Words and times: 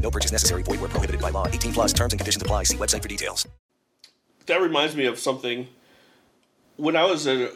No 0.00 0.10
purchase 0.10 0.32
necessary. 0.32 0.62
Void 0.62 0.80
where 0.80 0.88
prohibited 0.88 1.20
by 1.20 1.30
law. 1.30 1.46
18 1.46 1.72
plus 1.72 1.92
terms 1.92 2.12
and 2.12 2.20
conditions 2.20 2.42
apply. 2.42 2.64
See 2.64 2.76
website 2.76 3.02
for 3.02 3.08
details. 3.08 3.46
that 4.46 4.60
reminds 4.60 4.96
me 4.96 5.06
of 5.06 5.18
something. 5.18 5.68
When 6.76 6.96
I 6.96 7.04
was 7.04 7.26
at 7.26 7.52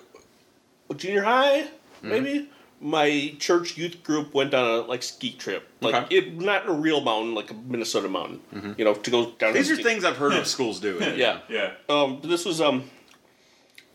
junior 0.97 1.23
high, 1.23 1.69
maybe 2.03 2.51
my 2.81 3.35
church 3.39 3.77
youth 3.79 4.03
group 4.05 4.35
went 4.35 4.53
on 4.53 4.65
a 4.71 4.77
like 4.83 5.03
ski 5.03 5.33
trip, 5.33 5.67
like 5.81 5.95
Okay. 5.95 6.17
it, 6.17 6.39
not 6.41 6.69
a 6.69 6.73
real 6.73 7.01
mountain, 7.01 7.35
like 7.35 7.51
a 7.51 7.55
Minnesota 7.55 8.09
mountain. 8.09 8.75
You 8.77 8.85
know, 8.85 8.95
to 8.95 9.11
go 9.11 9.31
down. 9.33 9.55
These 9.55 9.71
are 9.71 9.75
ski. 9.75 9.83
things 9.83 10.05
I've 10.05 10.19
heard 10.19 10.35
of 10.35 10.47
schools 10.57 10.79
doing. 10.81 11.19
Yeah. 11.19 11.41
Yeah. 11.49 11.73
Um, 11.89 12.21
this 12.23 12.45
was 12.45 12.61
um, 12.61 12.91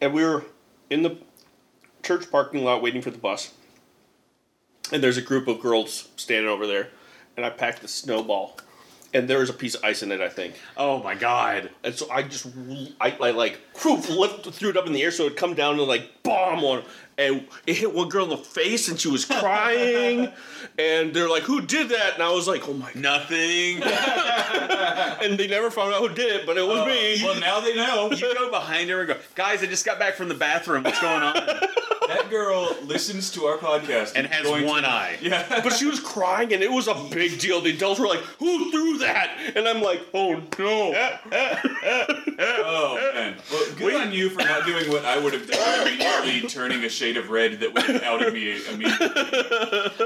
and 0.02 0.14
we 0.14 0.24
were 0.24 0.44
in 0.90 1.04
the 1.04 1.18
church 2.04 2.30
parking 2.32 2.64
lot 2.64 2.82
waiting 2.82 3.02
for 3.04 3.12
the 3.12 3.20
bus, 3.20 3.54
and 4.92 5.04
there's 5.04 5.18
a 5.18 5.22
group 5.22 5.48
of 5.48 5.62
girls 5.62 6.10
standing 6.16 6.50
over 6.50 6.66
there, 6.66 6.90
and 7.40 7.46
I 7.46 7.50
packed 7.50 7.82
the 7.82 7.88
snowball, 7.88 8.58
and 9.14 9.30
there 9.30 9.40
was 9.40 9.50
a 9.50 9.54
piece 9.54 9.74
of 9.74 9.84
ice 9.84 10.04
in 10.04 10.12
it, 10.12 10.20
I 10.20 10.28
think. 10.28 10.56
Oh 10.76 11.02
my 11.02 11.16
god. 11.16 11.70
And 11.84 11.96
so 11.96 12.10
I 12.12 12.22
just, 12.24 12.48
I, 13.00 13.18
I 13.20 13.32
like, 13.32 13.60
whew, 13.82 13.96
lift, 13.96 14.52
threw 14.52 14.70
it 14.70 14.78
up 14.78 14.86
in 14.88 14.94
the 14.94 15.02
air 15.02 15.10
so 15.10 15.24
it'd 15.26 15.38
come 15.38 15.54
down 15.54 15.80
and 15.80 15.88
like 15.88 16.22
bomb 16.22 16.64
on, 16.64 16.84
and 17.20 17.46
it 17.68 17.76
hit 17.76 17.94
one 17.94 18.08
girl 18.08 18.24
in 18.24 18.30
the 18.30 18.38
face 18.38 18.88
and 18.88 19.00
she 19.00 19.10
was 19.10 19.26
crying, 19.26 20.32
and 20.80 21.14
they're 21.14 21.30
like, 21.30 21.44
"Who 21.44 21.62
did 21.62 21.90
that?" 21.90 22.14
And 22.16 22.24
I 22.24 22.32
was 22.32 22.48
like, 22.48 22.68
"Oh 22.68 22.74
my!" 22.74 22.92
Nothing. 22.96 23.84
And 25.22 25.38
they 25.38 25.48
never 25.48 25.70
found 25.70 25.94
out 25.94 26.00
who 26.00 26.16
did 26.16 26.34
it, 26.34 26.46
but 26.46 26.58
it 26.58 26.66
was 26.66 26.80
oh, 26.80 26.86
me. 26.86 27.22
Well, 27.22 27.40
now 27.40 27.60
they 27.60 27.76
know. 27.76 28.10
you 28.10 28.34
go 28.34 28.50
behind 28.50 28.90
her 28.90 29.00
and 29.00 29.08
go, 29.10 29.18
guys, 29.36 29.62
I 29.62 29.66
just 29.66 29.86
got 29.86 30.00
back 30.00 30.14
from 30.14 30.30
the 30.30 30.36
bathroom. 30.36 30.84
What's 30.84 31.02
going 31.02 31.22
on? 31.22 31.36
That 32.08 32.32
girl 32.32 32.76
listens 32.86 33.30
to 33.34 33.46
our 33.46 33.58
podcast 33.58 34.14
And 34.16 34.26
has 34.26 34.50
one 34.50 34.82
to- 34.82 34.90
eye. 34.90 35.20
Yeah. 35.22 35.62
But 35.62 35.74
she 35.74 35.86
was 35.86 36.00
crying, 36.00 36.52
and 36.54 36.64
it 36.64 36.72
was 36.72 36.88
a 36.88 36.96
big 37.12 37.38
deal. 37.38 37.62
The 37.62 37.70
adults 37.70 38.00
were 38.00 38.08
like, 38.08 38.22
"Who 38.40 38.72
threw 38.72 38.98
that?" 38.98 39.30
And 39.56 39.68
I'm 39.68 39.84
like, 39.84 40.02
"Oh 40.12 40.42
no!" 40.58 41.12
Oh 42.42 43.12
man. 43.14 43.36
Well, 43.52 43.66
good 43.76 43.94
on 44.02 44.12
you 44.12 44.32
for 44.32 44.40
not 44.40 44.66
doing 44.66 44.90
what 44.90 45.06
I 45.06 45.20
would 45.20 45.34
have 45.34 45.48
done, 45.52 45.88
immediately 45.88 46.50
turning 46.50 46.84
a 46.84 46.90
shade 47.10 47.18
of 47.18 47.30
red 47.30 47.60
that 47.60 47.74
would 47.74 47.84
have 47.84 48.04
outed 48.04 48.34
me 48.34 48.52
immediately. 48.72 49.08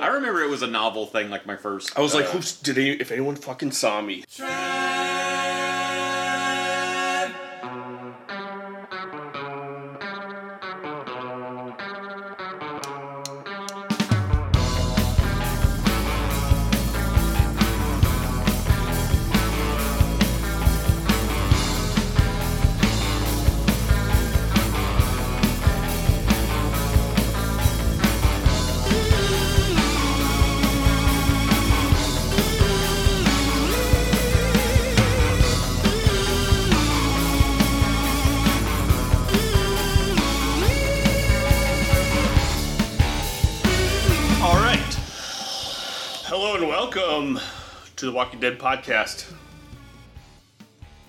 I 0.01 0.07
remember 0.13 0.41
it 0.43 0.49
was 0.49 0.61
a 0.61 0.67
novel 0.67 1.05
thing, 1.05 1.29
like 1.29 1.45
my 1.45 1.55
first. 1.55 1.97
I 1.97 2.01
was 2.01 2.13
like, 2.13 2.25
uh, 2.25 2.31
"Who's 2.31 2.55
did 2.55 2.77
any, 2.77 2.91
if 2.91 3.11
anyone 3.11 3.35
fucking 3.35 3.71
saw 3.71 4.01
me?" 4.01 4.23
All 4.39 4.47
Hello 46.35 46.55
and 46.55 46.67
welcome 46.67 47.39
to 47.95 48.05
the 48.07 48.11
Walking 48.11 48.39
Dead 48.39 48.57
podcast. 48.57 49.31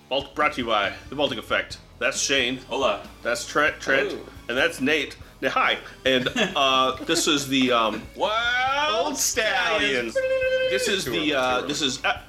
Balt- 0.07 0.35
Brought 0.35 0.53
to 0.53 0.61
you 0.61 0.67
by 0.67 0.93
The 1.09 1.15
Baltic 1.15 1.39
Effect. 1.39 1.79
That's 1.97 2.21
Shane. 2.21 2.57
Hola. 2.69 3.01
That's 3.23 3.47
Trent. 3.47 3.81
Trent. 3.81 4.11
Hello. 4.11 4.23
And 4.49 4.55
that's 4.55 4.81
Nate. 4.81 5.17
Now, 5.41 5.49
hi. 5.49 5.79
And 6.05 6.29
uh, 6.55 7.03
this 7.05 7.27
is 7.27 7.47
the 7.47 7.71
um, 7.71 8.03
Wild 8.15 9.17
Stallions. 9.17 10.13
This 10.69 10.87
is 10.87 11.05
the 11.05 11.33
uh, 11.33 11.61
this 11.61 11.81
is 11.81 12.05
uh, 12.05 12.21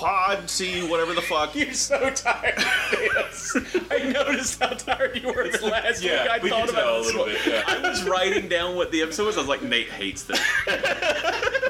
Pod 0.00 0.48
C 0.48 0.86
whatever 0.88 1.12
the 1.14 1.20
fuck. 1.22 1.54
You're 1.54 1.72
so 1.74 2.10
tired 2.10 2.56
this. 2.56 3.56
I 3.90 4.10
noticed 4.10 4.58
how 4.60 4.68
tired 4.70 5.20
you 5.22 5.28
were 5.32 5.48
the 5.50 5.66
last 5.66 6.02
Yeah, 6.02 6.22
week. 6.22 6.30
I 6.32 6.38
we 6.42 6.48
thought 6.50 6.68
can 6.68 6.74
about 6.76 6.94
a 6.94 7.02
this 7.02 7.06
little 7.14 7.24
bit, 7.26 7.46
yeah. 7.46 7.62
I 7.66 7.88
was 7.88 8.02
writing 8.04 8.48
down 8.48 8.76
what 8.76 8.90
the 8.92 9.02
episode 9.02 9.26
was. 9.26 9.36
I 9.36 9.40
was 9.40 9.48
like, 9.48 9.62
Nate 9.62 9.88
hates 9.90 10.22
this. 10.24 10.40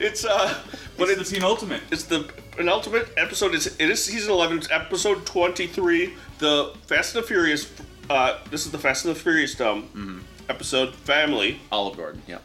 It's 0.00 0.24
uh, 0.24 0.54
but 0.96 1.08
It's 1.08 1.22
it's 1.22 1.30
the 1.30 1.36
penultimate. 1.36 1.82
it's 1.90 2.04
the 2.04 2.30
penultimate 2.52 3.08
episode. 3.16 3.52
Is 3.54 3.66
it 3.66 3.80
is 3.90 4.04
season 4.04 4.30
eleven? 4.30 4.58
It's 4.58 4.70
episode 4.70 5.26
twenty 5.26 5.66
three. 5.66 6.14
The 6.38 6.72
Fast 6.86 7.16
and 7.16 7.24
the 7.24 7.26
Furious. 7.26 7.70
Uh, 8.08 8.38
this 8.48 8.64
is 8.64 8.70
the 8.70 8.78
Fast 8.78 9.04
and 9.06 9.14
the 9.16 9.18
Furious 9.18 9.60
um 9.60 10.24
episode. 10.48 10.94
Family. 10.94 11.60
Olive 11.72 11.96
Garden. 11.96 12.22
Yep. 12.28 12.42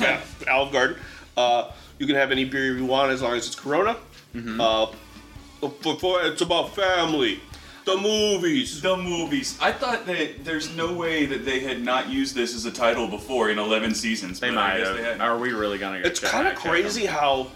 Yeah, 0.00 0.20
Olive 0.50 0.72
Garden. 0.72 0.96
Uh, 1.36 1.70
you 1.98 2.06
can 2.06 2.16
have 2.16 2.30
any 2.32 2.44
beer 2.44 2.76
you 2.76 2.84
want 2.84 3.10
as 3.12 3.22
long 3.22 3.34
as 3.34 3.46
it's 3.46 3.54
Corona. 3.54 3.96
Uh, 4.34 4.86
before 5.60 6.22
it's 6.22 6.40
about 6.40 6.74
family, 6.74 7.40
the 7.84 7.96
movies. 7.96 8.80
The 8.80 8.96
movies. 8.96 9.58
I 9.60 9.72
thought 9.72 10.06
that 10.06 10.44
there's 10.44 10.74
no 10.76 10.92
way 10.94 11.26
that 11.26 11.44
they 11.44 11.60
had 11.60 11.82
not 11.82 12.08
used 12.08 12.34
this 12.34 12.54
as 12.54 12.64
a 12.64 12.70
title 12.70 13.08
before 13.08 13.50
in 13.50 13.58
11 13.58 13.94
seasons. 13.94 14.40
They 14.40 14.50
but 14.50 14.58
I 14.58 14.68
might 14.68 14.76
guess 14.78 14.86
have. 14.88 14.96
they 14.96 15.02
hadn't. 15.02 15.20
Are 15.20 15.38
we 15.38 15.52
really 15.52 15.78
gonna? 15.78 15.98
Get 15.98 16.06
It's 16.06 16.20
kind 16.20 16.46
of 16.48 16.54
crazy 16.54 17.06
how 17.06 17.48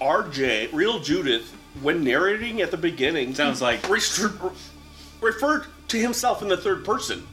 RJ, 0.00 0.72
real 0.72 1.00
Judith, 1.00 1.50
when 1.82 2.04
narrating 2.04 2.60
at 2.60 2.70
the 2.70 2.76
beginning, 2.76 3.34
Sounds 3.34 3.60
like- 3.60 3.82
restri- 3.82 4.52
referred 5.20 5.66
to 5.88 5.98
himself 5.98 6.42
in 6.42 6.48
the 6.48 6.56
third 6.56 6.84
person. 6.84 7.26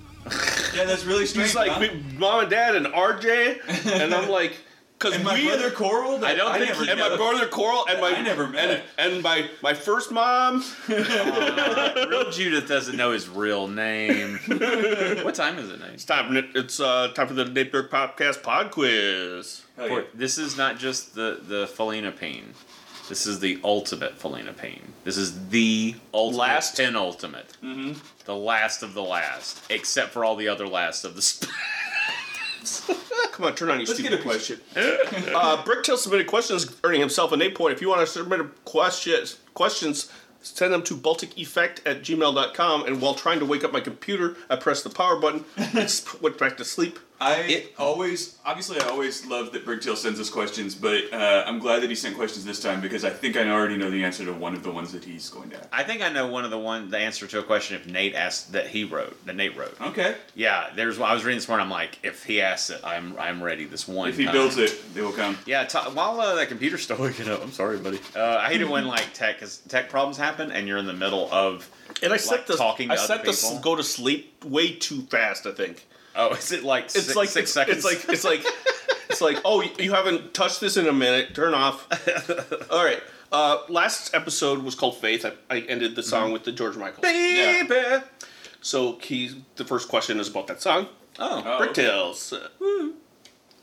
Yeah, 0.75 0.86
that's 0.86 1.03
really 1.03 1.25
strange. 1.25 1.50
He's 1.50 1.56
like 1.56 1.72
huh? 1.72 1.88
Mom 2.18 2.42
and 2.42 2.50
dad 2.50 2.75
and 2.75 2.86
RJ, 2.88 3.92
and 4.02 4.13
I'm 4.13 4.30
like, 4.30 4.56
because 5.01 5.16
and 5.16 5.23
my 5.23 5.34
we 5.34 5.47
brother 5.47 5.72
Coral. 5.72 6.23
I 6.23 6.35
don't 6.35 6.53
think 6.53 6.67
never 6.67 6.89
and 6.89 7.00
my 7.00 7.16
brother 7.16 7.47
Coral 7.47 7.85
and 7.89 8.00
my 8.00 8.09
I 8.09 8.22
never 8.22 8.47
met 8.47 8.84
and, 8.97 9.13
and 9.13 9.23
my 9.23 9.50
my 9.63 9.73
first 9.73 10.12
mom. 10.12 10.63
Real 10.88 12.29
Judith 12.31 12.67
doesn't 12.67 12.95
know 12.95 13.12
his 13.12 13.28
real 13.28 13.67
name. 13.67 14.39
what 14.47 15.35
time 15.35 15.57
is 15.57 15.69
it, 15.69 15.79
Nate? 15.79 15.94
It's 15.94 16.06
time. 16.06 16.35
It's 16.53 16.79
uh, 16.79 17.12
time 17.16 17.28
for 17.28 17.34
the 17.34 17.45
Nate 17.45 17.72
Berg 17.72 17.89
podcast 17.89 18.44
pod 18.44 18.72
quiz. 18.72 19.63
Hell 19.75 19.89
yeah. 19.89 20.01
This 20.13 20.38
is 20.38 20.56
not 20.56 20.78
just 20.78 21.16
the 21.16 21.39
the 21.41 21.68
Felina 21.68 22.12
pain. 22.12 22.53
This 23.09 23.25
is 23.25 23.39
the 23.39 23.59
ultimate 23.63 24.18
Felina 24.18 24.53
pain. 24.53 24.81
This 25.03 25.18
is 25.18 25.50
the 25.50 25.95
ultimate 26.13 26.38
Last? 26.38 26.78
penultimate. 26.78 27.57
Mm-hmm. 27.62 28.00
The 28.25 28.35
last 28.35 28.83
of 28.83 28.94
the 28.94 29.03
last, 29.03 29.59
except 29.69 30.12
for 30.12 30.23
all 30.23 30.35
the 30.35 30.47
other 30.47 30.68
last 30.68 31.03
of 31.03 31.16
the. 31.16 31.22
Sp- 31.25 31.50
Come 33.32 33.46
on, 33.46 33.56
turn 33.56 33.70
on 33.70 33.80
your 33.80 33.88
Let's 33.88 34.00
stupid 34.00 34.22
question. 34.22 34.60
Uh, 34.76 35.64
Bricktail 35.64 35.98
submitted 35.98 36.28
questions, 36.28 36.76
earning 36.84 37.00
himself 37.00 37.32
an 37.32 37.42
eight 37.42 37.56
point. 37.56 37.74
If 37.74 37.82
you 37.82 37.90
want 37.90 38.02
to 38.02 38.08
submit 38.08 38.40
a 38.40 38.44
questions, 38.66 39.40
questions, 39.54 40.12
send 40.42 40.74
them 40.74 40.84
to 40.84 40.96
balticeffect 40.96 41.80
at 41.86 42.02
gmail.com. 42.02 42.86
And 42.86 43.02
while 43.02 43.13
trying 43.13 43.40
to 43.40 43.46
wake 43.46 43.63
up 43.63 43.72
my 43.72 43.80
computer, 43.80 44.36
I 44.50 44.58
pressed 44.58 44.84
the 44.84 44.90
power 44.90 45.19
button. 45.19 45.46
It 45.58 46.06
went 46.22 46.38
back 46.38 46.58
to 46.58 46.66
sleep. 46.66 47.00
I 47.21 47.65
always, 47.77 48.38
obviously, 48.44 48.79
I 48.81 48.85
always 48.85 49.27
love 49.27 49.51
that 49.51 49.63
Bricktail 49.63 49.95
sends 49.95 50.19
us 50.19 50.27
questions, 50.29 50.73
but 50.73 51.13
uh, 51.13 51.44
I'm 51.45 51.59
glad 51.59 51.83
that 51.83 51.89
he 51.89 51.95
sent 51.95 52.15
questions 52.15 52.44
this 52.44 52.59
time 52.59 52.81
because 52.81 53.06
I 53.06 53.12
think 53.12 53.38
I 53.38 53.47
already 53.47 53.77
know 53.77 53.91
the 53.91 54.03
answer 54.03 54.25
to 54.25 54.33
one 54.33 54.56
of 54.56 54.63
the 54.63 54.71
ones 54.71 54.91
that 54.94 55.03
he's 55.03 55.29
going 55.29 55.51
to 55.51 55.57
ask. 55.57 55.68
I 55.71 55.83
think 55.83 56.01
I 56.01 56.09
know 56.09 56.25
one 56.27 56.45
of 56.45 56.51
the 56.51 56.57
one 56.57 56.89
the 56.89 56.97
answer 56.97 57.27
to 57.27 57.38
a 57.39 57.44
question 57.44 57.75
if 57.75 57.85
Nate 57.85 58.15
asked 58.15 58.53
that 58.53 58.68
he 58.68 58.85
wrote 58.85 59.23
that 59.27 59.35
Nate 59.35 59.56
wrote. 59.56 59.79
Okay. 59.79 60.15
Yeah, 60.33 60.71
there's 60.75 61.00
I 61.00 61.13
was 61.13 61.23
reading 61.23 61.38
this 61.38 61.47
morning. 61.47 61.65
I'm 61.65 61.71
like, 61.71 62.00
if 62.01 62.23
he 62.23 62.41
asks 62.41 62.71
it, 62.71 62.81
I'm 62.83 63.15
I'm 63.19 63.41
ready. 63.44 63.65
This 63.65 63.88
one. 63.88 64.09
If 64.09 64.18
he 64.18 64.25
time. 64.25 64.33
builds 64.33 64.57
it, 64.57 64.94
they 64.95 65.01
will 65.01 65.12
come. 65.12 65.38
Yeah, 65.45 65.65
t- 65.65 65.77
while 65.77 66.19
uh, 66.19 66.33
that 66.35 66.47
computer's 66.47 66.81
still 66.81 66.97
waking 66.97 67.29
up, 67.29 67.44
I'm 67.44 67.51
sorry, 67.51 67.77
buddy. 67.77 68.00
Uh, 68.15 68.38
I 68.38 68.50
hate 68.50 68.62
it 68.62 68.69
when 68.69 68.88
like 68.88 69.13
tech 69.13 69.39
'cause 69.39 69.57
tech 69.68 69.89
problems 69.89 70.18
happen 70.18 70.51
and 70.51 70.68
you're 70.68 70.79
in 70.79 70.88
the 70.88 70.94
middle 70.94 71.31
of. 71.31 71.69
And 72.01 72.12
I 72.12 72.15
Like 72.15 72.21
set 72.21 72.47
the 72.47 72.56
talking 72.56 72.88
to 72.88 72.94
I 72.95 72.97
set 72.97 73.25
the 73.25 73.59
go 73.62 73.75
to 73.75 73.83
sleep 73.83 74.44
way 74.44 74.71
too 74.73 75.01
fast. 75.03 75.45
I 75.45 75.51
think 75.51 75.85
Oh, 76.16 76.34
is 76.34 76.52
it 76.52 76.63
like 76.63 76.86
it's 76.86 76.94
six, 76.94 77.16
like 77.16 77.30
six 77.30 77.44
it's, 77.46 77.54
seconds? 77.54 77.78
It's 77.78 77.86
like 77.86 78.10
it's 78.10 78.24
like 78.24 78.46
it's 79.10 79.22
like 79.22 79.42
oh 79.46 79.62
you 79.80 79.92
haven't 79.94 80.34
touched 80.34 80.62
this 80.62 80.78
in 80.78 80.88
a 80.88 80.94
minute. 80.94 81.36
Turn 81.36 81.54
off. 81.54 81.88
All 82.72 82.84
right. 82.84 83.02
Uh, 83.31 83.60
last 83.69 84.13
episode 84.13 84.60
was 84.62 84.75
called 84.75 84.98
Faith. 84.98 85.25
I, 85.25 85.31
I 85.50 85.62
ended 85.62 85.96
the 85.96 86.04
song 86.04 86.34
with 86.34 86.44
the 86.44 86.52
George 86.52 86.75
Michael. 86.75 87.02
Baby. 87.02 88.04
So 88.60 88.98
he, 89.02 89.44
the 89.56 89.63
first 89.63 89.88
question 89.88 90.19
is 90.19 90.28
about 90.28 90.48
that 90.48 90.62
song. 90.62 90.88
Oh. 91.18 91.42
Oh, 91.46 91.69
okay. 91.69 91.88
Uh, 91.88 92.92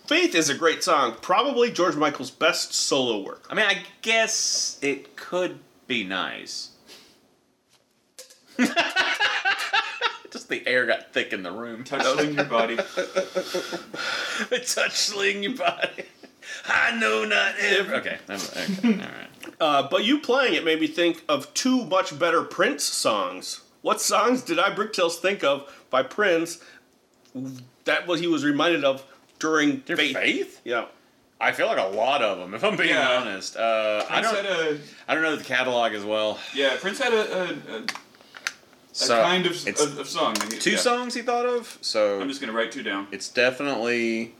Faith 0.06 0.34
is 0.34 0.48
a 0.48 0.54
great 0.54 0.82
song. 0.82 1.16
Probably 1.20 1.70
George 1.70 1.96
Michael's 1.96 2.30
best 2.30 2.72
solo 2.72 3.22
work. 3.22 3.46
I 3.50 3.54
mean, 3.54 3.66
I 3.66 3.82
guess 4.00 4.78
it 4.80 5.16
could 5.16 5.58
be 5.86 6.02
nice. 6.02 6.70
Just 10.48 10.64
the 10.64 10.70
air 10.70 10.86
got 10.86 11.12
thick 11.12 11.32
in 11.32 11.42
the 11.42 11.50
room. 11.52 11.84
Touch 11.84 12.02
sling 12.04 12.34
your 12.34 12.44
body. 12.44 12.76
touch 14.66 14.92
sling 14.92 15.42
your 15.42 15.54
body. 15.56 16.04
I 16.66 16.96
know 16.98 17.24
not 17.24 17.54
ever. 17.60 17.96
Okay, 17.96 18.18
okay, 18.28 18.66
all 18.84 18.90
right. 18.92 19.28
Uh, 19.60 19.88
but 19.90 20.04
you 20.04 20.18
playing 20.20 20.54
it 20.54 20.64
made 20.64 20.80
me 20.80 20.86
think 20.86 21.22
of 21.28 21.52
two 21.54 21.84
much 21.84 22.18
better 22.18 22.42
Prince 22.42 22.84
songs. 22.84 23.60
What 23.82 24.00
songs 24.00 24.42
did 24.42 24.58
I 24.58 24.70
Bricktails 24.74 25.16
think 25.16 25.44
of 25.44 25.70
by 25.90 26.02
Prince 26.02 26.62
that 27.84 28.06
what 28.06 28.20
he 28.20 28.26
was 28.26 28.44
reminded 28.44 28.84
of 28.84 29.04
during 29.38 29.82
Your 29.86 29.96
Faith? 29.96 30.14
faith? 30.16 30.60
Yeah. 30.64 30.86
I 31.40 31.52
feel 31.52 31.66
like 31.66 31.78
a 31.78 31.94
lot 31.96 32.20
of 32.20 32.38
them, 32.38 32.52
if 32.54 32.64
I'm 32.64 32.76
being 32.76 32.88
Yeah. 32.90 33.20
honest. 33.20 33.56
Uh, 33.56 34.04
I 34.10 34.20
don't. 34.20 34.34
had 34.34 34.46
a 34.46 34.78
I 35.06 35.14
don't 35.14 35.22
know 35.22 35.36
the 35.36 35.44
catalog 35.44 35.92
as 35.92 36.04
well. 36.04 36.38
yeah. 36.54 36.76
Prince 36.80 36.98
had 36.98 37.12
a, 37.12 37.32
a, 37.32 37.44
a, 37.44 37.78
a 37.78 37.84
So 38.98 39.22
kind 39.22 39.46
of, 39.46 39.52
it's 39.66 39.82
of, 39.82 39.98
of 39.98 40.08
song. 40.08 40.34
two 40.34 40.72
Yeah. 40.72 40.76
songs 40.78 41.14
he 41.14 41.22
thought 41.22 41.46
of. 41.46 41.78
So 41.80 42.20
I'm 42.20 42.28
just 42.28 42.40
gonna 42.40 42.52
write 42.52 42.72
two 42.72 42.82
down. 42.82 43.06
it's 43.12 43.28
definitely 43.28 44.34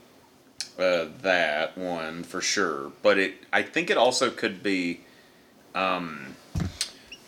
uh, 0.77 1.05
that 1.21 1.77
one 1.77 2.23
for 2.23 2.41
sure. 2.41 2.91
But 3.01 3.17
it, 3.17 3.33
I 3.53 3.61
think 3.61 3.89
it 3.89 3.97
also 3.97 4.29
could 4.29 4.61
be. 4.61 5.01
Um, 5.75 6.35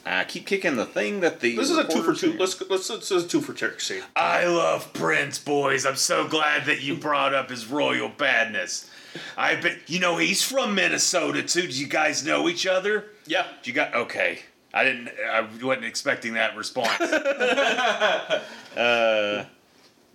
I 0.06 0.24
keep 0.24 0.46
kicking 0.48 0.76
the 0.76 0.86
thing 0.86 1.20
that 1.22 1.40
the. 1.42 1.56
This 1.56 1.70
is 1.70 1.78
a 1.78 1.88
two 1.88 2.02
for 2.04 2.14
two. 2.14 2.34
Let's 2.38 2.60
let's 2.70 2.88
this 2.88 3.12
is 3.12 3.26
a 3.26 3.28
two 3.28 3.40
for 3.42 3.54
Turkey. 3.54 4.02
I 4.16 4.46
love 4.46 4.92
Prince, 4.94 5.38
boys. 5.40 5.86
I'm 5.86 5.96
so 5.96 6.28
glad 6.28 6.66
that 6.66 6.82
you 6.82 6.96
brought 6.98 7.34
up 7.34 7.50
his 7.50 7.68
royal 7.68 8.10
badness. 8.10 8.90
I 9.38 9.56
bet 9.56 9.78
you 9.88 10.00
know 10.00 10.18
he's 10.18 10.42
from 10.42 10.74
Minnesota 10.76 11.44
too. 11.44 11.68
Do 11.68 11.80
you 11.80 11.88
guys 11.88 12.26
know 12.26 12.50
each 12.50 12.66
other? 12.66 13.06
Yeah. 13.26 13.46
Do 13.62 13.70
you 13.70 13.76
got 13.76 13.94
okay? 13.94 14.40
I 14.74 14.84
didn't. 14.84 15.10
I 15.30 15.42
wasn't 15.42 15.86
expecting 15.86 16.34
that 16.36 16.56
response. 16.56 17.00
uh, 18.78 19.46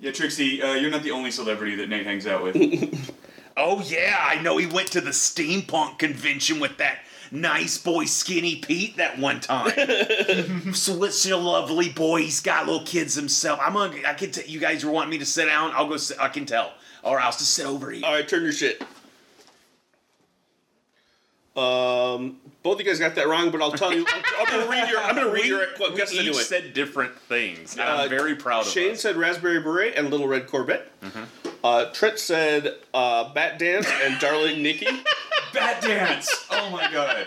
Yeah, 0.00 0.12
Trixie, 0.12 0.62
uh, 0.62 0.74
you're 0.74 0.90
not 0.90 1.02
the 1.02 1.10
only 1.10 1.30
celebrity 1.30 1.76
that 1.76 1.88
Nate 1.88 2.06
hangs 2.06 2.26
out 2.26 2.42
with. 2.42 2.56
oh 3.56 3.82
yeah, 3.82 4.16
I 4.20 4.40
know 4.40 4.56
he 4.56 4.66
went 4.66 4.92
to 4.92 5.00
the 5.00 5.10
steampunk 5.10 5.98
convention 5.98 6.60
with 6.60 6.76
that 6.78 6.98
nice 7.30 7.76
boy 7.78 8.04
Skinny 8.04 8.56
Pete 8.56 8.96
that 8.98 9.18
one 9.18 9.40
time. 9.40 10.72
so 10.74 11.02
it's 11.04 11.26
a 11.26 11.36
lovely 11.36 11.90
boy. 11.90 12.22
He's 12.22 12.40
got 12.40 12.66
little 12.66 12.84
kids 12.86 13.14
himself. 13.14 13.58
I'm 13.62 13.74
gonna. 13.74 13.96
I 14.06 14.14
can. 14.14 14.30
T- 14.30 14.50
you 14.50 14.60
guys 14.60 14.84
were 14.84 14.92
wanting 14.92 15.10
me 15.10 15.18
to 15.18 15.26
sit 15.26 15.46
down. 15.46 15.72
I'll 15.74 15.88
go. 15.88 15.96
Sit, 15.96 16.18
I 16.20 16.28
can 16.28 16.46
tell. 16.46 16.72
Or 17.02 17.20
else 17.20 17.36
to 17.36 17.44
sit 17.44 17.66
over 17.66 17.90
here. 17.90 18.04
All 18.04 18.14
right, 18.14 18.26
turn 18.26 18.42
your 18.42 18.52
shit. 18.52 18.82
Um, 21.56 22.36
both 22.62 22.74
of 22.74 22.80
you 22.80 22.86
guys 22.86 22.98
got 22.98 23.14
that 23.14 23.28
wrong, 23.28 23.50
but 23.50 23.62
I'll 23.62 23.72
tell 23.72 23.92
you. 23.94 24.04
I'm, 24.08 24.22
I'm 24.40 24.46
gonna 24.60 24.70
read 24.70 24.88
your. 24.90 25.00
I'm 25.00 25.14
gonna 25.14 25.30
read 25.30 25.46
your 25.46 25.62
we 25.80 25.96
guess 25.96 26.12
each 26.12 26.20
anyway. 26.20 26.42
said 26.42 26.74
different 26.74 27.18
things. 27.20 27.72
and 27.72 27.80
Uh, 27.82 28.02
I'm 28.02 28.08
very 28.10 28.34
proud 28.34 28.66
of 28.66 28.72
Shane 28.72 28.92
us. 28.92 29.00
said 29.00 29.16
raspberry 29.16 29.60
beret 29.60 29.94
and 29.96 30.10
little 30.10 30.28
red 30.28 30.46
Corvette. 30.46 30.90
Uh, 31.64 31.86
Trent 31.92 32.18
said 32.18 32.74
uh, 32.92 33.32
bat 33.32 33.58
dance 33.58 33.88
and 34.04 34.18
darling 34.20 34.62
Nikki. 34.62 34.86
Bat 35.54 35.80
dance! 35.82 36.46
Oh 36.50 36.68
my 36.70 36.90
god. 36.92 37.26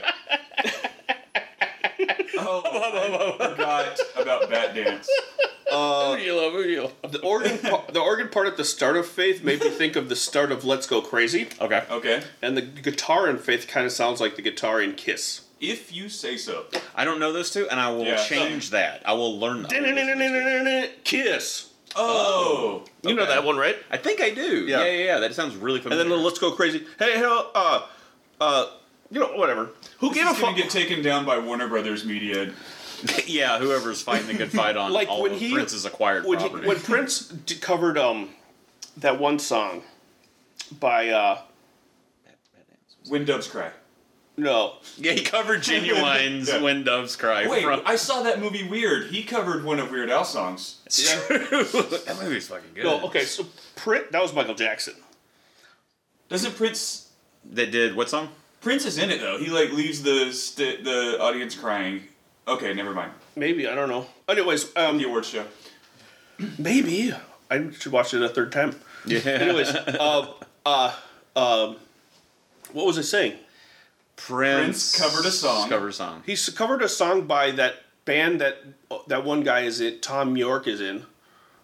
Oh, 2.51 2.61
I 2.65 3.95
forgot 4.17 4.21
about 4.21 4.49
bat 4.49 4.75
dance. 4.75 5.09
Uh, 5.71 6.13
Who 6.13 6.17
do 6.17 6.23
you 6.23 6.35
love? 6.35 6.51
Who 6.53 6.61
you 6.63 6.81
love? 6.81 7.11
the 7.11 7.21
organ, 7.21 7.59
pa- 7.59 7.85
the 7.93 7.99
organ 7.99 8.27
part 8.29 8.47
at 8.47 8.57
the 8.57 8.65
start 8.65 8.97
of 8.97 9.05
Faith 9.05 9.43
made 9.43 9.59
me 9.61 9.69
think 9.69 9.95
of 9.95 10.09
the 10.09 10.15
start 10.15 10.51
of 10.51 10.65
Let's 10.65 10.87
Go 10.87 10.99
Crazy, 10.99 11.47
Okay. 11.61 11.83
Okay, 11.91 12.23
and 12.41 12.57
the 12.57 12.63
guitar 12.63 13.29
in 13.29 13.37
Faith 13.37 13.67
kind 13.67 13.85
of 13.85 13.91
sounds 13.91 14.19
like 14.19 14.35
the 14.35 14.41
guitar 14.41 14.81
in 14.81 14.95
Kiss. 14.95 15.41
if 15.61 15.93
you 15.93 16.09
say 16.09 16.37
so. 16.37 16.65
I 16.95 17.05
don't 17.05 17.19
know 17.19 17.31
those 17.31 17.51
two, 17.51 17.69
and 17.69 17.79
I 17.79 17.91
will 17.91 18.03
Yeah. 18.05 18.17
change 18.17 18.71
that. 18.71 19.03
I 19.05 19.13
will 19.13 19.39
learn 19.39 19.61
them. 19.61 20.89
Kiss. 21.03 21.69
Oh, 21.95 22.83
You 23.03 23.13
know 23.13 23.21
okay. 23.21 23.33
that 23.33 23.43
one, 23.43 23.57
right? 23.57 23.75
I 23.91 23.97
think 23.97 24.21
I 24.21 24.31
do. 24.31 24.65
Yeah. 24.65 24.79
Yeah, 24.79 24.85
yeah, 24.91 25.03
yeah. 25.05 25.19
That 25.19 25.35
sounds 25.35 25.55
really 25.55 25.81
funny. 25.81 25.93
And 25.93 25.99
familiar. 26.01 26.09
then 26.09 26.17
the 26.17 26.25
Let's 26.25 26.39
Go 26.39 26.51
Crazy. 26.53 26.83
Hey, 26.97 27.15
hell, 27.19 27.51
uh, 27.53 27.81
uh, 28.41 28.65
you 29.11 29.19
know, 29.19 29.33
whatever. 29.33 29.69
Who 29.99 30.09
This 30.09 30.17
gave 30.19 30.27
a 30.31 30.33
fuck? 30.35 30.55
get 30.55 30.69
taken 30.69 31.01
down 31.01 31.25
by 31.25 31.37
Warner 31.39 31.67
Brothers 31.67 32.05
Media. 32.05 32.51
yeah, 33.25 33.59
whoever's 33.59 34.01
fighting 34.01 34.27
the 34.27 34.33
good 34.33 34.51
fight 34.51 34.75
on 34.77 34.91
Like 34.93 35.07
all 35.07 35.23
when 35.23 35.33
of 35.33 35.39
he- 35.39 35.53
Prince's 35.53 35.85
acquired 35.85 36.25
when, 36.25 36.39
he, 36.39 36.47
when 36.49 36.79
Prince 36.81 37.27
d- 37.29 37.55
covered 37.55 37.97
um 37.97 38.29
that 38.97 39.19
one 39.19 39.39
song 39.39 39.83
by 40.79 41.09
uh 41.09 41.39
When 43.07 43.23
Doves 43.25 43.47
Cry. 43.47 43.71
no 44.37 44.73
yeah, 44.97 45.13
he 45.13 45.21
covered 45.23 45.61
Ginuwine's 45.61 46.49
Yeah. 46.49 46.61
"When 46.61 46.83
Doves 46.83 47.15
Cry." 47.15 47.47
Wait, 47.47 47.63
from, 47.63 47.81
I 47.85 47.95
saw 47.95 48.21
that 48.23 48.39
movie 48.41 48.67
Weird. 48.67 49.07
He 49.07 49.23
covered 49.23 49.63
one 49.63 49.79
of 49.79 49.91
Weird 49.91 50.09
Al 50.09 50.25
songs. 50.25 50.81
It's 50.85 51.01
true. 51.25 51.37
that 51.37 52.17
movie's 52.21 52.47
fucking 52.49 52.73
good. 52.75 52.83
no 52.83 53.01
okay 53.05 53.23
so 53.23 53.45
Prince 53.77 54.07
that 54.11 54.21
was 54.21 54.33
Michael 54.33 54.55
Jackson 54.55 54.95
Doesn't 56.27 56.55
Prince? 56.57 57.11
That 57.51 57.71
did 57.71 57.95
what 57.95 58.09
song? 58.09 58.27
Prince 58.61 58.85
is 58.85 58.97
in 58.97 59.09
it 59.09 59.19
though. 59.21 59.37
He 59.37 59.47
like 59.49 59.71
leaves 59.71 60.01
the 60.03 60.31
st- 60.31 60.83
the 60.83 61.19
audience 61.21 61.55
crying. 61.55 62.03
Okay, 62.47 62.73
never 62.73 62.93
mind. 62.93 63.11
maybe 63.35 63.67
I 63.67 63.75
don't 63.75 63.89
know 63.89 64.07
anyways 64.27 64.75
um 64.75 64.97
The 64.97 65.05
awards 65.05 65.29
show. 65.29 65.45
maybe 66.57 67.13
I 67.51 67.69
should 67.71 67.91
watch 67.91 68.13
it 68.13 68.21
a 68.21 68.29
third 68.29 68.51
time 68.51 68.75
Yeah. 69.05 69.19
anyways 69.19 69.69
uh 69.75 70.33
uh 70.65 70.95
um 71.35 71.77
what 72.73 72.85
was 72.85 72.97
I 72.97 73.01
saying 73.01 73.33
Prince, 74.15 74.97
Prince 74.97 74.99
covered 74.99 75.25
a 75.25 75.31
song. 75.31 75.69
Covered 75.69 75.87
a 75.89 75.93
song. 75.93 76.23
he 76.25 76.35
covered 76.53 76.81
a 76.81 76.89
song 76.89 77.25
by 77.27 77.51
that 77.51 77.75
band 78.05 78.41
that 78.41 78.57
that 79.07 79.23
one 79.23 79.41
guy 79.43 79.61
is 79.61 79.79
in 79.79 79.99
Thom 79.99 80.35
Yorke 80.35 80.67
is 80.67 80.81
in 80.81 81.05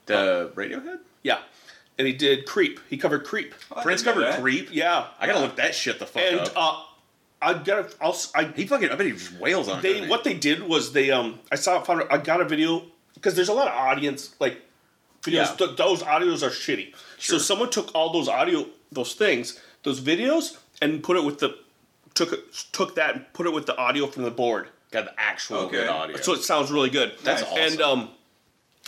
The 0.05 0.51
Radiohead. 0.55 0.99
yeah 1.23 1.39
and 1.97 2.07
he 2.07 2.13
did 2.13 2.45
Creep 2.45 2.79
he 2.89 2.97
covered 2.97 3.23
Creep 3.25 3.53
Oh, 3.71 3.81
Prince 3.81 4.03
covered 4.03 4.21
that. 4.25 4.41
Creep. 4.41 4.69
yeah 4.71 5.07
I 5.19 5.27
gotta 5.27 5.39
look 5.39 5.55
that 5.57 5.73
shit 5.75 5.99
the 5.99 6.05
fuck 6.05 6.23
up. 6.23 6.29
and 6.31 6.39
up. 6.41 6.53
uh 6.55 6.83
I 7.41 7.53
gotta 7.53 7.89
I'll 8.01 8.17
I 8.33 8.45
he 8.45 8.65
fucking. 8.65 8.89
I 8.89 8.95
bet 8.95 9.05
he 9.05 9.11
just 9.13 9.33
wails 9.33 9.67
on 9.67 9.79
it. 9.79 9.81
they 9.81 10.01
he? 10.01 10.07
what 10.07 10.23
they 10.23 10.33
did 10.33 10.63
was 10.63 10.93
they 10.93 11.11
um 11.11 11.39
I 11.51 11.55
saw 11.55 11.81
found 11.81 12.03
I 12.09 12.17
got 12.17 12.41
a 12.41 12.45
video 12.45 12.83
because 13.13 13.35
there's 13.35 13.49
a 13.49 13.53
lot 13.53 13.67
of 13.67 13.73
audience 13.73 14.33
like 14.39 14.61
videos 15.21 15.31
Yeah. 15.33 15.55
th- 15.67 15.77
those 15.77 16.01
audios 16.03 16.43
are 16.43 16.49
shitty. 16.49 16.93
Sure. 17.19 17.37
So 17.37 17.37
someone 17.37 17.69
took 17.69 17.93
all 17.93 18.11
those 18.13 18.27
audio 18.27 18.65
those 18.91 19.13
things 19.13 19.59
those 19.83 19.99
videos 20.01 20.57
and 20.81 21.03
put 21.03 21.17
it 21.17 21.23
with 21.23 21.39
the 21.39 21.57
took 22.15 22.31
it, 22.33 22.39
took 22.71 22.95
that 22.95 23.15
and 23.15 23.25
put 23.33 23.45
it 23.45 23.53
with 23.53 23.65
the 23.65 23.77
audio 23.77 24.07
from 24.07 24.23
the 24.23 24.31
board. 24.31 24.69
got 24.91 25.05
the 25.05 25.13
actual 25.19 25.57
Okay. 25.57 25.77
good 25.77 25.89
audio. 25.89 26.17
So 26.17 26.33
it 26.33 26.41
sounds 26.43 26.71
really 26.71 26.89
good. 26.89 27.11
That's 27.23 27.41
Nice. 27.41 27.51
awesome. 27.51 27.63
And 27.73 27.81
um 27.81 28.09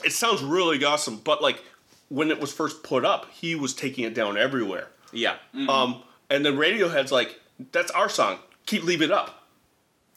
it 0.04 0.14
sounds 0.14 0.42
really 0.42 0.84
awesome, 0.86 1.18
but 1.18 1.42
like 1.42 1.64
when 2.10 2.32
it 2.32 2.40
was 2.40 2.52
first 2.54 2.84
put 2.84 3.04
up, 3.06 3.28
he 3.32 3.56
was 3.56 3.74
taking 3.74 4.04
it 4.04 4.14
down 4.14 4.38
everywhere. 4.38 4.88
yeah, 5.12 5.36
Um 5.54 6.02
and 6.30 6.46
then 6.46 6.56
Radiohead's 6.58 7.12
like 7.12 7.40
that's 7.72 7.92
our 7.92 8.10
song. 8.10 8.40
Keep 8.66 8.84
leave 8.84 9.02
it 9.02 9.12
up. 9.12 9.34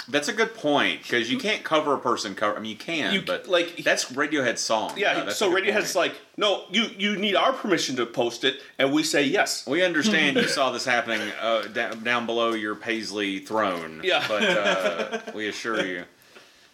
that's 0.08 0.28
a 0.28 0.32
good 0.32 0.54
point 0.54 1.02
because 1.02 1.30
you 1.30 1.38
can't 1.38 1.62
cover 1.62 1.94
a 1.94 1.98
person 1.98 2.34
cover. 2.34 2.56
I 2.56 2.60
mean, 2.60 2.70
you 2.72 2.76
can, 2.76 3.12
You- 3.14 3.22
but 3.22 3.46
like- 3.48 3.76
that's 3.84 4.06
Radiohead's 4.06 4.60
song. 4.60 4.92
Yeah, 4.96 5.24
that's 5.24 5.36
so 5.36 5.52
Radiohead's 5.52 5.92
point. 5.92 6.12
like, 6.12 6.14
no, 6.36 6.64
you 6.70 6.84
you 6.98 7.16
need 7.16 7.36
our 7.36 7.52
permission 7.52 7.96
to 7.96 8.06
post 8.06 8.42
it, 8.44 8.60
and 8.78 8.92
we 8.92 9.02
say 9.04 9.22
yes. 9.24 9.66
We 9.66 9.84
understand 9.84 10.36
you 10.36 10.48
saw 10.58 10.70
this 10.72 10.84
happening 10.84 11.20
uh, 11.40 11.62
down, 11.72 12.02
down 12.02 12.26
below 12.26 12.52
your 12.54 12.74
Paisley 12.74 13.38
throne. 13.40 14.00
Yeah. 14.02 14.24
But 14.26 14.42
uh, 14.42 15.20
we 15.34 15.48
assure 15.48 15.84
you. 15.86 16.00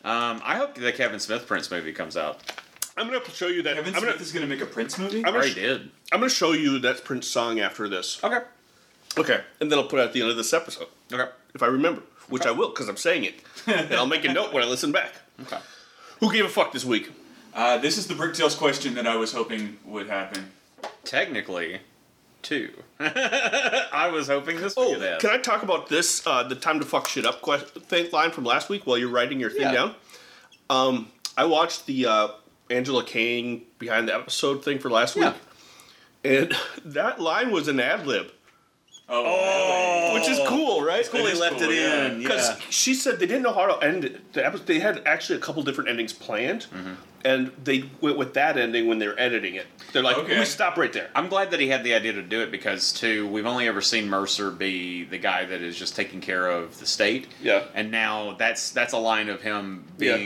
Um, 0.04 0.40
I 0.44 0.56
hope 0.56 0.76
the 0.76 0.92
Kevin 0.92 1.18
Smith 1.20 1.46
Prince 1.48 1.68
movie 1.70 1.92
comes 1.92 2.16
out. 2.16 2.40
I'm 2.96 3.06
gonna 3.06 3.24
show 3.30 3.48
you 3.48 3.62
that. 3.62 3.76
Kevin 3.76 3.94
I'm 3.94 4.00
Smith 4.00 4.12
gonna, 4.14 4.22
is 4.22 4.32
gonna 4.32 4.46
make 4.46 4.60
a 4.60 4.66
Prince 4.66 4.98
movie. 4.98 5.24
I'm 5.24 5.34
already 5.34 5.50
sh- 5.50 5.54
did. 5.56 5.90
I'm 6.12 6.20
gonna 6.20 6.28
show 6.30 6.52
you 6.52 6.78
that 6.80 7.04
Prince 7.04 7.26
song 7.26 7.60
after 7.60 7.88
this. 7.88 8.22
Okay. 8.24 8.38
Okay, 9.18 9.40
and 9.60 9.70
then 9.72 9.78
I'll 9.78 9.86
put 9.86 9.98
it 9.98 10.02
at 10.02 10.12
the 10.12 10.20
end 10.20 10.30
of 10.30 10.36
this 10.36 10.52
episode 10.52 10.88
Okay. 11.12 11.30
if 11.54 11.62
I 11.62 11.66
remember, 11.66 12.02
which 12.28 12.44
I 12.46 12.50
will 12.50 12.68
because 12.68 12.88
I'm 12.88 12.96
saying 12.98 13.24
it, 13.24 13.34
and 13.66 13.92
I'll 13.94 14.06
make 14.06 14.24
a 14.24 14.32
note 14.32 14.52
when 14.52 14.62
I 14.62 14.66
listen 14.66 14.92
back. 14.92 15.12
Okay. 15.42 15.58
Who 16.20 16.30
gave 16.32 16.44
a 16.44 16.48
fuck 16.48 16.72
this 16.72 16.84
week? 16.84 17.10
Uh, 17.54 17.78
this 17.78 17.96
is 17.96 18.06
the 18.06 18.14
Bricktails 18.14 18.56
question 18.58 18.94
that 18.94 19.06
I 19.06 19.16
was 19.16 19.32
hoping 19.32 19.78
would 19.86 20.08
happen. 20.08 20.50
Technically, 21.04 21.80
two. 22.42 22.70
I 23.00 24.10
was 24.12 24.28
hoping 24.28 24.56
this 24.60 24.76
would 24.76 24.96
Oh, 24.96 24.98
get 25.00 25.20
can 25.20 25.30
I 25.30 25.38
talk 25.38 25.62
about 25.62 25.88
this? 25.88 26.26
Uh, 26.26 26.42
the 26.42 26.54
time 26.54 26.80
to 26.80 26.86
fuck 26.86 27.08
shit 27.08 27.24
up 27.24 27.40
quest- 27.40 27.68
thing 27.86 28.10
line 28.12 28.30
from 28.30 28.44
last 28.44 28.68
week 28.68 28.86
while 28.86 28.98
you're 28.98 29.08
writing 29.10 29.40
your 29.40 29.50
thing 29.50 29.62
Yeah. 29.62 29.72
down. 29.72 29.94
Um, 30.68 31.08
I 31.38 31.44
watched 31.46 31.86
the 31.86 32.06
uh, 32.06 32.28
Angela 32.70 33.04
Kang 33.04 33.62
behind 33.78 34.08
the 34.08 34.14
episode 34.14 34.64
thing 34.64 34.78
for 34.78 34.90
last 34.90 35.16
Yeah. 35.16 35.32
week, 35.32 35.34
and 36.24 36.56
that 36.84 37.20
line 37.20 37.50
was 37.52 37.68
an 37.68 37.80
ad 37.80 38.06
lib. 38.06 38.32
Oh, 39.08 40.14
which 40.14 40.28
is 40.28 40.40
cool, 40.48 40.82
right? 40.82 40.98
It's 41.00 41.08
cool, 41.08 41.22
That 41.22 41.34
he 41.34 41.40
left 41.40 41.60
cool, 41.60 41.70
it 41.70 41.76
yeah. 41.76 42.06
in. 42.06 42.18
Because 42.22 42.48
Yeah. 42.48 42.56
she 42.70 42.92
said 42.94 43.20
they 43.20 43.26
didn't 43.26 43.42
know 43.44 43.52
how 43.52 43.66
to 43.66 43.86
end 43.86 44.04
it. 44.04 44.32
The 44.32 44.44
episode, 44.44 44.66
they 44.66 44.80
had 44.80 45.02
actually 45.06 45.36
a 45.38 45.40
couple 45.40 45.62
different 45.62 45.88
endings 45.90 46.12
planned, 46.12 46.62
Mm-hmm. 46.74 46.94
and 47.24 47.52
they 47.62 47.84
went 48.00 48.18
with 48.18 48.34
that 48.34 48.56
ending 48.56 48.88
when 48.88 48.98
they 48.98 49.06
were 49.06 49.14
editing 49.18 49.54
it. 49.54 49.66
They're 49.92 50.02
like, 50.02 50.18
Okay. 50.18 50.38
we 50.40 50.44
stop 50.44 50.76
right 50.76 50.92
there. 50.92 51.08
I'm 51.14 51.28
glad 51.28 51.52
that 51.52 51.60
he 51.60 51.68
had 51.68 51.84
the 51.84 51.94
idea 51.94 52.14
to 52.14 52.22
do 52.22 52.40
it 52.40 52.50
because, 52.50 52.92
too, 52.92 53.28
we've 53.28 53.46
only 53.46 53.68
ever 53.68 53.80
seen 53.80 54.08
Mercer 54.10 54.50
be 54.50 55.04
the 55.04 55.18
guy 55.18 55.44
that 55.44 55.60
is 55.62 55.78
just 55.78 55.94
taking 55.94 56.20
care 56.20 56.48
of 56.48 56.80
the 56.80 56.86
state. 56.86 57.28
Yeah. 57.40 57.62
And 57.74 57.92
now 57.92 58.34
that's 58.36 58.70
that's 58.70 58.92
a 58.92 58.98
line 58.98 59.28
of 59.28 59.40
him 59.42 59.84
Yeah. 59.98 60.16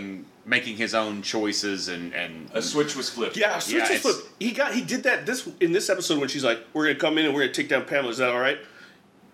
Being 0.50 0.60
making 0.60 0.76
his 0.76 0.94
own 0.94 1.22
choices 1.22 1.88
and 1.88 2.12
and 2.14 2.50
a 2.54 2.62
switch 2.62 2.96
was 2.96 3.08
flipped. 3.08 3.36
Yeah, 3.36 3.58
switch 3.58 3.76
Yeah, 3.76 3.90
was 3.90 4.00
flipped. 4.00 4.28
He 4.38 4.52
got 4.52 4.74
he 4.74 4.82
did 4.82 5.02
that 5.04 5.26
this 5.26 5.48
in 5.60 5.72
this 5.72 5.88
episode 5.88 6.18
when 6.20 6.28
she's 6.28 6.44
like, 6.44 6.58
"We're 6.72 6.86
gonna 6.86 6.98
come 6.98 7.18
in 7.18 7.26
and 7.26 7.34
we're 7.34 7.42
gonna 7.42 7.52
take 7.52 7.68
down 7.68 7.84
Pamela." 7.84 8.10
Is 8.10 8.18
that 8.18 8.30
all 8.30 8.40
right? 8.40 8.58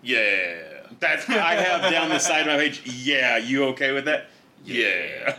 Yeah. 0.01 0.55
that's 0.99 1.29
I 1.29 1.55
have 1.55 1.91
down 1.91 2.09
the 2.09 2.19
side 2.19 2.41
of 2.41 2.47
my 2.47 2.57
page. 2.57 2.81
Yeah, 2.85 3.37
you 3.37 3.65
okay 3.65 3.91
with 3.91 4.05
that? 4.05 4.27
Yeah. 4.65 5.33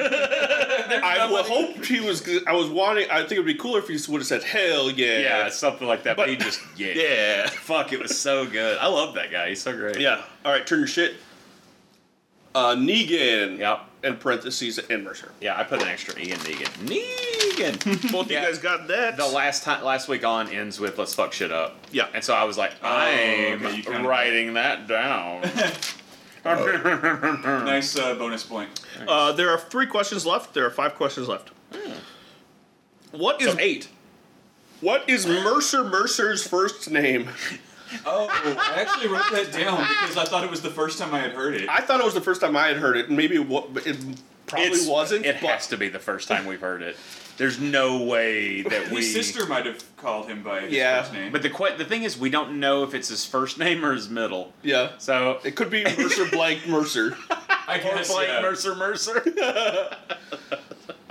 I 1.05 1.29
would 1.31 1.45
hope 1.45 1.85
he 1.85 2.01
was. 2.01 2.27
I 2.47 2.53
was 2.53 2.69
wanting. 2.69 3.11
I 3.11 3.21
think 3.21 3.33
it'd 3.33 3.47
be 3.47 3.55
cooler 3.55 3.81
if 3.81 3.89
he 3.89 3.99
would 4.11 4.21
have 4.21 4.27
said 4.27 4.43
"Hell 4.43 4.91
yeah." 4.91 5.19
Yeah, 5.19 5.49
something 5.51 5.87
like 5.87 6.03
that. 6.05 6.17
But, 6.17 6.23
But- 6.25 6.31
he 6.31 6.37
just 6.37 6.61
yeah. 6.77 6.93
Yeah. 6.95 7.47
Fuck, 7.49 7.93
it 7.93 8.01
was 8.01 8.19
so 8.19 8.47
good. 8.47 8.79
I 8.79 8.87
love 8.87 9.15
that 9.17 9.31
guy. 9.31 9.51
He's 9.51 9.61
so 9.63 9.77
great. 9.77 10.01
Yeah. 10.01 10.23
All 10.45 10.53
right, 10.53 10.67
turn 10.67 10.79
your 10.79 10.89
shit. 10.89 11.17
Uh, 12.55 12.75
Negan. 12.75 13.59
Yep. 13.59 13.81
In 14.05 14.17
parentheses, 14.17 14.79
and 14.79 15.03
Mercer. 15.03 15.33
Yeah, 15.41 15.59
I 15.59 15.65
put 15.65 15.83
an 15.83 15.89
extra 15.89 16.17
E 16.21 16.31
in 16.31 16.39
Negan. 16.39 16.69
Negan. 16.87 18.13
Both 18.13 18.31
Yeah. 18.31 18.43
you 18.43 18.47
guys 18.47 18.59
got 18.59 18.87
that. 18.87 19.17
the 19.17 19.27
last 19.27 19.65
time, 19.65 19.83
last 19.85 20.07
week 20.09 20.25
on 20.25 20.49
ends 20.51 20.79
with 20.79 20.99
"Let's 20.99 21.15
fuck 21.15 21.33
shit 21.33 21.51
up." 21.51 21.77
Yeah. 21.91 22.07
and 22.15 22.23
so 22.23 22.33
I 22.33 22.45
was 22.45 22.57
like, 22.57 22.73
I'm 22.81 23.65
okay, 23.65 24.03
writing 24.07 24.55
that 24.55 24.87
down. 24.87 25.43
Nice 26.45 27.99
uh, 27.99 28.15
bonus 28.15 28.45
point. 28.45 28.71
Uh, 29.07 29.33
there 29.33 29.51
are 29.51 29.59
three 29.59 29.87
questions 29.87 30.25
left. 30.25 30.55
There 30.55 30.65
are 30.65 30.71
five 30.71 30.95
questions 30.95 31.29
left. 31.29 31.51
What 33.11 33.43
is 33.43 33.53
so 33.53 33.59
eight. 33.59 33.89
what 34.81 35.09
is 35.09 35.27
Mercer 35.27 35.83
Mercer's 35.85 36.47
first 36.47 36.91
name? 36.91 37.29
Oh, 38.07 38.29
I 38.31 38.81
actually 38.81 39.09
wrote 39.09 39.31
that 39.33 39.53
down 39.53 39.79
because 40.01 40.17
I 40.17 40.25
thought 40.25 40.45
it 40.45 40.51
was 40.51 40.63
the 40.63 40.71
first 40.71 40.99
time 40.99 41.15
I 41.15 41.21
had 41.21 41.33
heard 41.33 41.55
it. 41.55 41.69
I 41.69 41.81
thought 41.81 42.01
it 42.01 42.05
was 42.05 42.15
the 42.15 42.21
first 42.21 42.41
time 42.41 42.57
I 42.57 42.69
had 42.69 42.77
heard 42.77 42.97
it. 42.97 43.11
Maybe 43.11 43.37
it, 43.37 43.47
wa- 43.49 43.67
it 43.85 43.97
probably 44.47 44.67
It's- 44.69 44.87
wasn't. 44.87 45.25
It 45.27 45.37
but 45.41 45.51
has 45.51 45.67
to 45.69 45.77
be 45.77 45.89
the 45.89 45.99
first 45.99 46.29
time 46.29 46.47
we've 46.47 46.61
heard 46.61 46.83
it. 46.83 46.97
There's 47.37 47.61
no 47.61 48.03
way 48.03 48.63
that 48.63 48.91
we. 48.91 48.97
His 48.97 49.13
sister 49.13 49.47
might 49.47 49.65
have 49.65 49.83
called 49.97 50.27
him 50.27 50.43
by 50.43 50.63
his 50.63 50.73
Yeah, 50.73 51.03
first 51.03 51.13
name. 51.15 51.31
But 51.33 51.43
the 51.43 51.51
que- 51.51 51.77
the 51.79 51.85
thing 51.85 52.03
is, 52.03 52.19
we 52.19 52.31
don't 52.31 52.59
know 52.59 52.83
if 52.83 52.95
it's 52.95 53.09
his 53.09 53.25
first 53.25 53.59
name 53.59 53.85
or 53.85 53.93
his 53.95 54.09
middle. 54.09 54.53
Yeah. 54.63 54.91
So 54.99 55.39
It 55.45 55.55
could 55.55 55.71
be 55.71 55.85
Mercer 55.85 56.27
blank 56.27 56.67
Mercer. 56.67 57.17
I 57.69 57.79
or 57.79 57.83
guess 57.83 58.13
Blake 58.13 58.29
yeah. 58.29 58.41
Mercer 58.43 58.75
Mercer. 58.75 59.23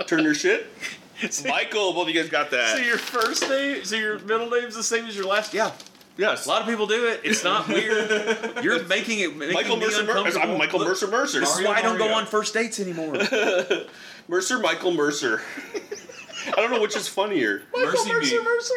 Turn 0.06 0.22
your 0.24 0.34
shit. 0.34 0.66
so, 1.30 1.48
Michael, 1.48 1.92
both 1.92 2.08
of 2.08 2.14
you 2.14 2.20
guys 2.20 2.30
got 2.30 2.50
that. 2.50 2.76
so 2.76 2.82
your 2.82 2.98
first 2.98 3.48
name, 3.48 3.84
so 3.84 3.96
your 3.96 4.18
middle 4.20 4.48
name's 4.50 4.74
the 4.74 4.82
same 4.82 5.06
as 5.06 5.16
your 5.16 5.26
last. 5.26 5.52
Yeah, 5.54 5.70
yes. 6.18 6.44
a 6.44 6.48
lot 6.48 6.60
of 6.60 6.68
people 6.68 6.86
do 6.86 7.06
it. 7.06 7.20
It's 7.24 7.42
not 7.42 7.66
weird. 7.68 8.10
You're 8.62 8.84
making 8.84 9.20
it 9.20 9.34
making 9.36 9.54
Michael 9.54 9.76
me 9.76 9.86
Mercer 9.86 10.02
Mercer. 10.04 10.18
uncomfortable. 10.18 10.52
I'm 10.52 10.58
Michael 10.58 10.78
Mercer 10.80 11.06
Mercer. 11.08 11.40
This 11.40 11.50
is 11.50 11.54
Mario 11.62 11.70
why 11.70 11.78
I 11.78 11.82
don't 11.82 11.96
go 11.98 12.12
on 12.12 12.26
first 12.26 12.52
dates 12.54 12.78
anymore. 12.80 13.14
Mercer 14.28 14.58
Michael 14.58 14.92
Mercer. 14.92 15.40
I 16.46 16.52
don't 16.56 16.70
know 16.70 16.80
which 16.80 16.96
is 16.96 17.08
funnier. 17.08 17.62
Mercy 17.74 18.12
me. 18.12 18.44
Mercer. 18.44 18.74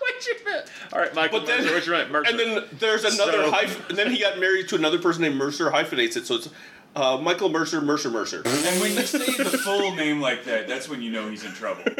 What's 0.00 0.26
your 0.26 0.36
bet? 0.44 0.70
All 0.92 1.00
right, 1.00 1.14
Michael 1.14 1.40
But 1.40 1.46
then, 1.46 1.60
Mercer. 1.60 1.74
What's 1.74 1.86
your 1.86 1.98
name? 1.98 2.12
Mercer. 2.12 2.30
and 2.30 2.38
then 2.38 2.64
there's 2.78 3.04
another 3.04 3.32
So- 3.44 3.50
hyphen. 3.50 3.84
And 3.88 3.98
then 3.98 4.10
he 4.10 4.20
got 4.20 4.38
married 4.38 4.68
to 4.68 4.76
another 4.76 4.98
person 4.98 5.22
named 5.22 5.36
Mercer. 5.36 5.70
Hyphenates 5.70 6.16
it, 6.16 6.26
so 6.26 6.36
it's 6.36 6.48
uh, 6.96 7.18
Michael 7.20 7.48
Mercer 7.48 7.80
Mercer 7.80 8.10
Mercer. 8.10 8.42
And 8.44 8.80
when 8.80 8.92
you 8.94 9.02
say 9.02 9.18
the 9.42 9.58
full 9.58 9.94
name 9.94 10.20
like 10.20 10.44
that, 10.44 10.68
that's 10.68 10.88
when 10.88 11.02
you 11.02 11.10
know 11.10 11.28
he's 11.28 11.44
in 11.44 11.52
trouble. 11.52 11.82
You 11.86 11.94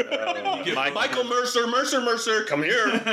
get- 0.65 0.75
Michael- 0.75 0.93
Michael 0.95 1.25
Mercer 1.25 1.67
Mercer 1.67 2.01
Mercer, 2.01 2.45
come 2.45 2.63
here. 2.63 2.87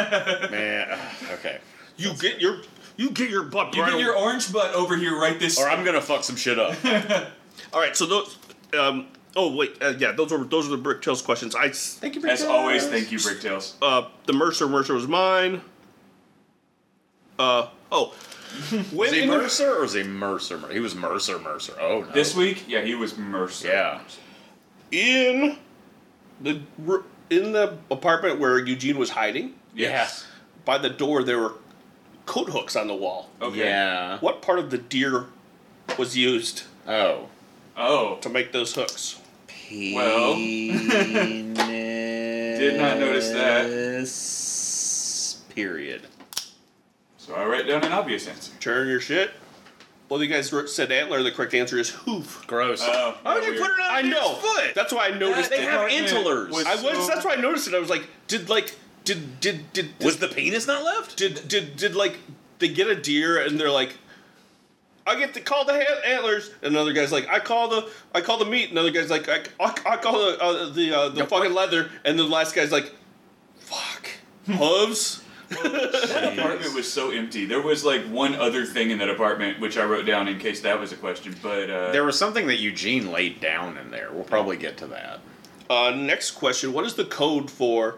man. 0.51 0.99
Okay. 1.33 1.59
You 1.97 2.13
get 2.15 2.39
your 2.41 2.61
you 2.97 3.11
get 3.11 3.29
your 3.29 3.43
butt. 3.43 3.75
You 3.75 3.81
right 3.83 3.91
get 3.91 3.99
your 3.99 4.15
orange 4.15 4.51
butt 4.51 4.73
over 4.75 4.95
here 4.97 5.17
right 5.19 5.39
this. 5.39 5.59
Or 5.59 5.69
I'm 5.69 5.83
gonna 5.83 6.01
fuck 6.01 6.23
some 6.23 6.35
shit 6.35 6.57
up. 6.59 6.75
All 7.73 7.79
right, 7.79 7.95
so 7.95 8.05
those. 8.05 8.37
Um, 8.77 9.07
oh 9.35 9.53
wait, 9.55 9.77
uh, 9.81 9.93
yeah, 9.97 10.11
those 10.13 10.31
were 10.31 10.43
those 10.43 10.67
are 10.71 10.75
the 10.75 10.81
Bricktails 10.81 11.23
questions. 11.23 11.55
I 11.55 11.69
Thank 11.71 12.15
you, 12.15 12.25
As 12.27 12.43
always, 12.43 12.87
thank 12.87 13.11
you, 13.11 13.17
Bricktails. 13.17 13.73
uh, 13.81 14.07
the 14.25 14.33
Mercer 14.33 14.67
Mercer 14.67 14.93
was 14.93 15.07
mine. 15.07 15.61
Uh 17.39 17.67
oh, 17.91 18.07
when 18.09 18.15
Was 18.93 19.11
he 19.11 19.25
Mercer 19.25 19.77
or 19.77 19.81
was 19.81 19.93
he 19.93 20.03
Mercer? 20.03 20.59
He 20.71 20.79
was 20.79 20.93
Mercer 20.95 21.39
Mercer. 21.39 21.73
Oh 21.79 22.01
no. 22.01 22.11
This 22.11 22.35
week, 22.35 22.65
yeah, 22.67 22.81
he 22.81 22.95
was 22.95 23.17
Mercer. 23.17 23.67
Yeah. 23.67 23.99
in 24.91 25.57
the 26.41 26.61
in 27.29 27.51
the 27.53 27.77
apartment 27.89 28.39
where 28.39 28.59
Eugene 28.59 28.97
was 28.97 29.11
hiding, 29.11 29.53
Yes. 29.73 30.25
by 30.65 30.77
the 30.77 30.89
door 30.89 31.23
there 31.23 31.39
were 31.39 31.53
coat 32.25 32.49
hooks 32.49 32.75
on 32.75 32.87
the 32.87 32.95
wall. 32.95 33.29
Okay. 33.41 33.59
Yeah. 33.59 34.17
What 34.19 34.41
part 34.41 34.59
of 34.59 34.69
the 34.69 34.77
deer 34.77 35.25
was 35.97 36.17
used 36.17 36.63
Oh. 36.87 37.29
Oh. 37.77 38.17
to 38.21 38.29
make 38.29 38.51
those 38.51 38.73
hooks? 38.75 39.19
Well. 39.93 40.35
Did 42.61 42.77
not 42.77 42.99
notice 42.99 43.29
that. 43.29 43.69
Period. 45.55 46.01
So 47.21 47.35
I 47.35 47.45
write 47.45 47.67
down 47.67 47.83
an 47.83 47.91
obvious 47.91 48.27
answer. 48.27 48.51
Turn 48.59 48.87
your 48.87 48.99
shit. 48.99 49.29
Well, 50.09 50.21
you 50.23 50.27
guys 50.27 50.51
wrote- 50.51 50.69
said 50.71 50.91
antler. 50.91 51.21
The 51.21 51.31
correct 51.31 51.53
answer 51.53 51.77
is 51.77 51.89
hoof. 51.91 52.43
Gross. 52.47 52.81
Oh, 52.83 53.15
Why 53.21 53.35
would 53.35 53.43
you 53.45 53.51
put 53.61 53.69
it 53.69 53.79
on 53.79 53.91
I 53.91 53.99
a 53.99 54.01
dude's 54.01 54.15
know. 54.15 54.33
foot? 54.37 54.73
That's 54.73 54.91
why 54.91 55.09
I 55.09 55.11
noticed 55.11 55.51
they 55.51 55.57
it. 55.57 55.63
have 55.65 55.81
Apartment 55.81 56.11
antlers. 56.13 56.51
was- 56.51 56.65
I 56.65 56.73
was. 56.75 56.81
so- 56.81 57.07
That's 57.13 57.23
why 57.23 57.33
I 57.33 57.35
noticed 57.35 57.67
it. 57.67 57.75
I 57.75 57.79
was 57.79 57.91
like, 57.91 58.07
did 58.27 58.49
like, 58.49 58.75
did 59.03 59.39
did 59.39 59.71
did 59.71 59.93
Was 60.01 60.17
the 60.17 60.27
penis 60.29 60.65
not 60.65 60.83
left? 60.83 61.15
did 61.15 61.47
did 61.47 61.75
did 61.77 61.95
like 61.95 62.17
they 62.57 62.69
get 62.69 62.87
a 62.87 62.95
deer 62.95 63.39
and 63.39 63.59
they're 63.59 63.69
like, 63.69 63.93
I 65.05 65.15
get 65.15 65.35
to 65.35 65.41
call 65.41 65.63
the 65.63 65.73
ha- 65.73 66.01
antlers. 66.05 66.49
And 66.63 66.73
another 66.75 66.91
guy's 66.93 67.11
like, 67.11 67.29
I 67.29 67.39
call 67.39 67.67
the 67.69 67.87
I 68.15 68.21
call 68.21 68.39
the 68.39 68.45
meat. 68.45 68.71
Another 68.71 68.89
guy's 68.91 69.11
like, 69.11 69.29
I, 69.29 69.43
I, 69.59 69.75
I 69.85 69.97
call 69.97 70.19
the 70.19 70.41
uh, 70.41 70.69
the 70.69 70.93
uh, 70.97 71.09
the 71.09 71.25
fucking 71.27 71.53
leather. 71.53 71.91
And 72.03 72.17
the 72.17 72.23
last 72.23 72.55
guy's 72.55 72.71
like, 72.71 72.91
fuck 73.59 74.09
hooves. 74.47 75.20
That 75.51 76.37
apartment 76.37 76.73
was 76.73 76.91
so 76.91 77.11
empty. 77.11 77.45
There 77.45 77.61
was 77.61 77.83
like 77.83 78.01
one 78.05 78.35
other 78.35 78.65
thing 78.65 78.91
in 78.91 78.97
that 78.99 79.09
apartment, 79.09 79.59
which 79.59 79.77
I 79.77 79.83
wrote 79.83 80.05
down 80.05 80.27
in 80.27 80.39
case 80.39 80.61
that 80.61 80.79
was 80.79 80.91
a 80.91 80.95
question. 80.95 81.35
But 81.41 81.69
uh, 81.69 81.91
There 81.91 82.03
was 82.03 82.17
something 82.17 82.47
that 82.47 82.57
Eugene 82.59 83.11
laid 83.11 83.39
down 83.41 83.77
in 83.77 83.91
there. 83.91 84.09
We'll 84.11 84.23
probably 84.23 84.57
get 84.57 84.77
to 84.77 84.87
that. 84.87 85.19
Uh, 85.69 85.91
next 85.95 86.31
question: 86.31 86.73
What 86.73 86.85
is 86.85 86.95
the 86.95 87.05
code 87.05 87.49
for 87.49 87.95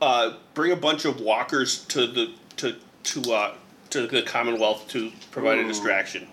uh, 0.00 0.34
bring 0.54 0.72
a 0.72 0.76
bunch 0.76 1.04
of 1.04 1.20
walkers 1.20 1.84
to 1.86 2.06
the 2.06 2.32
to 2.56 2.76
to 3.04 3.32
uh, 3.32 3.54
to 3.90 4.06
the 4.06 4.22
Commonwealth 4.22 4.86
to 4.88 5.10
provide 5.30 5.58
a 5.58 5.64
distraction? 5.66 6.28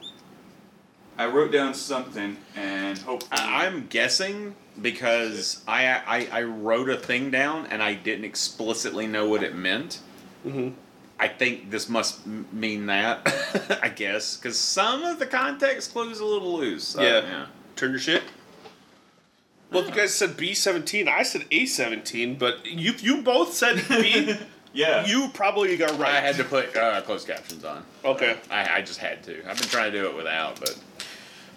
I 1.20 1.26
wrote 1.26 1.52
down 1.52 1.74
something 1.74 2.38
and 2.56 2.96
hopefully 3.00 3.32
I- 3.42 3.66
I'm 3.66 3.88
guessing 3.88 4.54
because 4.80 5.64
I, 5.68 5.88
I 6.06 6.28
I 6.32 6.44
wrote 6.44 6.90
a 6.90 6.96
thing 6.98 7.32
down 7.32 7.66
and 7.72 7.82
I 7.82 7.96
didn't 7.96 8.26
explicitly 8.26 9.08
know 9.08 9.28
what 9.28 9.42
it 9.42 9.56
meant. 9.56 10.00
Mhm. 10.48 10.74
I 11.20 11.28
think 11.28 11.72
this 11.72 11.90
must 11.90 12.26
m- 12.28 12.48
mean 12.52 12.86
that. 12.88 13.80
I 13.84 13.90
guess 13.90 14.38
because 14.38 14.58
some 14.58 15.04
of 15.04 15.20
the 15.20 15.26
context 15.26 15.92
clues 15.94 16.20
a 16.20 16.26
little 16.26 16.58
loose. 16.58 16.90
so, 16.90 17.02
Yeah. 17.02 17.48
Turn 17.76 17.92
your 17.92 18.00
shit. 18.00 18.24
Well, 19.72 19.86
you 19.86 19.92
guys 19.92 20.14
said 20.14 20.38
B 20.38 20.54
seventeen. 20.54 21.08
I 21.08 21.24
said 21.24 21.46
A 21.52 21.66
seventeen, 21.66 22.36
but 22.36 22.66
you 22.66 22.94
you 23.00 23.22
both 23.22 23.54
said 23.54 23.84
B. 23.90 24.34
yeah. 24.74 25.06
you 25.06 25.30
probably 25.34 25.76
got 25.76 25.92
right. 26.00 26.14
I 26.16 26.22
had 26.22 26.36
to 26.38 26.44
put 26.46 26.76
uh, 26.78 27.02
closed 27.02 27.28
captions 27.28 27.66
on. 27.66 27.84
Okay. 28.06 28.38
I, 28.50 28.78
I 28.78 28.82
just 28.82 29.00
had 29.00 29.24
to. 29.24 29.38
I've 29.50 29.60
been 29.60 29.68
trying 29.70 29.92
to 29.92 30.00
do 30.02 30.08
it 30.08 30.16
without, 30.16 30.60
but 30.60 30.78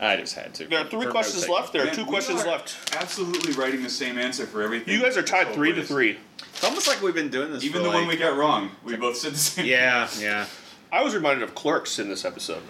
I 0.01 0.17
just 0.17 0.35
had 0.35 0.55
to. 0.55 0.67
There 0.67 0.81
are 0.81 0.89
three 0.89 1.07
questions 1.07 1.49
left. 1.49 1.73
There 1.73 1.83
are 1.83 1.87
Man, 1.87 1.95
two 1.95 2.05
we 2.05 2.09
questions 2.09 2.43
are 2.43 2.47
left. 2.49 2.97
Absolutely 2.97 3.53
writing 3.53 3.83
the 3.83 3.91
same 3.91 4.19
answer 4.19 4.47
for 4.47 4.63
everything. 4.63 4.95
You 4.95 5.03
guys 5.03 5.17
are 5.17 5.23
tied 5.23 5.49
oh, 5.49 5.53
three 5.53 5.73
to 5.75 5.83
three. 5.85 6.19
It's 6.55 6.65
almost 6.65 6.89
like 6.89 7.03
we've 7.03 7.15
been 7.15 7.29
doing 7.31 7.53
this. 7.53 7.63
Even 7.65 7.83
for 7.83 7.89
the 7.89 7.95
one 7.95 8.05
we 8.07 8.15
like- 8.15 8.19
got 8.21 8.37
wrong, 8.37 8.71
we 8.83 8.97
both 8.97 9.17
said 9.17 9.33
the 9.35 9.39
same. 9.39 9.67
Yeah, 9.67 10.09
yeah. 10.19 10.47
I 10.93 11.03
was 11.05 11.15
reminded 11.15 11.43
of 11.43 11.55
Clerks 11.55 11.99
in 11.99 12.09
this 12.09 12.25
episode. 12.25 12.63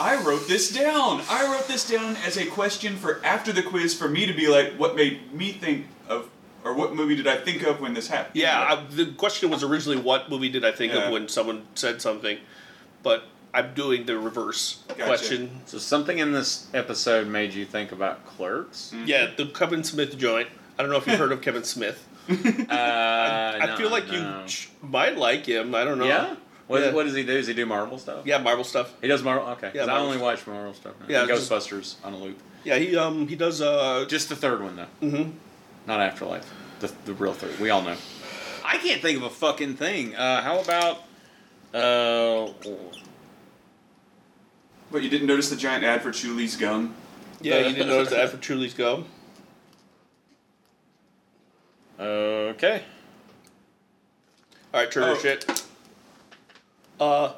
I 0.00 0.22
wrote 0.22 0.46
this 0.46 0.70
down. 0.72 1.22
I 1.28 1.52
wrote 1.52 1.66
this 1.66 1.88
down 1.88 2.16
as 2.24 2.36
a 2.36 2.46
question 2.46 2.96
for 2.96 3.20
after 3.24 3.52
the 3.52 3.62
quiz 3.62 3.94
for 3.94 4.08
me 4.08 4.26
to 4.26 4.32
be 4.32 4.46
like, 4.48 4.74
what 4.74 4.94
made 4.94 5.34
me 5.34 5.52
think 5.52 5.86
of, 6.08 6.30
or 6.64 6.72
what 6.74 6.94
movie 6.94 7.16
did 7.16 7.26
I 7.26 7.36
think 7.36 7.62
of 7.64 7.80
when 7.80 7.94
this 7.94 8.06
happened? 8.08 8.36
Yeah, 8.36 8.60
I, 8.60 8.84
the 8.94 9.06
question 9.12 9.50
was 9.50 9.64
originally 9.64 9.98
what 10.00 10.30
movie 10.30 10.48
did 10.48 10.64
I 10.64 10.70
think 10.70 10.92
Yeah. 10.92 11.06
of 11.06 11.12
when 11.12 11.28
someone 11.28 11.66
said 11.74 12.00
something, 12.00 12.38
but 13.02 13.24
I'm 13.54 13.74
doing 13.74 14.04
the 14.06 14.18
reverse 14.18 14.84
Gotcha. 14.88 15.04
question. 15.04 15.50
So 15.66 15.78
something 15.78 16.18
in 16.18 16.32
this 16.32 16.66
episode 16.74 17.26
made 17.26 17.54
you 17.54 17.64
think 17.64 17.92
about 17.92 18.24
Clerks. 18.26 18.92
Yeah, 19.06 19.30
the 19.36 19.46
Kevin 19.46 19.82
Smith 19.84 20.16
joint. 20.18 20.48
I 20.78 20.82
don't 20.82 20.90
know 20.92 20.98
if 20.98 21.06
you've 21.06 21.18
heard 21.18 21.32
of 21.32 21.40
Kevin 21.40 21.64
Smith. 21.64 22.04
Uh, 22.28 23.58
I 23.62 23.66
no, 23.68 23.76
feel 23.76 23.90
like 23.90 24.06
no. 24.08 24.42
you 24.42 24.48
sh- 24.48 24.68
might 24.82 25.16
like 25.16 25.46
him. 25.46 25.74
I 25.74 25.84
don't 25.84 25.98
know. 25.98 26.04
Yeah. 26.06 26.36
What, 26.66 26.82
Yeah. 26.82 26.92
what 26.92 27.04
does 27.04 27.14
he 27.14 27.22
do? 27.22 27.32
Does 27.38 27.46
he 27.46 27.54
do 27.54 27.64
Marvel 27.64 27.96
stuff? 27.98 28.26
Yeah, 28.26 28.36
Marvel 28.36 28.64
stuff. 28.64 28.92
He 29.00 29.08
does 29.08 29.22
Marvel. 29.22 29.48
Okay, 29.52 29.70
Yeah, 29.74 29.86
I 29.86 29.98
only 29.98 30.18
stuff. 30.18 30.22
watch 30.22 30.46
Marvel 30.46 30.74
stuff. 30.74 30.92
Now. 31.00 31.06
Yeah, 31.08 31.20
And 31.20 31.28
just- 31.30 31.50
Ghostbusters 31.50 31.94
on 32.04 32.12
a 32.12 32.18
loop. 32.18 32.38
Yeah, 32.64 32.76
he 32.76 32.94
um 32.96 33.26
he 33.28 33.34
does 33.34 33.62
uh 33.62 34.04
Just 34.08 34.28
the 34.28 34.36
third 34.36 34.62
one 34.62 34.76
though. 34.76 34.86
Mm-hmm. 35.06 35.30
Not 35.86 36.00
Afterlife. 36.00 36.52
The 36.80 36.92
the 37.06 37.14
real 37.14 37.32
third. 37.32 37.58
We 37.60 37.70
all 37.70 37.80
know. 37.80 37.96
I 38.62 38.76
can't 38.76 39.00
think 39.00 39.16
of 39.16 39.22
a 39.22 39.30
fucking 39.30 39.76
thing. 39.76 40.14
Uh, 40.14 40.42
how 40.42 40.60
about 40.60 41.04
uh, 41.72 42.52
But 44.90 45.02
you 45.02 45.10
didn't 45.10 45.26
notice 45.26 45.50
the 45.50 45.56
giant 45.56 45.84
ad 45.84 46.02
for 46.02 46.10
Chewlie's 46.10 46.56
gum? 46.56 46.94
yeah 47.40 47.58
you 47.58 47.72
didn't 47.74 47.88
notice 47.88 48.10
the 48.10 48.20
ad 48.22 48.30
for 48.30 48.36
Truly's 48.38 48.74
gum. 48.74 49.04
okay. 52.00 52.82
All 54.74 54.80
right, 54.80 54.90
Turner 54.90 55.12
Oh. 55.12 55.18
shit. 55.18 55.62
Uh, 57.00 57.32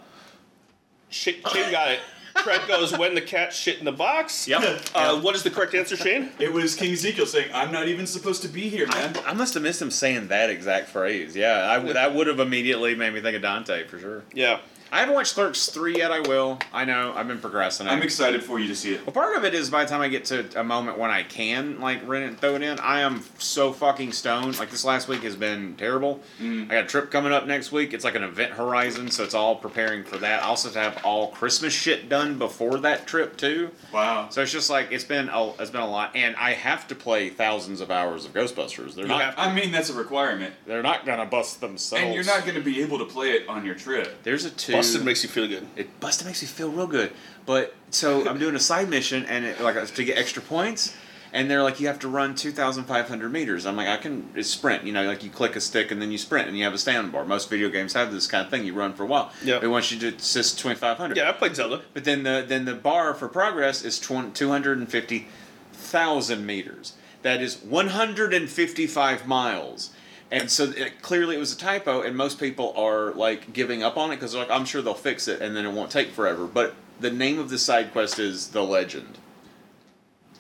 Shane, 1.11 1.37
Shane 1.53 1.71
got 1.71 1.91
it. 1.91 2.01
Fred 2.43 2.67
goes 2.67 2.97
when 2.97 3.15
the 3.15 3.21
cat 3.21 3.53
shit 3.53 3.79
in 3.79 3.85
the 3.85 3.93
box. 3.93 4.49
Yep. 4.49 4.81
Uh, 4.95 5.21
what 5.21 5.35
is 5.35 5.43
the 5.43 5.51
correct 5.51 5.75
answer, 5.75 5.97
Shane? 5.97 6.31
It 6.39 6.53
was 6.53 6.75
King 6.75 6.93
Ezekiel 6.93 7.27
saying, 7.27 7.51
"I'm 7.53 7.71
not 7.71 7.89
even 7.89 8.07
supposed 8.07 8.41
to 8.43 8.49
be 8.49 8.69
here, 8.71 8.87
man." 8.87 9.15
I 9.27 9.35
must 9.35 9.53
have 9.55 9.63
missed 9.63 9.83
him 9.83 9.91
saying 9.91 10.29
that 10.29 10.49
exact 10.49 10.89
phrase. 10.89 11.37
Yeah, 11.37 11.53
I, 11.59 11.77
would- 11.79 11.95
that 11.97 12.15
would 12.15 12.27
have 12.29 12.41
immediately 12.41 12.95
made 12.95 13.13
me 13.13 13.21
think 13.21 13.37
of 13.37 13.43
Dante 13.43 13.85
for 13.87 13.99
sure. 13.99 14.23
Yeah. 14.33 14.61
I 14.93 15.01
haven't 15.01 15.15
watched 15.15 15.35
Clerks 15.35 15.69
3 15.69 15.99
yet, 15.99 16.11
I 16.11 16.21
will. 16.21 16.59
I 16.73 16.85
know, 16.85 17.13
I've 17.15 17.29
been 17.29 17.39
procrastinating. 17.39 17.97
I'm 17.97 18.03
excited 18.03 18.43
for 18.43 18.59
you 18.59 18.69
to 18.69 18.75
see 18.75 18.95
it. 18.95 19.07
Well, 19.07 19.13
part 19.13 19.37
of 19.37 19.45
it 19.45 19.55
is 19.55 19.71
by 19.71 19.85
the 19.85 19.91
time 19.91 20.01
I 20.01 20.09
get 20.09 20.25
to 20.27 20.59
a 20.59 20.65
moment 20.65 20.99
when 20.99 21.11
I 21.11 21.23
can 21.23 21.81
like 21.81 22.07
rent 22.09 22.25
it 22.25 22.29
and 22.29 22.41
throw 22.41 22.57
it 22.57 22.63
in, 22.63 22.79
I 22.81 23.01
am 23.01 23.23
so 23.39 23.73
fucking 23.73 24.13
stoned. 24.13 24.59
Like 24.59 24.71
this 24.71 24.85
last 24.85 25.07
week 25.09 25.23
has 25.23 25.37
been 25.37 25.77
terrible. 25.77 26.21
Mm-hmm. 26.41 26.71
I 26.71 26.75
got 26.75 26.85
a 26.85 26.89
trip 26.89 27.11
coming 27.11 27.33
up 27.33 27.47
next 27.47 27.71
week. 27.71 27.95
It's 27.95 28.05
like 28.05 28.17
an 28.17 28.25
event 28.25 28.53
horizon, 28.53 29.11
so 29.11 29.23
it's 29.23 29.35
all 29.35 29.57
preparing 29.57 30.03
for 30.03 30.19
that. 30.19 30.43
I 30.43 30.47
also 30.47 30.69
have 30.69 30.75
to 30.75 30.81
have 30.81 31.05
all 31.05 31.29
Christmas 31.29 31.73
shit 31.73 32.09
done 32.09 32.39
before 32.39 32.79
that 32.79 33.07
trip 33.07 33.37
too. 33.37 33.71
Wow. 33.93 34.29
So 34.31 34.43
it's 34.43 34.53
just 34.53 34.71
like 34.71 34.91
it's 34.91 35.05
been 35.05 35.29
a, 35.29 35.53
it's 35.61 35.71
been 35.71 35.83
a 35.83 35.91
lot, 35.91 36.17
and 36.17 36.35
I 36.37 36.53
have 36.53 36.89
to 36.89 36.95
play 36.95 37.29
thousands 37.29 37.81
of 37.81 37.91
hours 37.91 38.25
of 38.25 38.33
Ghostbusters. 38.33 38.95
They're 38.95 39.07
not 39.07 39.35
I 39.39 39.53
mean, 39.55 39.71
that's 39.71 39.91
a 39.91 39.95
requirement. 39.95 40.55
they're 40.67 40.83
not 40.83 41.07
gonna 41.07 41.27
bust 41.27 41.61
themselves. 41.61 42.05
And 42.05 42.15
you're 42.15 42.25
not 42.25 42.43
going 42.43 42.57
to 42.57 42.61
be 42.61 42.83
able 42.83 42.99
to 42.99 43.05
play 43.05 43.31
it 43.31 43.49
on 43.49 43.65
your 43.65 43.75
trip. 43.75 44.23
There's 44.23 44.45
a 44.45 44.51
two. 44.51 44.80
Busted 44.81 45.05
makes 45.05 45.23
you 45.23 45.29
feel 45.29 45.47
good. 45.47 45.67
It 45.77 46.01
busted 46.01 46.27
makes 46.27 46.43
me 46.43 46.49
feel 46.49 46.71
real 46.71 46.87
good. 46.87 47.13
But 47.47 47.75
so 47.91 48.29
I'm 48.29 48.39
doing 48.39 48.55
a 48.55 48.61
side 48.61 48.89
mission 48.89 49.25
and 49.27 49.45
it, 49.45 49.61
like 49.61 49.87
to 49.87 50.05
get 50.05 50.19
extra 50.19 50.43
points, 50.43 50.95
and 51.33 51.51
they're 51.51 51.63
like 51.63 51.81
you 51.81 51.87
have 51.87 51.99
to 52.01 52.09
run 52.09 52.35
2,500 52.35 53.33
meters. 53.33 53.67
I'm 53.67 53.77
like 53.77 53.89
I 53.89 53.97
can 53.97 54.31
it's 54.35 54.49
sprint. 54.49 54.85
You 54.85 54.93
know, 54.93 55.05
like 55.05 55.23
you 55.23 55.31
click 55.31 55.57
a 55.57 55.61
stick 55.61 55.91
and 55.91 56.01
then 56.01 56.11
you 56.11 56.19
sprint 56.19 56.49
and 56.49 56.57
you 56.57 56.65
have 56.65 56.75
a 56.75 56.79
stand 56.79 57.13
bar. 57.13 57.25
Most 57.25 57.51
video 57.51 57.69
games 57.69 57.93
have 57.93 58.13
this 58.13 58.27
kind 58.27 58.45
of 58.45 58.51
thing. 58.51 58.65
You 58.65 58.75
run 58.75 58.95
for 58.95 59.05
a 59.05 59.07
while. 59.07 59.33
Yeah. 59.45 59.59
They 59.59 59.69
want 59.69 59.91
you 59.91 59.99
to 60.01 60.17
assist 60.17 60.59
2,500. 60.59 61.17
Yeah, 61.17 61.29
I 61.29 61.33
played 61.33 61.57
Zelda. 61.57 61.83
But 61.95 62.05
then 62.05 62.23
the 62.23 62.45
then 62.47 62.65
the 62.65 62.75
bar 62.75 63.15
for 63.15 63.29
progress 63.29 63.85
is 63.85 63.99
20, 64.01 64.33
250,000 64.33 66.47
meters. 66.47 66.95
That 67.23 67.43
is 67.43 67.59
155 67.59 69.27
miles. 69.27 69.91
And 70.31 70.51
so 70.51 70.65
it, 70.65 71.03
clearly 71.03 71.37
it 71.37 71.39
was 71.39 71.53
a 71.53 71.59
typo, 71.59 72.03
and 72.03 72.17
most 72.17 72.39
people 72.39 72.73
are 72.77 73.13
like 73.13 73.53
giving 73.53 73.83
up 73.83 73.97
on 73.97 74.13
it 74.13 74.17
because 74.17 74.35
like 74.35 74.51
I'm 74.51 74.65
sure 74.65 74.81
they'll 74.83 74.95
fix 74.95 75.27
it, 75.29 75.43
and 75.43 75.57
then 75.57 75.67
it 75.67 75.73
won't 75.73 75.91
take 75.91 76.11
forever. 76.11 76.47
But 76.47 76.75
the 77.01 77.11
name 77.11 77.39
of 77.39 77.51
the 77.51 77.59
side 77.59 77.93
quest 77.93 78.19
is 78.19 78.49
the 78.49 78.63
Legend. 78.63 79.19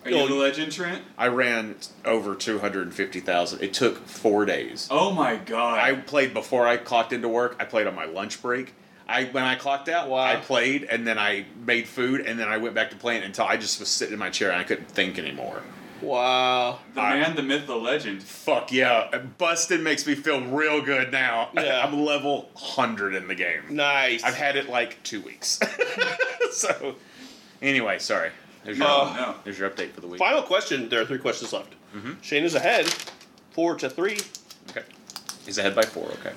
Are 0.04 0.10
you 0.10 0.28
the 0.28 0.34
legend, 0.34 0.72
Trent? 0.72 1.02
I 1.18 1.28
ran 1.28 1.76
over 2.04 2.34
250,000. 2.34 3.62
It 3.62 3.74
took 3.74 4.06
four 4.06 4.46
days. 4.46 4.88
Oh 4.90 5.12
my 5.12 5.36
god. 5.36 5.78
I 5.78 5.94
played 5.94 6.32
before 6.32 6.66
I 6.66 6.78
clocked 6.78 7.12
into 7.12 7.28
work. 7.28 7.56
I 7.60 7.64
played 7.64 7.86
on 7.86 7.94
my 7.94 8.06
lunch 8.06 8.40
break. 8.40 8.72
I 9.06 9.24
when 9.24 9.44
I 9.44 9.56
clocked 9.56 9.88
out, 9.88 10.08
Wow. 10.08 10.24
I 10.24 10.36
played 10.36 10.84
and 10.84 11.06
then 11.06 11.18
I 11.18 11.44
made 11.66 11.86
food 11.86 12.22
and 12.22 12.38
then 12.38 12.48
I 12.48 12.56
went 12.56 12.74
back 12.74 12.90
to 12.90 12.96
playing 12.96 13.24
until 13.24 13.44
I 13.44 13.56
just 13.56 13.78
was 13.78 13.88
sitting 13.88 14.14
in 14.14 14.18
my 14.18 14.30
chair 14.30 14.50
and 14.50 14.60
I 14.60 14.64
couldn't 14.64 14.88
think 14.88 15.18
anymore. 15.18 15.62
Wow. 16.02 16.78
the 16.94 17.00
I- 17.00 17.20
man, 17.20 17.36
the 17.36 17.42
myth, 17.42 17.66
the 17.66 17.76
legend. 17.76 18.22
Fuck 18.22 18.72
yeah! 18.72 19.18
Busted 19.38 19.80
makes 19.80 20.06
me 20.06 20.14
feel 20.14 20.40
real 20.46 20.80
good 20.82 21.12
now. 21.12 21.50
Yeah. 21.54 21.82
I'm 21.86 22.04
level 22.04 22.50
hundred 22.54 23.14
in 23.14 23.28
the 23.28 23.34
game. 23.34 23.62
Nice. 23.70 24.22
I've 24.24 24.34
had 24.34 24.56
it 24.56 24.68
like 24.68 25.02
two 25.02 25.20
weeks. 25.20 25.60
so, 26.52 26.94
anyway, 27.62 27.98
sorry. 27.98 28.30
There's 28.64 28.76
your, 28.78 28.86
Oh, 28.88 29.12
no. 29.16 29.34
there's 29.44 29.58
your 29.58 29.70
update 29.70 29.92
for 29.92 30.00
the 30.02 30.06
week. 30.06 30.18
Final 30.18 30.42
question. 30.42 30.88
There 30.88 31.00
are 31.00 31.06
three 31.06 31.18
questions 31.18 31.52
left. 31.52 31.72
Mm-hmm. 31.96 32.12
Shane 32.20 32.44
is 32.44 32.54
ahead, 32.54 32.86
four 33.52 33.74
to 33.76 33.88
three. 33.88 34.18
Okay. 34.70 34.82
He's 35.46 35.56
ahead 35.58 35.74
by 35.74 35.82
four. 35.82 36.06
Okay. 36.20 36.32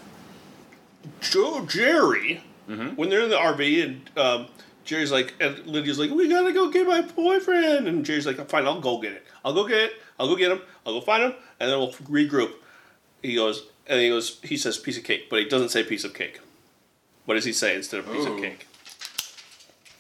Joe 1.22 1.66
Jerry, 1.66 2.44
Mm-hmm. 2.70 2.96
when 2.96 3.10
they're 3.10 3.24
in 3.24 3.30
the 3.30 3.36
RV 3.36 3.84
and 3.84 4.10
um, 4.18 4.46
Jerry's 4.86 5.12
like, 5.12 5.34
and 5.40 5.66
Lydia's 5.66 6.00
like, 6.00 6.12
we 6.12 6.28
gotta 6.28 6.52
go 6.52 6.70
get 6.70 6.88
my 6.88 7.02
boyfriend, 7.02 7.88
and 7.88 8.06
Jerry's 8.06 8.26
like, 8.26 8.38
fine, 8.50 8.66
I'll 8.66 8.82
go 8.82 9.00
get 9.00 9.14
it. 9.14 9.26
I'll 9.46 9.54
go 9.54 9.68
get 9.68 9.80
it. 9.80 9.94
I'll 10.20 10.28
go 10.28 10.36
get 10.36 10.52
him. 10.52 10.62
I'll 10.86 10.94
go 10.94 11.02
find 11.02 11.24
him, 11.24 11.34
and 11.60 11.72
then 11.72 11.80
we'll 11.80 11.92
regroup. 11.94 12.52
He 13.22 13.36
goes, 13.36 13.64
and 13.88 14.00
he 14.00 14.10
goes, 14.10 14.40
he 14.44 14.58
says 14.58 14.78
piece 14.78 14.98
of 14.98 15.04
cake, 15.04 15.30
but 15.30 15.40
he 15.40 15.46
doesn't 15.46 15.70
say 15.70 15.84
piece 15.84 16.04
of 16.04 16.14
cake. 16.14 16.40
What 17.26 17.36
does 17.36 17.46
he 17.46 17.54
say 17.54 17.76
instead 17.76 18.02
of 18.02 18.12
piece 18.12 18.26
of 18.26 18.38
cake? 18.38 18.68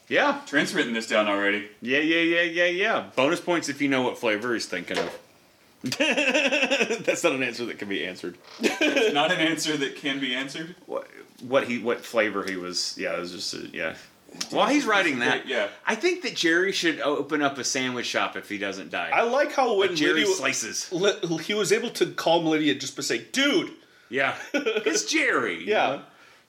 Yeah. 0.10 0.42
Trent's 0.46 0.74
written 0.74 0.94
this 0.94 1.08
down 1.08 1.28
already. 1.28 1.70
Yeah, 1.82 2.00
yeah, 2.00 2.20
yeah, 2.20 2.42
yeah, 2.42 2.66
yeah. 2.66 3.10
Bonus 3.16 3.40
points 3.40 3.70
if 3.70 3.82
you 3.82 3.88
know 3.88 4.02
what 4.02 4.18
flavor 4.18 4.54
he's 4.54 4.66
thinking 4.66 4.98
of. 4.98 5.20
That's 5.84 7.24
not 7.24 7.34
an 7.34 7.44
answer 7.44 7.66
that 7.66 7.80
can 7.80 7.90
be 7.90 8.06
answered. 8.06 8.38
It's 8.60 9.14
not 9.14 9.32
an 9.32 9.40
answer 9.40 9.76
that 9.78 9.96
can 9.98 10.20
be 10.20 10.36
answered. 10.36 10.76
What, 10.86 11.08
what 11.42 11.68
he, 11.68 11.80
what 11.80 12.06
flavor 12.06 12.44
he 12.44 12.56
was? 12.56 12.98
Yeah, 12.98 13.16
it 13.16 13.20
was 13.20 13.32
just 13.32 13.54
a, 13.54 13.68
yeah. 13.74 13.96
While 14.50 14.68
he's 14.68 14.86
writing 14.86 15.20
that, 15.20 15.48
Yeah. 15.48 15.68
I 15.86 15.96
think 15.96 16.22
that 16.24 16.36
Jerry 16.36 16.72
should 16.72 17.00
open 17.02 17.42
up 17.42 17.58
a 17.58 17.64
sandwich 17.64 18.06
shop 18.06 18.36
if 18.36 18.50
he 18.50 18.58
doesn't 18.58 18.90
die. 18.92 19.10
I 19.14 19.22
like 19.24 19.54
how 19.54 19.76
when 19.76 19.96
Jerry 19.96 20.22
Lydia, 20.22 20.36
slices. 20.36 20.92
Li- 20.92 21.20
he 21.44 21.54
was 21.54 21.72
able 21.72 21.90
to 21.92 22.08
calm 22.14 22.46
Lydia 22.46 22.76
just 22.76 22.96
by 22.96 23.02
saying, 23.04 23.26
dude. 23.32 23.72
Yeah, 24.10 24.36
it's 24.54 25.06
Jerry. 25.06 25.60
you 25.60 25.72
Yeah. 25.72 25.88
know? 25.88 26.02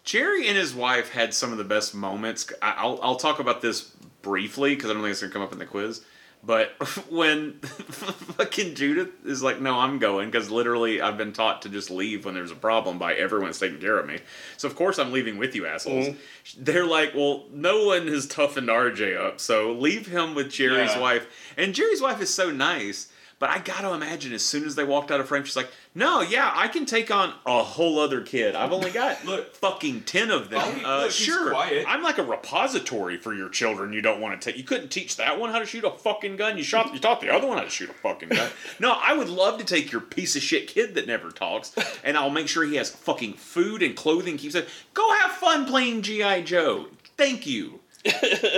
Jerry 0.05 0.49
and 0.49 0.57
his 0.57 0.75
wife 0.75 1.11
had 1.11 1.33
some 1.33 1.51
of 1.53 1.59
the 1.59 1.65
best 1.65 1.95
moments. 1.95 2.51
I- 2.61 2.75
I'll 2.79 2.99
I'll 3.03 3.17
talk 3.17 3.39
about 3.39 3.63
this 3.63 3.83
briefly 4.23 4.75
because 4.75 4.91
I 4.91 4.95
don't 4.95 5.03
think 5.03 5.13
it's 5.13 5.21
gonna 5.21 5.33
come 5.33 5.43
up 5.43 5.53
in 5.53 5.59
the 5.59 5.65
quiz. 5.67 6.03
But 6.47 6.71
when 7.11 7.55
fucking 7.63 8.75
Judith 8.75 9.11
is 9.25 9.43
like, 9.43 9.61
"No, 9.61 9.79
I'm 9.79 9.99
going," 9.99 10.31
because 10.31 10.51
literally 10.51 11.01
I've 11.01 11.17
been 11.17 11.33
taught 11.33 11.63
to 11.63 11.69
just 11.69 11.91
leave 11.91 12.25
when 12.25 12.35
there's 12.35 12.51
a 12.51 12.57
problem 12.57 12.99
by 12.99 13.15
everyone's 13.15 13.59
taking 13.59 13.79
care 13.81 13.99
of 13.99 14.07
me. 14.07 14.19
So 14.57 14.69
of 14.69 14.77
course 14.77 14.99
I'm 14.99 15.13
leaving 15.13 15.39
with 15.39 15.55
you 15.55 15.67
assholes. 15.67 16.09
Mm-hmm. 16.09 16.65
They're 16.65 16.87
like, 16.87 17.15
"Well, 17.15 17.45
no 17.53 17.87
one 17.87 18.07
has 18.09 18.27
toughened 18.27 18.69
RJ 18.69 19.17
up, 19.19 19.41
so 19.41 19.73
leave 19.73 20.07
him 20.07 20.35
with 20.35 20.51
Jerry's 20.51 20.91
Yeah. 20.91 21.01
wife." 21.01 21.27
And 21.57 21.75
Jerry's 21.75 22.03
wife 22.03 22.21
is 22.21 22.33
so 22.35 22.51
nice. 22.51 23.09
But 23.45 23.51
I 23.51 23.59
gotta 23.59 23.93
imagine 23.93 24.33
as 24.33 24.43
soon 24.43 24.65
as 24.65 24.75
they 24.75 24.85
walked 24.85 25.11
out 25.11 25.21
of 25.21 25.29
frame, 25.29 25.45
she's 25.45 25.55
like, 25.55 25.69
"No, 25.95 26.23
yeah, 26.23 26.51
I 26.55 26.67
can 26.67 26.87
take 26.87 27.11
on 27.11 27.35
a 27.45 27.63
whole 27.63 27.99
other 27.99 28.23
kid. 28.23 28.55
I've 28.55 28.73
only 28.73 28.91
got 28.91 29.23
Look. 29.27 29.55
fucking 29.57 30.05
ten 30.05 30.31
of 30.31 30.49
them. 30.49 30.63
Oh, 30.83 31.01
uh, 31.01 31.03
look, 31.03 31.11
sure, 31.11 31.51
quiet. 31.51 31.85
I'm 31.87 32.03
like 32.03 32.17
a 32.17 32.23
repository 32.23 33.19
for 33.19 33.35
your 33.35 33.51
children. 33.51 33.93
You 33.93 34.01
don't 34.01 34.19
want 34.19 34.41
to 34.41 34.43
take. 34.51 34.57
You 34.57 34.65
couldn't 34.65 34.89
teach 34.89 35.19
that 35.19 35.39
one 35.39 35.51
how 35.51 35.59
to 35.59 35.67
shoot 35.67 35.85
a 35.85 35.91
fucking 35.91 36.37
gun. 36.37 36.57
You 36.57 36.65
shot. 36.65 36.95
You 36.95 36.99
taught 36.99 37.21
the 37.21 37.29
other 37.29 37.47
one 37.47 37.59
how 37.59 37.65
to 37.65 37.69
shoot 37.69 37.91
a 37.91 37.93
fucking 37.93 38.31
gun. 38.31 38.49
no, 38.81 38.97
I 38.99 39.13
would 39.13 39.29
love 39.29 39.59
to 39.59 39.65
take 39.67 39.93
your 39.93 40.01
piece 40.01 40.37
of 40.37 40.43
shit 40.43 40.67
kid 40.67 40.95
that 40.95 41.07
never 41.07 41.31
talks, 41.31 41.75
and 42.03 42.17
I'll 42.17 42.31
make 42.31 42.49
sure 42.49 42.65
he 42.65 42.77
has 42.77 42.89
fucking 42.89 43.35
food 43.35 43.83
and 43.83 43.95
clothing. 43.95 44.39
Keep 44.39 44.53
saying, 44.53 44.67
"Go 44.95 45.13
have 45.17 45.33
fun 45.33 45.67
playing 45.67 46.01
GI 46.01 46.45
Joe." 46.45 46.87
Thank 47.19 47.47
you. 47.47 47.81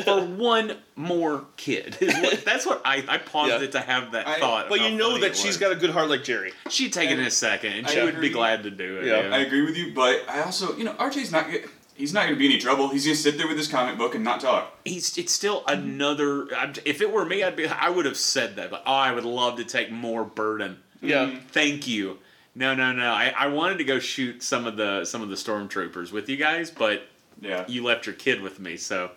For 0.05 0.25
one 0.25 0.77
more 0.97 1.45
kid. 1.57 1.97
What- 2.01 2.43
That's 2.45 2.67
what 2.67 2.83
I, 2.85 3.05
I 3.09 3.19
paused 3.19 3.53
Yeah. 3.53 3.61
it 3.63 3.73
to 3.73 3.81
have 3.81 4.13
that 4.13 4.27
I- 4.27 4.39
thought. 4.41 4.69
But 4.69 4.81
you 4.81 4.91
know 4.97 5.19
that 5.19 5.37
she's 5.37 5.57
got 5.57 5.73
a 5.73 5.77
good 5.77 5.91
heart 5.91 6.09
like 6.09 6.25
Jerry. 6.25 6.53
She'd 6.71 6.93
take 6.93 7.11
it 7.11 7.19
in 7.19 7.25
a 7.27 7.31
second, 7.31 7.73
and 7.73 7.87
I 7.87 7.91
she 7.91 8.03
would 8.03 8.21
be 8.21 8.31
glad 8.31 8.65
to 8.65 8.71
do 8.71 8.99
it. 8.99 9.07
Yeah. 9.07 9.29
Yeah. 9.29 9.35
I 9.35 9.39
agree 9.39 9.63
with 9.65 9.77
you, 9.77 9.93
but 9.95 10.23
I 10.29 10.43
also, 10.43 10.77
you 10.77 10.85
know, 10.85 10.95
RJ's 10.95 11.33
not. 11.33 11.51
g- 11.51 11.65
He's 11.95 12.13
not 12.13 12.25
going 12.25 12.35
to 12.35 12.39
be 12.39 12.45
any 12.45 12.59
trouble. 12.59 12.91
He's 12.91 13.07
going 13.07 13.17
to 13.17 13.23
sit 13.23 13.39
there 13.39 13.49
with 13.49 13.57
his 13.57 13.69
comic 13.69 13.97
book 13.97 14.15
and 14.15 14.23
not 14.23 14.43
talk. 14.43 14.71
He's 14.85 15.17
it's 15.17 15.33
still 15.33 15.65
another. 15.67 16.47
If 16.85 17.01
it 17.01 17.11
were 17.11 17.25
me, 17.25 17.43
I'd 17.43 17.57
be. 17.57 17.67
I 17.69 17.89
would 17.89 18.05
have 18.05 18.19
said 18.19 18.57
that. 18.57 18.71
But 18.71 18.83
oh, 18.85 18.93
I 18.93 19.13
would 19.13 19.25
love 19.25 19.57
to 19.57 19.65
take 19.65 19.91
more 19.91 20.23
burden. 20.23 20.77
Yeah. 21.01 21.25
Mm-hmm. 21.25 21.47
Thank 21.49 21.87
you. 21.89 22.19
No, 22.55 22.75
no, 22.75 22.93
no. 22.93 23.13
I, 23.13 23.33
I 23.39 23.47
wanted 23.47 23.79
to 23.79 23.85
go 23.85 23.99
shoot 23.99 24.43
some 24.43 24.67
of 24.67 24.77
the 24.77 25.07
some 25.07 25.23
of 25.23 25.31
the 25.31 25.37
stormtroopers 25.37 26.13
with 26.13 26.29
you 26.29 26.37
guys, 26.37 26.71
but 26.71 27.03
Yeah. 27.41 27.65
you 27.69 27.85
left 27.85 28.07
your 28.07 28.15
kid 28.15 28.41
with 28.41 28.59
me, 28.59 28.77
so 28.77 29.11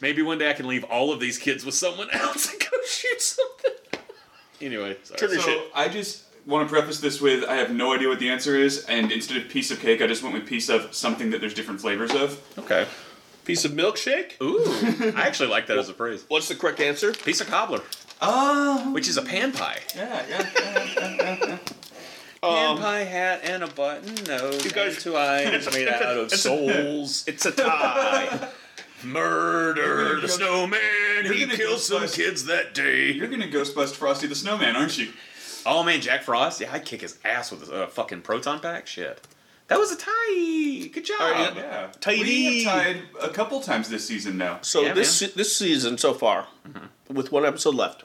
maybe 0.00 0.20
one 0.22 0.38
day 0.38 0.50
I 0.50 0.52
can 0.52 0.66
leave 0.66 0.84
all 0.84 1.12
of 1.12 1.20
these 1.20 1.38
kids 1.38 1.64
with 1.64 1.74
someone 1.74 2.08
else 2.12 2.50
and 2.52 2.60
go 2.60 2.76
shoot 2.86 3.20
something. 3.20 3.72
anyway, 4.60 4.96
sorry. 5.04 5.38
So. 5.38 5.64
I 5.74 5.88
just 5.88 6.24
want 6.46 6.68
to 6.68 6.72
preface 6.72 7.00
this 7.00 7.20
with 7.20 7.44
I 7.44 7.54
have 7.56 7.70
no 7.70 7.92
idea 7.94 8.08
what 8.08 8.18
the 8.20 8.28
answer 8.28 8.56
is, 8.56 8.84
and 8.86 9.10
instead 9.10 9.38
of 9.38 9.48
piece 9.48 9.70
of 9.70 9.80
cake, 9.80 10.02
I 10.02 10.06
just 10.06 10.22
went 10.22 10.34
with 10.34 10.46
piece 10.46 10.68
of 10.68 10.94
something 10.94 11.30
that 11.30 11.40
there's 11.40 11.54
different 11.54 11.80
flavors 11.80 12.12
of. 12.14 12.40
okay. 12.58 12.86
Piece 13.44 13.64
of 13.64 13.72
milkshake. 13.72 14.32
Ooh, 14.42 15.12
I 15.16 15.22
actually 15.22 15.48
like 15.48 15.68
that 15.68 15.78
as 15.78 15.88
a 15.88 15.94
phrase. 15.94 16.24
What's 16.26 16.48
the 16.48 16.56
correct 16.56 16.80
answer? 16.80 17.12
Piece 17.12 17.40
of 17.40 17.46
cobbler. 17.48 17.80
Oh, 18.20 18.92
which 18.92 19.08
is 19.08 19.16
a 19.18 19.22
pan 19.22 19.52
pie. 19.52 19.78
yeah, 19.94 20.24
yeah, 20.28 20.50
yeah, 20.54 21.16
yeah, 21.16 21.36
yeah. 21.46 21.58
Pan 22.54 22.70
Um, 22.70 22.78
pie 22.78 23.04
hat 23.04 23.40
and 23.44 23.62
a 23.64 23.66
button 23.68 24.14
nose. 24.24 24.64
You 24.64 24.70
guys- 24.70 24.94
and 24.94 25.02
two 25.02 25.16
eyes 25.16 25.68
made 25.72 25.88
out 25.88 26.02
of 26.02 26.24
It's 26.26 26.34
a- 26.34 26.38
souls. 26.38 27.24
It's 27.28 27.46
a 27.46 27.52
tie. 27.52 28.48
Murder 29.04 30.20
the 30.20 30.28
snowman. 30.28 30.80
You're 31.24 31.32
He 31.34 31.40
gonna 31.44 31.56
killed 31.56 31.80
some 31.80 32.02
Ghostbust- 32.02 32.14
kids 32.16 32.44
that 32.46 32.74
day. 32.74 33.12
You're 33.12 33.28
gonna 33.28 33.46
Ghostbust 33.48 33.94
Frosty 33.94 34.26
the 34.26 34.34
Snowman, 34.34 34.74
aren't 34.76 34.96
you? 34.98 35.12
Oh 35.64 35.82
man, 35.82 36.00
Jack 36.00 36.22
Frost. 36.22 36.60
Yeah, 36.60 36.72
I'd 36.72 36.84
kick 36.84 37.00
his 37.02 37.18
ass 37.24 37.50
with 37.50 37.68
a 37.70 37.84
uh, 37.84 37.86
fucking 37.88 38.22
proton 38.22 38.60
pack. 38.60 38.86
Shit. 38.86 39.20
That 39.68 39.78
was 39.78 39.90
a 39.90 39.96
tie. 39.96 40.88
Good 40.92 41.04
job. 41.04 41.20
Alright, 41.20 41.56
Yeah. 41.56 41.88
Tidy. 42.00 42.22
We 42.22 42.64
have 42.64 42.72
tied 42.84 43.02
a 43.20 43.28
couple 43.30 43.60
times 43.60 43.88
this 43.88 44.06
season 44.06 44.38
now. 44.38 44.58
So 44.62 44.82
Yeah, 44.82 44.92
this 44.94 45.12
se- 45.16 45.32
this 45.34 45.56
season 45.56 45.98
so 45.98 46.14
far, 46.14 46.46
with 47.08 47.32
one 47.32 47.44
episode 47.44 47.74
left, 47.74 48.04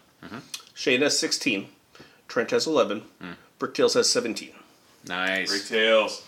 Shane 0.73 1.01
has 1.01 1.17
sixteen, 1.17 1.67
Trent 2.27 2.51
has 2.51 2.65
eleven, 2.67 3.03
Bricktails 3.61 3.93
has 3.93 4.09
seventeen. 4.09 4.53
Nice. 5.07 5.49
Great 5.49 5.67
tales. 5.67 6.23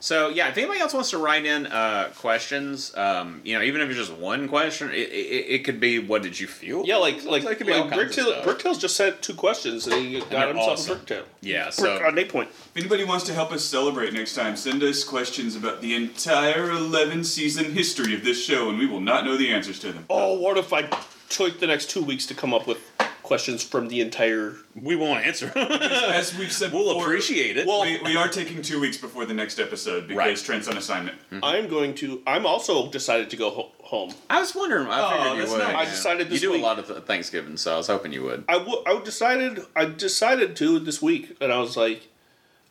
So 0.00 0.28
yeah, 0.28 0.48
if 0.48 0.56
anybody 0.58 0.80
else 0.80 0.94
wants 0.94 1.10
to 1.10 1.18
write 1.18 1.44
in 1.44 1.66
uh, 1.66 2.10
questions, 2.16 2.94
um, 2.96 3.40
you 3.42 3.56
know, 3.56 3.64
even 3.64 3.80
if 3.80 3.88
it's 3.88 3.98
just 3.98 4.12
one 4.12 4.46
question, 4.48 4.90
it, 4.90 5.08
it, 5.10 5.46
it 5.48 5.64
could 5.64 5.80
be, 5.80 5.98
"What 5.98 6.22
did 6.22 6.38
you 6.38 6.46
feel?" 6.46 6.84
Yeah, 6.84 6.96
like 6.96 7.24
like, 7.24 7.44
it 7.44 7.56
could 7.56 7.66
be 7.66 7.72
like 7.72 7.90
Bricktail. 7.90 8.44
Bricktails 8.44 8.78
just 8.78 8.96
sent 8.96 9.22
two 9.22 9.34
questions 9.34 9.86
and 9.86 9.94
he 9.94 10.20
got 10.20 10.30
they're 10.30 10.48
himself 10.48 10.68
awesome. 10.72 10.96
a 10.98 11.00
Bricktail. 11.00 11.22
Yeah. 11.40 11.64
Brick, 11.64 11.72
So 11.74 12.06
on 12.06 12.18
eight 12.18 12.28
point. 12.28 12.50
If 12.50 12.76
anybody 12.76 13.04
wants 13.04 13.24
to 13.26 13.34
help 13.34 13.50
us 13.50 13.64
celebrate 13.64 14.12
next 14.12 14.34
time, 14.34 14.56
send 14.56 14.82
us 14.82 15.02
questions 15.04 15.56
about 15.56 15.80
the 15.80 15.94
entire 15.94 16.70
11 16.70 17.24
season 17.24 17.72
history 17.72 18.14
of 18.14 18.24
this 18.24 18.42
show, 18.44 18.68
and 18.68 18.78
we 18.78 18.86
will 18.86 19.00
not 19.00 19.24
know 19.24 19.36
the 19.36 19.50
answers 19.52 19.78
to 19.80 19.92
them. 19.92 20.04
Oh, 20.10 20.38
what 20.38 20.58
if 20.58 20.72
I 20.72 20.88
took 21.28 21.60
the 21.60 21.66
next 21.66 21.90
two 21.90 22.02
weeks 22.02 22.26
to 22.26 22.34
come 22.34 22.54
up 22.54 22.66
with 22.66 22.87
questions 23.28 23.62
from 23.62 23.88
the 23.88 24.00
entire? 24.00 24.54
we 24.74 24.96
won't 24.96 25.24
answer. 25.24 25.52
As 25.56 26.36
we've 26.36 26.50
said 26.52 26.72
we'll 26.72 26.88
before, 26.94 27.04
appreciate 27.04 27.56
it. 27.56 27.66
Well- 27.66 27.82
we, 27.82 28.00
we 28.02 28.16
are 28.16 28.26
taking 28.28 28.62
two 28.62 28.80
weeks 28.80 28.96
before 28.96 29.24
the 29.26 29.34
next 29.34 29.58
episode 29.60 30.08
because 30.08 30.16
Right. 30.18 30.36
Trent's 30.36 30.66
on 30.66 30.76
assignment. 30.76 31.16
I'm 31.42 31.68
going 31.68 31.94
to. 31.96 32.22
I'm 32.26 32.46
also 32.46 32.90
decided 32.90 33.30
to 33.30 33.36
go 33.36 33.50
ho- 33.50 33.72
home. 33.82 34.10
I 34.30 34.40
was 34.40 34.54
wondering. 34.54 34.86
I 34.88 34.98
Oh, 35.00 35.32
you 35.34 35.40
that's 35.40 35.52
would. 35.52 35.58
nice. 35.58 35.76
I 35.76 35.84
decided 35.84 36.28
this 36.30 36.42
you 36.42 36.48
do 36.48 36.52
week- 36.52 36.62
a 36.62 36.64
lot 36.64 36.78
of 36.78 37.06
Thanksgiving, 37.06 37.56
so 37.56 37.74
I 37.74 37.76
was 37.76 37.86
hoping 37.86 38.12
you 38.12 38.22
would. 38.24 38.44
I 38.48 38.54
w- 38.58 38.82
I 38.86 38.98
decided 39.04 39.60
I 39.76 39.84
decided 39.84 40.56
to 40.56 40.78
this 40.80 41.00
week, 41.02 41.36
and 41.40 41.52
I 41.52 41.58
was 41.58 41.76
like, 41.76 42.08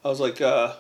I 0.04 0.08
was 0.10 0.20
like, 0.20 0.42
uh, 0.42 0.74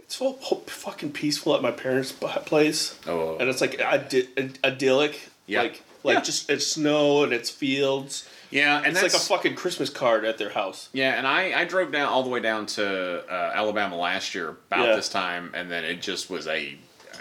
it's 0.00 0.16
so 0.16 0.36
ho- 0.40 0.62
fucking 0.66 1.12
peaceful 1.12 1.54
at 1.56 1.62
my 1.62 1.70
parents' 1.70 2.12
place, 2.12 2.98
Oh. 3.06 3.36
and 3.38 3.48
it's 3.48 3.60
like 3.62 3.80
id- 3.80 4.28
id- 4.36 4.58
idyllic, 4.64 5.30
Yeah. 5.46 5.62
like 5.62 5.82
like 6.04 6.16
Yeah. 6.18 6.22
just 6.22 6.50
it's 6.50 6.66
snow 6.66 7.22
and 7.24 7.32
it's 7.32 7.48
fields. 7.50 8.28
Yeah, 8.52 8.76
and 8.78 8.86
It's 8.88 9.00
that's 9.00 9.14
like 9.14 9.22
a 9.22 9.24
fucking 9.24 9.54
Christmas 9.56 9.90
card 9.90 10.24
at 10.24 10.38
their 10.38 10.50
house. 10.50 10.88
Yeah, 10.92 11.14
and 11.14 11.26
I, 11.26 11.60
I 11.60 11.64
drove 11.64 11.90
down 11.90 12.08
all 12.08 12.22
the 12.22 12.28
way 12.30 12.40
down 12.40 12.66
to 12.66 13.24
uh, 13.28 13.52
Alabama 13.54 13.96
last 13.96 14.34
year 14.34 14.50
about 14.70 14.86
Yeah. 14.88 14.96
this 14.96 15.08
time, 15.08 15.50
and 15.54 15.70
then 15.70 15.84
it 15.84 16.00
just 16.02 16.28
was 16.30 16.46
a, 16.46 16.76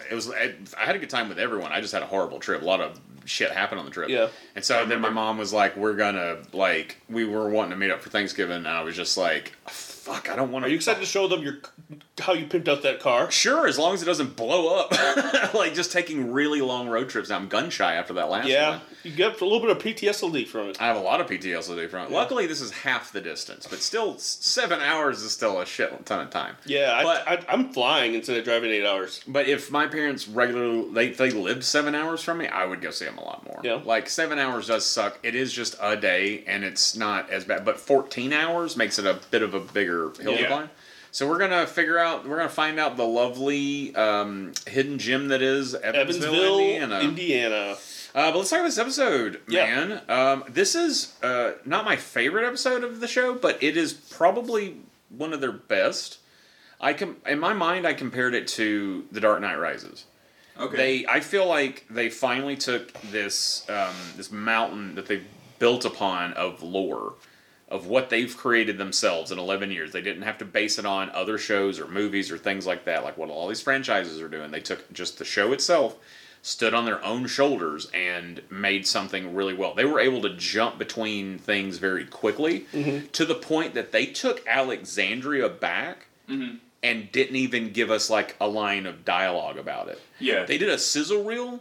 it 0.10 0.14
was 0.14 0.30
I, 0.30 0.54
I 0.78 0.86
had 0.86 0.96
a 0.96 1.00
good 1.00 1.10
time 1.10 1.30
with 1.30 1.40
everyone. 1.40 1.72
I 1.72 1.80
just 1.82 1.94
had 1.94 2.04
a 2.04 2.08
horrible 2.08 2.40
trip. 2.40 2.62
A 2.62 2.66
lot 2.66 2.82
of 2.82 3.00
shit 3.26 3.52
happened 3.52 3.80
on 3.80 3.86
the 3.86 3.92
trip. 3.92 4.10
Yeah. 4.10 4.28
And 4.56 4.66
so 4.66 4.86
then 4.86 5.00
my 5.00 5.10
mom 5.10 5.38
was 5.38 5.54
like, 5.54 5.78
"We're 5.78 5.94
gonna 5.96 6.40
like 6.54 6.98
we 7.10 7.24
were 7.26 7.50
wanting 7.50 7.72
to 7.72 7.78
meet 7.78 7.92
up 7.92 8.02
for 8.02 8.10
Thanksgiving," 8.10 8.58
and 8.58 8.68
I 8.68 8.82
was 8.82 8.96
just 8.96 9.18
like, 9.18 9.54
"Fuck, 9.68 10.30
I 10.30 10.36
don't 10.36 10.52
want 10.52 10.64
to." 10.64 10.68
Are 10.68 10.70
you 10.70 10.76
excited 10.76 11.00
to 11.00 11.06
show 11.06 11.28
them 11.30 11.42
your 11.44 11.60
how 12.20 12.34
you 12.34 12.46
pimped 12.46 12.68
out 12.68 12.82
that 12.84 13.00
car? 13.00 13.32
Sure, 13.32 13.68
as 13.68 13.80
long 13.80 13.94
as 13.94 14.02
it 14.02 14.06
doesn't 14.06 14.36
blow 14.36 14.76
up. 14.78 14.92
like 15.54 15.74
just 15.76 15.92
taking 15.94 16.32
really 16.34 16.60
long 16.62 16.90
road 16.90 17.08
trips. 17.10 17.30
Now 17.30 17.38
I'm 17.38 17.48
gun 17.48 17.70
shy 17.70 17.94
after 17.96 18.14
that 18.16 18.30
last 18.30 18.48
Yeah, 18.50 18.70
one. 18.72 18.82
You 19.04 19.12
get 19.12 19.40
a 19.42 19.44
little 19.46 19.60
bit 19.60 19.70
of 19.70 19.80
PTSD 19.80 20.48
from 20.48 20.68
it. 20.70 20.82
I 20.82 20.88
have 20.88 20.96
a 20.98 21.02
lot 21.02 21.22
of 21.22 21.28
PTSD 21.28 21.90
from 21.90 22.06
it. 22.08 22.12
Luckily, 22.12 22.48
this 22.48 22.62
is 22.62 22.72
half 22.72 23.12
the 23.12 23.22
distance, 23.22 23.68
but 23.70 23.80
still, 23.80 24.18
seven 24.18 24.80
hours 24.82 25.22
is 25.24 25.32
still 25.32 25.60
a 25.60 25.66
shit 25.66 26.06
ton 26.06 26.20
of 26.22 26.30
time. 26.30 26.56
Yeah, 26.66 26.94
I, 26.96 27.04
But- 27.04 27.28
I, 27.28 27.54
I'm 27.54 27.72
flying 27.74 28.14
instead 28.14 28.38
of 28.38 28.44
driving 28.44 28.72
eight 28.72 28.86
hours. 28.86 29.22
But 29.28 29.48
if 29.48 29.72
my 29.72 29.88
parents 29.88 30.28
regularly 30.28 30.92
they, 30.92 31.10
they 31.10 31.32
lived 31.32 31.64
seven 31.64 31.96
hours 31.96 32.22
from 32.24 32.38
me, 32.40 32.48
I 32.48 32.66
would 32.66 32.82
go 32.82 32.92
see 32.92 33.06
them 33.06 33.18
a 33.18 33.24
lot 33.24 33.46
more. 33.46 33.60
Yeah. 33.64 33.82
Like 33.84 34.10
seven 34.10 34.40
hours 34.40 34.68
does 34.68 34.86
suck. 34.86 35.20
It 35.24 35.36
is 35.36 35.52
just 35.54 35.76
a 35.82 35.96
day, 35.96 36.44
and 36.48 36.64
it's 36.64 36.96
not 36.96 37.30
as 37.30 37.44
bad. 37.46 37.66
But 37.66 37.80
fourteen 37.80 38.34
hours 38.34 38.78
makes 38.78 39.00
it 39.00 39.06
a 39.06 39.20
bit 39.32 39.42
of 39.42 39.54
a 39.54 39.60
bigger 39.60 40.12
hill 40.22 40.38
to 40.38 40.48
climb. 40.48 40.70
So 41.14 41.28
we're 41.28 41.40
gonna 41.40 41.68
figure 41.68 41.98
out. 41.98 42.26
We're 42.28 42.38
gonna 42.38 42.48
find 42.50 42.80
out 42.80 42.96
the 42.96 43.06
lovely 43.06 43.94
um, 43.96 44.54
hidden 44.66 44.98
gem 44.98 45.28
that 45.28 45.42
is 45.42 45.76
Evansville, 45.76 46.02
Evansville, 46.36 46.60
Indiana. 46.60 47.00
Indiana. 47.02 47.76
Uh, 48.14 48.32
but 48.32 48.38
let's 48.40 48.50
talk 48.50 48.60
about 48.60 48.68
this 48.68 48.78
episode, 48.78 49.40
Yeah. 49.48 49.66
man. 49.86 50.02
Um, 50.10 50.44
this 50.50 50.76
is 50.76 51.16
uh, 51.24 51.54
not 51.66 51.86
my 51.86 51.96
favorite 51.96 52.46
episode 52.46 52.84
of 52.84 53.00
the 53.00 53.08
show, 53.08 53.34
but 53.34 53.62
it 53.64 53.78
is 53.78 53.94
probably 53.94 54.78
one 55.10 55.32
of 55.34 55.40
their 55.42 55.52
best. 55.54 56.18
I 56.80 56.94
com- 56.94 57.18
in 57.26 57.40
my 57.40 57.54
mind, 57.54 57.88
I 57.88 57.94
compared 57.94 58.34
it 58.34 58.48
to 58.50 59.06
The 59.12 59.20
Dark 59.22 59.40
Knight 59.42 59.60
Rises. 59.60 60.06
Okay. 60.60 60.76
They, 60.78 61.06
I 61.08 61.22
feel 61.22 61.48
like 61.48 61.86
they 61.90 62.10
finally 62.10 62.58
took 62.58 62.92
this 63.12 63.68
um, 63.70 63.96
this 64.18 64.32
mountain 64.32 64.96
that 64.96 65.06
they 65.06 65.22
built 65.60 65.86
upon 65.86 66.34
of 66.34 66.62
lore, 66.62 67.14
of 67.70 67.88
what 67.88 68.10
they've 68.10 68.36
created 68.36 68.78
themselves 68.78 69.32
in 69.32 69.40
11 69.40 69.72
years. 69.72 69.94
They 69.94 70.02
didn't 70.02 70.24
have 70.24 70.38
to 70.40 70.46
base 70.46 70.78
it 70.78 70.86
on 70.86 71.10
other 71.12 71.38
shows 71.38 71.80
or 71.80 71.88
movies 71.88 72.30
or 72.30 72.38
things 72.38 72.68
like 72.68 72.84
that, 72.86 73.04
like 73.06 73.18
what 73.18 73.30
all 73.30 73.48
these 73.48 73.62
franchises 73.62 74.20
are 74.22 74.28
doing. 74.28 74.52
They 74.52 74.60
took 74.60 74.92
just 74.92 75.18
the 75.18 75.26
show 75.26 75.54
itself, 75.54 75.96
stood 76.42 76.74
on 76.74 76.86
their 76.86 77.04
own 77.04 77.28
shoulders, 77.28 77.90
and 77.94 78.42
made 78.50 78.88
something 78.88 79.36
really 79.36 79.54
well. 79.54 79.76
They 79.76 79.86
were 79.86 80.00
able 80.00 80.22
to 80.24 80.36
jump 80.36 80.80
between 80.80 81.38
things 81.38 81.78
very 81.78 82.06
quickly 82.06 82.66
mm-hmm. 82.74 83.08
to 83.08 83.26
the 83.26 83.36
point 83.36 83.74
that 83.76 83.92
they 83.92 84.08
took 84.08 84.46
Alexandria 84.48 85.50
back 85.50 86.08
mm-hmm. 86.28 86.56
and 86.82 87.12
didn't 87.12 87.36
even 87.36 87.72
give 87.72 87.92
us 87.92 88.10
like 88.10 88.36
a 88.42 88.48
line 88.48 88.88
of 88.88 89.06
dialogue 89.06 89.58
about 89.58 89.88
it. 89.88 90.02
Yeah. 90.20 90.46
They 90.46 90.58
did 90.58 90.70
a 90.70 90.80
sizzle 90.80 91.24
reel 91.24 91.60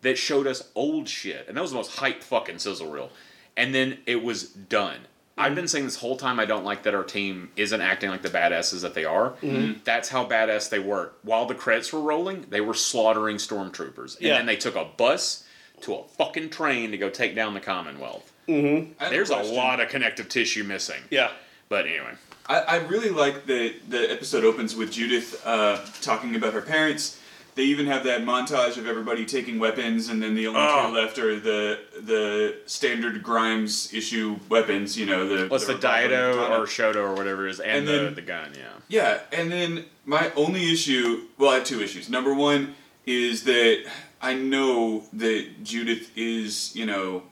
that 0.00 0.16
showed 0.16 0.46
us 0.46 0.68
old 0.74 1.08
shit, 1.08 1.46
and 1.46 1.56
that 1.56 1.60
was 1.60 1.70
the 1.70 1.76
most 1.76 1.96
hype 1.96 2.22
fucking 2.22 2.58
sizzle 2.58 2.90
reel. 2.90 3.10
And 3.56 3.74
then 3.74 3.98
it 4.06 4.22
was 4.22 4.44
done. 4.44 5.00
I've 5.38 5.54
been 5.54 5.66
saying 5.68 5.86
this 5.86 5.96
whole 5.96 6.16
time 6.16 6.38
I 6.38 6.44
don't 6.44 6.64
like 6.64 6.82
that 6.82 6.94
our 6.94 7.04
team 7.04 7.50
isn't 7.56 7.80
acting 7.80 8.10
like 8.10 8.22
the 8.22 8.28
badasses 8.28 8.82
that 8.82 8.94
they 8.94 9.04
are. 9.06 9.30
Mm-hmm. 9.42 9.80
That's 9.84 10.10
how 10.10 10.26
badass 10.26 10.68
they 10.68 10.78
were. 10.78 11.12
While 11.22 11.46
the 11.46 11.54
credits 11.54 11.92
were 11.92 12.00
rolling, 12.00 12.46
they 12.50 12.60
were 12.60 12.74
slaughtering 12.74 13.38
stormtroopers. 13.38 14.16
And 14.16 14.26
Yeah. 14.26 14.36
then 14.36 14.46
they 14.46 14.56
took 14.56 14.76
a 14.76 14.84
bus 14.84 15.44
to 15.82 15.94
a 15.94 16.04
fucking 16.04 16.50
train 16.50 16.90
to 16.90 16.98
go 16.98 17.08
take 17.08 17.34
down 17.34 17.54
the 17.54 17.60
Commonwealth. 17.60 18.30
I 18.48 18.52
have 18.98 19.10
There's 19.10 19.30
a 19.30 19.34
question. 19.36 19.56
lot 19.56 19.80
of 19.80 19.88
connective 19.88 20.28
tissue 20.28 20.64
missing. 20.64 21.00
Yeah. 21.10 21.30
But 21.68 21.86
anyway. 21.86 22.12
I, 22.46 22.58
I 22.60 22.76
really 22.76 23.08
like 23.10 23.46
that 23.46 23.74
the 23.88 24.10
episode 24.12 24.44
opens 24.44 24.76
with 24.76 24.92
Judith 24.92 25.40
uh, 25.46 25.78
talking 26.02 26.34
about 26.36 26.52
her 26.52 26.60
parents. 26.60 27.18
They 27.54 27.64
even 27.64 27.86
have 27.86 28.04
that 28.04 28.22
montage 28.22 28.78
of 28.78 28.86
everybody 28.86 29.26
taking 29.26 29.58
weapons, 29.58 30.08
and 30.08 30.22
then 30.22 30.34
the 30.34 30.46
only 30.46 30.60
Oh. 30.62 30.86
two 30.88 30.94
left 30.94 31.18
are 31.18 31.38
the 31.38 31.78
the 32.00 32.56
standard 32.66 33.22
Grimes 33.22 33.92
issue 33.92 34.36
weapons. 34.48 34.96
You 34.98 35.04
know 35.06 35.28
the 35.28 35.48
What's 35.48 35.66
the, 35.66 35.72
and 35.74 35.80
Dido 35.82 36.50
or 36.50 36.64
Shoto 36.66 36.96
or 36.96 37.14
whatever 37.14 37.46
it 37.46 37.50
is, 37.50 37.60
and, 37.60 37.70
And 37.78 37.88
the, 37.88 37.92
then- 37.92 38.14
the 38.14 38.22
gun, 38.22 38.52
yeah. 38.56 38.68
Yeah, 38.88 39.20
and 39.32 39.52
then 39.52 39.84
my 40.06 40.32
only 40.36 40.72
issue, 40.72 41.22
well, 41.38 41.50
I 41.50 41.54
have 41.56 41.64
two 41.64 41.80
issues. 41.82 42.08
Number 42.08 42.34
one 42.34 42.74
is 43.06 43.44
that 43.44 43.84
I 44.20 44.34
know 44.34 45.04
that 45.14 45.62
Judith 45.64 46.10
is, 46.16 46.74
you 46.74 46.86
know, 46.86 47.22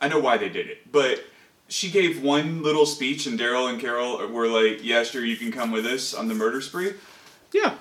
I 0.00 0.08
know 0.08 0.18
why 0.18 0.36
they 0.36 0.48
did 0.50 0.68
it, 0.68 0.90
but 0.92 1.24
she 1.68 1.90
gave 1.90 2.22
one 2.22 2.62
little 2.62 2.84
speech, 2.86 3.26
and 3.26 3.38
Daryl 3.40 3.70
and 3.70 3.80
Carol 3.80 4.26
were 4.28 4.48
like, 4.48 4.80
"Yeah, 4.84 5.02
sure, 5.02 5.24
you 5.24 5.36
can 5.36 5.50
come 5.50 5.70
with 5.70 5.86
us 5.86 6.12
on 6.12 6.28
the 6.28 6.34
murder 6.34 6.60
spree." 6.60 6.92
Yeah. 7.52 7.74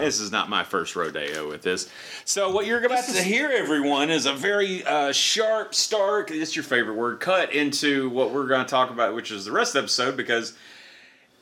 This 0.00 0.20
is 0.20 0.32
not 0.32 0.48
my 0.48 0.64
first 0.64 0.96
rodeo 0.96 1.48
with 1.48 1.62
this. 1.62 1.88
So 2.24 2.50
what 2.50 2.66
you're 2.66 2.84
about 2.84 3.04
to 3.04 3.22
hear, 3.22 3.50
everyone, 3.50 4.10
is 4.10 4.26
a 4.26 4.32
very 4.32 4.84
uh, 4.84 5.12
sharp, 5.12 5.74
stark. 5.74 6.30
It's 6.30 6.56
your 6.56 6.62
favorite 6.62 6.94
word. 6.94 7.20
Cut 7.20 7.52
into 7.52 8.10
what 8.10 8.32
we're 8.32 8.46
going 8.46 8.64
to 8.64 8.70
talk 8.70 8.90
about, 8.90 9.14
which 9.14 9.30
is 9.30 9.44
the 9.44 9.52
rest 9.52 9.70
of 9.70 9.74
the 9.74 9.84
episode, 9.84 10.16
because 10.16 10.56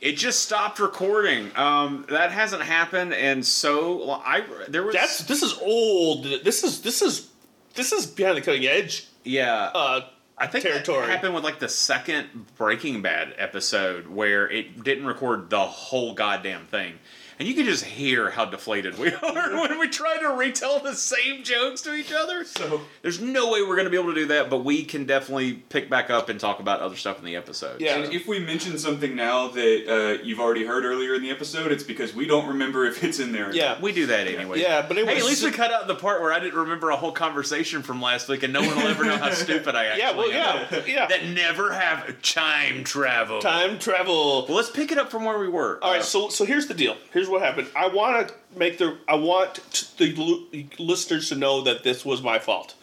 it 0.00 0.12
just 0.12 0.40
stopped 0.42 0.78
recording. 0.78 1.50
Um, 1.56 2.06
that 2.08 2.30
hasn't 2.30 2.62
happened, 2.62 3.14
and 3.14 3.44
so 3.44 4.10
I 4.10 4.44
there 4.68 4.82
was 4.84 4.94
That's 4.94 5.24
this 5.24 5.42
is 5.42 5.58
old. 5.60 6.24
This 6.44 6.62
is 6.64 6.82
this 6.82 7.02
is 7.02 7.30
this 7.74 7.92
is 7.92 8.06
behind 8.06 8.36
the 8.36 8.42
cutting 8.42 8.66
edge. 8.66 9.06
yeah. 9.24 9.70
Uh, 9.74 10.00
I 10.40 10.46
think 10.46 10.62
territory. 10.62 11.04
that 11.04 11.10
happened 11.10 11.34
with 11.34 11.42
like 11.42 11.58
the 11.58 11.68
second 11.68 12.28
Breaking 12.56 13.02
Bad 13.02 13.34
episode 13.38 14.06
where 14.06 14.48
it 14.48 14.84
didn't 14.84 15.06
record 15.06 15.50
the 15.50 15.58
whole 15.58 16.14
goddamn 16.14 16.64
thing. 16.66 17.00
And 17.38 17.46
you 17.48 17.54
can 17.54 17.64
just 17.64 17.84
hear 17.84 18.30
how 18.30 18.44
deflated 18.44 18.98
we 18.98 19.12
are 19.12 19.52
when 19.60 19.78
we 19.78 19.88
try 19.88 20.18
to 20.18 20.28
retell 20.30 20.80
the 20.80 20.94
same 20.94 21.42
jokes 21.44 21.80
to 21.82 21.94
each 21.94 22.12
other. 22.12 22.44
So 22.44 22.80
There's 23.02 23.20
no 23.20 23.50
way 23.50 23.62
we're 23.62 23.76
going 23.76 23.84
to 23.84 23.90
be 23.90 23.96
able 23.98 24.12
to 24.14 24.20
do 24.20 24.26
that, 24.26 24.50
but 24.50 24.64
we 24.64 24.84
can 24.84 25.04
definitely 25.04 25.52
pick 25.54 25.88
back 25.90 26.10
up 26.10 26.28
and 26.28 26.38
talk 26.40 26.60
about 26.60 26.80
other 26.80 26.96
stuff 26.96 27.18
in 27.18 27.24
the 27.24 27.36
episode. 27.36 27.80
Yeah. 27.80 27.96
And 27.96 28.12
if 28.12 28.26
we 28.26 28.38
mention 28.40 28.78
something 28.78 29.14
now 29.14 29.48
that 29.48 30.18
uh, 30.20 30.22
you've 30.24 30.40
already 30.40 30.64
heard 30.66 30.84
earlier 30.84 31.14
in 31.14 31.22
the 31.22 31.30
episode, 31.30 31.70
it's 31.72 31.84
because 31.84 32.14
we 32.14 32.26
don't 32.26 32.48
remember 32.48 32.84
if 32.86 33.02
it's 33.04 33.18
in 33.20 33.32
there. 33.32 33.52
Yeah. 33.54 33.80
We 33.80 33.92
do 33.92 34.06
that 34.06 34.26
anyway. 34.26 34.60
Yeah, 34.60 34.84
but 34.86 34.98
it 34.98 35.06
hey, 35.06 35.14
was 35.14 35.22
at 35.24 35.28
least 35.28 35.44
we 35.44 35.50
cut 35.52 35.72
out 35.72 35.86
the 35.86 35.94
part 35.94 36.20
where 36.20 36.32
I 36.32 36.40
didn't 36.40 36.58
remember 36.58 36.90
a 36.90 36.96
whole 36.96 37.12
conversation 37.12 37.82
from 37.82 38.02
last 38.02 38.28
week, 38.28 38.42
and 38.42 38.52
no 38.52 38.60
one 38.60 38.70
will 38.76 38.88
ever 38.88 39.04
know 39.04 39.16
how 39.16 39.30
stupid 39.32 39.74
I 39.74 39.86
actually 39.86 40.00
Yeah, 40.02 40.16
well, 40.16 40.30
am. 40.30 40.66
yeah, 40.72 40.84
yeah. 40.86 41.06
That 41.06 41.26
never 41.26 41.72
have 41.72 42.20
time 42.22 42.84
travel. 42.84 43.40
Time 43.40 43.78
travel. 43.78 44.46
Well, 44.48 44.56
let's 44.56 44.70
pick 44.70 44.90
it 44.92 44.98
up 44.98 45.10
from 45.10 45.24
where 45.24 45.38
we 45.38 45.48
were. 45.48 45.78
All 45.82 45.92
right, 45.92 46.00
Uh, 46.00 46.04
so 46.04 46.28
so 46.28 46.44
here's 46.44 46.66
the 46.66 46.74
deal. 46.74 46.96
Here's 47.12 47.27
what 47.28 47.42
happened. 47.42 47.68
I 47.76 47.88
want 47.88 48.28
to 48.28 48.34
make 48.56 48.78
the 48.78 48.96
I 49.08 49.14
want 49.16 49.54
the 49.98 50.66
listeners 50.78 51.28
to 51.30 51.34
know 51.34 51.62
that 51.62 51.82
this 51.84 52.04
was 52.04 52.22
my 52.22 52.38
fault. 52.38 52.74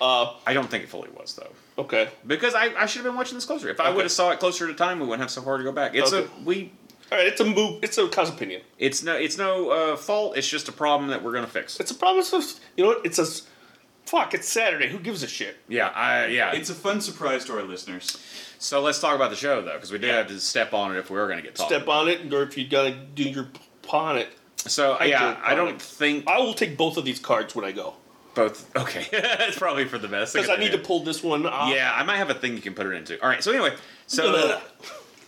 I 0.00 0.52
don't 0.52 0.68
think 0.70 0.84
it 0.84 0.90
fully 0.90 1.10
was 1.10 1.34
though. 1.34 1.50
Okay. 1.82 2.08
Because 2.26 2.54
I, 2.54 2.66
I 2.76 2.86
should 2.86 2.98
have 2.98 3.04
been 3.04 3.16
watching 3.16 3.34
this 3.36 3.44
closer. 3.44 3.68
If 3.68 3.80
I 3.80 3.86
Okay. 3.86 3.96
would 3.96 4.02
have 4.04 4.12
saw 4.12 4.30
it 4.30 4.40
closer 4.40 4.66
to 4.66 4.74
time, 4.74 4.98
we 5.00 5.06
wouldn't 5.06 5.22
have 5.22 5.30
so 5.30 5.42
far 5.42 5.56
to 5.58 5.64
go 5.64 5.72
back. 5.72 5.94
It's 5.94 6.12
Okay. 6.12 6.28
a 6.40 6.44
we. 6.44 6.72
All 7.10 7.18
right. 7.18 7.26
It's 7.26 7.40
a 7.40 7.44
move. 7.44 7.78
It's 7.82 7.98
a 7.98 8.08
cause 8.08 8.28
opinion. 8.30 8.62
It's 8.78 9.02
no 9.02 9.14
it's 9.16 9.38
no 9.38 9.70
uh, 9.70 9.96
fault. 9.96 10.36
It's 10.36 10.48
just 10.48 10.68
a 10.68 10.72
problem 10.72 11.10
that 11.10 11.22
we're 11.22 11.32
gonna 11.32 11.46
fix. 11.46 11.78
It's 11.80 11.90
a 11.90 11.94
problem. 11.94 12.24
of 12.32 12.52
you 12.76 12.84
know 12.84 12.90
what? 12.90 13.06
It's 13.06 13.18
a 13.18 13.26
fuck. 14.06 14.34
It's 14.34 14.48
Saturday. 14.48 14.88
Who 14.88 14.98
gives 14.98 15.22
a 15.22 15.28
shit? 15.28 15.56
Yeah, 15.68 15.88
I 15.88 16.26
yeah. 16.26 16.52
It's 16.52 16.68
a 16.70 16.74
fun 16.74 17.00
surprise 17.00 17.44
to 17.46 17.52
our 17.56 17.62
listeners. 17.62 18.18
so 18.58 18.80
let's 18.82 18.98
talk 19.00 19.14
about 19.14 19.30
the 19.30 19.36
show 19.36 19.62
though, 19.62 19.74
because 19.74 19.92
we 19.92 19.98
did 19.98 20.08
Yeah. 20.08 20.16
have 20.18 20.28
to 20.28 20.40
step 20.40 20.72
on 20.74 20.94
it 20.94 20.98
if 20.98 21.10
we 21.10 21.18
were 21.18 21.28
gonna 21.28 21.42
get 21.42 21.54
talking. 21.54 21.76
Step 21.76 21.88
on 21.88 22.08
it, 22.08 22.32
or 22.32 22.42
if 22.42 22.58
you 22.58 22.66
gotta 22.66 22.90
do 22.92 23.22
your 23.24 23.48
paw 23.92 24.06
on 24.06 24.18
it. 24.18 24.28
So 24.56 24.92
I 24.98 25.04
yeah, 25.04 25.36
I 25.44 25.54
don't 25.54 25.74
it. 25.74 25.82
think 25.82 26.26
I 26.26 26.38
will 26.38 26.54
take 26.54 26.76
both 26.76 26.96
of 26.96 27.04
these 27.04 27.20
cards 27.20 27.54
when 27.54 27.64
I 27.64 27.72
go 27.72 27.94
both. 28.34 28.74
Okay, 28.74 29.06
it's 29.12 29.58
probably 29.58 29.84
for 29.84 29.98
the 29.98 30.08
best. 30.08 30.32
because 30.32 30.48
I 30.48 30.56
need 30.56 30.72
to 30.72 30.78
pull 30.78 31.04
this 31.04 31.22
one 31.22 31.46
off. 31.46 31.72
Yeah, 31.74 31.92
I 31.94 32.02
might 32.02 32.16
have 32.16 32.30
a 32.30 32.34
thing 32.34 32.54
you 32.54 32.62
can 32.62 32.74
put 32.74 32.86
it 32.86 32.94
into. 32.94 33.22
All 33.22 33.28
right. 33.28 33.44
So 33.44 33.52
anyway, 33.52 33.76
so 34.06 34.60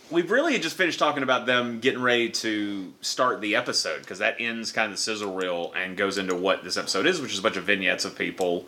we've 0.09 0.31
really 0.31 0.57
just 0.59 0.75
finished 0.75 0.99
talking 0.99 1.21
about 1.21 1.45
them 1.45 1.79
getting 1.79 2.01
ready 2.01 2.29
to 2.29 2.93
start 3.01 3.41
the 3.41 3.55
episode 3.55 4.01
because 4.01 4.19
that 4.19 4.37
ends 4.39 4.71
kind 4.71 4.91
of 4.91 4.97
the 4.97 5.01
sizzle 5.01 5.35
reel 5.35 5.71
and 5.75 5.95
goes 5.95 6.17
into 6.17 6.35
what 6.35 6.63
this 6.63 6.77
episode 6.77 7.05
is, 7.05 7.21
which 7.21 7.33
is 7.33 7.39
a 7.39 7.43
bunch 7.43 7.57
of 7.57 7.65
vignettes 7.65 8.05
of 8.05 8.17
people 8.17 8.65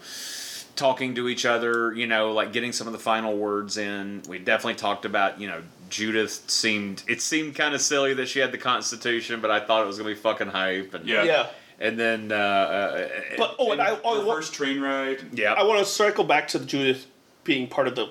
talking 0.78 1.16
to 1.16 1.28
each 1.28 1.46
other. 1.46 1.94
You 1.94 2.08
know, 2.08 2.32
like 2.32 2.54
getting 2.54 2.72
some 2.72 2.88
of 2.88 2.94
the 2.94 3.00
final 3.00 3.36
words 3.38 3.78
in. 3.78 4.22
We 4.30 4.40
definitely 4.40 4.76
talked 4.76 5.04
about 5.06 5.40
you 5.42 5.48
know 5.48 5.62
Judith 5.90 6.44
seemed 6.50 7.04
it 7.08 7.22
seemed 7.22 7.56
kind 7.56 7.74
of 7.76 7.82
silly 7.82 8.13
that 8.13 8.28
she 8.30 8.40
had 8.40 8.52
the 8.52 8.58
Constitution, 8.58 9.42
but 9.42 9.52
I 9.52 9.60
thought 9.60 9.84
it 9.84 9.88
was 9.88 9.98
gonna 9.98 10.10
be 10.12 10.16
fucking 10.16 10.48
hype. 10.48 10.94
And, 10.94 11.06
Yeah. 11.08 11.24
Yeah. 11.24 11.48
And 11.80 12.00
then, 12.00 12.32
uh, 12.32 12.36
uh, 12.36 13.08
But 13.38 13.56
oh, 13.60 13.72
and, 13.72 13.80
I, 13.80 13.90
Her 13.94 14.02
oh, 14.04 14.26
what- 14.26 14.38
first 14.38 14.54
train 14.56 14.82
ride. 14.82 15.38
yeah, 15.38 15.54
I 15.54 15.62
want 15.63 15.78
to 15.78 15.86
circle 15.86 16.24
back 16.24 16.48
to 16.50 16.60
Judith 16.60 17.06
being 17.44 17.68
part 17.68 17.88
of 17.88 17.96
the 17.96 18.10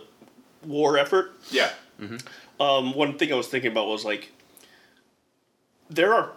war 0.64 0.96
effort. 0.96 1.32
Yeah. 1.50 1.70
Um, 2.60 2.94
one 2.94 3.18
thing 3.18 3.32
I 3.32 3.36
was 3.36 3.48
thinking 3.48 3.72
about 3.72 3.88
was 3.88 4.04
like, 4.04 4.30
there 5.90 6.14
are 6.14 6.30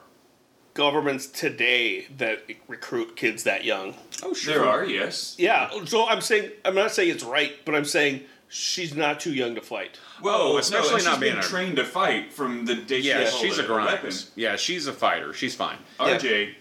governments 0.73 1.27
today 1.27 2.05
that 2.17 2.43
recruit 2.67 3.15
kids 3.15 3.43
that 3.43 3.63
young. 3.65 3.95
oh 4.23 4.33
sure, 4.33 4.53
There 4.55 4.65
are, 4.65 4.85
yes. 4.85 5.35
Yeah, 5.37 5.69
so 5.85 6.07
I'm 6.07 6.21
saying 6.21 6.51
I'm 6.65 6.75
not 6.75 6.91
saying 6.91 7.09
it's 7.09 7.23
right, 7.23 7.53
but 7.65 7.75
I'm 7.75 7.85
saying 7.85 8.21
she's 8.47 8.95
not 8.95 9.19
too 9.19 9.33
young 9.33 9.55
to 9.55 9.61
fight. 9.61 9.99
Well, 10.21 10.41
Oh, 10.41 10.51
no, 10.53 10.57
especially 10.57 10.95
and 10.95 11.05
not 11.05 11.19
being 11.19 11.33
been 11.35 11.43
a- 11.43 11.47
trained 11.47 11.75
to 11.77 11.85
fight 11.85 12.33
from 12.33 12.65
the 12.65 12.75
day 12.75 13.01
she 13.01 13.09
Yeah, 13.09 13.21
was 13.23 13.33
she's 13.37 13.57
a 13.59 13.73
weapon. 13.73 14.11
Yeah, 14.35 14.55
she's 14.55 14.87
a 14.87 14.93
fighter. 14.93 15.33
She's 15.33 15.55
fine. 15.55 15.77
RJ, 15.99 16.53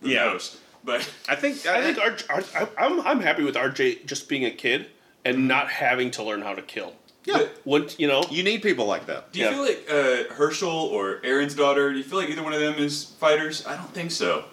who 0.00 0.08
Yeah. 0.08 0.24
knows? 0.26 0.58
But 0.84 1.00
I 1.28 1.34
think. 1.34 1.64
I 1.66 1.80
think 1.82 1.98
R, 1.98 2.16
R, 2.28 2.42
I, 2.54 2.68
I'm 2.86 3.00
I'm 3.00 3.20
happy 3.20 3.42
with 3.42 3.54
RJ 3.56 4.04
just 4.04 4.28
being 4.28 4.44
a 4.44 4.50
kid 4.50 4.86
and 5.24 5.48
not 5.48 5.70
having 5.70 6.10
to 6.12 6.22
learn 6.22 6.42
how 6.42 6.54
to 6.54 6.60
kill. 6.60 6.94
Yeah. 7.24 7.44
What 7.64 7.98
you 7.98 8.06
know? 8.06 8.24
you 8.30 8.42
need 8.42 8.62
people 8.62 8.86
like 8.86 9.06
that. 9.06 9.32
Do 9.32 9.38
you 9.40 9.46
Yeah. 9.46 9.52
feel 9.52 9.62
like 9.62 9.86
uh, 9.90 10.34
Hershel 10.34 10.68
or 10.70 11.20
Aaron's 11.24 11.54
daughter? 11.54 11.90
Do 11.92 11.98
you 11.98 12.04
feel 12.04 12.18
like 12.18 12.28
either 12.28 12.42
one 12.42 12.52
of 12.52 12.60
them 12.60 12.74
is 12.74 13.04
fighters? 13.18 13.66
I 13.66 13.76
don't 13.76 13.92
think 13.94 14.10
so. 14.10 14.44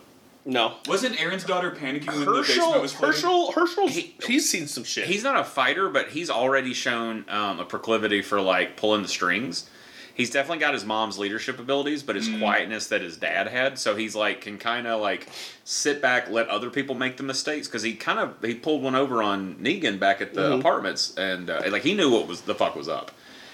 No. 0.46 0.76
Wasn't 0.88 1.22
Aaron's 1.22 1.44
daughter 1.44 1.70
panicking 1.70 2.08
when 2.08 2.20
the 2.22 2.26
Hershel, 2.26 2.56
basement 2.66 2.82
was 2.82 2.94
flooding? 2.94 3.22
Hershel, 3.22 3.54
Hershel's 3.54 3.92
He- 3.94 4.16
he's 4.26 4.50
seen 4.50 4.68
some 4.68 4.84
shit. 4.84 5.08
He's 5.08 5.24
not 5.24 5.40
a 5.40 5.44
fighter, 5.44 5.90
but 5.90 6.10
he's 6.10 6.30
already 6.32 6.74
shown 6.74 7.26
um, 7.30 7.60
a 7.60 7.66
proclivity 7.66 8.22
for 8.24 8.42
like 8.42 8.76
pulling 8.78 9.04
the 9.04 9.08
strings. 9.08 9.70
He's 10.14 10.30
definitely 10.30 10.60
got 10.60 10.74
his 10.74 10.86
mom's 10.86 11.18
leadership 11.18 11.60
abilities, 11.60 12.04
but 12.04 12.16
his 12.16 12.28
mm. 12.28 12.40
quietness 12.40 12.88
that 12.88 13.02
his 13.02 13.18
dad 13.18 13.48
had. 13.48 13.80
So 13.80 13.96
he's 13.96 14.16
like 14.16 14.42
can 14.42 14.58
kind 14.58 14.88
of 14.88 15.02
like 15.02 15.28
sit 15.64 16.02
back, 16.02 16.30
let 16.30 16.48
other 16.50 16.70
people 16.70 16.96
make 16.96 17.18
the 17.18 17.24
mistakes 17.24 17.68
because 17.68 17.84
he 17.84 17.94
kind 17.94 18.20
of 18.20 18.36
he 18.42 18.56
pulled 18.56 18.84
one 18.84 18.96
over 18.96 19.24
on 19.24 19.56
Negan 19.56 20.00
back 20.00 20.22
at 20.22 20.34
the 20.34 20.42
mm-hmm. 20.42 20.60
apartments, 20.60 21.16
and 21.18 21.50
uh, 21.50 21.62
like 21.70 21.84
he 21.84 21.94
knew 21.94 22.12
what 22.12 22.28
was 22.28 22.42
the 22.42 22.56
fuck 22.56 22.76
was 22.76 22.90
up. 22.90 23.12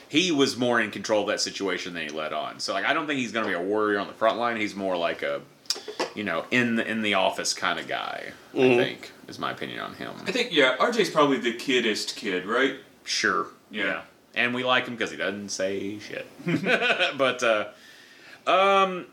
He 0.10 0.32
was 0.32 0.56
more 0.56 0.80
in 0.80 0.91
control 0.91 1.22
of 1.22 1.28
that 1.28 1.41
situation 1.41 1.93
than 1.93 2.04
he 2.04 2.10
let 2.10 2.34
on. 2.34 2.60
So 2.60 2.74
like 2.74 2.86
I 2.86 2.93
don't 2.93 3.08
think 3.08 3.20
he's 3.20 3.32
gonna 3.32 3.48
be 3.48 3.54
a 3.54 3.62
warrior 3.62 4.00
on 4.00 4.08
the 4.08 4.13
front 4.13 4.38
line. 4.38 4.58
He's 4.58 4.76
more 4.76 4.98
like 4.98 5.22
a 5.22 5.41
you 6.15 6.24
know 6.24 6.46
in 6.52 6.76
the 6.76 6.89
in 6.89 7.02
the 7.02 7.13
office 7.13 7.54
kind 7.54 7.80
of 7.80 7.88
guy. 7.88 8.32
I 8.54 8.58
mm-hmm. 8.58 8.78
think 8.78 9.12
is 9.28 9.38
my 9.39 9.52
opinion 9.52 9.80
on 9.80 9.93
him. 9.96 10.13
I 10.26 10.32
think 10.32 10.52
yeah, 10.52 10.78
RJ's 10.78 11.10
probably 11.10 11.38
the 11.38 11.54
kiddest 11.54 12.15
kid, 12.15 12.46
right? 12.46 12.76
Sure. 13.04 13.48
Yeah. 13.70 14.02
And 14.38 14.54
we 14.54 14.63
like 14.63 14.86
him 14.88 14.95
because 14.95 15.12
he 15.12 15.17
doesn't 15.17 15.50
say 15.50 16.00
shit. 16.00 16.26
but, 17.17 17.43
uh, 17.43 17.67
um, 18.50 19.08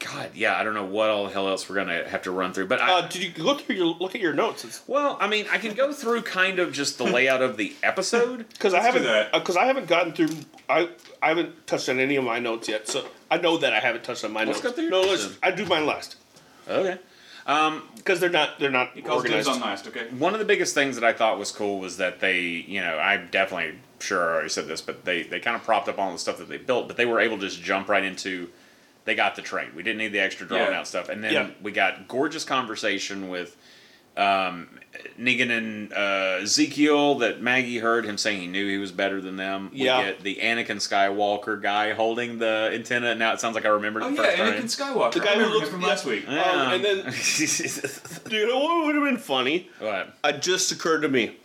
God, 0.00 0.30
yeah, 0.34 0.58
I 0.58 0.64
don't 0.64 0.74
know 0.74 0.84
what 0.84 1.10
all 1.10 1.26
the 1.26 1.30
hell 1.32 1.46
else 1.46 1.68
we're 1.68 1.76
gonna 1.76 2.08
have 2.08 2.22
to 2.22 2.32
run 2.32 2.52
through. 2.52 2.66
But 2.66 2.80
I, 2.80 2.98
uh, 2.98 3.08
did 3.08 3.22
you 3.22 3.44
look 3.44 3.60
through 3.60 3.76
your 3.76 3.86
look 3.86 4.16
at 4.16 4.20
your 4.20 4.32
notes? 4.34 4.64
It's- 4.64 4.82
well, 4.88 5.16
I 5.20 5.28
mean, 5.28 5.46
I 5.52 5.58
can 5.58 5.74
go 5.74 5.92
through 5.92 6.22
kind 6.22 6.58
of 6.58 6.72
just 6.72 6.98
the 6.98 7.04
layout 7.04 7.40
of 7.40 7.56
the 7.56 7.72
episode. 7.84 8.48
Because 8.48 8.74
I 8.74 8.80
haven't, 8.80 9.04
that. 9.04 9.32
because 9.32 9.56
I 9.56 9.66
haven't 9.66 9.86
gotten 9.86 10.12
through. 10.12 10.30
I 10.68 10.88
I 11.22 11.28
haven't 11.28 11.66
touched 11.68 11.88
on 11.88 12.00
any 12.00 12.16
of 12.16 12.24
my 12.24 12.40
notes 12.40 12.68
yet, 12.68 12.88
so 12.88 13.04
I 13.30 13.36
know 13.38 13.58
that 13.58 13.72
I 13.72 13.78
haven't 13.78 14.02
touched 14.02 14.24
on 14.24 14.32
my 14.32 14.42
Let's 14.42 14.60
notes. 14.60 14.62
go 14.62 14.72
through 14.72 14.84
your 14.84 14.92
no, 14.92 15.02
notes 15.02 15.24
listen, 15.24 15.36
I 15.42 15.50
do 15.52 15.66
mine 15.66 15.86
last 15.86 16.16
Okay. 16.68 16.98
Because 17.44 18.20
they're 18.20 18.30
not 18.30 18.58
they're 18.60 18.70
not 18.70 18.92
He 18.94 19.02
organized. 19.02 19.48
on 19.48 19.60
last, 19.60 19.86
okay? 19.88 20.06
One 20.10 20.32
of 20.32 20.38
the 20.38 20.44
biggest 20.46 20.74
things 20.74 20.94
that 20.96 21.04
I 21.04 21.12
thought 21.12 21.38
was 21.38 21.50
cool 21.52 21.80
was 21.80 21.96
that 21.96 22.20
they, 22.20 22.40
you 22.40 22.80
know, 22.80 22.98
I'm 22.98 23.28
definitely 23.30 23.78
sure 24.00 24.20
I 24.30 24.32
already 24.34 24.48
said 24.48 24.66
this, 24.68 24.80
but 24.80 25.04
they, 25.04 25.22
they 25.24 25.40
kind 25.40 25.56
of 25.56 25.62
propped 25.64 25.88
up 25.88 25.98
all 25.98 26.12
the 26.12 26.18
stuff 26.18 26.38
that 26.38 26.48
they 26.48 26.58
built, 26.58 26.88
but 26.88 26.96
they 26.96 27.06
were 27.06 27.20
able 27.20 27.38
to 27.38 27.48
just 27.48 27.62
jump 27.62 27.88
right 27.88 28.04
into. 28.04 28.48
They 29.04 29.16
got 29.16 29.34
the 29.34 29.42
train. 29.42 29.70
We 29.74 29.82
didn't 29.82 29.98
need 29.98 30.12
the 30.12 30.20
extra 30.20 30.46
drawn 30.46 30.70
Yeah. 30.70 30.78
out 30.78 30.86
stuff, 30.86 31.08
and 31.08 31.24
then 31.24 31.32
Yeah. 31.32 31.50
we 31.60 31.72
got 31.72 32.06
gorgeous 32.06 32.44
conversation 32.44 33.28
with 33.28 33.56
um, 34.16 34.78
Negan 35.18 35.50
and 35.50 35.92
uh, 35.92 36.40
Ezekiel 36.42 37.16
that 37.16 37.40
Maggie 37.40 37.78
heard 37.78 38.04
him 38.04 38.18
saying 38.18 38.40
he 38.40 38.46
knew 38.46 38.68
he 38.68 38.78
was 38.78 38.92
better 38.92 39.20
than 39.20 39.36
them. 39.36 39.70
Yeah. 39.72 39.98
We 39.98 40.04
get 40.04 40.20
the 40.22 40.34
Anakin 40.36 40.76
Skywalker 40.76 41.60
guy 41.60 41.92
holding 41.92 42.38
the 42.38 42.70
antenna. 42.74 43.14
Now 43.14 43.32
it 43.32 43.40
sounds 43.40 43.54
like 43.54 43.64
I 43.64 43.68
remembered 43.70 44.02
Oh 44.02 44.08
it 44.08 44.14
yeah, 44.16 44.36
first 44.36 44.78
Anakin 44.78 44.78
time. 44.78 44.96
Skywalker. 44.96 45.12
The 45.12 45.20
guy 45.20 45.34
who 45.34 45.46
looked 45.46 45.68
from 45.68 45.80
yeah. 45.80 45.86
last 45.86 46.04
week. 46.04 46.28
Um, 46.28 46.34
and 46.36 46.84
then- 46.84 47.04
Do 48.28 48.36
you 48.36 48.46
know 48.46 48.58
what 48.58 48.86
would 48.86 48.94
have 48.96 49.04
been 49.04 49.16
funny? 49.18 49.70
what? 49.78 50.14
It 50.24 50.42
just 50.42 50.70
occurred 50.72 51.00
to 51.02 51.08
me. 51.08 51.36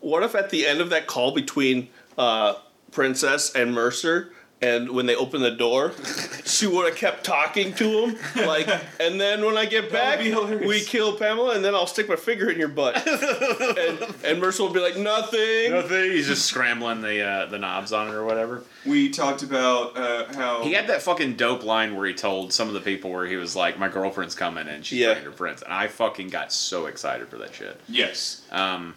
What 0.00 0.22
if 0.22 0.34
at 0.34 0.50
the 0.50 0.66
end 0.66 0.80
of 0.80 0.90
that 0.90 1.06
call 1.06 1.32
between 1.32 1.88
uh, 2.18 2.54
Princess 2.90 3.54
and 3.54 3.72
Mercer, 3.72 4.32
and 4.62 4.90
when 4.90 5.04
they 5.06 5.14
opened 5.14 5.44
the 5.44 5.50
door, 5.50 5.92
she 6.46 6.66
would 6.66 6.86
have 6.86 6.96
kept 6.96 7.24
talking 7.24 7.74
to 7.74 7.84
him, 8.06 8.46
like, 8.46 8.66
and 8.98 9.20
then 9.20 9.44
when 9.44 9.56
I 9.58 9.66
get 9.66 9.92
back, 9.92 10.18
we 10.20 10.80
kill 10.80 11.16
Pamela, 11.16 11.54
and 11.54 11.64
then 11.64 11.74
I'll 11.74 11.86
stick 11.86 12.08
my 12.08 12.16
finger 12.16 12.48
in 12.50 12.58
your 12.58 12.68
butt, 12.68 12.96
and, 13.06 14.14
and 14.24 14.40
Mercer 14.40 14.62
will 14.62 14.72
be 14.72 14.80
like, 14.80 14.96
nothing. 14.96 15.70
Nothing. 15.72 16.10
He's 16.10 16.26
just 16.26 16.46
scrambling 16.46 17.02
the 17.02 17.22
uh, 17.22 17.46
the 17.46 17.58
knobs 17.58 17.92
on 17.92 18.08
it 18.08 18.14
or 18.14 18.24
whatever. 18.24 18.62
We 18.86 19.10
talked 19.10 19.42
about 19.42 19.96
uh, 19.96 20.32
how 20.34 20.62
He 20.62 20.72
had 20.72 20.86
that 20.86 21.02
fucking 21.02 21.34
dope 21.36 21.64
line 21.64 21.96
where 21.96 22.06
he 22.06 22.14
told 22.14 22.52
some 22.52 22.68
of 22.68 22.74
the 22.74 22.80
people 22.80 23.10
where 23.10 23.26
he 23.26 23.36
was 23.36 23.54
like, 23.56 23.78
"My 23.78 23.88
girlfriend's 23.88 24.34
coming 24.34 24.68
and 24.68 24.84
she's 24.86 25.00
Yeah. 25.00 25.12
bringing 25.14 25.24
her 25.30 25.36
friends," 25.36 25.62
and 25.62 25.72
I 25.72 25.88
fucking 25.88 26.28
got 26.28 26.52
so 26.52 26.86
excited 26.86 27.28
for 27.28 27.36
that 27.38 27.54
shit. 27.54 27.78
yes. 27.88 28.42
Um, 28.50 28.94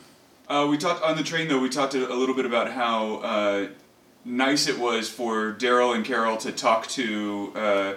Uh, 0.48 0.68
we 0.70 0.78
talked 0.78 1.04
on 1.04 1.18
the 1.18 1.24
train 1.24 1.48
though. 1.48 1.60
We 1.60 1.70
talked 1.70 1.96
a, 1.96 2.12
a 2.12 2.16
little 2.16 2.36
bit 2.36 2.46
about 2.46 2.72
how 2.72 3.16
uh, 3.18 3.68
nice 4.26 4.68
it 4.68 4.78
was 4.80 5.10
for 5.10 5.54
Daryl 5.54 5.96
and 5.96 6.06
Carol 6.06 6.38
to 6.38 6.52
talk 6.52 6.88
to 6.90 7.52
uh, 7.56 7.94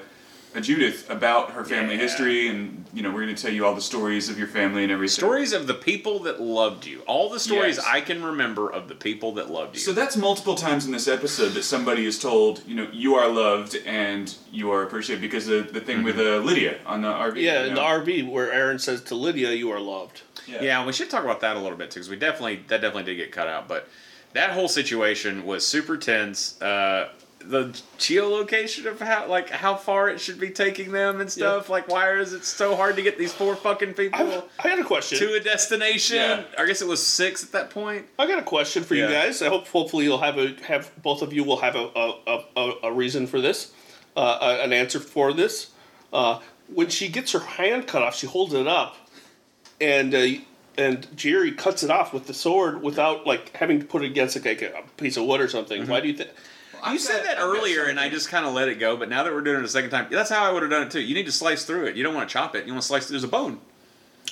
Judith 0.60 1.08
about 1.08 1.52
her 1.52 1.64
family 1.64 1.94
Yeah. 1.94 2.02
history, 2.02 2.48
and 2.48 2.84
you 2.92 3.02
know 3.02 3.10
we're 3.10 3.22
going 3.22 3.34
to 3.34 3.42
tell 3.42 3.52
you 3.52 3.64
all 3.64 3.74
the 3.74 3.80
stories 3.80 4.28
of 4.28 4.38
your 4.38 4.48
family 4.48 4.82
and 4.82 4.92
everything. 4.92 5.14
stories 5.14 5.54
of 5.54 5.66
the 5.66 5.72
people 5.74 6.18
that 6.20 6.42
loved 6.42 6.84
you. 6.84 7.00
All 7.06 7.30
the 7.30 7.40
stories 7.40 7.76
Yes. 7.76 7.86
I 7.88 8.02
can 8.02 8.22
remember 8.22 8.70
of 8.70 8.86
the 8.88 8.94
people 8.94 9.32
that 9.34 9.50
loved 9.50 9.76
you. 9.76 9.80
So 9.80 9.92
that's 9.94 10.14
multiple 10.14 10.54
times 10.54 10.84
in 10.84 10.92
this 10.92 11.08
episode 11.08 11.50
that 11.54 11.62
somebody 11.62 12.04
is 12.04 12.18
told, 12.18 12.62
you 12.66 12.74
know, 12.74 12.86
you 12.92 13.14
are 13.14 13.28
loved 13.28 13.76
and 13.86 14.34
you 14.50 14.70
are 14.70 14.82
appreciated 14.82 15.22
because 15.22 15.46
the 15.46 15.62
the 15.62 15.80
thing 15.80 16.02
with 16.02 16.18
uh, 16.18 16.36
Lydia 16.38 16.80
on 16.84 17.00
the 17.00 17.08
RV. 17.08 17.36
Yeah, 17.36 17.62
you 17.62 17.68
in 17.68 17.74
know? 17.74 17.80
the 18.04 18.12
RV 18.12 18.30
where 18.30 18.52
Aaron 18.52 18.78
says 18.78 19.00
to 19.04 19.14
Lydia, 19.14 19.52
"You 19.52 19.70
are 19.70 19.80
loved." 19.80 20.20
yeah, 20.46 20.76
and 20.78 20.86
we 20.86 20.92
should 20.92 21.08
talk 21.08 21.24
about 21.24 21.40
that 21.40 21.56
a 21.56 21.60
little 21.60 21.78
bit 21.78 21.90
too, 21.90 22.00
because 22.00 22.10
we 22.10 22.16
definitely 22.16 22.56
that 22.68 22.82
definitely 22.82 23.04
did 23.04 23.16
get 23.16 23.32
cut 23.32 23.48
out. 23.48 23.68
But 23.68 23.88
that 24.34 24.50
whole 24.50 24.68
situation 24.68 25.44
was 25.44 25.66
super 25.66 25.96
tense. 25.96 26.60
Uh, 26.60 27.08
the 27.46 27.64
geolocation 27.98 28.86
of 28.86 29.00
how 29.00 29.26
like 29.26 29.50
how 29.50 29.74
far 29.74 30.08
it 30.08 30.20
should 30.20 30.38
be 30.38 30.50
taking 30.50 30.92
them 30.92 31.20
and 31.20 31.30
stuff. 31.30 31.68
Like, 31.68 31.88
why 31.88 32.12
is 32.12 32.32
it 32.32 32.44
so 32.44 32.76
hard 32.76 32.96
to 32.96 33.02
get 33.02 33.18
these 33.18 33.32
four 33.32 33.56
fucking 33.56 33.94
people 33.94 34.20
I, 34.20 34.42
I 34.60 34.68
got 34.68 34.78
a 34.78 34.84
question. 34.84 35.18
to 35.18 35.34
a 35.34 35.40
destination? 35.40 36.16
Yeah. 36.16 36.44
I 36.58 36.66
guess 36.66 36.82
it 36.82 36.88
was 36.88 37.04
six 37.04 37.42
at 37.42 37.52
that 37.52 37.70
point. 37.70 38.06
I 38.18 38.26
got 38.26 38.38
a 38.38 38.44
question 38.44 38.82
for 38.84 38.94
you 38.94 39.08
guys. 39.08 39.42
I 39.42 39.48
hope 39.48 39.68
hopefully 39.68 40.04
you'll 40.04 40.18
have 40.18 40.38
a 40.38 40.54
have 40.66 40.90
both 41.02 41.22
of 41.22 41.32
you 41.32 41.44
will 41.44 41.58
have 41.58 41.74
a 41.74 41.90
a, 41.96 42.20
a, 42.26 42.44
a, 42.56 42.72
a 42.84 42.92
reason 42.92 43.26
for 43.26 43.40
this, 43.40 43.72
uh, 44.16 44.58
an 44.60 44.72
answer 44.72 45.00
for 45.00 45.32
this. 45.32 45.70
Uh, 46.12 46.40
when 46.72 46.88
she 46.88 47.08
gets 47.08 47.32
her 47.32 47.40
hand 47.40 47.86
cut 47.86 48.02
off, 48.02 48.14
she 48.14 48.26
holds 48.26 48.54
it 48.54 48.66
up, 48.66 48.96
and 49.80 50.14
uh, 50.14 50.26
and 50.78 51.06
Jerry 51.16 51.52
cuts 51.52 51.82
it 51.82 51.90
off 51.90 52.12
with 52.12 52.26
the 52.26 52.34
sword 52.34 52.82
without 52.82 53.26
like 53.26 53.54
having 53.56 53.78
to 53.80 53.84
put 53.86 54.02
it 54.02 54.06
against 54.06 54.36
like 54.44 54.62
a, 54.62 54.78
a 54.78 54.82
piece 54.96 55.16
of 55.16 55.24
wood 55.26 55.40
or 55.40 55.48
something. 55.48 55.86
Why 55.86 56.00
do 56.00 56.08
you 56.08 56.14
think? 56.14 56.30
You 56.90 56.98
said 56.98 57.24
that 57.26 57.38
earlier, 57.38 57.84
and 57.84 58.00
I 58.00 58.08
just 58.08 58.28
kind 58.28 58.44
of 58.44 58.54
let 58.54 58.68
it 58.68 58.80
go. 58.80 58.96
But 58.96 59.08
now 59.08 59.22
that 59.22 59.32
we're 59.32 59.42
doing 59.42 59.58
it 59.60 59.64
a 59.64 59.68
second 59.68 59.90
time, 59.90 60.08
that's 60.10 60.30
how 60.30 60.42
I 60.44 60.50
would 60.52 60.62
have 60.62 60.70
done 60.70 60.82
it 60.86 60.90
too. 60.90 61.00
You 61.00 61.14
need 61.14 61.26
to 61.26 61.32
slice 61.32 61.64
through 61.64 61.84
it. 61.86 61.94
You 61.96 62.02
don't 62.02 62.14
want 62.14 62.28
to 62.28 62.32
chop 62.32 62.56
it. 62.56 62.66
You 62.66 62.72
want 62.72 62.82
to 62.82 62.86
slice. 62.88 63.08
There's 63.08 63.22
a 63.22 63.28
bone. 63.28 63.60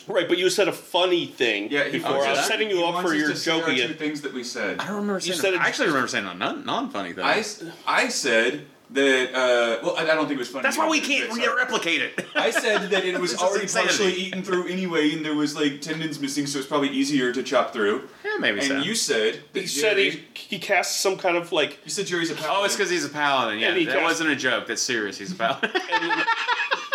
Right, 0.08 0.26
but 0.28 0.38
you 0.38 0.48
said 0.50 0.66
a 0.66 0.72
funny 0.72 1.26
thing 1.26 1.70
Yeah, 1.70 1.84
he 1.84 1.92
before. 1.98 2.12
wants 2.12 2.26
I 2.26 2.30
was 2.30 2.38
us- 2.40 2.48
setting 2.48 2.70
he 2.70 2.76
you 2.78 2.84
up 2.84 3.04
for 3.04 3.14
your 3.14 3.28
to 3.28 3.36
say 3.36 3.58
joking. 3.60 3.76
two 3.88 3.94
things 3.94 4.22
that 4.22 4.32
we 4.32 4.42
said. 4.42 4.80
I 4.80 4.86
don't 4.86 4.96
remember 4.96 5.20
saying. 5.20 5.38
said 5.38 5.52
that. 5.52 5.56
it- 5.56 5.60
I 5.60 5.68
actually 5.68 5.88
remember 5.88 6.08
saying 6.08 6.26
a 6.26 6.34
non 6.34 6.64
non 6.64 6.90
funny 6.90 7.12
thing. 7.12 7.24
I 7.24 8.08
said 8.08 8.64
that. 8.92 9.30
Uh, 9.34 9.78
well, 9.84 9.96
I 9.96 10.02
I 10.02 10.14
don't 10.14 10.26
think 10.26 10.32
it 10.36 10.38
was 10.38 10.48
funny. 10.48 10.62
that's 10.62 10.76
why 10.78 10.88
we 10.88 11.00
can't 11.00 11.28
but 11.28 11.36
re- 11.38 11.44
sorry. 11.44 11.56
replicate 11.56 12.02
it. 12.02 12.26
I 12.34 12.50
said 12.50 12.90
that 12.90 13.04
it 13.04 13.18
was 13.20 13.32
This 13.32 13.40
is 13.40 13.46
already 13.46 13.62
insanity. 13.62 13.88
partially 13.88 14.12
eaten 14.14 14.42
through 14.42 14.66
anyway, 14.68 15.12
and 15.14 15.24
there 15.24 15.34
was 15.34 15.54
like 15.56 15.80
tendons 15.80 16.18
missing, 16.20 16.46
so 16.46 16.58
it's 16.58 16.66
probably 16.68 16.88
easier 16.90 17.32
to 17.32 17.42
chop 17.42 17.72
through. 17.72 18.08
yeah, 18.24 18.36
maybe 18.38 18.58
And 18.60 18.68
so. 18.68 18.78
you 18.78 18.94
said 18.94 19.40
that 19.52 19.60
He 19.60 19.66
said 19.66 19.96
Jerry- 19.96 20.10
he 20.10 20.56
he 20.56 20.58
casts 20.58 21.00
some 21.00 21.16
kind 21.16 21.36
of 21.36 21.52
like 21.52 21.78
You 21.84 21.90
said 21.90 22.06
Jerry's 22.06 22.30
a 22.30 22.34
paladin. 22.34 22.56
Oh, 22.60 22.64
it's 22.64 22.76
because 22.76 22.90
he's 22.90 23.04
a 23.04 23.08
paladin. 23.08 23.58
Yeah, 23.60 23.68
And 23.68 23.78
he 23.78 23.84
that 23.86 23.94
cast- 23.94 24.04
wasn't 24.04 24.30
a 24.30 24.36
joke. 24.36 24.66
That's 24.66 24.82
serious. 24.82 25.18
He's 25.18 25.32
a 25.32 25.36
paladin. 25.36 25.70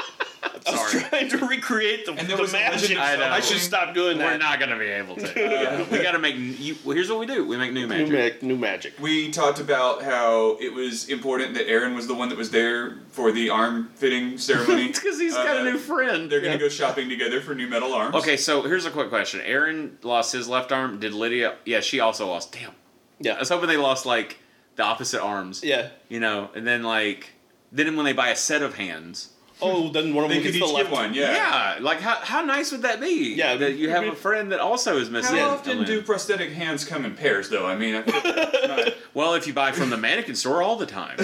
I 0.67 0.71
was 0.71 0.91
Sorry. 0.91 1.04
trying 1.04 1.30
to 1.30 1.38
recreate 1.45 2.06
the, 2.06 2.13
And 2.13 2.28
there 2.28 2.38
the 2.38 2.41
was 2.41 2.54
a 2.54 2.58
legend 2.58 2.95
magic. 2.95 2.97
of 2.97 3.04
I 3.04 3.15
know. 3.17 3.32
I 3.34 3.39
should 3.39 3.60
stop 3.60 3.93
doing 3.93 4.17
We're 4.17 4.32
that. 4.32 4.39
not 4.39 4.60
gonna 4.60 4.80
be 4.80 4.86
able 4.86 5.15
to. 5.15 5.25
Yeah, 5.39 5.86
we 5.91 6.01
got 6.01 6.13
to 6.13 6.19
make. 6.19 6.36
n- 6.36 6.56
You, 6.60 6.75
well, 6.84 6.95
here's 6.95 7.10
what 7.10 7.19
we 7.19 7.25
do. 7.28 7.45
We 7.45 7.56
make 7.58 7.71
new 7.71 7.82
New, 7.82 7.88
magic. 7.88 8.12
mag- 8.12 8.43
new 8.43 8.58
magic. 8.58 8.93
We 8.99 9.32
talked 9.32 9.60
about 9.60 10.01
how 10.04 10.58
it 10.60 10.73
was 10.73 11.08
important 11.10 11.54
that 11.56 11.67
Aaron 11.69 11.93
was 11.93 12.08
the 12.08 12.15
one 12.15 12.30
that 12.30 12.38
was 12.38 12.49
there 12.51 12.97
for 13.10 13.32
the 13.32 13.49
arm 13.49 13.89
fitting 13.95 14.38
ceremony. 14.38 14.86
It's 14.89 14.99
because 14.99 15.19
he's 15.19 15.34
got 15.36 15.58
Uh, 15.58 15.62
a 15.62 15.63
new 15.71 15.78
friend. 15.78 16.32
They're 16.32 16.41
gonna 16.41 16.54
Yeah. 16.54 16.60
go 16.60 16.69
shopping 16.69 17.10
together 17.10 17.41
for 17.41 17.54
new 17.54 17.67
metal 17.67 17.93
arms. 17.93 18.15
Okay, 18.15 18.38
so 18.38 18.62
here's 18.63 18.86
a 18.86 18.91
quick 18.91 19.10
question. 19.10 19.41
Aaron 19.41 19.97
lost 20.01 20.34
his 20.34 20.47
left 20.47 20.71
arm. 20.71 20.99
Did 20.99 21.13
Lydia? 21.13 21.56
Yeah, 21.65 21.82
she 21.82 21.99
also 21.99 22.28
lost. 22.28 22.51
Damn. 22.51 22.71
Yeah, 23.19 23.32
I 23.32 23.36
Yeah. 23.36 23.39
was 23.39 23.49
hoping 23.49 23.67
they 23.67 23.78
lost 23.78 24.06
like 24.06 24.39
the 24.78 24.84
opposite 24.84 25.21
arms. 25.21 25.63
Yeah. 25.63 25.89
You 26.10 26.19
know, 26.19 26.49
and 26.56 26.65
then 26.65 26.82
like 26.84 27.34
then 27.71 27.95
when 27.95 28.06
they 28.06 28.13
buy 28.13 28.30
a 28.30 28.36
set 28.36 28.62
of 28.62 28.75
hands. 28.75 29.30
Oh, 29.62 29.89
then 29.89 30.13
one 30.13 30.26
of 30.26 30.30
them 30.32 30.41
could 30.44 30.52
gets 30.54 30.60
the 30.68 30.74
left 30.74 30.91
one, 30.91 31.13
Yeah. 31.13 31.32
yeah. 31.32 31.78
like 31.82 32.02
how 32.02 32.15
how 32.15 32.41
nice 32.44 32.72
would 32.74 32.82
that 32.82 33.00
be? 33.00 33.34
Yeah, 33.36 33.56
that 33.56 33.76
you 33.76 33.89
have 33.89 34.04
a 34.06 34.13
friend 34.15 34.52
that 34.52 34.60
also 34.60 34.98
is 34.98 35.10
missing. 35.10 35.38
How 35.38 35.52
often 35.52 35.84
do 35.86 36.02
prosthetic 36.02 36.52
hands 36.52 36.84
come 36.84 37.06
in 37.06 37.15
pairs, 37.15 37.50
though? 37.50 37.65
I 37.65 37.76
mean, 37.78 37.96
I 37.96 38.02
feel 38.02 38.13
like 38.15 38.50
it's 38.54 38.68
not- 38.68 38.94
Well, 39.13 39.34
if 39.34 39.48
you 39.48 39.54
buy 39.54 39.72
from 39.72 39.89
the 39.91 39.98
mannequin 39.98 40.36
store 40.36 40.62
all 40.62 40.76
the 40.76 40.86
time, 40.86 41.15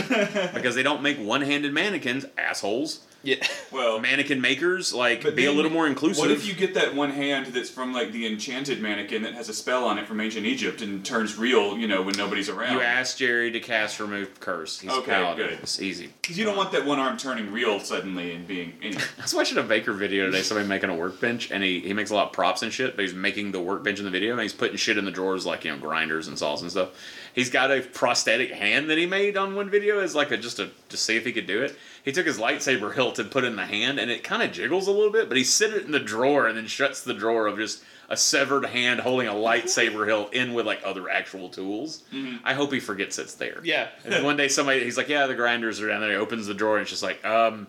because 0.54 0.76
they 0.76 0.84
don't 0.84 1.02
make 1.02 1.18
one-handed 1.18 1.74
mannequins, 1.74 2.26
assholes. 2.38 3.02
Yeah. 3.24 3.46
well, 3.72 4.00
Mannequin 4.00 4.42
makers 4.42 4.94
like 4.94 5.24
But 5.24 5.36
be 5.36 5.46
a 5.46 5.52
little 5.52 5.72
more 5.72 5.88
inclusive. 5.88 6.22
What 6.22 6.32
if 6.32 6.48
you 6.48 6.54
get 6.54 6.74
that 6.74 6.96
one 6.96 7.12
hand 7.12 7.48
that's 7.48 7.70
from 7.70 7.94
like 7.94 8.12
the 8.12 8.26
enchanted 8.26 8.82
mannequin 8.82 9.24
that 9.24 9.34
has 9.34 9.50
a 9.50 9.54
spell 9.54 9.86
on 9.86 9.98
it 9.98 10.08
from 10.08 10.20
ancient 10.20 10.46
Egypt 10.46 10.82
and 10.82 11.06
turns 11.06 11.38
real, 11.38 11.78
you 11.78 11.88
know, 11.88 12.02
when 12.02 12.16
nobody's 12.18 12.50
around? 12.50 12.74
You 12.74 12.82
ask 12.82 13.18
Jerry 13.18 13.52
to 13.52 13.60
cast 13.60 14.00
remove 14.00 14.40
curse. 14.40 14.80
He's 14.80 14.92
Okay, 14.92 15.12
paladin. 15.12 15.48
good. 15.50 15.60
It's 15.60 15.82
easy. 15.82 16.10
Because 16.22 16.38
you 16.38 16.46
don't 16.46 16.58
want 16.58 16.72
that 16.72 16.86
one 16.86 17.00
arm 17.00 17.18
turning 17.18 17.52
real 17.52 17.80
suddenly 17.80 18.34
and 18.34 18.48
being. 18.48 18.74
Anyway. 18.82 19.02
I 19.20 19.22
was 19.22 19.34
watching 19.34 19.58
a 19.58 19.64
Baker 19.64 19.94
video 19.94 20.26
today. 20.26 20.42
Somebody 20.42 20.68
making 20.68 20.90
a 20.90 20.96
workbench, 20.96 21.52
and 21.52 21.64
he, 21.64 21.80
he 21.80 21.94
makes 21.94 22.10
a 22.10 22.16
lot 22.16 22.28
of 22.28 22.34
props 22.34 22.64
and 22.64 22.74
shit. 22.74 22.96
But 22.96 23.04
he's 23.04 23.14
making 23.14 23.52
the 23.52 23.62
workbench 23.62 24.00
in 24.00 24.06
the 24.06 24.12
video, 24.12 24.34
and 24.34 24.42
he's 24.42 24.54
putting 24.54 24.78
shit 24.78 24.98
in 24.98 25.06
the 25.06 25.12
drawers 25.12 25.46
like 25.46 25.66
you 25.66 25.72
know 25.72 25.78
grinders 25.78 26.28
and 26.28 26.38
saws 26.38 26.62
and 26.62 26.72
stuff. 26.72 26.90
He's 27.34 27.50
got 27.50 27.72
a 27.72 27.82
prosthetic 27.82 28.52
hand 28.52 28.90
that 28.90 28.98
he 28.98 29.06
made 29.06 29.38
on 29.38 29.56
one 29.56 29.70
video 29.70 30.00
as 30.00 30.16
like 30.16 30.32
a 30.32 30.38
just 30.38 30.60
a 30.60 30.70
to 30.90 30.98
see 30.98 31.16
if 31.16 31.26
he 31.26 31.32
could 31.32 31.48
do 31.48 31.62
it. 31.62 31.78
He 32.04 32.12
took 32.12 32.26
his 32.26 32.40
lightsaber 32.40 32.94
hilt 32.94 33.20
and 33.20 33.30
put 33.30 33.44
it 33.44 33.48
in 33.48 33.56
the 33.56 33.66
hand, 33.66 34.00
and 34.00 34.10
it 34.10 34.24
kind 34.24 34.42
of 34.42 34.52
jiggles 34.52 34.88
a 34.88 34.92
little 34.92 35.12
bit. 35.12 35.28
But 35.28 35.38
he 35.38 35.44
set 35.44 35.72
it 35.72 35.86
in 35.86 35.92
the 35.92 36.00
drawer 36.00 36.48
and 36.48 36.58
then 36.58 36.68
shuts 36.68 37.02
the 37.02 37.14
drawer 37.14 37.48
of 37.48 37.58
just 37.58 37.84
a 38.10 38.18
severed 38.18 38.66
hand 38.66 39.00
holding 39.00 39.28
a 39.28 39.34
lightsaber 39.34 40.06
hilt 40.06 40.34
in 40.34 40.54
with 40.54 40.66
like 40.66 40.82
other 40.84 41.10
actual 41.10 41.48
tools. 41.48 42.04
I 42.44 42.54
hope 42.54 42.74
he 42.74 42.80
forgets 42.80 43.18
it's 43.18 43.36
there. 43.36 43.62
Yeah. 43.64 43.88
And 44.04 44.26
one 44.26 44.36
day 44.36 44.50
somebody 44.50 44.84
he's 44.84 44.98
like, 44.98 45.08
yeah, 45.08 45.28
the 45.28 45.36
grinders 45.36 45.80
are 45.80 45.88
down 45.88 46.02
there. 46.02 46.12
He 46.12 46.18
opens 46.18 46.48
the 46.48 46.54
drawer 46.54 46.78
and 46.78 46.82
it's 46.82 46.92
just 46.92 47.04
like, 47.04 47.24
um. 47.24 47.68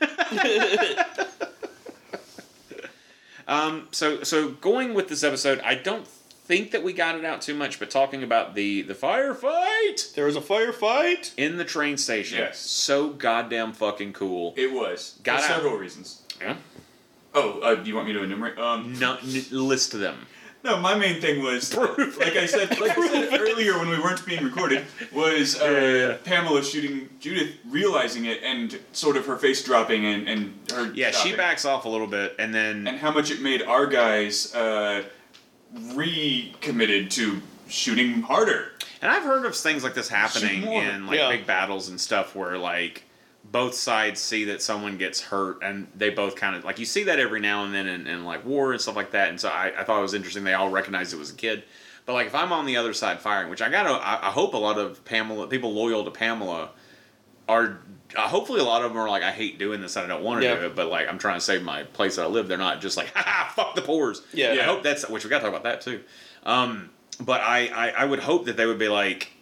um. 3.46 3.86
So 3.92 4.24
so 4.24 4.50
going 4.50 4.94
with 4.94 5.08
this 5.08 5.22
episode, 5.22 5.60
I 5.60 5.76
don't 5.76 6.08
think 6.44 6.70
that 6.72 6.82
we 6.82 6.92
got 6.92 7.14
it 7.16 7.24
out 7.24 7.40
too 7.42 7.54
much, 7.54 7.78
but 7.78 7.90
talking 7.90 8.22
about 8.22 8.54
the 8.54 8.82
the 8.82 8.94
firefight 8.94 10.14
There 10.14 10.26
was 10.26 10.36
a 10.36 10.40
firefight. 10.40 11.32
in 11.36 11.56
the 11.56 11.64
train 11.64 11.96
station. 11.96 12.38
Yes. 12.38 12.58
So 12.58 13.08
goddamn 13.10 13.72
fucking 13.72 14.12
cool. 14.12 14.54
It 14.56 14.72
was 14.72 15.18
Got 15.22 15.40
for 15.40 15.44
out. 15.52 15.56
several 15.56 15.76
reasons. 15.76 16.22
Yeah. 16.40 16.56
Oh, 17.34 17.60
uh, 17.60 17.74
do 17.76 17.88
you 17.88 17.96
want 17.96 18.06
me 18.06 18.12
to 18.14 18.22
enumerate? 18.22 18.58
Um, 18.58 18.98
No, 18.98 19.16
n- 19.16 19.44
list 19.50 19.92
them. 19.92 20.26
no, 20.62 20.78
my 20.78 20.94
main 20.94 21.20
thing 21.20 21.42
was 21.42 21.74
like 21.76 22.36
I 22.36 22.46
said, 22.46 22.78
like 22.78 22.96
I 22.96 23.08
said 23.08 23.40
earlier 23.40 23.76
when 23.78 23.88
we 23.88 23.98
weren't 23.98 24.24
being 24.24 24.44
recorded, 24.44 24.84
was 25.12 25.60
uh, 25.60 25.64
Yeah, 25.64 25.80
yeah, 25.80 26.08
yeah. 26.08 26.16
Pamela 26.24 26.62
shooting 26.62 27.08
Judith, 27.20 27.54
realizing 27.68 28.26
it, 28.26 28.40
and 28.44 28.78
sort 28.92 29.16
of 29.16 29.26
her 29.26 29.36
face 29.36 29.64
dropping 29.64 30.04
and 30.06 30.28
and 30.28 30.54
her 30.72 30.92
Yeah, 30.94 31.10
she 31.10 31.34
backs 31.34 31.64
off 31.64 31.84
a 31.86 31.88
little 31.88 32.06
bit, 32.06 32.36
and 32.38 32.54
then 32.54 32.86
and 32.86 32.98
how 32.98 33.10
much 33.10 33.30
it 33.30 33.40
made 33.40 33.62
our 33.62 33.86
guys 33.86 34.54
uh, 34.54 35.02
recommitted 35.94 37.10
to 37.12 37.40
shooting 37.68 38.22
harder. 38.22 38.72
And 39.02 39.10
I've 39.10 39.22
heard 39.24 39.44
of 39.44 39.54
things 39.56 39.82
like 39.84 39.94
this 39.94 40.08
happening 40.08 40.62
in 40.64 41.06
like 41.06 41.18
Yeah. 41.18 41.28
big 41.28 41.46
battles 41.46 41.88
and 41.88 42.00
stuff 42.00 42.34
where 42.34 42.56
like 42.58 43.04
both 43.44 43.74
sides 43.74 44.20
see 44.20 44.44
that 44.44 44.62
someone 44.62 44.96
gets 44.96 45.20
hurt 45.20 45.58
and 45.62 45.86
they 45.94 46.10
both 46.10 46.36
kind 46.36 46.56
of 46.56 46.64
like 46.64 46.78
you 46.78 46.86
see 46.86 47.04
that 47.04 47.18
every 47.18 47.40
now 47.40 47.64
and 47.64 47.74
then 47.74 47.86
in, 47.86 48.06
in 48.06 48.24
like 48.24 48.44
war 48.44 48.72
and 48.72 48.80
stuff 48.80 48.96
like 48.96 49.10
that. 49.10 49.28
And 49.28 49.40
so 49.40 49.48
I, 49.48 49.72
I 49.78 49.84
thought 49.84 49.98
it 49.98 50.02
was 50.02 50.14
interesting. 50.14 50.44
They 50.44 50.54
all 50.54 50.70
recognized 50.70 51.12
it 51.12 51.18
was 51.18 51.30
a 51.30 51.34
kid. 51.34 51.62
But 52.06 52.14
like 52.14 52.26
if 52.26 52.34
I'm 52.34 52.52
on 52.52 52.66
the 52.66 52.76
other 52.76 52.92
side 52.92 53.20
firing, 53.20 53.50
which 53.50 53.62
I 53.62 53.68
gotta, 53.70 53.90
I, 53.90 54.28
I 54.28 54.30
hope 54.30 54.54
a 54.54 54.58
lot 54.58 54.78
of 54.78 55.04
Pamela 55.04 55.46
people 55.46 55.72
loyal 55.72 56.04
to 56.04 56.10
Pamela 56.10 56.70
are. 57.48 57.78
Uh, 58.16 58.20
hopefully, 58.28 58.60
a 58.60 58.64
lot 58.64 58.82
of 58.82 58.92
them 58.92 58.98
are 59.00 59.08
like, 59.08 59.24
I 59.24 59.32
hate 59.32 59.58
doing 59.58 59.80
this. 59.80 59.96
and 59.96 60.04
I 60.04 60.08
don't 60.08 60.22
want 60.22 60.40
to 60.42 60.46
Yeah. 60.46 60.54
do 60.54 60.66
it, 60.66 60.76
but 60.76 60.88
like, 60.88 61.08
I'm 61.08 61.18
trying 61.18 61.34
to 61.36 61.40
save 61.40 61.62
my 61.62 61.82
place 61.82 62.14
that 62.16 62.22
I 62.22 62.26
live. 62.26 62.46
They're 62.46 62.56
not 62.58 62.80
just 62.80 62.96
like, 62.96 63.12
ha 63.12 63.22
ha, 63.26 63.52
fuck 63.56 63.74
the 63.74 63.82
pores. 63.82 64.22
Yeah. 64.32 64.52
I 64.52 64.62
hope 64.64 64.82
that's 64.84 65.08
which 65.08 65.24
we 65.24 65.30
got 65.30 65.38
to 65.38 65.44
talk 65.44 65.50
about 65.50 65.64
that 65.64 65.80
too. 65.80 66.00
Um, 66.44 66.90
but 67.20 67.40
I, 67.40 67.66
I, 67.68 67.88
I 67.90 68.04
would 68.04 68.20
hope 68.20 68.44
that 68.46 68.56
they 68.56 68.66
would 68.66 68.78
be 68.78 68.88
like, 68.88 69.32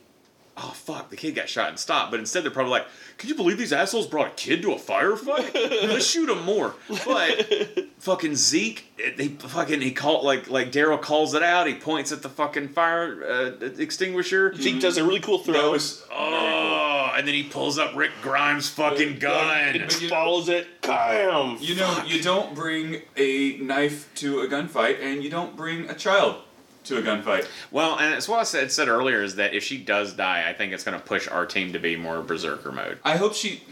oh 0.56 0.72
fuck, 0.74 1.10
the 1.10 1.16
kid 1.16 1.34
got 1.34 1.48
shot 1.48 1.68
and 1.70 1.78
stopped. 1.78 2.10
But 2.10 2.20
instead, 2.20 2.44
they're 2.44 2.50
probably 2.50 2.72
like, 2.72 2.86
can 3.18 3.28
you 3.28 3.34
believe 3.34 3.58
these 3.58 3.72
assholes 3.72 4.06
brought 4.06 4.26
a 4.26 4.30
kid 4.34 4.62
to 4.62 4.72
a 4.72 4.76
firefight? 4.76 5.54
Let's 5.88 6.06
shoot 6.10 6.28
him 6.28 6.42
more. 6.44 6.74
But 7.06 7.86
fucking 7.98 8.36
Zeke, 8.36 8.84
it- 8.98 9.18
he 9.20 9.28
fucking 9.28 9.80
he 9.80 9.92
called 9.92 10.24
like 10.24 10.48
like 10.50 10.70
Daryl 10.72 11.00
calls 11.00 11.34
it 11.34 11.42
out. 11.42 11.66
He 11.66 11.74
points 11.74 12.12
at 12.12 12.22
the 12.22 12.28
fucking 12.28 12.68
fire 12.68 13.22
uh, 13.24 13.64
extinguisher. 13.78 14.54
Zeke 14.56 14.80
does 14.80 14.96
a 14.98 15.04
really 15.04 15.20
cool 15.20 15.38
throw. 15.38 15.54
That 15.54 15.70
was 15.70 16.04
Oh, 16.12 17.12
and 17.16 17.26
then 17.26 17.34
he 17.34 17.42
pulls 17.44 17.78
up 17.78 17.94
Rick 17.94 18.12
Grimes' 18.22 18.68
fucking 18.70 19.18
gun. 19.18 19.76
It 19.76 19.92
follows 19.92 20.48
it. 20.48 20.80
Bam. 20.82 21.56
You 21.60 21.74
know, 21.76 22.02
you 22.06 22.22
don't 22.22 22.54
bring 22.54 23.02
a 23.16 23.56
knife 23.58 24.12
to 24.16 24.40
a 24.40 24.48
gunfight, 24.48 25.00
and 25.02 25.22
you 25.22 25.30
don't 25.30 25.56
bring 25.56 25.88
a 25.90 25.94
child 25.94 26.36
to 26.84 26.98
a 26.98 27.02
gunfight. 27.02 27.46
Well, 27.70 27.98
and 27.98 28.14
it's 28.14 28.28
what 28.28 28.40
I 28.40 28.44
said, 28.44 28.72
said 28.72 28.88
earlier 28.88 29.22
is 29.22 29.36
that 29.36 29.54
if 29.54 29.62
she 29.62 29.78
does 29.78 30.12
die, 30.14 30.48
I 30.48 30.52
think 30.52 30.72
it's 30.72 30.84
going 30.84 30.98
to 30.98 31.04
push 31.04 31.28
our 31.28 31.46
team 31.46 31.72
to 31.72 31.78
be 31.78 31.96
more 31.96 32.22
berserker 32.22 32.72
mode. 32.72 32.98
I 33.04 33.16
hope 33.16 33.34
she. 33.34 33.62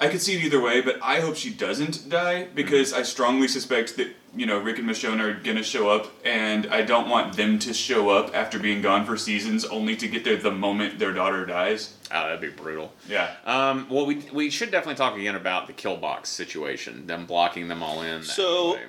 I 0.00 0.08
could 0.08 0.20
see 0.20 0.34
it 0.34 0.42
either 0.42 0.60
way, 0.60 0.80
but 0.80 0.98
I 1.00 1.20
hope 1.20 1.36
she 1.36 1.50
doesn't 1.50 2.08
die 2.08 2.48
because 2.56 2.92
I 2.92 3.02
strongly 3.02 3.46
suspect 3.46 3.96
that 3.98 4.08
you 4.34 4.46
know 4.46 4.58
Rick 4.58 4.78
and 4.80 4.88
Michonne 4.90 5.20
are 5.20 5.34
gonna 5.34 5.62
show 5.62 5.90
up, 5.90 6.10
and 6.24 6.66
I 6.66 6.82
don't 6.82 7.08
want 7.08 7.36
them 7.36 7.60
to 7.60 7.72
show 7.72 8.08
up 8.10 8.34
after 8.34 8.58
being 8.58 8.82
gone 8.82 9.06
for 9.06 9.16
seasons 9.16 9.64
only 9.64 9.94
to 9.96 10.08
get 10.08 10.24
there 10.24 10.36
the 10.36 10.50
moment 10.50 10.98
their 10.98 11.12
daughter 11.12 11.46
dies. 11.46 11.94
Oh, 12.10 12.20
that'd 12.24 12.40
be 12.40 12.48
brutal. 12.48 12.92
Yeah. 13.08 13.32
Um, 13.44 13.86
well, 13.88 14.04
we 14.04 14.16
we 14.32 14.50
should 14.50 14.72
definitely 14.72 14.96
talk 14.96 15.16
again 15.16 15.36
about 15.36 15.68
the 15.68 15.72
kill 15.72 15.96
box 15.98 16.30
situation, 16.30 17.06
them 17.06 17.24
blocking 17.24 17.68
them 17.68 17.80
all 17.84 18.02
in. 18.02 18.22
that 18.22 18.26
So- 18.26 18.74
way. 18.74 18.80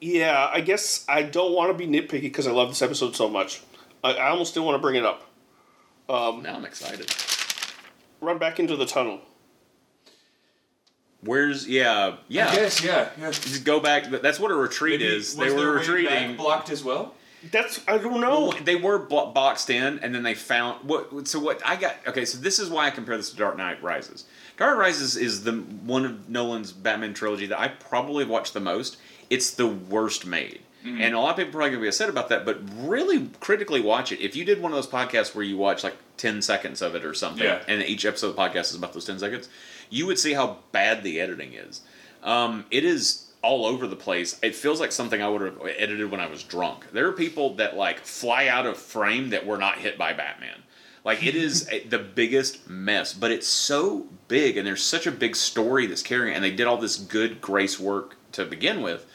Yeah, 0.00 0.50
I 0.52 0.60
guess 0.60 1.04
I 1.08 1.22
don't 1.22 1.52
want 1.54 1.76
to 1.76 1.86
be 1.86 1.86
nitpicky 1.90 2.22
because 2.22 2.46
I 2.46 2.50
love 2.52 2.68
this 2.68 2.82
episode 2.82 3.16
so 3.16 3.28
much. 3.28 3.62
I, 4.04 4.12
I 4.14 4.28
almost 4.28 4.54
didn't 4.54 4.66
want 4.66 4.76
to 4.76 4.82
bring 4.82 4.96
it 4.96 5.04
up. 5.04 5.22
Um, 6.08 6.42
now 6.42 6.54
I'm 6.56 6.64
excited. 6.64 7.12
Run 8.20 8.38
back 8.38 8.60
into 8.60 8.76
the 8.76 8.86
tunnel. 8.86 9.20
Where's 11.22 11.66
yeah 11.66 12.16
yeah? 12.28 12.52
Yes. 12.52 12.84
Yeah. 12.84 13.08
Yeah. 13.18 13.30
Just 13.30 13.64
go 13.64 13.80
back. 13.80 14.04
That's 14.10 14.38
what 14.38 14.50
a 14.50 14.54
retreat 14.54 15.00
Maybe- 15.00 15.14
is. 15.16 15.34
was 15.34 15.48
They 15.48 15.54
were 15.58 15.72
way 15.72 15.78
retreating. 15.78 16.28
back 16.28 16.36
blocked 16.36 16.70
as 16.70 16.84
well. 16.84 17.14
That's 17.50 17.80
I 17.88 17.98
don't 17.98 18.20
know. 18.20 18.48
Well, 18.48 18.58
they 18.64 18.76
were 18.76 18.98
bo- 18.98 19.30
boxed 19.32 19.70
in, 19.70 19.98
and 20.00 20.14
then 20.14 20.22
they 20.22 20.34
found 20.34 20.88
what. 20.88 21.26
So 21.28 21.38
what 21.38 21.60
I 21.64 21.76
got? 21.76 21.96
Okay, 22.06 22.24
so 22.24 22.38
this 22.38 22.58
is 22.58 22.68
why 22.70 22.86
I 22.86 22.90
compare 22.90 23.16
this 23.16 23.30
to 23.30 23.36
Dark 23.36 23.56
Knight 23.56 23.82
Rises. 23.82 24.24
Dark 24.56 24.72
Knight 24.76 24.80
Rises 24.80 25.16
is 25.16 25.44
the 25.44 25.52
one 25.52 26.04
of 26.04 26.28
Nolan's 26.28 26.72
Batman 26.72 27.14
trilogy 27.14 27.46
that 27.46 27.58
I 27.60 27.68
probably 27.68 28.24
watched 28.24 28.52
the 28.54 28.60
most. 28.60 28.96
It's 29.30 29.50
the 29.50 29.66
worst 29.66 30.26
made, 30.26 30.60
and 30.84 31.14
a 31.14 31.18
lot 31.18 31.30
of 31.30 31.36
people 31.36 31.50
are 31.50 31.52
probably 31.52 31.70
gonna 31.70 31.82
be 31.82 31.88
upset 31.88 32.08
about 32.08 32.28
that. 32.28 32.44
But 32.44 32.60
really, 32.76 33.28
critically 33.40 33.80
watch 33.80 34.12
it. 34.12 34.20
If 34.20 34.36
you 34.36 34.44
did 34.44 34.60
one 34.62 34.72
of 34.72 34.76
those 34.76 34.86
podcasts 34.86 35.34
where 35.34 35.44
you 35.44 35.56
watch 35.56 35.82
like 35.84 35.96
ten 36.16 36.40
seconds 36.42 36.80
of 36.82 36.94
it 36.94 37.04
or 37.04 37.12
something, 37.14 37.44
Yeah. 37.44 37.62
and 37.68 37.82
each 37.82 38.04
episode 38.04 38.28
of 38.30 38.36
the 38.36 38.42
podcast 38.42 38.70
is 38.70 38.74
about 38.76 38.92
those 38.92 39.04
ten 39.04 39.18
seconds, 39.18 39.48
you 39.90 40.06
would 40.06 40.18
see 40.18 40.32
how 40.34 40.58
bad 40.72 41.02
the 41.02 41.20
editing 41.20 41.54
is. 41.54 41.80
Um, 42.22 42.64
it 42.70 42.84
is 42.84 43.22
all 43.42 43.66
over 43.66 43.86
the 43.86 43.96
place. 43.96 44.38
It 44.42 44.54
feels 44.56 44.80
like 44.80 44.90
something 44.90 45.22
I 45.22 45.28
would 45.28 45.40
have 45.42 45.60
edited 45.78 46.10
when 46.10 46.20
I 46.20 46.26
was 46.26 46.42
drunk. 46.42 46.90
There 46.92 47.06
are 47.06 47.12
people 47.12 47.54
that 47.56 47.76
like 47.76 48.00
fly 48.00 48.48
out 48.48 48.66
of 48.66 48.76
frame 48.76 49.30
that 49.30 49.46
were 49.46 49.58
not 49.58 49.78
hit 49.78 49.96
by 49.98 50.12
Batman. 50.12 50.62
Like 51.04 51.24
it 51.24 51.36
is 51.36 51.68
a, 51.72 51.84
the 51.86 51.98
biggest 52.00 52.68
mess, 52.68 53.12
but 53.12 53.30
it's 53.30 53.46
so 53.46 54.06
big 54.26 54.56
and 54.56 54.66
there's 54.66 54.82
such 54.82 55.06
a 55.06 55.12
big 55.12 55.36
story 55.36 55.86
that's 55.86 56.02
carrying, 56.02 56.32
it, 56.32 56.36
and 56.36 56.44
they 56.44 56.50
did 56.50 56.66
all 56.66 56.76
this 56.78 56.96
good 56.96 57.40
grace 57.40 57.78
work 57.78 58.16
to 58.36 58.44
begin 58.46 58.82
with 58.82 59.06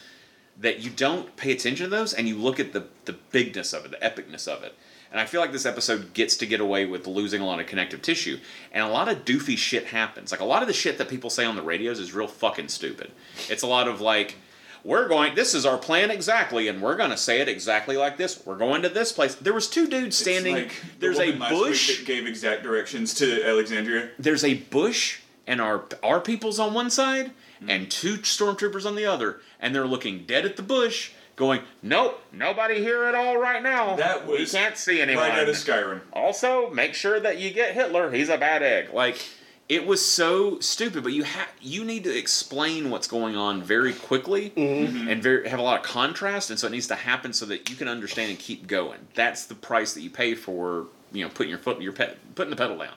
that 0.59 0.79
you 0.79 0.89
don't 0.89 1.35
pay 1.37 1.51
attention 1.51 1.85
to 1.85 1.89
those 1.89 2.13
and 2.13 2.27
you 2.27 2.37
look 2.37 2.59
at 2.59 2.73
the 2.73 2.85
the 3.05 3.13
bigness 3.31 3.73
of 3.73 3.85
it, 3.85 3.91
the 3.91 3.97
epicness 3.97 4.47
of 4.47 4.63
it. 4.63 4.75
And 5.11 5.19
I 5.19 5.25
feel 5.25 5.41
like 5.41 5.51
this 5.51 5.65
episode 5.65 6.13
gets 6.13 6.37
to 6.37 6.45
get 6.45 6.61
away 6.61 6.85
with 6.85 7.05
losing 7.05 7.41
a 7.41 7.45
lot 7.45 7.59
of 7.59 7.65
connective 7.67 8.01
tissue. 8.01 8.39
And 8.71 8.83
a 8.83 8.87
lot 8.87 9.09
of 9.09 9.25
doofy 9.25 9.57
shit 9.57 9.87
happens. 9.87 10.31
Like 10.31 10.39
a 10.39 10.45
lot 10.45 10.61
of 10.61 10.69
the 10.69 10.73
shit 10.73 10.97
that 10.99 11.09
people 11.09 11.29
say 11.29 11.43
on 11.43 11.57
the 11.57 11.61
radios 11.61 11.99
is 11.99 12.13
real 12.13 12.27
fucking 12.27 12.69
stupid. 12.69 13.11
It's 13.49 13.61
a 13.61 13.67
lot 13.67 13.89
of 13.89 13.99
like, 13.99 14.37
we're 14.85 15.09
going, 15.09 15.35
this 15.35 15.53
is 15.53 15.65
our 15.65 15.77
plan 15.77 16.11
exactly, 16.11 16.69
and 16.69 16.81
we're 16.81 16.95
going 16.95 17.11
to 17.11 17.17
say 17.17 17.41
it 17.41 17.49
exactly 17.49 17.97
like 17.97 18.17
this. 18.17 18.41
We're 18.45 18.57
going 18.57 18.81
to 18.83 18.89
this 18.89 19.11
place. 19.11 19.35
There 19.35 19.53
was 19.53 19.69
two 19.69 19.87
dudes 19.87 20.15
standing. 20.15 20.55
Like 20.55 20.69
the 20.69 20.99
there's 20.99 21.19
a 21.19 21.25
woman 21.25 21.39
last 21.39 21.51
week 21.51 21.61
bush. 21.61 21.97
that 21.97 22.07
gave 22.07 22.25
exact 22.25 22.63
directions 22.63 23.13
to 23.15 23.43
Alexandria. 23.45 24.09
There's 24.17 24.43
a 24.43 24.55
bush, 24.55 25.19
and 25.45 25.61
our 25.61 25.83
our 26.01 26.19
people's 26.19 26.57
on 26.57 26.73
one 26.73 26.89
side, 26.89 27.31
and 27.67 27.83
hmm. 27.83 27.89
two 27.89 28.17
stormtroopers 28.17 28.85
on 28.85 28.95
the 28.95 29.05
other, 29.05 29.39
and 29.59 29.73
they're 29.73 29.87
looking 29.87 30.25
dead 30.25 30.45
at 30.45 30.57
the 30.57 30.63
bush, 30.63 31.11
going, 31.35 31.61
"Nope, 31.81 32.21
nobody 32.31 32.79
here 32.79 33.03
at 33.03 33.15
all 33.15 33.37
right 33.37 33.61
now. 33.61 33.95
That 33.95 34.27
we 34.27 34.39
was 34.39 34.51
can't 34.51 34.77
see 34.77 35.01
anyone." 35.01 35.29
Right 35.29 35.39
out 35.39 35.49
of 35.49 35.55
Skyrim. 35.55 36.01
also 36.13 36.69
make 36.69 36.93
sure 36.93 37.19
that 37.19 37.37
you 37.37 37.51
get 37.51 37.73
Hitler. 37.73 38.11
He's 38.11 38.29
a 38.29 38.37
bad 38.37 38.63
egg. 38.63 38.93
Like 38.93 39.23
it 39.71 39.87
was 39.87 40.05
so 40.05 40.59
stupid, 40.59 41.01
but 41.01 41.13
you 41.13 41.23
have 41.23 41.47
you 41.61 41.85
need 41.85 42.03
to 42.03 42.13
explain 42.13 42.89
what's 42.89 43.07
going 43.07 43.37
on 43.37 43.63
very 43.63 43.93
quickly 43.93 44.49
mm-hmm. 44.49 44.97
Mm-hmm. 44.97 45.07
and 45.07 45.23
very 45.23 45.47
have 45.47 45.59
a 45.59 45.63
lot 45.63 45.79
of 45.79 45.85
contrast, 45.85 46.49
and 46.49 46.59
so 46.59 46.67
it 46.67 46.71
needs 46.71 46.87
to 46.87 46.95
happen 46.95 47.31
so 47.31 47.45
that 47.45 47.69
you 47.69 47.77
can 47.77 47.87
understand 47.87 48.31
and 48.31 48.37
keep 48.37 48.67
going. 48.67 48.99
That's 49.13 49.45
the 49.45 49.55
price 49.55 49.93
that 49.93 50.01
you 50.01 50.09
pay 50.09 50.35
for 50.35 50.87
you 51.13 51.23
know 51.23 51.29
putting 51.29 51.49
your 51.49 51.57
foot 51.57 51.81
your 51.81 51.93
pe- 51.93 52.15
putting 52.35 52.49
the 52.49 52.57
pedal 52.57 52.79
down. 52.79 52.95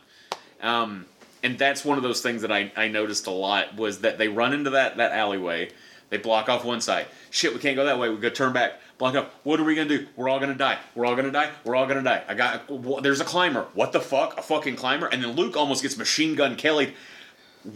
Um, 0.62 1.06
and 1.44 1.58
that's 1.58 1.84
one 1.84 1.98
of 1.98 2.02
those 2.02 2.22
things 2.22 2.42
that 2.42 2.50
I, 2.50 2.72
I 2.74 2.88
noticed 2.88 3.26
a 3.26 3.30
lot 3.30 3.76
was 3.76 4.00
that 4.00 4.18
they 4.18 4.28
run 4.28 4.52
into 4.52 4.70
that 4.70 4.96
that 4.96 5.12
alleyway, 5.12 5.70
they 6.08 6.16
block 6.16 6.48
off 6.48 6.64
one 6.64 6.80
side. 6.80 7.06
Shit, 7.30 7.52
we 7.52 7.60
can't 7.60 7.76
go 7.76 7.84
that 7.84 7.98
way. 7.98 8.08
We 8.08 8.16
go 8.16 8.30
turn 8.30 8.52
back, 8.52 8.80
block 8.98 9.14
up. 9.14 9.34
What 9.44 9.60
are 9.60 9.64
we 9.64 9.74
gonna 9.74 9.88
do? 9.88 10.06
We're 10.16 10.28
all 10.28 10.40
gonna 10.40 10.54
die. 10.54 10.78
We're 10.94 11.06
all 11.06 11.14
gonna 11.14 11.30
die. 11.30 11.50
We're 11.64 11.76
all 11.76 11.86
gonna 11.86 12.02
die. 12.02 12.24
I 12.26 12.34
got. 12.34 13.02
There's 13.02 13.20
a 13.20 13.24
climber. 13.24 13.68
What 13.74 13.92
the 13.92 14.00
fuck? 14.00 14.38
A 14.38 14.42
fucking 14.42 14.76
climber. 14.76 15.06
And 15.06 15.22
then 15.22 15.32
Luke 15.32 15.56
almost 15.56 15.82
gets 15.82 15.96
machine 15.96 16.34
gun 16.34 16.56
Kelly. 16.56 16.94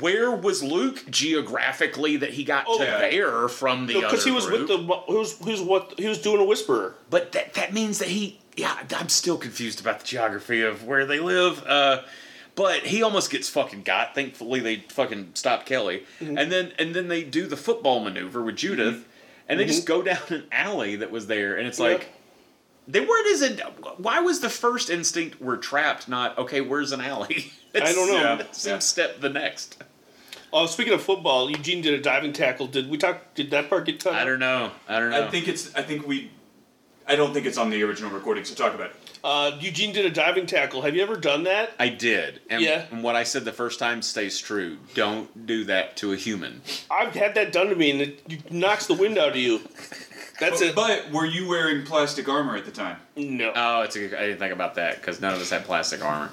Where 0.01 0.33
was 0.33 0.63
Luke 0.63 1.05
geographically 1.09 2.19
that 2.19 2.31
he 2.31 2.45
got 2.45 2.67
to 2.67 2.85
yeah. 2.85 2.99
there 2.99 3.49
from 3.49 3.87
the 3.87 3.97
other 3.97 4.07
Because 4.07 4.25
he 4.25 4.31
was 4.31 4.47
group? 4.47 4.69
with 4.69 4.87
the 4.87 4.95
who's 5.07 5.39
who's 5.39 5.63
what 5.63 5.95
he 5.99 6.07
was 6.07 6.19
doing 6.21 6.41
a 6.41 6.45
whisperer. 6.45 6.95
But 7.09 7.33
that 7.33 7.55
that 7.55 7.73
means 7.73 7.99
that 7.99 8.09
he 8.09 8.39
yeah, 8.57 8.77
I'm 8.95 9.09
still 9.09 9.39
confused 9.39 9.81
about 9.81 10.01
the 10.01 10.07
geography 10.07 10.63
of 10.63 10.85
where 10.85 11.07
they 11.07 11.21
live. 11.21 11.65
Uh 11.67 12.03
but 12.59 12.87
he 12.87 13.05
almost 13.05 13.31
gets 13.31 13.49
fucking 13.49 13.85
got. 13.85 14.17
Thankfully 14.17 14.59
they 14.59 14.77
fucking 14.89 15.31
stop 15.35 15.65
Kelly. 15.65 16.03
Mm-hmm. 16.21 16.37
And 16.37 16.51
then 16.51 16.73
and 16.77 16.93
then 16.93 17.07
they 17.07 17.23
do 17.23 17.47
the 17.47 17.57
football 17.57 18.01
maneuver 18.01 18.43
with 18.43 18.57
Judith 18.57 18.95
mm-hmm. 18.95 19.11
and 19.49 19.61
they 19.61 19.65
just 19.65 19.87
mm-hmm. 19.87 19.99
go 19.99 20.03
down 20.03 20.23
an 20.31 20.49
alley 20.51 20.97
that 20.97 21.13
was 21.13 21.29
there 21.29 21.57
and 21.57 21.69
it's 21.69 21.79
like 21.79 22.09
they 22.89 23.01
weren't 23.01 23.29
as 23.29 23.43
in, 23.43 23.59
why 23.99 24.19
was 24.21 24.41
the 24.41 24.49
first 24.49 24.91
instinct 24.91 25.41
we're 25.41 25.57
trapped 25.57 26.09
not 26.09 26.37
okay 26.37 26.61
where's 26.61 26.91
an 26.91 27.01
alley 27.01 27.53
I 27.75 27.93
don't 27.93 28.09
know. 28.09 28.45
It 28.45 28.57
seems 28.57 28.85
step 28.85 29.21
the 29.21 29.29
next 29.29 29.81
Oh, 30.51 30.65
speaking 30.65 30.95
of 30.95 31.03
football, 31.03 31.51
Eugene 31.51 31.83
did 31.83 31.93
a 31.93 32.01
diving 32.01 32.33
tackle. 32.33 32.69
Did 32.69 32.89
we 32.89 32.97
talk? 32.97 33.35
Did 33.35 33.51
that 33.51 33.69
part 33.69 33.85
get 33.85 34.03
cut? 34.03 34.15
I 34.15 34.25
don't 34.25 34.39
know 34.39 34.71
I 34.89 34.99
don't 34.99 35.11
know 35.11 35.27
I 35.27 35.31
think 35.31 35.47
it's. 35.47 35.75
I 35.75 35.83
think 35.83 36.07
we. 36.07 36.31
I 37.07 37.17
don't 37.17 37.35
think 37.35 37.47
it's 37.47 37.59
on 37.59 37.71
the 37.71 37.83
original 37.83 38.11
recording. 38.11 38.45
So 38.45 38.55
talk 38.55 38.75
about 38.75 38.91
it. 38.91 38.97
Uh, 39.25 39.53
Eugene 39.61 39.93
did 39.93 40.05
a 40.07 40.11
diving 40.11 40.47
tackle. 40.47 40.83
Have 40.83 40.95
you 40.95 41.03
ever 41.03 41.17
done 41.17 41.45
that? 41.45 41.73
I 41.79 41.89
did 41.89 42.41
and, 42.49 42.63
Yeah. 42.63 42.87
and 42.91 43.03
what 43.03 43.17
I 43.17 43.25
said 43.25 43.45
the 43.45 43.53
first 43.53 43.79
time 43.79 44.01
stays 44.03 44.41
true 44.41 44.79
don't 44.95 45.47
do 45.47 45.65
that 45.65 45.97
to 45.99 46.13
a 46.13 46.17
human 46.17 46.63
I've 46.91 47.15
had 47.15 47.35
that 47.35 47.53
done 47.53 47.69
to 47.69 47.75
me, 47.75 47.91
and 47.91 48.01
it 48.01 48.53
knocks 48.53 48.87
the 48.87 48.95
wind 48.95 49.19
out 49.19 49.31
of 49.31 49.37
you. 49.37 49.61
That's 50.41 50.61
it. 50.61 50.75
But 50.77 51.11
were 51.11 51.27
you 51.27 51.49
wearing 51.49 51.85
plastic 51.85 52.29
armor 52.29 52.55
at 52.57 52.65
the 52.65 52.71
time? 52.71 52.97
no. 53.17 53.53
Oh, 53.55 53.83
it's 53.83 53.97
a 53.97 54.01
good, 54.01 54.15
I 54.15 54.21
didn't 54.27 54.39
think 54.39 54.53
about 54.53 54.77
that 54.77 54.97
because 55.01 55.21
none 55.21 55.35
of 55.35 55.41
us 55.41 55.51
had 55.51 55.65
plastic 55.65 56.05
armor. 56.05 56.31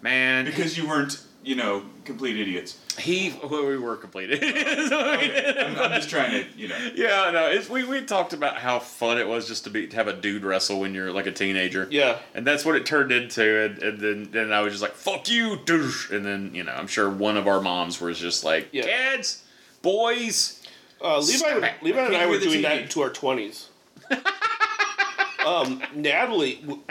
Man, 0.00 0.44
Because 0.44 0.78
you 0.78 0.86
weren't, 0.86 1.20
you 1.44 1.54
know, 1.54 1.82
complete 2.04 2.38
idiots. 2.38 2.78
he 2.98 3.32
well, 3.48 3.66
we 3.66 3.78
were 3.78 3.96
completed. 3.96 4.42
I'm, 4.92 5.78
I'm 5.78 5.92
just 5.92 6.10
trying 6.10 6.30
to, 6.32 6.46
you 6.58 6.68
know. 6.68 6.76
yeah, 6.94 7.30
no, 7.32 7.46
it's, 7.48 7.68
we 7.70 7.84
we 7.84 8.02
talked 8.04 8.32
about 8.32 8.56
how 8.58 8.78
fun 8.80 9.18
it 9.18 9.26
was 9.28 9.46
just 9.46 9.64
to 9.64 9.70
be 9.70 9.86
to 9.86 9.96
have 9.96 10.08
a 10.08 10.12
dude 10.12 10.44
wrestle 10.44 10.80
when 10.80 10.94
you're 10.94 11.12
like 11.12 11.26
a 11.26 11.32
teenager. 11.32 11.86
Yeah. 11.90 12.18
and 12.34 12.46
that's 12.46 12.64
what 12.64 12.74
it 12.76 12.84
turned 12.86 13.12
into. 13.12 13.64
And, 13.64 13.78
and 13.82 14.00
then 14.00 14.28
then 14.32 14.52
I 14.52 14.60
was 14.60 14.72
just 14.72 14.82
like, 14.82 14.94
"Fuck 14.94 15.28
you, 15.30 15.58
douche!" 15.64 16.10
And 16.10 16.24
then 16.26 16.50
you 16.54 16.64
know, 16.64 16.72
I'm 16.72 16.86
sure 16.88 17.08
one 17.08 17.36
of 17.36 17.46
our 17.46 17.60
moms 17.60 18.00
was 18.00 18.18
just 18.18 18.44
like, 18.44 18.68
Yeah. 18.72 18.82
"Kids, 18.82 19.44
boys." 19.82 20.60
Uh, 21.00 21.18
Levi, 21.20 21.58
Smack. 21.58 21.80
Levi 21.82 21.98
and 21.98 22.08
I 22.08 22.18
Can't 22.18 22.28
were 22.30 22.34
hear 22.38 22.44
the 22.44 22.50
doing 22.50 22.62
that 22.62 22.78
into 22.82 23.00
our 23.02 23.10
twenties. 23.10 23.68
um, 25.46 25.80
Natalie, 25.94 26.56
w- 26.62 26.82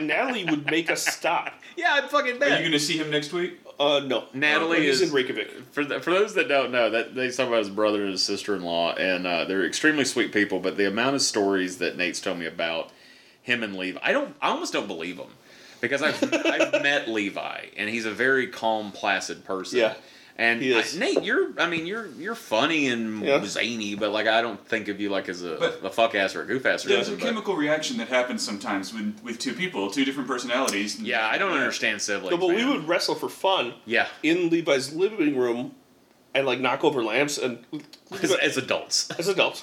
Natalie 0.00 0.44
would 0.44 0.66
make 0.70 0.90
us 0.90 1.04
stop. 1.06 1.52
Yeah, 1.76 1.88
I'm 2.02 2.08
fucking 2.08 2.36
Are 2.36 2.38
bad. 2.38 2.50
you 2.52 2.58
going 2.60 2.72
to 2.72 2.78
see 2.78 2.96
him 2.96 3.10
next 3.10 3.32
week? 3.32 3.58
Uh, 3.78 4.00
no, 4.00 4.24
Natalie 4.32 4.86
he's 4.86 5.00
is 5.00 5.08
in 5.08 5.14
Reykjavik. 5.14 5.50
For 5.72 5.84
the, 5.84 6.00
for 6.00 6.10
those 6.10 6.34
that 6.34 6.48
don't 6.48 6.70
know, 6.72 6.88
that 6.90 7.14
they 7.14 7.30
talk 7.30 7.48
about 7.48 7.58
his 7.58 7.68
brother 7.68 8.02
and 8.02 8.12
his 8.12 8.22
sister 8.22 8.56
in 8.56 8.62
law, 8.62 8.94
and 8.94 9.26
uh, 9.26 9.44
they're 9.44 9.66
extremely 9.66 10.04
sweet 10.04 10.32
people. 10.32 10.60
But 10.60 10.76
the 10.76 10.86
amount 10.86 11.14
of 11.14 11.22
stories 11.22 11.78
that 11.78 11.96
Nate's 11.96 12.20
told 12.20 12.38
me 12.38 12.46
about 12.46 12.90
him 13.42 13.62
and 13.62 13.76
Levi, 13.76 14.00
I 14.02 14.12
don't, 14.12 14.34
I 14.40 14.48
almost 14.48 14.72
don't 14.72 14.86
believe 14.86 15.18
them 15.18 15.30
because 15.80 16.02
I've 16.02 16.22
I've 16.46 16.82
met 16.82 17.08
Levi, 17.08 17.66
and 17.76 17.90
he's 17.90 18.06
a 18.06 18.10
very 18.10 18.46
calm, 18.46 18.92
placid 18.92 19.44
person. 19.44 19.78
Yeah, 19.78 19.94
And 20.38 20.60
he 20.60 20.76
I. 20.78 20.84
Nate, 20.98 21.22
you're, 21.22 21.48
I 21.58 21.66
mean, 21.66 21.86
you're 21.86 22.08
you're 22.18 22.34
funny 22.34 22.88
and 22.88 23.24
Yeah. 23.24 23.42
zany, 23.46 23.94
but 23.94 24.10
like 24.12 24.26
I 24.26 24.42
don't 24.42 24.62
think 24.68 24.88
of 24.88 25.00
you 25.00 25.08
like 25.08 25.30
as 25.30 25.42
a, 25.42 25.56
But- 25.58 25.80
a 25.82 25.88
fuck 25.90 26.14
ass 26.14 26.34
or 26.36 26.42
a 26.42 26.46
goof 26.46 26.66
ass 26.66 26.84
or 26.84 26.88
There's 26.90 27.02
a 27.02 27.04
something. 27.12 27.20
but- 27.20 27.26
chemical 27.26 27.56
reaction 27.56 27.96
that 27.96 28.08
happens 28.08 28.44
sometimes 28.44 28.92
with, 28.92 29.18
with 29.24 29.38
two 29.38 29.54
people, 29.54 29.90
two 29.90 30.04
different 30.04 30.28
personalities. 30.28 31.00
yeah, 31.00 31.26
I 31.26 31.38
don't 31.38 31.52
understand 31.52 32.02
siblings. 32.02 32.30
No, 32.32 32.36
but 32.36 32.54
we 32.54 32.64
would 32.66 32.86
wrestle 32.86 33.14
for 33.14 33.30
fun 33.30 33.74
Yeah, 33.86 34.08
in 34.22 34.50
Levi's 34.50 34.92
living 34.92 35.38
room, 35.38 35.74
and 36.34 36.46
like 36.46 36.60
knock 36.60 36.84
over 36.84 37.02
lamps 37.02 37.38
and 37.38 37.64
as, 38.22 38.32
as 38.34 38.56
adults. 38.58 39.10
as 39.18 39.28
adults. 39.28 39.62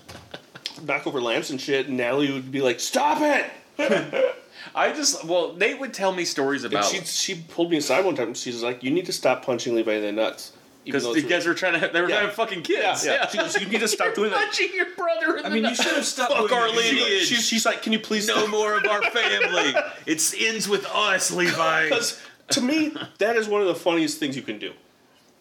knock 0.84 1.06
over 1.06 1.20
lamps 1.20 1.48
and 1.50 1.58
shit, 1.60 1.88
and 1.88 1.96
Natalie 1.96 2.30
would 2.30 2.52
be 2.52 2.60
like, 2.60 2.78
"Stop 2.78 3.18
it!" 3.22 3.50
I 4.74 4.92
just, 4.92 5.24
well, 5.24 5.54
Nate 5.54 5.78
would 5.80 5.92
tell 5.94 6.12
me 6.12 6.24
stories 6.24 6.64
And 6.64 6.72
about 6.72 6.86
she 6.86 7.00
she 7.00 7.34
pulled 7.36 7.70
me 7.70 7.76
aside 7.78 8.04
one 8.04 8.14
time. 8.16 8.28
and 8.28 8.36
She's 8.36 8.62
like, 8.62 8.82
"You 8.82 8.90
need 8.90 9.06
to 9.06 9.12
stop 9.12 9.44
punching 9.44 9.74
Levi 9.74 9.92
in 9.94 10.02
the 10.02 10.12
nuts." 10.12 10.52
Because 10.84 11.04
you 11.16 11.22
guys 11.22 11.44
were 11.44 11.52
trying 11.52 11.78
to, 11.78 11.88
they 11.92 12.00
were 12.00 12.08
Yeah. 12.08 12.22
to 12.22 12.28
fucking 12.30 12.62
kids. 12.62 13.04
Yeah, 13.04 13.12
yeah. 13.14 13.28
She 13.28 13.36
goes, 13.36 13.60
"You 13.60 13.68
need 13.68 13.80
to 13.80 13.88
stop 13.88 14.14
doing 14.14 14.30
that." 14.30 14.36
Punching 14.38 14.70
your 14.74 14.86
brother. 14.96 15.36
In 15.36 15.44
I 15.44 15.48
the 15.50 15.54
mean, 15.54 15.64
you 15.66 15.74
should 15.74 15.92
have 15.94 16.06
stopped 16.06 16.32
Fuck 16.32 16.50
our 16.52 16.68
lineage. 16.70 17.26
She, 17.26 17.34
she's 17.34 17.66
like, 17.66 17.82
"Can 17.82 17.92
you 17.92 17.98
please 17.98 18.26
no 18.26 18.36
stop?" 18.38 18.48
more 18.50 18.78
of 18.78 18.84
our 18.86 19.02
family. 19.10 19.74
it 20.06 20.34
ends 20.40 20.66
with 20.68 20.86
us, 20.86 21.30
Levi. 21.30 21.84
Because 21.90 22.18
to 22.52 22.60
me, 22.62 22.94
that 23.18 23.36
is 23.36 23.48
one 23.48 23.60
of 23.60 23.66
the 23.66 23.74
funniest 23.74 24.18
things 24.18 24.34
you 24.36 24.42
can 24.42 24.58
do 24.58 24.72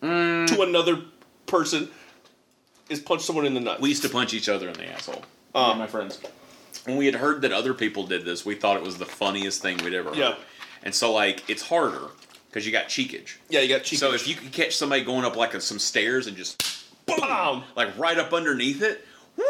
Mm. 0.03 0.47
to 0.47 0.61
another 0.61 1.01
person 1.45 1.89
is 2.89 2.99
punch 2.99 3.21
someone 3.23 3.45
in 3.45 3.53
the 3.53 3.59
nuts. 3.61 3.81
We 3.81 3.89
used 3.89 4.03
to 4.03 4.09
punch 4.09 4.33
each 4.33 4.47
other 4.49 4.67
in 4.69 4.73
the 4.75 4.85
asshole. 4.87 5.23
And 5.55 5.79
my 5.79 5.87
friends. 5.87 6.19
When 6.87 6.95
we 6.95 7.05
had 7.05 7.15
heard 7.15 7.41
that 7.41 7.51
other 7.51 7.73
people 7.73 8.07
did 8.07 8.23
this, 8.23 8.45
we 8.45 8.55
thought 8.55 8.77
it 8.77 8.83
was 8.83 8.97
the 8.97 9.05
funniest 9.05 9.61
thing 9.61 9.75
we'd 9.83 9.93
ever 9.93 10.09
heard. 10.09 10.17
Yeah. 10.17 10.35
And 10.83 10.95
so, 10.95 11.11
like, 11.11 11.49
it's 11.49 11.61
harder 11.61 12.07
because 12.49 12.65
you 12.65 12.71
got 12.71 12.87
cheekage. 12.87 13.35
yeah, 13.49 13.59
you 13.59 13.67
got 13.67 13.81
cheekage. 13.81 13.97
So 13.97 14.13
if 14.13 14.25
you 14.25 14.35
can 14.35 14.49
catch 14.51 14.77
somebody 14.77 15.03
going 15.03 15.25
up 15.25 15.35
like 15.35 15.59
some 15.61 15.79
stairs 15.79 16.27
and 16.27 16.37
just 16.37 16.63
Bam! 17.05 17.63
like 17.75 17.97
right 17.97 18.17
up 18.17 18.31
underneath 18.31 18.81
it. 18.81 19.05
Woo! 19.35 19.43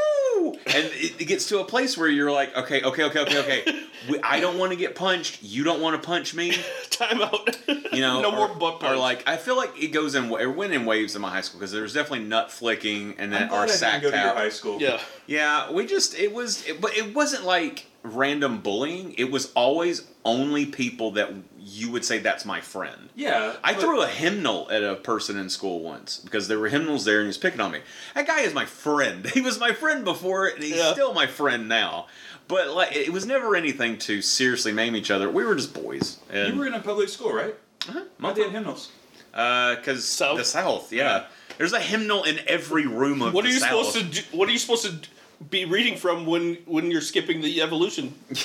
And 0.46 0.86
it, 0.94 1.22
it 1.22 1.26
gets 1.26 1.48
to 1.50 1.60
a 1.60 1.64
place 1.66 1.98
where 1.98 2.10
you're 2.10 2.32
like, 2.32 2.56
okay, 2.56 2.82
okay, 2.82 3.04
okay, 3.04 3.20
okay, 3.20 3.40
okay. 3.40 3.84
We, 4.08 4.22
I 4.22 4.40
don't 4.40 4.58
want 4.58 4.72
to 4.72 4.78
get 4.78 4.96
punched. 4.96 5.44
You 5.44 5.66
don't 5.66 5.82
want 5.82 6.02
to 6.02 6.06
punch 6.06 6.34
me. 6.34 6.56
time 6.92 7.22
out. 7.22 7.58
You 7.68 8.00
know, 8.00 8.22
no 8.22 8.32
or, 8.32 8.48
more 8.48 8.48
butt 8.48 8.80
punch. 8.80 8.94
Or 8.94 8.96
like, 8.96 9.28
I 9.28 9.36
feel 9.36 9.58
like 9.58 9.72
it 9.82 9.88
goes 9.88 10.16
in, 10.16 10.32
it 10.32 10.56
went 10.56 10.72
in 10.72 10.86
waves 10.86 11.16
in 11.16 11.22
my 11.22 11.30
high 11.30 11.42
school 11.42 11.60
because 11.60 11.74
there 11.74 11.82
was 11.82 11.94
definitely 11.94 12.26
nut 12.26 12.52
flicking 12.52 13.16
and 13.18 13.34
then 13.34 13.50
our 13.50 13.68
sack 13.68 14.02
didn't 14.02 14.12
go 14.12 14.18
to 14.18 14.24
your 14.24 14.36
high 14.36 14.50
school. 14.50 14.80
yeah, 14.80 15.02
Yeah, 15.26 15.72
we 15.72 15.86
just 15.88 16.18
it 16.18 16.32
was, 16.32 16.66
it, 16.68 16.80
but 16.80 16.96
it 16.96 17.14
wasn't 17.14 17.44
like 17.44 17.88
random 18.16 18.62
bullying, 18.62 19.14
it 19.18 19.32
was 19.32 19.52
always 19.54 20.04
only 20.26 20.66
people 20.66 21.12
that 21.12 21.32
you 21.60 21.92
would 21.92 22.06
say 22.06 22.20
that's 22.20 22.46
my 22.46 22.62
friend. 22.62 23.10
Yeah, 23.16 23.56
I 23.64 23.74
but- 23.74 23.82
threw 23.82 24.02
a 24.02 24.08
hymnal 24.08 24.70
at 24.72 24.84
a 24.84 24.96
person 24.96 25.38
in 25.38 25.50
school 25.50 25.82
once 25.82 26.18
because 26.20 26.48
there 26.48 26.60
were 26.60 26.70
hymnals 26.70 27.04
there 27.06 27.18
and 27.20 27.26
he 27.26 27.28
was 27.28 27.38
picking 27.38 27.60
on 27.60 27.72
me. 27.72 27.80
That 28.16 28.28
guy 28.28 28.42
is 28.42 28.54
my 28.54 28.66
friend. 28.66 29.26
He 29.34 29.42
was 29.42 29.60
my 29.60 29.74
friend 29.74 30.04
before 30.06 30.48
and 30.48 30.64
he's 30.64 30.76
Yeah. 30.78 30.94
still 30.94 31.14
my 31.14 31.28
friend 31.28 31.68
now. 31.68 32.08
But 32.48 32.70
like 32.70 32.96
it 32.96 33.12
was 33.12 33.26
never 33.26 33.56
anything 33.56 33.98
to 34.00 34.22
seriously 34.22 34.72
name 34.72 34.96
each 34.96 35.12
other. 35.12 35.30
We 35.30 35.44
were 35.44 35.56
just 35.56 35.74
boys. 35.74 36.18
And, 36.32 36.54
You 36.54 36.60
were 36.60 36.68
in 36.68 36.74
a 36.74 36.80
public 36.80 37.10
school, 37.10 37.34
right? 37.34 37.56
uh-huh, 37.90 38.04
Why 38.20 38.34
they 38.34 38.44
had 38.44 38.52
hymnals? 38.52 38.90
because 39.32 40.06
South? 40.06 40.38
the 40.38 40.46
South, 40.46 40.92
yeah. 40.92 41.26
There's 41.58 41.74
a 41.74 41.80
hymnal 41.80 42.24
in 42.24 42.40
every 42.48 42.86
room 42.88 43.22
of 43.22 43.34
What 43.34 43.46
are 43.46 43.50
you 43.50 43.60
South. 43.60 43.86
supposed 43.88 44.16
to 44.16 44.22
do? 44.22 44.38
What 44.38 44.48
are 44.48 44.52
you 44.52 44.58
supposed 44.60 44.86
to 44.86 44.92
d- 44.94 45.08
be 45.50 45.66
reading 45.66 45.98
from 45.98 46.26
when 46.26 46.56
when 46.66 46.90
you're 46.92 47.02
skipping 47.02 47.42
the 47.42 47.62
evolution? 47.62 48.14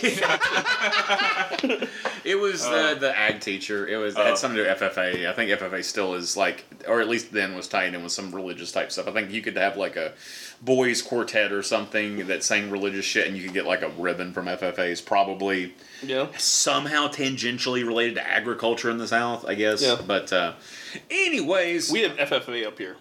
It 2.24 2.38
was 2.38 2.62
the 2.62 2.97
the 3.01 3.16
ag 3.18 3.40
teacher. 3.40 3.86
It 3.88 3.97
was 3.97 4.16
it 4.16 4.24
had 4.24 4.38
something 4.38 4.57
to 4.59 4.62
do 4.64 4.68
with 4.70 4.78
FFA. 4.95 5.28
I 5.28 5.32
think 5.32 5.51
FFA 5.51 5.82
still 5.82 6.14
is 6.14 6.36
like, 6.36 6.64
or 6.86 7.01
at 7.01 7.09
least 7.09 7.32
then 7.32 7.55
was 7.57 7.66
tied 7.66 7.95
in 7.95 8.03
with 8.03 8.12
some 8.12 8.32
religious 8.32 8.70
type 8.70 8.93
stuff. 8.93 9.09
I 9.09 9.12
think 9.12 9.32
you 9.32 9.43
could 9.43 9.57
have 9.57 9.76
like 9.76 9.97
a 9.97 10.12
boys 10.61 11.03
quartet 11.03 11.51
or 11.51 11.62
something 11.64 12.28
that 12.28 12.45
sang 12.45 12.70
religious 12.70 13.05
shit, 13.05 13.26
and 13.26 13.36
you 13.36 13.43
could 13.43 13.55
get 13.55 13.66
like 13.66 13.82
a 13.82 13.88
ribbon 13.88 14.32
from 14.32 14.47
FFA. 14.47 14.88
Is 14.90 15.01
probably 15.01 15.74
Yeah. 16.03 16.28
somehow 16.38 17.09
tangentially 17.09 17.84
related 17.84 18.14
to 18.16 18.26
agriculture 18.26 18.88
in 18.90 18.99
the 18.99 19.09
South, 19.09 19.45
I 19.45 19.55
guess. 19.55 19.82
Yeah. 19.82 19.97
But 20.07 20.32
uh, 20.32 20.53
anyways, 21.11 21.90
We 21.90 22.03
have 22.03 22.12
FFA 22.16 22.66
up 22.66 22.78
here 22.78 22.97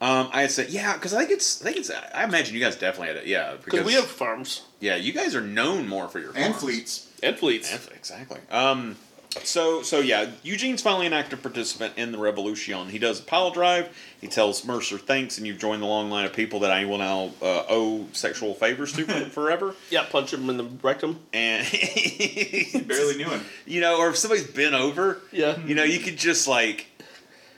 um, 0.00 0.28
I 0.32 0.46
said 0.46 0.70
yeah 0.70 0.94
because 0.94 1.12
I 1.14 1.18
think 1.20 1.30
it's 1.32 1.60
I 1.60 1.64
think 1.66 1.76
it's 1.78 1.90
I 2.14 2.24
imagine 2.24 2.54
you 2.54 2.60
guys 2.60 2.76
definitely 2.76 3.08
had 3.08 3.16
it. 3.18 3.26
Yeah, 3.26 3.56
because 3.64 3.84
we 3.84 3.94
have 3.94 4.06
farms 4.06 4.62
yeah 4.80 4.96
you 4.96 5.12
guys 5.12 5.34
are 5.34 5.40
known 5.40 5.88
more 5.88 6.08
for 6.08 6.18
your 6.20 6.32
And 6.36 6.54
fleets. 6.54 7.08
and 7.22 7.36
fleets. 7.36 7.70
Yeah, 7.72 7.96
exactly. 7.96 8.38
Um, 8.50 8.96
so 9.44 9.82
so 9.82 10.00
yeah, 10.00 10.30
Eugene's 10.42 10.80
finally 10.82 11.06
an 11.06 11.12
active 11.12 11.42
participant 11.42 11.94
in 11.96 12.12
the 12.12 12.18
revolution. 12.18 12.88
He 12.88 12.98
does 12.98 13.20
a 13.20 13.22
pile 13.22 13.50
drive. 13.50 13.88
He 14.20 14.26
tells 14.26 14.64
Mercer 14.64 14.98
thanks, 14.98 15.36
and 15.38 15.46
you've 15.46 15.58
joined 15.58 15.82
the 15.82 15.86
long 15.86 16.10
line 16.10 16.24
of 16.24 16.32
people 16.32 16.60
that 16.60 16.70
I 16.70 16.86
will 16.86 16.98
now 16.98 17.32
uh, 17.42 17.64
owe 17.68 18.06
sexual 18.12 18.54
favors 18.54 18.92
to 18.94 19.04
forever. 19.30 19.74
Yeah, 19.90 20.04
punch 20.10 20.32
him 20.32 20.48
in 20.48 20.56
the 20.56 20.64
rectum. 20.82 21.20
And 21.32 21.64
Barely 22.88 23.16
knew 23.16 23.28
him. 23.28 23.44
you 23.66 23.80
know, 23.80 23.98
or 23.98 24.08
if 24.10 24.16
somebody's 24.16 24.46
been 24.46 24.74
over, 24.74 25.20
Yeah. 25.30 25.58
you 25.64 25.74
know, 25.74 25.84
you 25.84 26.00
could 26.00 26.16
just 26.16 26.48
like 26.48 26.86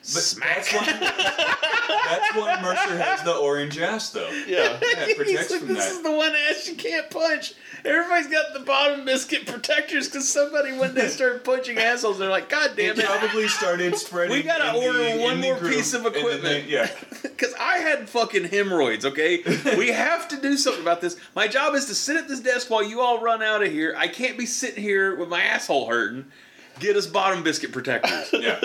But 0.02 0.22
smack. 0.22 0.56
that's 0.56 0.72
why, 0.72 0.84
that's 2.08 2.34
why 2.36 2.58
Mercer 2.62 2.96
has 2.98 3.22
the 3.22 3.34
orange 3.34 3.78
ass, 3.78 4.10
though. 4.10 4.28
Yeah. 4.46 4.78
Yeah, 4.80 5.06
it 5.06 5.16
protects 5.16 5.30
He's 5.42 5.50
like, 5.50 5.60
from 5.60 5.68
this 5.74 5.84
that. 5.86 5.92
is 5.92 6.02
the 6.02 6.10
one 6.10 6.32
ass 6.48 6.66
you 6.68 6.74
can't 6.74 7.10
punch. 7.10 7.54
Everybody's 7.84 8.26
got 8.28 8.52
the 8.54 8.60
bottom 8.60 9.04
biscuit 9.04 9.46
protectors 9.46 10.06
because 10.08 10.26
somebody 10.28 10.72
when 10.72 10.94
they 10.94 11.08
started 11.08 11.44
punching 11.44 11.78
assholes. 11.78 12.18
They're 12.18 12.30
like, 12.30 12.48
God 12.48 12.72
damn 12.76 12.92
It 12.92 13.00
it! 13.00 13.04
probably 13.04 13.46
started 13.48 13.94
spreading. 13.98 14.32
We 14.36 14.42
gotta 14.42 14.68
in 14.76 14.80
the- 14.80 14.86
order 14.86 15.02
in 15.02 15.20
one 15.20 15.40
more 15.40 15.58
group, 15.58 15.72
piece 15.74 15.92
of 15.94 16.06
equipment. 16.06 16.42
they- 16.42 16.64
yeah. 16.64 16.88
Because 17.22 17.54
I 17.60 17.78
had 17.78 18.08
fucking 18.08 18.44
hemorrhoids, 18.44 19.04
okay? 19.06 19.42
we 19.76 19.88
have 19.88 20.28
to 20.28 20.36
do 20.40 20.56
something 20.56 20.82
about 20.82 21.00
this. 21.00 21.16
My 21.34 21.46
job 21.48 21.74
is 21.74 21.86
to 21.86 21.94
sit 21.94 22.16
at 22.16 22.26
this 22.28 22.40
desk 22.40 22.70
while 22.70 22.82
you 22.82 23.00
all 23.00 23.20
run 23.20 23.42
out 23.42 23.62
of 23.62 23.70
here. 23.70 23.94
I 23.96 24.08
can't 24.08 24.36
be 24.38 24.46
sitting 24.46 24.82
here 24.82 25.14
with 25.16 25.28
my 25.28 25.42
asshole 25.42 25.86
hurting. 25.88 26.26
Get 26.80 26.96
us 26.96 27.06
bottom 27.06 27.42
biscuit 27.42 27.72
protectors. 27.72 28.28
Yeah. 28.32 28.60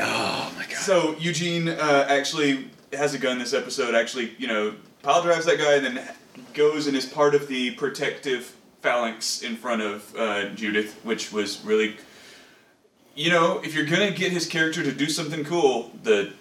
Oh 0.00 0.52
my 0.56 0.64
god. 0.64 0.76
So 0.76 1.16
Eugene 1.18 1.68
uh, 1.68 2.06
actually 2.08 2.70
has 2.92 3.14
a 3.14 3.18
gun 3.18 3.38
this 3.38 3.54
episode. 3.54 3.94
Actually, 3.94 4.34
you 4.38 4.46
know, 4.46 4.74
pile 5.02 5.22
drives 5.22 5.46
that 5.46 5.58
guy, 5.58 5.74
and 5.74 5.84
then 5.84 6.08
goes 6.54 6.86
and 6.86 6.96
is 6.96 7.06
part 7.06 7.34
of 7.34 7.48
the 7.48 7.72
protective 7.72 8.54
phalanx 8.82 9.42
in 9.42 9.56
front 9.56 9.82
of 9.82 10.14
uh, 10.16 10.48
Judith, 10.50 10.98
which 11.04 11.32
was 11.32 11.64
really, 11.64 11.96
you 13.14 13.30
know, 13.30 13.60
if 13.64 13.74
you're 13.74 13.86
gonna 13.86 14.10
get 14.10 14.32
his 14.32 14.46
character 14.46 14.82
to 14.82 14.92
do 14.92 15.08
something 15.08 15.44
cool, 15.44 15.90
the 16.02 16.32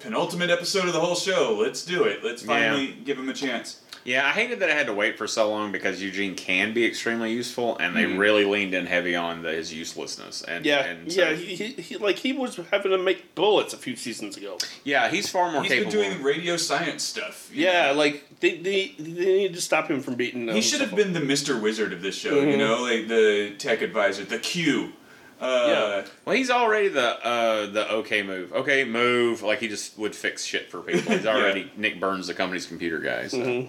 penultimate 0.00 0.50
episode 0.50 0.86
of 0.86 0.92
the 0.92 1.00
whole 1.00 1.14
show, 1.14 1.56
let's 1.60 1.84
do 1.84 2.04
it. 2.04 2.22
Let's 2.22 2.42
finally 2.42 2.96
give 3.04 3.18
him 3.18 3.28
a 3.28 3.34
chance. 3.34 3.80
Yeah, 4.06 4.26
I 4.26 4.30
hated 4.30 4.60
that 4.60 4.70
I 4.70 4.74
had 4.74 4.86
to 4.86 4.94
wait 4.94 5.18
for 5.18 5.26
so 5.26 5.50
long 5.50 5.72
because 5.72 6.00
Eugene 6.00 6.34
can 6.36 6.72
be 6.72 6.86
extremely 6.86 7.32
useful, 7.32 7.76
and 7.78 7.94
they 7.96 8.04
Mhm. 8.04 8.18
really 8.18 8.44
leaned 8.44 8.72
in 8.72 8.86
heavy 8.86 9.16
on 9.16 9.42
the, 9.42 9.50
his 9.50 9.74
uselessness. 9.74 10.42
And 10.42 10.64
Yeah, 10.64 10.84
and 10.84 11.12
so- 11.12 11.20
yeah. 11.28 11.34
He, 11.34 11.56
he, 11.56 11.66
he 11.82 11.96
like 11.96 12.16
he 12.18 12.32
was 12.32 12.58
having 12.70 12.92
to 12.92 12.98
make 12.98 13.34
bullets 13.34 13.74
a 13.74 13.76
few 13.76 13.96
seasons 13.96 14.36
ago. 14.36 14.58
yeah, 14.84 15.10
he's 15.10 15.28
far 15.28 15.50
more 15.50 15.62
He's 15.62 15.70
been 15.72 15.84
capable. 15.90 16.02
doing 16.04 16.22
radio 16.22 16.56
science 16.56 17.02
stuff. 17.02 17.50
Yeah, 17.52 17.88
know. 17.88 17.94
like 17.98 18.24
they, 18.40 18.56
they 18.58 18.94
they 18.98 19.38
need 19.38 19.54
to 19.54 19.60
stop 19.60 19.90
him 19.90 20.00
from 20.00 20.14
beating. 20.14 20.46
He 20.48 20.62
should 20.62 20.80
have 20.80 20.94
been 20.94 21.12
the 21.12 21.20
Mr. 21.20 21.60
Wizard 21.60 21.92
of 21.92 22.00
this 22.00 22.16
show, 22.16 22.36
you 22.40 22.54
Mhm. 22.54 22.58
know, 22.58 22.82
like 22.82 23.08
the 23.08 23.54
tech 23.58 23.82
advisor, 23.82 24.24
the 24.24 24.38
Q. 24.38 24.92
Uh, 25.40 25.66
Yeah. 25.68 26.06
Well, 26.24 26.34
he's 26.36 26.48
already 26.50 26.88
the 26.88 27.26
uh, 27.26 27.66
the 27.66 27.90
okay 27.90 28.22
move. 28.22 28.52
Okay, 28.52 28.84
move. 28.84 29.42
Like 29.42 29.58
he 29.58 29.68
just 29.68 29.98
would 29.98 30.14
fix 30.14 30.44
shit 30.44 30.70
for 30.70 30.80
people. 30.80 31.12
He's 31.12 31.26
already 31.34 31.70
Nick 31.76 31.98
Burns, 32.00 32.28
the 32.28 32.34
company's 32.34 32.66
computer 32.66 33.00
guy. 33.00 33.26
So. 33.26 33.38
Mhm. 33.38 33.68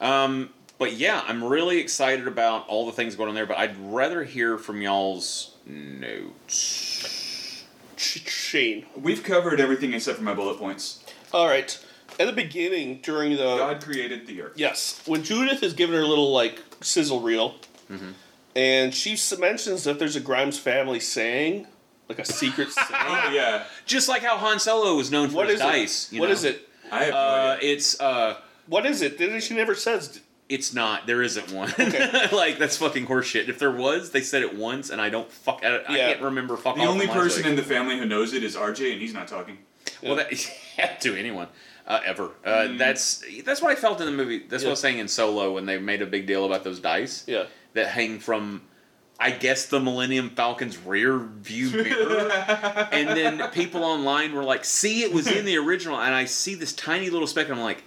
Um, 0.00 0.50
but 0.78 0.92
yeah, 0.92 1.22
I'm 1.26 1.42
really 1.42 1.78
excited 1.78 2.28
about 2.28 2.68
all 2.68 2.86
the 2.86 2.92
things 2.92 3.16
going 3.16 3.30
on 3.30 3.34
there. 3.34 3.46
But 3.46 3.58
I'd 3.58 3.76
rather 3.78 4.24
hear 4.24 4.58
from 4.58 4.82
y'all's 4.82 5.54
notes. 5.64 7.64
Shane. 7.96 8.84
We've 8.94 9.22
covered 9.22 9.58
everything 9.60 9.94
except 9.94 10.18
for 10.18 10.24
my 10.24 10.34
bullet 10.34 10.58
points. 10.58 11.02
All 11.32 11.46
right. 11.46 11.78
At 12.20 12.26
the 12.26 12.32
beginning, 12.32 13.00
during 13.02 13.32
the 13.32 13.56
God 13.56 13.82
created 13.82 14.26
the 14.26 14.42
earth. 14.42 14.52
yes, 14.56 15.02
when 15.06 15.22
Judith 15.22 15.62
is 15.62 15.72
giving 15.74 15.96
her 15.96 16.04
little 16.04 16.32
like 16.32 16.62
sizzle 16.80 17.20
reel, 17.20 17.54
Mm-hmm. 17.90 18.10
and 18.56 18.92
she 18.92 19.16
mentions 19.38 19.84
that 19.84 20.00
there's 20.00 20.16
a 20.16 20.20
Grimes 20.20 20.58
family 20.58 20.98
saying, 20.98 21.68
like 22.08 22.18
a 22.18 22.24
secret 22.24 22.70
saying. 22.72 22.88
Oh 22.90 23.30
yeah, 23.32 23.64
Just 23.84 24.08
like 24.08 24.22
how 24.22 24.36
Han 24.38 24.58
Solo 24.58 24.96
was 24.96 25.10
known 25.12 25.28
for 25.28 25.36
What 25.36 25.46
his 25.46 25.56
is 25.56 25.60
dice. 25.60 26.08
it? 26.10 26.14
you 26.16 26.20
What 26.20 26.26
know? 26.28 26.32
is 26.32 26.42
it? 26.44 26.68
I 26.90 27.04
have 27.04 27.14
no 27.14 27.18
Uh, 27.18 27.54
idea. 27.58 27.70
it's 27.72 28.00
uh, 28.00 28.36
What 28.66 28.86
is 28.86 29.02
it? 29.02 29.42
She 29.42 29.54
never 29.54 29.74
says. 29.74 30.20
it's 30.48 30.72
not. 30.74 31.06
There 31.06 31.22
isn't 31.22 31.52
one. 31.52 31.70
Okay. 31.78 32.28
like 32.32 32.58
that's 32.58 32.76
fucking 32.76 33.06
horseshit. 33.06 33.48
If 33.48 33.58
there 33.58 33.70
was, 33.70 34.10
they 34.10 34.20
said 34.20 34.42
it 34.42 34.54
once, 34.56 34.90
and 34.90 35.00
I 35.00 35.08
don't 35.08 35.30
fuck. 35.30 35.60
I, 35.64 35.78
I 35.88 35.96
can't 35.96 36.22
remember. 36.22 36.56
Fuck 36.56 36.76
The 36.76 36.82
off 36.82 36.88
only 36.88 37.06
from 37.06 37.14
person 37.16 37.42
week. 37.42 37.50
in 37.50 37.56
the 37.56 37.62
family 37.62 37.98
who 37.98 38.06
knows 38.06 38.32
it 38.32 38.42
is 38.44 38.56
RJ, 38.56 38.92
and 38.92 39.00
he's 39.00 39.14
not 39.14 39.28
talking. 39.28 39.58
Well, 40.02 40.16
that 40.16 40.30
to 41.00 41.14
anyone 41.18 41.48
uh, 41.86 42.00
ever. 42.04 42.30
Uh, 42.44 42.50
Mm. 42.66 42.78
That's 42.78 43.24
that's 43.44 43.62
what 43.62 43.70
I 43.70 43.74
felt 43.76 44.00
in 44.00 44.06
the 44.06 44.12
movie. 44.12 44.38
That's 44.48 44.62
what 44.64 44.68
I 44.68 44.72
was 44.72 44.80
saying 44.80 44.98
in 44.98 45.08
Solo 45.08 45.52
when 45.54 45.66
they 45.66 45.78
made 45.78 46.02
a 46.02 46.06
big 46.06 46.26
deal 46.26 46.44
about 46.44 46.64
those 46.64 46.80
dice 46.80 47.24
Yeah. 47.26 47.44
that 47.74 47.88
hang 47.88 48.18
from, 48.18 48.62
I 49.20 49.30
guess, 49.30 49.66
the 49.66 49.78
Millennium 49.80 50.30
Falcon's 50.30 50.76
rear 50.78 51.18
view 51.18 51.70
mirror. 51.84 52.30
and 52.92 53.08
then 53.10 53.50
people 53.50 53.84
online 53.84 54.34
were 54.34 54.44
like, 54.44 54.64
"See, 54.64 55.02
it 55.02 55.12
was 55.12 55.26
in 55.28 55.44
the 55.44 55.56
original," 55.56 55.98
and 56.00 56.14
I 56.14 56.24
see 56.24 56.54
this 56.56 56.72
tiny 56.72 57.10
little 57.10 57.26
speck, 57.28 57.46
and 57.48 57.54
I'm 57.56 57.62
like. 57.64 57.82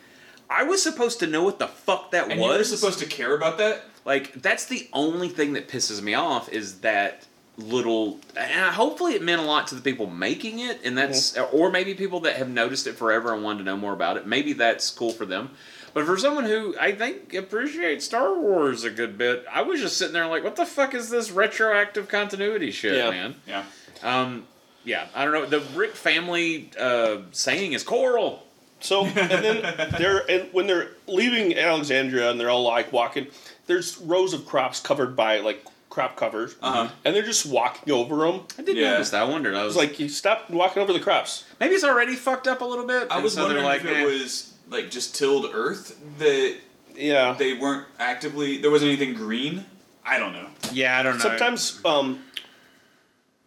I 0.50 0.64
was 0.64 0.82
supposed 0.82 1.20
to 1.20 1.28
know 1.28 1.44
what 1.44 1.60
the 1.60 1.68
fuck 1.68 2.12
that 2.12 2.30
And 2.32 2.40
was. 2.40 2.52
you 2.52 2.58
were 2.58 2.64
supposed 2.64 3.00
to 3.00 3.06
care 3.06 3.36
about 3.36 3.58
that? 3.60 3.84
Like 4.06 4.34
that's 4.34 4.66
the 4.66 4.88
only 4.94 5.30
thing 5.30 5.54
that 5.54 5.68
pisses 5.68 6.02
me 6.02 6.14
off 6.16 6.50
is 6.50 6.80
that 6.82 7.28
little. 7.58 8.20
And 8.36 8.74
hopefully, 8.74 9.14
it 9.14 9.22
meant 9.22 9.42
a 9.42 9.46
lot 9.46 9.68
to 9.68 9.76
the 9.76 9.82
people 9.82 10.08
making 10.08 10.60
it, 10.60 10.80
and 10.84 10.98
that's 10.98 11.38
or 11.38 11.70
maybe 11.70 11.94
people 11.94 12.22
that 12.22 12.38
have 12.38 12.50
noticed 12.50 12.88
it 12.88 12.94
forever 12.94 13.34
and 13.34 13.44
wanted 13.44 13.60
to 13.60 13.64
know 13.66 13.78
more 13.78 13.94
about 13.94 14.18
it. 14.18 14.26
Maybe 14.26 14.54
that's 14.54 14.90
cool 14.90 15.12
for 15.12 15.26
them. 15.26 15.52
But 15.94 16.06
for 16.06 16.18
someone 16.18 16.46
who 16.46 16.76
I 16.80 16.92
think 16.94 17.34
appreciates 17.34 18.06
Star 18.06 18.34
Wars 18.40 18.84
a 18.84 18.90
good 18.92 19.18
bit, 19.18 19.44
I 19.52 19.64
was 19.64 19.82
just 19.82 19.98
sitting 19.98 20.14
there 20.14 20.28
like, 20.28 20.44
"What 20.44 20.56
the 20.56 20.66
fuck 20.66 20.94
is 20.94 21.10
this 21.10 21.30
retroactive 21.32 22.08
continuity 22.08 22.72
shit, 22.72 22.96
Yeah. 22.96 23.10
man?" 23.10 23.36
Yeah. 23.48 23.64
Um, 24.02 24.48
yeah, 24.86 25.08
I 25.14 25.26
don't 25.26 25.34
know. 25.34 25.46
The 25.46 25.60
Rick 25.78 25.96
family 25.96 26.72
uh, 26.80 27.18
saying 27.32 27.74
is 27.74 27.84
Coral. 27.84 28.46
So 28.82 29.06
and 29.06 29.16
then 29.44 29.92
they're 29.98 30.30
and 30.32 30.54
when 30.54 30.68
they're 30.68 30.92
leaving 31.08 31.58
Alexandria 31.58 32.32
and 32.32 32.40
they're 32.40 32.50
all 32.50 32.64
like 32.64 32.92
walking, 32.94 33.28
there's 33.68 33.98
rows 33.98 34.34
of 34.34 34.46
crops 34.46 34.80
covered 34.80 35.16
by 35.16 35.40
like 35.40 35.66
crop 35.90 36.16
covers, 36.16 36.56
Uh-huh. 36.62 36.88
and 37.04 37.16
they're 37.16 37.24
just 37.24 37.46
walking 37.48 37.92
over 37.92 38.18
them. 38.18 38.42
I 38.58 38.62
did 38.62 38.78
Yeah. 38.78 38.92
notice 38.92 39.10
that. 39.10 39.22
I 39.24 39.26
wondered. 39.26 39.56
I 39.56 39.64
was 39.66 39.76
It's 39.76 39.84
like 39.90 40.00
you 40.00 40.08
stop 40.08 40.50
walking 40.50 40.82
over 40.84 40.94
the 40.94 41.00
crops. 41.00 41.44
maybe 41.60 41.74
it's 41.76 41.84
already 41.84 42.16
fucked 42.16 42.48
up 42.48 42.62
a 42.62 42.66
little 42.66 42.86
bit. 42.86 43.08
I 43.10 43.20
was 43.20 43.34
so 43.34 43.44
wondering 43.44 43.66
like, 43.66 43.82
if 43.82 43.88
it 43.88 43.98
"Eh." 43.98 44.06
was 44.06 44.54
like 44.70 44.92
just 44.92 45.16
tilled 45.16 45.50
earth 45.52 45.98
that 46.20 46.56
Yeah. 46.96 47.34
they 47.38 47.54
weren't 47.54 47.88
actively. 48.00 48.58
There 48.60 48.70
wasn't 48.72 48.90
anything 48.90 49.16
green. 49.16 49.66
I 50.06 50.20
don't 50.20 50.34
know. 50.34 50.48
Yeah, 50.72 50.98
I 50.98 51.04
don't 51.04 51.18
know. 51.18 51.24
Sometimes 51.24 51.80
um, 51.86 52.24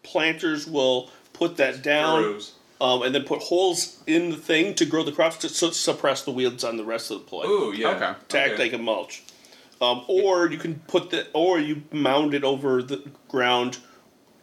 planters 0.03 0.67
will 0.67 1.11
put 1.33 1.57
that 1.57 1.83
down 1.83 2.23
Burrows. 2.23 2.53
Um, 2.83 3.03
and 3.03 3.15
then 3.15 3.23
put 3.25 3.41
holes 3.43 4.03
in 4.07 4.31
the 4.31 4.37
thing 4.37 4.75
to 4.75 4.85
grow 4.85 5.03
the 5.05 5.13
crops 5.13 5.37
to 5.39 5.49
su- 5.49 5.73
suppress 5.73 6.23
the 6.23 6.31
weeds 6.33 6.65
on 6.65 6.77
the 6.77 6.85
rest 6.85 7.11
of 7.11 7.19
the 7.21 7.25
plant. 7.25 7.49
Ooh, 7.49 7.73
yeah. 7.75 7.89
Okay. 7.91 8.15
to 8.29 8.39
act 8.39 8.59
like 8.59 8.73
a 8.73 8.79
mulch. 8.79 9.23
Um, 9.81 10.05
or 10.09 10.51
you 10.51 10.59
can 10.59 10.77
put 10.87 11.11
the 11.11 11.27
or 11.33 11.59
you 11.59 11.83
mound 11.93 12.35
it 12.35 12.45
over 12.45 12.83
the 12.83 13.03
ground 13.29 13.79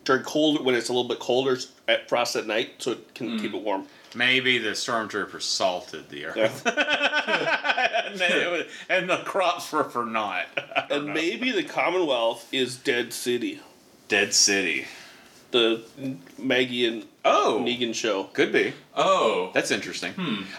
during 0.04 0.24
cold 0.24 0.66
when 0.66 0.76
it's 0.76 0.90
a 0.90 0.94
little 0.94 1.08
bit 1.08 1.20
colder 1.20 1.58
at 1.88 2.10
frost 2.10 2.36
at 2.36 2.46
night, 2.48 2.72
so 2.80 2.92
it 2.92 3.14
can 3.14 3.40
keep 3.40 3.54
it 3.54 3.62
warm. 3.62 3.86
Maybe 4.16 4.58
the 4.58 4.72
stormtroopers 4.72 5.44
salted 5.44 6.10
the 6.10 6.26
earth, 6.26 6.64
and, 6.66 8.20
then 8.20 8.52
was- 8.52 8.66
and 8.90 9.10
the 9.10 9.18
crops 9.18 9.72
were 9.72 9.84
for 9.84 10.06
naught. 10.06 10.48
And 10.92 11.14
maybe 11.14 11.52
the 11.52 11.64
Commonwealth 11.64 12.48
is 12.52 12.76
Dead 12.76 13.14
City, 13.14 13.60
Dead 14.08 14.34
City. 14.34 14.88
the 15.52 15.84
Maggie 16.40 16.88
and 16.88 17.06
Oh, 17.30 17.60
Negan 17.64 17.94
show. 17.94 18.26
could 18.26 18.52
be. 18.52 18.74
Oh, 18.96 19.52
That's 19.54 19.72
interesting. 19.72 20.14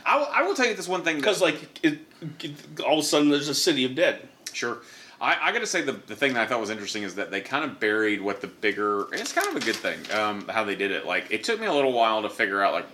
I, 0.07 0.17
will, 0.19 0.29
I 0.33 0.43
will 0.43 0.55
tell 0.55 0.67
you 0.67 0.75
this 0.75 0.89
one 0.89 1.03
thing 1.03 1.17
Because 1.17 1.43
like 1.43 1.81
it, 1.85 1.99
it, 2.41 2.81
all 2.81 2.95
of 2.95 3.01
a 3.01 3.03
sudden 3.03 3.29
there's 3.31 3.49
a 3.49 3.55
city 3.55 3.85
of 3.85 3.95
dead. 3.95 4.29
Sure. 4.53 4.79
I, 5.21 5.49
I 5.49 5.53
got 5.53 5.59
to 5.59 5.67
say 5.67 5.83
the, 5.83 5.93
the 5.93 6.17
thing 6.17 6.33
that 6.35 6.43
I 6.43 6.47
thought 6.47 6.61
was 6.61 6.71
interesting 6.71 7.03
is 7.03 7.15
that 7.17 7.31
they 7.31 7.41
kind 7.41 7.65
of 7.65 7.79
buried 7.79 8.21
what 8.23 8.41
the 8.41 8.47
bigger. 8.47 9.13
It's 9.13 9.33
kind 9.33 9.49
of 9.49 9.57
a 9.57 9.61
good 9.61 9.77
thing 9.77 9.99
um, 10.13 10.49
how 10.49 10.65
they 10.65 10.77
did 10.77 10.91
it. 10.91 11.05
Like 11.07 11.27
it 11.31 11.45
took 11.45 11.61
me 11.61 11.67
a 11.67 11.73
little 11.73 11.93
while 11.93 12.23
to 12.23 12.31
figure 12.31 12.63
out 12.63 12.73
like 12.73 12.87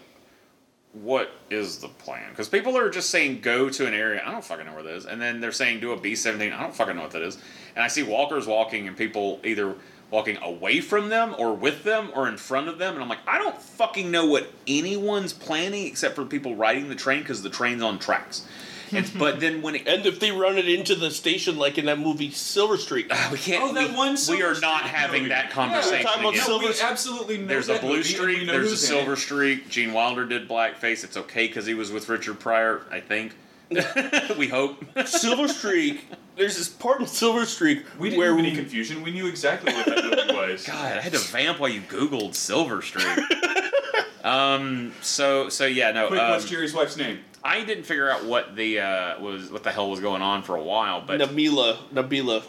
what 0.93 1.31
is 1.51 1.79
the 1.79 1.89
plan 1.89 2.31
because 2.31 2.49
people 2.49 2.77
are 2.77 2.89
just 2.89 3.11
saying 3.11 3.41
go 3.43 3.69
to 3.69 3.87
an 3.87 3.95
area. 3.95 4.23
I 4.25 4.33
don't 4.33 4.45
fucking 4.45 4.67
know 4.67 4.73
where 4.75 4.83
that 4.83 4.95
is, 4.95 5.07
and 5.07 5.21
then 5.21 5.41
they're 5.41 5.53
saying 5.53 5.81
do 5.81 5.93
a 5.93 6.01
B 6.01 6.17
seventeen. 6.17 6.53
I 6.53 6.63
don't 6.63 6.75
fucking 6.75 6.97
know 6.97 7.03
what 7.03 7.13
that 7.13 7.23
is. 7.23 7.37
And 7.75 7.85
I 7.85 7.89
see 7.89 8.03
walkers 8.03 8.47
walking 8.47 8.89
and 8.89 8.97
people 8.97 9.39
either 9.45 9.75
walking 10.11 10.37
away 10.43 10.81
from 10.81 11.09
them 11.09 11.35
or 11.39 11.55
with 11.55 11.83
them 11.85 12.11
or 12.15 12.29
in 12.29 12.37
front 12.37 12.69
of 12.69 12.79
them, 12.79 12.95
and 12.95 13.03
I'm 13.03 13.09
like 13.09 13.27
I 13.27 13.39
don't 13.39 13.61
fucking 13.61 14.11
know 14.11 14.27
what 14.27 14.51
anyone's 14.67 15.33
planning 15.33 15.87
except 15.87 16.15
for 16.15 16.25
people 16.25 16.55
riding 16.57 16.89
the 16.89 16.95
train 16.95 17.21
because 17.21 17.43
the 17.43 17.51
train's 17.51 17.83
on 17.83 17.99
tracks. 17.99 18.47
It's, 18.93 19.11
but 19.11 19.41
then 19.41 19.63
when 19.63 19.75
it 19.75 19.87
And 19.89 20.07
if 20.07 20.21
they 20.21 20.31
run 20.31 20.59
it 20.59 20.69
into 20.69 20.95
the 20.95 21.11
station 21.11 21.57
like 21.57 21.77
in 21.77 21.87
that 21.87 21.99
movie 21.99 22.31
Silver 22.31 22.77
Streak, 22.77 23.09
uh, 23.11 23.29
we 23.33 23.39
can't. 23.39 23.63
Oh, 23.63 23.73
that 23.75 23.91
we, 23.91 23.97
one 23.97 24.17
we 24.29 24.43
are 24.43 24.59
not 24.61 24.81
Streak 24.83 24.93
having 24.95 25.23
movie. 25.23 25.35
that 25.35 25.47
Yeah, 25.47 25.51
conversation 25.51 25.99
we're 25.99 26.03
talking 26.05 26.21
about 26.21 26.35
again. 26.35 26.45
Silver- 26.47 26.67
we 26.69 26.81
absolutely 26.83 27.39
know 27.39 27.47
there's 27.47 27.69
a 27.69 27.79
blue 27.79 27.97
movie, 27.97 28.03
streak. 28.05 28.47
There's 28.47 28.73
a 28.73 28.77
silver 28.77 29.15
it. 29.15 29.19
streak. 29.19 29.69
Gene 29.69 29.93
Wilder 29.93 30.25
did 30.25 30.49
blackface. 30.49 31.03
It's 31.05 31.17
okay 31.17 31.49
because 31.49 31.67
he 31.67 31.75
was 31.75 31.91
with 31.91 32.09
Richard 32.09 32.39
Pryor. 32.39 32.83
I 32.91 33.01
think. 33.01 33.35
we 34.39 34.49
hope. 34.49 34.85
Silver 35.07 35.49
Streak, 35.49 36.07
there's 36.37 36.57
this 36.57 36.69
part 36.69 37.01
in 37.01 37.07
Silver 37.07 37.45
Streak 37.47 37.85
We 37.99 38.11
didn't 38.11 38.19
where 38.19 38.31
have 38.31 38.39
any 38.39 38.55
confusion. 38.55 39.03
We 39.03 39.11
knew 39.11 39.27
exactly 39.27 39.73
what 39.73 39.87
that 39.87 40.05
movie 40.05 40.35
was. 40.35 40.65
God, 40.67 40.97
I 40.97 41.01
had 41.01 41.13
to 41.13 41.19
vamp 41.19 41.59
while 41.59 41.69
you 41.69 41.81
Googled 41.83 42.35
Silver 42.35 42.83
Streak. 42.83 43.05
um. 44.25 44.93
So 45.03 45.49
so 45.49 45.67
yeah 45.67 45.91
no. 45.93 46.09
Quick, 46.09 46.21
um, 46.21 46.31
what's 46.31 46.49
Jerry's 46.49 46.75
wife's 46.75 46.97
name? 46.97 47.19
I 47.43 47.65
didn't 47.65 47.85
figure 47.85 48.11
out 48.11 48.25
what 48.25 48.57
the 48.57 48.81
uh, 48.81 49.21
was 49.21 49.51
what 49.51 49.63
the 49.63 49.73
hell 49.73 49.91
was 49.91 50.01
going 50.01 50.23
on 50.23 50.43
for 50.43 50.57
a 50.57 50.63
while, 50.63 51.01
but 51.01 51.21
Nabila, 51.21 51.77
Nabila. 51.93 52.43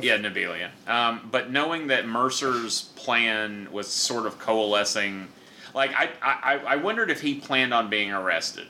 Yeah, 0.00 0.16
Nabila. 0.16 0.58
Yeah. 0.58 1.08
Um, 1.08 1.28
but 1.30 1.50
knowing 1.50 1.88
that 1.88 2.06
Mercer's 2.06 2.82
plan 2.96 3.68
was 3.70 3.86
sort 3.86 4.26
of 4.26 4.38
coalescing, 4.40 5.28
like 5.72 5.92
I, 5.94 6.08
I, 6.20 6.60
I 6.66 6.76
wondered 6.76 7.10
if 7.10 7.20
he 7.20 7.34
planned 7.36 7.72
on 7.72 7.90
being 7.90 8.12
arrested, 8.12 8.66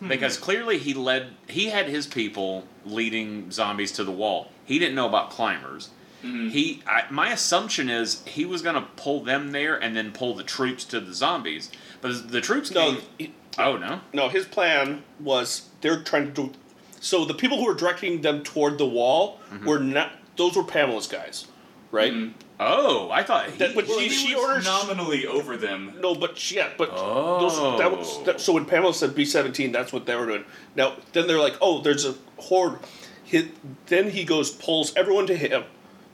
Hmm. 0.00 0.08
because 0.08 0.36
clearly 0.38 0.78
he 0.78 0.94
led, 0.94 1.28
he 1.48 1.66
had 1.68 1.86
his 1.88 2.06
people 2.06 2.64
leading 2.84 3.50
zombies 3.50 3.92
to 3.92 4.04
the 4.04 4.10
wall. 4.10 4.50
He 4.64 4.78
didn't 4.78 4.94
know 4.94 5.06
about 5.06 5.30
climbers. 5.30 5.90
Mm-hmm. 6.24 6.48
He, 6.48 6.82
I, 6.86 7.04
my 7.10 7.30
assumption 7.32 7.88
is 7.88 8.22
he 8.26 8.44
was 8.44 8.60
going 8.62 8.74
to 8.74 8.86
pull 8.96 9.22
them 9.22 9.52
there 9.52 9.76
and 9.76 9.96
then 9.96 10.12
pull 10.12 10.34
the 10.34 10.42
troops 10.42 10.84
to 10.86 11.00
the 11.00 11.14
zombies. 11.14 11.70
But 12.00 12.30
the 12.30 12.40
troops 12.40 12.70
No, 12.70 12.92
came. 12.92 13.00
he- 13.18 13.34
oh 13.58 13.76
no! 13.76 14.00
no, 14.12 14.28
his 14.28 14.44
plan 14.46 15.02
was 15.18 15.68
they're 15.80 16.02
trying 16.02 16.26
to 16.34 16.48
do. 16.48 16.52
So 17.00 17.24
the 17.24 17.32
people 17.34 17.56
who 17.58 17.64
were 17.66 17.74
directing 17.74 18.20
them 18.20 18.42
toward 18.42 18.76
the 18.78 18.86
wall 18.86 19.38
Mm-hmm. 19.52 19.66
were 19.66 19.78
not. 19.80 20.12
Those 20.36 20.56
were 20.56 20.62
Pamela's 20.64 21.06
guys, 21.08 21.46
right? 21.90 22.12
Mm-hmm. 22.12 22.38
Oh, 22.62 23.10
I 23.10 23.22
thought 23.22 23.48
he. 23.50 23.56
That- 23.56 23.74
but 23.74 23.88
Well, 23.88 23.98
she, 23.98 24.08
he 24.08 24.14
she 24.14 24.34
was 24.34 24.44
orders. 24.44 24.64
nominally 24.66 25.26
over 25.26 25.56
them. 25.56 25.94
No, 26.00 26.14
but 26.14 26.36
she- 26.36 26.56
yeah, 26.56 26.68
but 26.76 26.90
those, 26.94 27.56
that 27.78 27.90
was 27.96 28.18
Oh. 28.18 28.24
that, 28.24 28.40
so 28.40 28.52
when 28.52 28.66
Pamela 28.66 28.92
said 28.92 29.14
B 29.14 29.24
seventeen, 29.24 29.72
that's 29.72 29.92
what 29.92 30.04
they 30.06 30.14
were 30.14 30.26
doing. 30.26 30.44
Now 30.76 30.96
then 31.12 31.26
they're 31.26 31.38
like, 31.40 31.56
oh, 31.62 31.80
there's 31.80 32.04
a 32.04 32.14
horde. 32.36 32.78
He, 33.24 33.50
then 33.86 34.10
he 34.10 34.24
goes 34.24 34.50
pulls 34.50 34.94
everyone 34.94 35.26
to 35.28 35.36
him. 35.36 35.64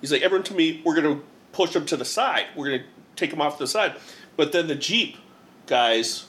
He's 0.00 0.12
like, 0.12 0.22
everyone 0.22 0.44
to 0.44 0.54
me. 0.54 0.82
We're 0.84 0.94
gonna 0.94 1.20
push 1.52 1.72
them 1.72 1.84
to 1.86 1.96
the 1.96 2.04
side. 2.04 2.46
We're 2.54 2.66
gonna 2.70 2.84
take 3.16 3.30
them 3.30 3.40
off 3.40 3.56
to 3.58 3.64
the 3.64 3.68
side. 3.68 3.96
But 4.36 4.52
then 4.52 4.68
the 4.68 4.74
jeep 4.76 5.16
guys 5.66 6.26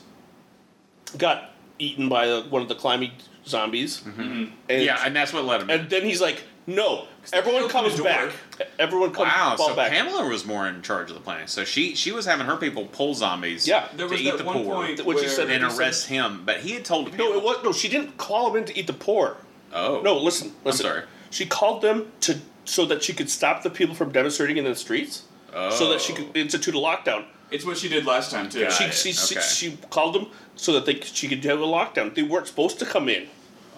got 1.16 1.52
eaten 1.78 2.08
by 2.08 2.40
one 2.40 2.62
of 2.62 2.68
the 2.68 2.74
climbing 2.74 3.12
zombies. 3.46 4.00
Mm-hmm. 4.00 4.44
yeah, 4.68 5.00
and 5.04 5.14
that's 5.14 5.32
what 5.32 5.44
led 5.44 5.62
him. 5.62 5.70
and 5.70 5.88
then 5.88 6.02
he's 6.04 6.20
like, 6.20 6.42
no, 6.68 7.06
everyone 7.32 7.68
comes 7.68 7.98
back. 8.00 8.30
Everyone 8.78 9.10
comes 9.12 9.28
back. 9.28 9.36
Wow, 9.36 9.56
so 9.56 9.74
back. 9.74 9.90
Pamela 9.90 10.28
was 10.28 10.44
more 10.44 10.68
in 10.68 10.82
charge 10.82 11.08
of 11.10 11.14
the 11.14 11.20
plan. 11.22 11.48
So 11.48 11.64
she 11.64 11.94
she 11.94 12.12
was 12.12 12.26
having 12.26 12.46
her 12.46 12.56
people 12.56 12.84
pull 12.86 13.14
zombies. 13.14 13.66
Yeah, 13.66 13.88
There 13.96 14.06
to 14.06 14.12
was 14.12 14.20
eat 14.20 14.30
that 14.30 14.38
the 14.38 14.44
one 14.44 14.62
poor, 14.64 14.74
point 14.74 14.98
What 15.04 15.16
you 15.16 15.22
where 15.22 15.28
said 15.30 15.50
and 15.50 15.64
he 15.64 15.70
said- 15.70 15.78
arrest 15.80 16.06
him. 16.08 16.42
But 16.44 16.58
he 16.58 16.72
had 16.74 16.84
told 16.84 17.06
no, 17.12 17.24
Pamela. 17.24 17.36
it 17.38 17.42
was 17.42 17.64
no. 17.64 17.72
She 17.72 17.88
didn't 17.88 18.18
call 18.18 18.48
them 18.52 18.58
in 18.58 18.64
to 18.66 18.78
eat 18.78 18.86
the 18.86 18.92
poor. 18.92 19.38
Oh 19.72 20.00
No, 20.04 20.18
listen, 20.18 20.52
listen. 20.64 20.84
sorry. 20.86 21.02
She 21.30 21.46
called 21.46 21.82
them 21.82 22.12
to 22.20 22.38
so 22.64 22.84
that 22.86 23.02
she 23.02 23.12
could 23.14 23.30
stop 23.30 23.62
the 23.62 23.70
people 23.70 23.94
from 23.94 24.12
demonstrating 24.12 24.58
in 24.58 24.64
the 24.64 24.74
streets, 24.74 25.22
Oh. 25.54 25.70
so 25.70 25.88
that 25.90 26.00
she 26.02 26.12
could 26.12 26.26
oh. 26.34 26.38
institute 26.38 26.74
a 26.74 26.78
lockdown. 26.78 27.24
It's 27.50 27.64
what 27.64 27.78
she 27.78 27.88
did 27.88 28.04
last 28.04 28.30
time 28.30 28.50
too. 28.50 28.60
Got 28.64 28.72
She, 28.74 28.84
it, 28.84 28.92
she, 28.94 29.12
she, 29.12 29.36
okay. 29.38 29.46
she 29.46 29.78
called 29.88 30.14
them 30.14 30.26
so 30.54 30.72
that 30.74 30.84
they 30.84 31.00
she 31.00 31.28
could 31.28 31.42
have 31.44 31.60
a 31.60 31.64
lockdown. 31.66 32.14
They 32.14 32.22
weren't 32.22 32.46
supposed 32.46 32.78
to 32.80 32.84
come 32.84 33.08
in, 33.08 33.26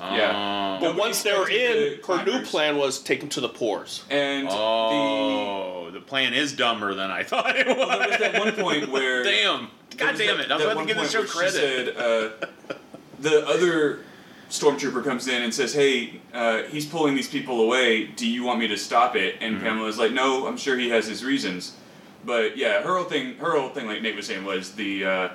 Yeah. 0.01 0.79
but 0.81 0.97
once 0.97 1.23
they 1.23 1.33
were 1.37 1.49
in, 1.49 1.95
expected 1.95 2.03
the 2.05 2.33
her 2.33 2.39
new 2.41 2.45
plan 2.47 2.77
was 2.79 2.99
take 3.03 3.21
them 3.21 3.29
to 3.31 3.41
the 3.41 3.49
pores. 3.49 4.03
And 4.11 4.49
Oh, 4.51 5.91
the 5.93 6.01
plan 6.01 6.33
is 6.35 6.53
dumber 6.55 6.95
than 6.95 7.11
I 7.11 7.23
thought 7.23 7.57
it 7.57 7.67
was. 7.67 7.77
the, 7.77 7.85
there 7.99 8.09
was 8.09 8.19
that 8.19 8.39
one 8.41 8.53
point 8.55 8.89
where 8.91 9.23
damn, 9.25 9.69
there 9.97 10.09
god 10.13 10.19
damn 10.19 10.37
that- 10.39 10.47
it! 10.47 10.51
I 10.53 10.57
was 10.57 10.65
that 10.65 10.73
about 10.73 10.81
to 10.81 10.87
give 10.87 10.97
the 10.97 11.09
show 11.09 11.19
where 11.21 11.27
she 11.29 11.33
credit. 11.39 11.53
Said, 11.53 11.97
uh, 11.97 12.77
the 13.19 13.47
other 13.47 14.01
stormtrooper 14.49 15.05
comes 15.05 15.29
in 15.29 15.43
and 15.43 15.53
says, 15.55 15.75
"Hey, 15.75 16.21
uh, 16.33 16.63
he's 16.65 16.87
pulling 16.87 17.15
these 17.15 17.29
people 17.29 17.61
away. 17.61 18.07
Do 18.07 18.27
you 18.29 18.43
want 18.45 18.59
me 18.59 18.69
to 18.69 18.77
stop 18.77 19.15
it?" 19.17 19.37
And 19.41 19.57
Mm-hmm. 19.57 19.65
Pamela's 19.65 19.99
like, 19.99 20.13
"No, 20.13 20.47
I'm 20.47 20.57
sure 20.57 20.79
he 20.79 20.89
has 20.91 21.07
his 21.07 21.23
reasons." 21.25 21.77
But 22.25 22.57
yeah, 22.57 22.83
her 22.83 22.97
whole 22.97 23.05
thing, 23.05 23.37
her 23.37 23.59
whole 23.59 23.71
thing, 23.71 23.87
like 23.87 24.03
Nate 24.03 24.17
was 24.17 24.27
saying, 24.27 24.45
was 24.45 24.73
the, 24.75 25.05
uh, 25.05 25.29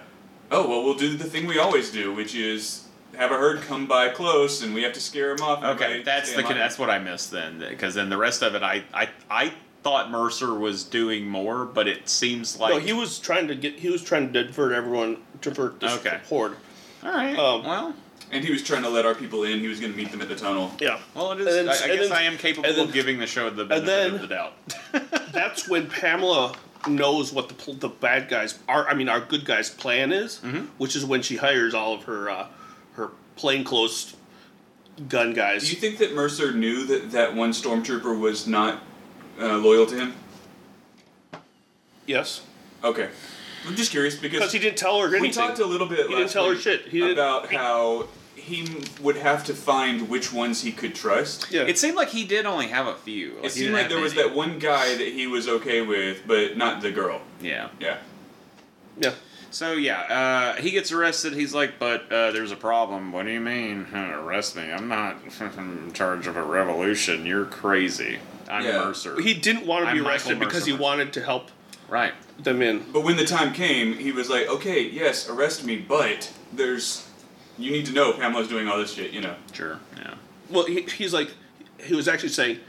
"Oh 0.51 0.67
well, 0.67 0.83
we'll 0.83 0.93
do 0.95 1.15
the 1.15 1.23
thing 1.23 1.45
we 1.47 1.59
always 1.59 1.91
do, 1.91 2.13
which 2.13 2.33
is." 2.35 2.84
Have 3.17 3.31
a 3.31 3.35
herd 3.37 3.61
come 3.61 3.85
by 3.85 4.09
close, 4.09 4.61
and 4.63 4.73
we 4.73 4.83
have 4.83 4.93
to 4.93 4.99
scare 5.01 5.35
them 5.35 5.45
off. 5.45 5.63
Okay, 5.63 6.03
that's 6.03 6.33
the 6.33 6.43
con- 6.43 6.55
that's 6.57 6.77
what 6.79 6.89
I 6.89 6.99
missed 6.99 7.31
then, 7.31 7.59
because 7.59 7.93
then 7.95 8.09
the 8.09 8.17
rest 8.17 8.41
of 8.41 8.55
it, 8.55 8.63
I 8.63 8.83
I 8.93 9.09
I 9.29 9.53
thought 9.83 10.09
Mercer 10.09 10.53
was 10.53 10.83
doing 10.83 11.27
more, 11.27 11.65
but 11.65 11.87
it 11.87 12.09
seems 12.09 12.59
like 12.59 12.73
no, 12.73 12.79
he 12.79 12.93
was 12.93 13.19
trying 13.19 13.47
to 13.47 13.55
get. 13.55 13.75
He 13.79 13.89
was 13.89 14.03
trying 14.03 14.31
to 14.33 14.43
divert 14.43 14.73
everyone, 14.73 15.17
divert 15.41 15.79
this 15.79 15.93
Okay. 15.99 16.19
horde. 16.27 16.55
all 17.03 17.11
right. 17.11 17.37
um, 17.37 17.63
well, 17.63 17.93
And 18.31 18.43
he 18.43 18.51
was 18.51 18.63
trying 18.63 18.81
to 18.83 18.89
let 18.89 19.05
our 19.05 19.13
people 19.15 19.43
in. 19.43 19.59
He 19.59 19.67
was 19.67 19.79
going 19.79 19.91
to 19.91 19.97
meet 19.97 20.11
them 20.11 20.21
at 20.21 20.27
the 20.29 20.35
tunnel. 20.35 20.71
Yeah. 20.79 20.99
well, 21.13 21.31
it 21.33 21.39
is. 21.41 21.45
Then- 21.45 21.69
I, 21.69 21.71
I 21.73 21.95
guess 21.95 22.09
then- 22.09 22.17
I 22.17 22.21
am 22.23 22.37
capable 22.37 22.73
then- 22.73 22.87
of 22.87 22.93
giving 22.93 23.19
the 23.19 23.27
show 23.27 23.49
the 23.49 23.65
benefit 23.65 23.85
then- 23.85 24.15
of 24.15 24.21
the 24.21 24.27
doubt. 24.27 24.53
That's 25.31 25.69
when 25.69 25.87
Pamela 25.87 26.55
knows 26.87 27.31
what 27.33 27.49
the 27.49 27.73
the 27.73 27.89
bad 27.89 28.27
guys 28.29 28.57
are. 28.67 28.87
I 28.87 28.93
mean, 28.95 29.09
our 29.09 29.19
good 29.19 29.45
guys' 29.45 29.69
plan 29.69 30.11
is, 30.11 30.39
Mm-hmm. 30.43 30.65
which 30.79 30.95
is 30.95 31.05
when 31.05 31.21
she 31.21 31.35
hires 31.37 31.73
all 31.75 31.93
of 31.93 32.03
her 32.05 32.29
uh, 32.29 32.45
her 32.45 32.49
plainclothes 33.35 34.15
gun 35.09 35.33
guys. 35.33 35.63
Do 35.63 35.69
you 35.69 35.75
think 35.75 35.97
that 35.97 36.13
Mercer 36.13 36.51
knew 36.53 36.85
that 36.85 37.11
that 37.11 37.35
one 37.35 37.51
stormtrooper 37.51 38.17
was 38.19 38.47
not 38.47 38.81
uh, 39.39 39.57
loyal 39.57 39.85
to 39.87 39.95
him? 39.95 40.13
yes, 42.05 42.41
Okay, 42.83 43.09
I'm 43.67 43.75
just 43.75 43.89
curious 43.91 44.15
because 44.15 44.39
because 44.39 44.51
he 44.51 44.59
didn't 44.59 44.77
tell 44.77 44.99
her 45.01 45.07
anything. 45.07 45.21
we 45.23 45.31
talked 45.31 45.59
a 45.59 45.65
little 45.65 45.87
bit. 45.87 45.99
He 46.01 46.03
didn't 46.09 46.21
last 46.21 46.33
tell 46.33 46.49
her 46.49 46.55
shit. 46.55 46.83
He 46.87 46.99
didn't- 46.99 47.13
about 47.13 47.51
how 47.51 48.07
he 48.35 48.83
would 49.01 49.15
have 49.17 49.43
to 49.45 49.55
find 49.55 50.07
which 50.07 50.31
ones 50.31 50.61
he 50.61 50.71
could 50.71 50.93
trust. 50.93 51.51
yeah, 51.51 51.63
It 51.63 51.79
seemed 51.79 51.95
like 51.95 52.09
he 52.09 52.25
did 52.25 52.45
only 52.45 52.67
have 52.67 52.85
a 52.85 52.93
few. 52.93 53.35
Like, 53.37 53.45
It 53.45 53.51
seemed 53.53 53.73
like 53.73 53.83
have 53.83 53.89
there 53.91 53.99
was 53.99 54.13
many. 54.13 54.27
that 54.27 54.35
one 54.35 54.59
guy 54.59 54.93
that 54.95 55.07
he 55.07 55.25
was 55.25 55.47
okay 55.47 55.81
with, 55.81 56.21
but 56.27 56.55
not 56.55 56.81
the 56.83 56.91
girl. 56.91 57.21
Yeah. 57.41 57.69
Yeah. 57.79 57.97
yeah. 58.99 59.13
So 59.55 59.71
yeah, 59.71 60.01
uh, 60.57 60.61
he 60.61 60.71
gets 60.71 60.91
arrested. 60.91 61.31
He's 61.31 61.53
like, 61.53 61.79
"But 61.79 62.11
uh, 62.11 62.31
there's 62.31 62.51
a 62.51 62.57
problem." 62.57 63.13
What 63.13 63.25
do 63.25 63.31
you 63.31 63.39
mean 63.39 63.87
arrest 63.95 64.57
me? 64.57 64.69
I'm 64.69 64.89
not 64.89 65.15
in 65.57 65.93
charge 65.93 66.27
of 66.27 66.35
a 66.35 66.43
revolution. 66.43 67.25
You're 67.25 67.45
crazy. 67.45 68.19
I'm 68.49 68.65
Yeah. 68.65 68.79
Mercer. 68.79 69.21
He 69.21 69.33
didn't 69.33 69.65
want 69.65 69.85
to 69.85 69.91
I'm 69.91 69.95
be 69.95 70.01
Michael 70.01 70.11
arrested 70.11 70.39
because 70.41 70.65
he 70.65 70.73
wanted 70.73 71.13
to 71.13 71.23
help 71.23 71.51
right. 71.87 72.11
them 72.37 72.61
in. 72.61 72.83
But 72.91 73.05
when 73.05 73.15
the 73.15 73.23
time 73.23 73.53
came, 73.53 73.93
he 73.93 74.11
was 74.11 74.29
like, 74.29 74.45
"Okay, 74.49 74.89
yes, 74.89 75.29
arrest 75.29 75.63
me, 75.63 75.77
but 75.77 76.33
there's, 76.51 77.07
you 77.57 77.71
need 77.71 77.85
to 77.85 77.93
know 77.93 78.11
Pamela's 78.11 78.49
doing 78.49 78.67
all 78.67 78.77
this 78.77 78.93
shit, 78.93 79.11
you 79.11 79.21
know." 79.21 79.35
Sure. 79.53 79.79
Yeah. 79.95 80.15
Well, 80.49 80.65
he, 80.65 80.81
he's 80.81 81.13
like, 81.13 81.29
he 81.77 81.95
was 81.95 82.09
actually 82.09 82.27
saying, 82.27 82.59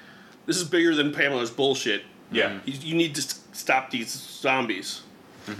"This 0.47 0.57
is 0.57 0.63
bigger 0.63 0.95
than 0.95 1.13
Pamela's 1.13 1.51
bullshit. 1.51 2.05
Yeah. 2.31 2.61
You, 2.65 2.75
you 2.75 2.95
need 2.95 3.17
to 3.17 3.23
stop 3.23 3.91
these 3.91 4.13
zombies." 4.13 5.03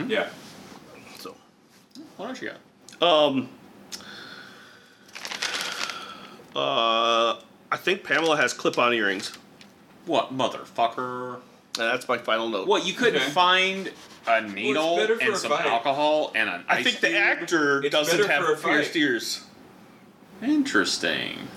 Yeah. 0.07 0.29
So, 2.17 2.23
What 2.23 2.29
else 2.31 2.43
you 2.43 2.51
got? 3.01 3.03
um, 3.03 3.49
uh, 6.55 7.39
I 7.71 7.77
think 7.77 8.05
Pamela 8.05 8.37
has 8.37 8.53
clip-on 8.53 8.93
earrings. 8.95 9.33
What 10.07 10.37
motherfucker? 10.37 11.35
And 11.35 11.43
that's 11.91 12.09
my 12.09 12.17
final 12.17 12.49
note. 12.49 12.67
What 12.69 12.87
you 12.87 12.95
couldn't 12.95 13.21
Okay. 13.21 13.31
find 13.31 13.93
a 14.27 14.41
needle 14.41 14.97
better 14.97 15.17
for 15.17 15.25
and 15.25 15.35
a 15.35 15.37
some 15.37 15.51
fight. 15.51 15.67
alcohol 15.67 16.33
and 16.35 16.49
an 16.49 16.65
I 16.69 16.79
ice 16.79 16.85
think 16.85 17.01
the 17.01 17.09
cube. 17.09 17.19
actor 17.21 17.83
It's 17.85 17.93
doesn't 17.93 18.27
better 18.27 18.45
for 18.45 18.53
a 18.53 18.55
have 18.57 18.65
pierced 18.65 18.97
ears. 18.97 19.41
Interesting. 20.43 21.49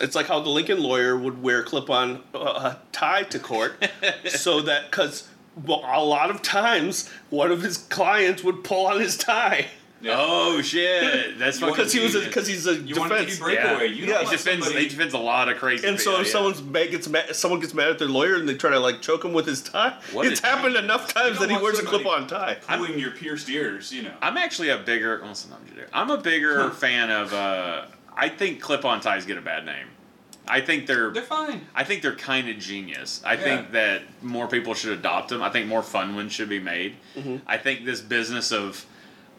It's 0.00 0.14
like 0.14 0.26
how 0.26 0.40
the 0.40 0.48
Lincoln 0.48 0.80
lawyer 0.80 1.16
would 1.16 1.42
wear 1.42 1.62
clip-on 1.64 2.22
uh, 2.34 2.76
tie 2.92 3.24
to 3.24 3.38
court, 3.40 3.84
so 4.28 4.60
that 4.62 4.90
because 4.90 5.24
well, 5.24 5.30
a 5.68 6.02
lot 6.04 6.30
of 6.30 6.42
times 6.42 7.08
one 7.30 7.50
of 7.50 7.62
his 7.62 7.76
clients 7.78 8.42
would 8.44 8.64
pull 8.64 8.86
on 8.86 9.00
his 9.00 9.16
tie 9.16 9.66
Yeah. 10.02 10.14
Oh 10.16 10.62
shit! 10.62 11.38
That's 11.38 11.60
You 11.60 11.66
because 11.66 11.92
he 11.92 12.00
was 12.00 12.14
because 12.14 12.46
he's 12.46 12.66
a 12.66 12.74
You 12.76 12.94
want 12.98 13.12
to 13.12 13.18
defense. 13.18 13.38
be 13.38 13.44
breakaway. 13.44 13.88
You 13.88 14.06
Yeah, 14.06 14.20
he 14.24 14.30
defends. 14.30 14.64
somebody- 14.64 14.84
He 14.84 14.88
defends 14.88 15.12
a 15.12 15.18
lot 15.18 15.50
of 15.50 15.58
crazy. 15.58 15.86
And 15.86 16.00
so 16.00 16.12
people, 16.12 16.20
if 16.22 16.26
yeah. 16.28 16.32
someone's 16.32 16.62
mad, 16.62 16.90
gets 16.90 17.06
mad, 17.08 17.36
someone 17.36 17.60
gets 17.60 17.74
mad 17.74 17.88
at 17.90 17.98
their 17.98 18.08
lawyer 18.08 18.36
and 18.36 18.48
they 18.48 18.54
try 18.54 18.70
to 18.70 18.80
like 18.80 19.02
choke 19.02 19.26
him 19.26 19.34
with 19.34 19.44
his 19.44 19.60
tie. 19.60 19.94
What 20.12 20.24
it's 20.26 20.42
a- 20.42 20.46
happened 20.46 20.76
enough 20.76 21.12
times 21.12 21.38
that 21.40 21.50
he 21.50 21.56
wears 21.58 21.78
a 21.78 21.82
clip-on 21.82 22.26
tie. 22.28 22.56
pulling 22.66 22.98
your 22.98 23.10
pierced 23.10 23.50
ears, 23.50 23.92
you 23.92 24.02
know. 24.04 24.14
I'm 24.22 24.38
actually 24.38 24.70
a 24.70 24.78
bigger. 24.78 25.20
Well, 25.22 25.34
sometimes 25.34 25.68
you 25.68 25.76
do. 25.76 25.86
I'm 25.92 26.08
a 26.10 26.16
bigger 26.18 26.70
fan 26.70 27.10
of. 27.10 27.34
uh 27.34 27.84
I 28.16 28.28
think 28.30 28.60
clip-on 28.62 29.00
ties 29.00 29.26
get 29.26 29.36
a 29.36 29.42
bad 29.42 29.66
name. 29.66 29.86
I 30.50 30.60
think 30.60 30.86
they're. 30.86 31.10
They're 31.10 31.22
fine. 31.22 31.60
I 31.74 31.84
think 31.84 32.02
they're 32.02 32.16
kind 32.16 32.48
of 32.48 32.58
genius. 32.58 33.22
I 33.24 33.34
Yeah. 33.34 33.40
think 33.42 33.72
that 33.72 34.02
more 34.22 34.48
people 34.48 34.74
should 34.74 34.92
adopt 34.92 35.28
them. 35.28 35.42
I 35.42 35.50
think 35.50 35.66
more 35.68 35.82
fun 35.82 36.14
ones 36.16 36.32
should 36.32 36.48
be 36.48 36.58
made. 36.60 36.96
Mm-hmm. 37.16 37.36
I 37.46 37.56
think 37.56 37.84
this 37.84 38.00
business 38.00 38.50
of, 38.52 38.84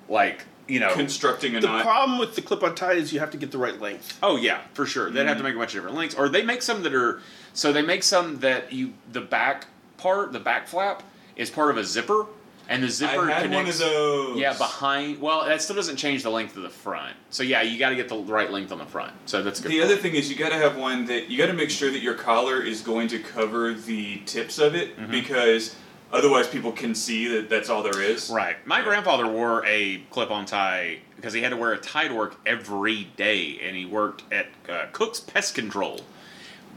like, 0.10 0.46
you 0.68 0.80
know, 0.80 0.94
Constructing 0.94 1.56
a 1.56 1.60
The 1.60 1.68
knot. 1.68 1.84
problem 1.84 2.18
with 2.18 2.36
the 2.36 2.42
clip-on 2.42 2.76
tie 2.76 2.94
is 2.94 3.12
you 3.12 3.20
have 3.20 3.32
to 3.32 3.38
get 3.38 3.52
the 3.52 3.58
right 3.58 3.80
length. 3.82 4.18
Oh 4.24 4.38
yeah, 4.38 4.62
for 4.74 4.86
sure. 4.86 5.10
They'd 5.12 5.28
have 5.28 5.32
Mm-hmm. 5.32 5.38
to 5.40 5.44
make 5.44 5.56
a 5.56 5.58
bunch 5.58 5.72
of 5.72 5.76
different 5.76 5.98
lengths, 5.98 6.16
or 6.16 6.30
they 6.30 6.44
make 6.44 6.62
some 6.62 6.82
that 6.84 6.94
are. 6.94 7.22
So 7.54 7.74
they 7.74 7.82
make 7.82 8.04
some 8.04 8.40
that 8.40 8.72
you 8.72 8.94
the 9.12 9.22
back 9.22 9.68
part, 9.98 10.32
the 10.32 10.40
back 10.40 10.68
flap, 10.68 11.04
is 11.36 11.50
part 11.50 11.70
of 11.72 11.78
a 11.78 11.84
zipper, 11.84 12.26
and 12.72 12.82
the 12.82 12.88
I 12.88 12.90
zipper 12.90 13.28
had 13.28 13.44
connects. 13.44 13.56
one 13.56 13.68
of 13.68 13.78
those. 13.94 14.38
Yeah, 14.40 14.58
behind. 14.58 15.20
Well, 15.22 15.46
that 15.46 15.62
still 15.62 15.76
doesn't 15.76 15.98
change 15.98 16.24
the 16.24 16.30
length 16.32 16.56
of 16.58 16.64
the 16.64 16.70
front. 16.70 17.16
So 17.30 17.44
yeah, 17.44 17.62
you 17.62 17.78
got 17.78 17.90
to 17.90 17.96
get 17.96 18.10
the 18.10 18.18
right 18.18 18.50
length 18.52 18.72
on 18.72 18.78
the 18.80 18.86
front. 18.86 19.14
So 19.26 19.44
that's 19.44 19.60
good. 19.60 19.72
The 19.72 19.80
point. 19.80 19.92
other 19.92 20.02
thing 20.02 20.16
is 20.16 20.30
you 20.30 20.36
got 20.38 20.50
to 20.50 20.56
have 20.58 20.78
one 20.78 21.06
that 21.06 21.30
you 21.30 21.38
got 21.38 21.48
to 21.48 21.54
make 21.54 21.70
sure 21.70 21.92
that 21.92 22.02
your 22.02 22.16
collar 22.16 22.62
is 22.62 22.82
going 22.82 23.08
to 23.10 23.20
cover 23.20 23.74
the 23.74 24.18
tips 24.26 24.58
of 24.58 24.74
it 24.76 24.98
Mm-hmm. 24.98 25.12
because 25.12 25.76
otherwise 26.12 26.48
people 26.48 26.72
can 26.72 26.94
see 26.96 27.28
that 27.28 27.50
that's 27.50 27.70
all 27.70 27.84
there 27.84 28.02
is. 28.02 28.30
Right. 28.30 28.56
My 28.66 28.82
grandfather 28.82 29.28
wore 29.28 29.66
a 29.66 29.98
clip-on 30.10 30.46
tie 30.46 31.00
because 31.16 31.34
he 31.34 31.42
had 31.42 31.50
to 31.50 31.58
wear 31.58 31.72
a 31.74 31.78
tie 31.78 32.08
to 32.08 32.14
work 32.16 32.36
every 32.46 33.06
day, 33.16 33.60
and 33.64 33.76
he 33.76 33.86
worked 33.86 34.24
at 34.34 34.48
uh, 34.68 34.86
Cook's 34.92 35.20
Pest 35.20 35.54
Control. 35.56 36.02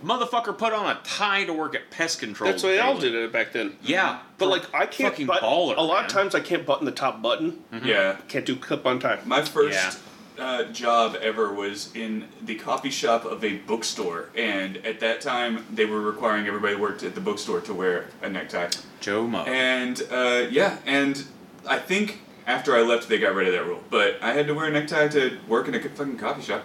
Motherfucker 0.04 0.56
put 0.56 0.72
on 0.72 0.94
a 0.94 1.00
tie 1.02 1.44
to 1.44 1.52
work 1.52 1.74
at 1.74 1.90
Pest 1.90 2.20
Control. 2.20 2.50
That's 2.50 2.62
the 2.62 2.68
way 2.68 2.74
they 2.74 2.80
all 2.80 2.98
did 2.98 3.14
it 3.14 3.32
back 3.32 3.52
then. 3.52 3.76
Yeah, 3.82 4.18
But 4.38 4.48
like 4.48 4.62
I 4.74 4.86
can't 4.86 5.12
fucking 5.12 5.26
but- 5.26 5.42
baller. 5.42 5.76
a 5.76 5.80
lot 5.80 5.94
man. 5.96 6.04
of 6.04 6.10
times 6.12 6.34
I 6.34 6.40
can't 6.40 6.66
button 6.66 6.84
the 6.84 6.92
top 6.92 7.22
button. 7.22 7.64
Yeah. 7.82 8.16
Can't 8.28 8.44
do 8.44 8.54
clip-on 8.56 8.98
tie. 9.00 9.18
My 9.24 9.42
first 9.42 9.98
uh, 10.38 10.64
job 10.64 11.16
ever 11.22 11.52
was 11.54 11.94
in 11.94 12.26
the 12.42 12.56
coffee 12.56 12.90
shop 12.90 13.24
of 13.24 13.42
a 13.44 13.56
bookstore, 13.58 14.28
and 14.36 14.76
at 14.78 15.00
that 15.00 15.20
time 15.22 15.64
they 15.72 15.84
were 15.86 16.00
requiring 16.00 16.46
everybody 16.46 16.74
worked 16.74 17.02
at 17.02 17.14
the 17.14 17.20
bookstore 17.20 17.60
to 17.62 17.72
wear 17.72 18.06
a 18.20 18.28
necktie. 18.28 18.68
Joe 19.00 19.26
Mo. 19.26 19.44
And 19.44 20.02
uh, 20.10 20.46
yeah, 20.50 20.78
and 20.86 21.24
I 21.66 21.78
think 21.78 22.20
after 22.46 22.76
I 22.76 22.82
left 22.82 23.08
they 23.08 23.18
got 23.18 23.34
rid 23.34 23.46
of 23.46 23.54
that 23.54 23.64
rule, 23.64 23.82
but 23.90 24.18
I 24.20 24.32
had 24.32 24.46
to 24.48 24.54
wear 24.54 24.66
a 24.66 24.70
necktie 24.70 25.08
to 25.08 25.38
work 25.48 25.66
in 25.68 25.74
a 25.74 25.80
fucking 25.80 26.18
coffee 26.18 26.42
shop. 26.42 26.62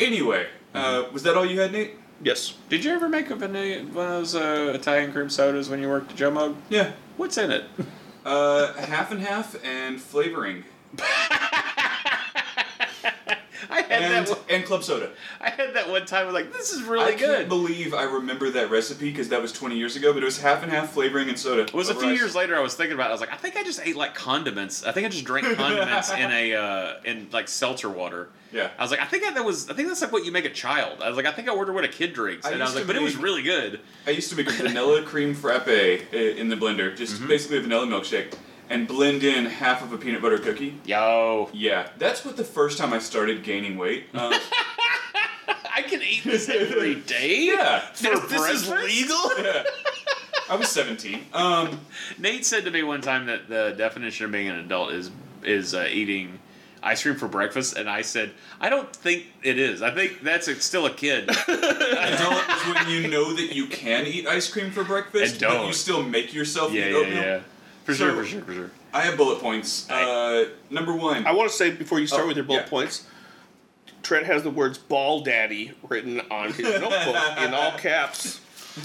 Anyway, 0.00 0.46
uh, 0.74 1.04
was 1.12 1.22
that 1.24 1.36
all 1.36 1.44
you 1.46 1.60
had, 1.60 1.72
Nate? 1.72 1.96
Yes. 2.22 2.54
Did 2.68 2.84
you 2.84 2.92
ever 2.92 3.08
make 3.08 3.30
a 3.30 3.36
vanilla, 3.36 3.82
one 3.84 4.06
of 4.06 4.12
those 4.12 4.34
uh, 4.34 4.72
Italian 4.74 5.12
cream 5.12 5.28
sodas 5.28 5.68
when 5.68 5.80
you 5.80 5.88
worked 5.88 6.12
at 6.12 6.16
Joe 6.16 6.30
Muggs? 6.30 6.56
Yeah. 6.68 6.92
What's 7.16 7.36
in 7.38 7.50
it? 7.50 7.64
Uh, 8.24 8.72
half 8.74 9.12
and 9.12 9.20
half 9.20 9.62
and 9.64 10.00
flavoring. 10.00 10.64
I 13.94 14.02
had 14.02 14.12
And, 14.12 14.26
that. 14.26 14.38
And 14.50 14.64
club 14.64 14.82
soda. 14.84 15.10
I 15.40 15.50
had 15.50 15.74
that 15.74 15.88
one 15.88 16.04
time. 16.06 16.22
I 16.22 16.24
was 16.24 16.34
like, 16.34 16.52
this 16.52 16.72
is 16.72 16.82
really 16.82 17.14
good. 17.16 17.30
I 17.30 17.36
can't 17.38 17.48
believe 17.48 17.94
I 17.94 18.04
remember 18.04 18.50
that 18.50 18.70
recipe 18.70 19.10
because 19.10 19.28
that 19.30 19.40
was 19.42 19.52
20 19.52 19.76
years 19.76 19.96
ago, 19.96 20.12
but 20.12 20.22
it 20.22 20.26
was 20.26 20.38
half 20.38 20.62
and 20.62 20.70
half 20.72 20.92
flavoring 20.92 21.28
and 21.28 21.38
soda. 21.38 21.62
It 21.62 21.74
was 21.74 21.88
a 21.90 21.94
few 21.94 22.10
ice. 22.10 22.18
years 22.18 22.34
later. 22.34 22.56
I 22.56 22.60
was 22.60 22.74
thinking 22.74 22.94
about. 22.94 23.06
it. 23.06 23.08
I 23.10 23.12
was 23.12 23.20
like, 23.20 23.32
I 23.32 23.36
think 23.36 23.56
I 23.56 23.62
just 23.62 23.80
ate 23.84 23.96
like 23.96 24.14
condiments. 24.14 24.84
I 24.84 24.92
think 24.92 25.06
I 25.06 25.10
just 25.10 25.24
drank 25.24 25.46
condiments 25.56 26.10
in 26.12 26.30
a 26.30 26.54
uh, 26.54 26.92
in 27.04 27.28
like 27.32 27.48
seltzer 27.48 27.88
water. 27.88 28.28
Yeah. 28.52 28.70
I 28.78 28.82
was 28.82 28.92
like, 28.92 29.00
I 29.00 29.06
think 29.06 29.24
I, 29.24 29.32
that 29.32 29.44
was. 29.44 29.68
I 29.68 29.74
think 29.74 29.88
that's 29.88 30.00
like 30.00 30.12
what 30.12 30.24
you 30.24 30.30
make 30.30 30.44
a 30.44 30.50
child. 30.50 31.00
I 31.02 31.08
was 31.08 31.16
like, 31.16 31.26
I 31.26 31.32
think 31.32 31.48
I 31.48 31.54
ordered 31.54 31.72
what 31.72 31.84
a 31.84 31.88
kid 31.88 32.12
drinks, 32.12 32.46
I 32.46 32.50
and 32.52 32.62
I 32.62 32.66
used 32.66 32.74
was 32.76 32.82
like, 32.82 32.86
but 32.86 32.96
it 32.96 33.02
was 33.02 33.16
really 33.16 33.42
good. 33.42 33.80
I 34.06 34.10
used 34.10 34.30
to 34.30 34.36
make 34.36 34.46
a 34.48 34.52
vanilla 34.52 35.02
cream 35.02 35.34
frappe 35.34 35.66
in 35.68 36.48
the 36.48 36.56
blender, 36.56 36.96
just 36.96 37.14
Mm-hmm. 37.14 37.28
basically 37.28 37.58
a 37.58 37.60
vanilla 37.62 37.86
milkshake, 37.86 38.32
and 38.70 38.88
blend 38.88 39.22
in 39.22 39.46
half 39.46 39.82
of 39.82 39.92
a 39.92 39.98
peanut 39.98 40.22
butter 40.22 40.38
cookie. 40.38 40.78
Yo, 40.84 41.50
Yeah, 41.52 41.88
that's 41.98 42.24
what 42.24 42.36
the 42.36 42.44
first 42.44 42.78
time 42.78 42.92
I 42.92 42.98
started 42.98 43.42
gaining 43.42 43.76
weight. 43.78 44.06
Um, 44.14 44.32
I 45.76 45.82
can 45.82 46.00
eat 46.02 46.24
this 46.24 46.48
every 46.48 46.94
day. 47.06 47.46
yeah, 47.46 47.80
For 47.92 48.12
breakfast? 48.26 48.68
yeah. 48.68 49.64
I 50.48 50.56
was 50.56 50.68
17. 50.68 51.20
Um, 51.32 51.80
Nate 52.18 52.44
said 52.44 52.64
to 52.64 52.70
me 52.70 52.82
one 52.82 53.00
time 53.00 53.26
that 53.26 53.48
the 53.48 53.74
definition 53.76 54.26
of 54.26 54.32
being 54.32 54.48
an 54.48 54.56
adult 54.56 54.92
is 54.92 55.10
is 55.42 55.74
uh, 55.74 55.86
eating 55.90 56.38
ice 56.82 57.02
cream 57.02 57.16
for 57.16 57.28
breakfast, 57.28 57.76
and 57.76 57.88
I 57.88 58.02
said, 58.02 58.32
I 58.60 58.68
don't 58.70 58.94
think 58.94 59.24
it 59.42 59.58
is. 59.58 59.80
I 59.82 59.90
think 59.90 60.20
that's 60.22 60.48
a, 60.48 60.54
still 60.60 60.84
a 60.86 60.90
kid. 60.90 61.28
adult 61.48 62.48
is 62.50 62.74
when 62.74 62.88
you 62.90 63.08
know 63.08 63.32
that 63.34 63.54
you 63.54 63.66
can 63.66 64.06
eat 64.06 64.26
ice 64.26 64.50
cream 64.50 64.70
for 64.70 64.84
breakfast, 64.84 65.32
And 65.34 65.40
but 65.42 65.48
don't. 65.48 65.66
you 65.68 65.72
still 65.72 66.02
make 66.02 66.32
yourself 66.34 66.72
yeah, 66.72 66.84
eat 66.86 66.90
yeah, 66.90 66.96
oatmeal. 66.98 67.22
yeah. 67.22 67.40
For 67.84 67.94
So- 67.94 68.06
sure, 68.10 68.22
for 68.22 68.24
sure, 68.28 68.42
for 68.42 68.52
sure. 68.54 68.70
I 68.92 69.02
have 69.02 69.16
bullet 69.16 69.40
points. 69.40 69.88
Uh, 69.90 70.46
number 70.70 70.94
one. 70.94 71.26
I 71.26 71.32
want 71.32 71.50
to 71.50 71.56
say 71.56 71.70
before 71.70 72.00
you 72.00 72.06
start 72.06 72.24
Oh, 72.24 72.26
with 72.28 72.36
your 72.36 72.44
bullet 72.44 72.62
yeah. 72.64 72.68
points, 72.68 73.04
Trent 74.02 74.26
has 74.26 74.42
the 74.42 74.50
words 74.50 74.76
"ball 74.78 75.20
daddy" 75.20 75.72
written 75.88 76.20
on 76.30 76.52
his 76.52 76.58
notebook 76.80 77.38
in 77.38 77.54
all 77.54 77.72
caps. 77.72 78.40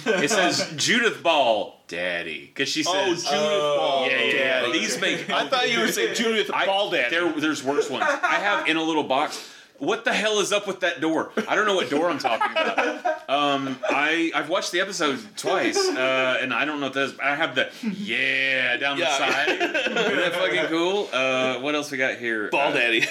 It 0.06 0.30
says 0.30 0.72
Judith 0.76 1.24
Ball, 1.24 1.82
Daddy, 1.88 2.46
because 2.54 2.70
she 2.70 2.84
says 2.84 2.94
Oh, 2.96 3.14
says, 3.16 3.24
Judith 3.24 3.40
Ball 3.40 4.08
yeah, 4.08 4.18
yeah, 4.20 4.24
yeah. 4.26 4.62
daddy. 4.62 4.72
These 4.80 5.02
make. 5.02 5.30
I 5.32 5.48
thought 5.50 5.72
you 5.72 5.80
were 5.80 5.88
saying 5.88 6.14
Judith 6.16 6.52
I- 6.54 6.66
Ball 6.68 6.92
daddy. 6.92 7.16
There, 7.16 7.32
there's 7.34 7.64
worse 7.64 7.90
ones. 7.90 8.06
I 8.08 8.36
have 8.36 8.68
in 8.68 8.78
a 8.78 8.84
little 8.84 9.04
box. 9.04 9.44
What 9.80 10.04
the 10.06 10.14
hell 10.14 10.40
is 10.40 10.52
up 10.52 10.68
with 10.68 10.82
that 10.82 11.00
door? 11.02 11.32
I 11.48 11.56
don't 11.56 11.66
know 11.66 11.76
what 11.76 11.90
door 11.90 12.10
I'm 12.10 12.20
talking 12.20 12.52
about. 12.52 13.30
Um, 13.30 13.78
I 13.90 14.32
I've 14.36 14.50
watched 14.50 14.72
the 14.72 14.82
episode 14.82 15.20
twice, 15.38 15.78
uh, 15.78 16.38
and 16.42 16.54
I 16.54 16.66
don't 16.66 16.80
know 16.80 16.88
what 16.88 16.94
that 16.96 17.04
is. 17.04 17.20
I 17.20 17.36
have 17.36 17.56
the 17.56 17.70
yeah 17.84 18.76
down 18.78 18.98
Yeah. 18.98 19.06
the 19.06 19.12
side. 19.18 19.50
Isn't 19.50 19.94
that 19.96 20.34
fucking 20.34 20.66
cool? 20.68 21.10
Uh, 21.14 21.60
what 21.60 21.76
else 21.76 21.92
we 21.92 21.98
got 21.98 22.16
here? 22.18 22.50
Ball 22.50 22.70
Uh, 22.70 22.74
daddy. 22.74 23.06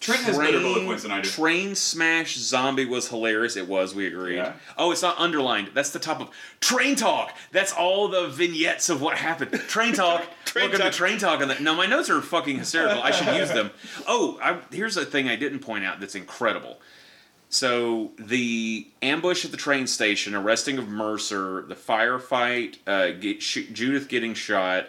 Trent 0.00 0.22
has 0.22 0.38
better 0.38 0.60
bullet 0.60 0.84
points 0.84 1.02
than 1.02 1.12
I 1.12 1.20
do. 1.20 1.28
Train 1.28 1.74
Smash 1.74 2.36
Zombie 2.36 2.84
was 2.84 3.08
hilarious. 3.08 3.56
It 3.56 3.68
was, 3.68 3.94
we 3.94 4.06
agreed. 4.06 4.36
Yeah. 4.36 4.52
Oh, 4.76 4.92
it's 4.92 5.02
not 5.02 5.18
underlined. 5.18 5.70
That's 5.74 5.90
the 5.90 5.98
top 5.98 6.20
of 6.20 6.30
Train 6.60 6.96
Talk. 6.96 7.34
That's 7.52 7.72
all 7.72 8.08
the 8.08 8.28
vignettes 8.28 8.88
of 8.88 9.00
what 9.02 9.18
happened. 9.18 9.52
Train 9.68 9.92
Talk. 9.94 10.24
Train 10.44 10.64
Welcome 10.64 10.80
Talk. 10.80 10.92
to 10.92 10.96
Train 10.98 11.18
Talk. 11.18 11.40
On 11.40 11.48
that. 11.48 11.60
No, 11.60 11.74
my 11.74 11.86
notes 11.86 12.08
are 12.10 12.20
fucking 12.22 12.58
hysterical. 12.58 13.02
I 13.02 13.10
should 13.10 13.34
use 13.36 13.50
them. 13.50 13.70
Oh, 14.06 14.38
I, 14.42 14.58
here's 14.74 14.96
a 14.96 15.04
thing 15.04 15.28
I 15.28 15.36
didn't 15.36 15.58
point 15.60 15.84
out 15.84 16.00
that's 16.00 16.14
incredible. 16.14 16.78
So 17.50 18.12
the 18.18 18.86
ambush 19.02 19.44
at 19.44 19.50
the 19.50 19.56
train 19.56 19.86
station, 19.86 20.34
arresting 20.34 20.78
of 20.78 20.88
Mercer, 20.88 21.62
the 21.62 21.74
firefight, 21.74 22.76
uh, 22.86 23.10
get, 23.18 23.42
sh- 23.42 23.68
Judith 23.72 24.08
getting 24.08 24.34
shot, 24.34 24.86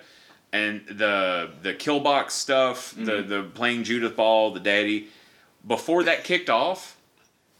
and 0.51 0.85
the 0.87 1.49
the 1.61 1.73
killbox 1.73 2.33
stuff, 2.33 2.93
the 2.95 3.21
the 3.21 3.43
playing 3.53 3.83
Judith 3.83 4.15
Ball, 4.15 4.51
the 4.51 4.59
daddy. 4.59 5.07
Before 5.67 6.03
that 6.03 6.23
kicked 6.23 6.49
off, 6.49 6.97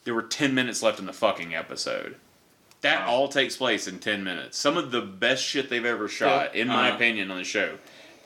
there 0.05 0.13
were 0.13 0.21
ten 0.23 0.53
minutes 0.55 0.81
left 0.81 0.99
in 0.99 1.05
the 1.05 1.13
fucking 1.13 1.53
episode. 1.53 2.15
That 2.81 3.05
all 3.07 3.27
takes 3.27 3.57
place 3.57 3.87
in 3.87 3.99
ten 3.99 4.23
minutes. 4.23 4.57
Some 4.57 4.77
of 4.77 4.91
the 4.91 5.01
best 5.01 5.43
shit 5.43 5.69
they've 5.69 5.83
ever 5.85 6.07
shot, 6.07 6.55
in 6.55 6.67
my 6.69 6.87
Uh-huh. 6.87 6.95
opinion, 6.95 7.29
on 7.29 7.37
the 7.37 7.43
show. 7.43 7.77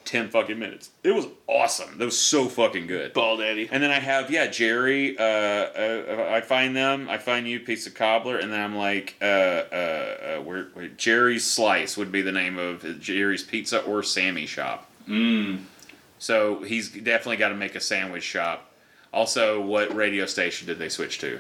Ten 0.06 0.30
fucking 0.30 0.60
minutes. 0.60 0.90
It 1.04 1.12
was 1.12 1.28
awesome. 1.48 1.98
That 1.98 2.06
was 2.06 2.20
so 2.20 2.48
fucking 2.48 2.88
good. 2.88 3.14
Ball 3.14 3.38
daddy. 3.38 3.70
And 3.72 3.82
then 3.82 3.92
I 3.92 4.00
have 4.00 4.30
yeah 4.30 4.48
Jerry. 4.48 5.18
Uh, 5.18 5.24
uh, 5.24 6.28
I 6.30 6.42
find 6.42 6.76
them. 6.76 7.10
I 7.10 7.18
find 7.18 7.48
you 7.48 7.60
piece 7.60 7.88
of 7.88 7.94
cobbler, 7.94 8.38
and 8.38 8.52
then 8.52 8.60
I'm 8.60 8.76
like, 8.76 9.16
uh, 9.22 9.26
uh, 9.26 9.68
uh, 10.38 10.42
where, 10.42 10.66
where 10.74 10.88
Jerry's 10.90 11.50
Slice 11.50 11.96
would 11.96 12.12
be 12.12 12.22
the 12.22 12.32
name 12.32 12.58
of 12.58 13.00
Jerry's 13.00 13.44
Pizza 13.44 13.82
or 13.84 14.04
Sammy 14.04 14.46
Shop. 14.46 14.90
Mmm. 15.08 15.64
So 16.20 16.64
he's 16.64 16.90
definitely 16.90 17.38
got 17.38 17.50
to 17.50 17.56
make 17.56 17.76
a 17.76 17.82
sandwich 17.82 18.24
shop. 18.24 18.72
Also, 19.14 19.62
what 19.62 19.94
radio 19.94 20.26
station 20.26 20.68
did 20.68 20.80
they 20.80 20.90
switch 20.90 21.20
to? 21.20 21.40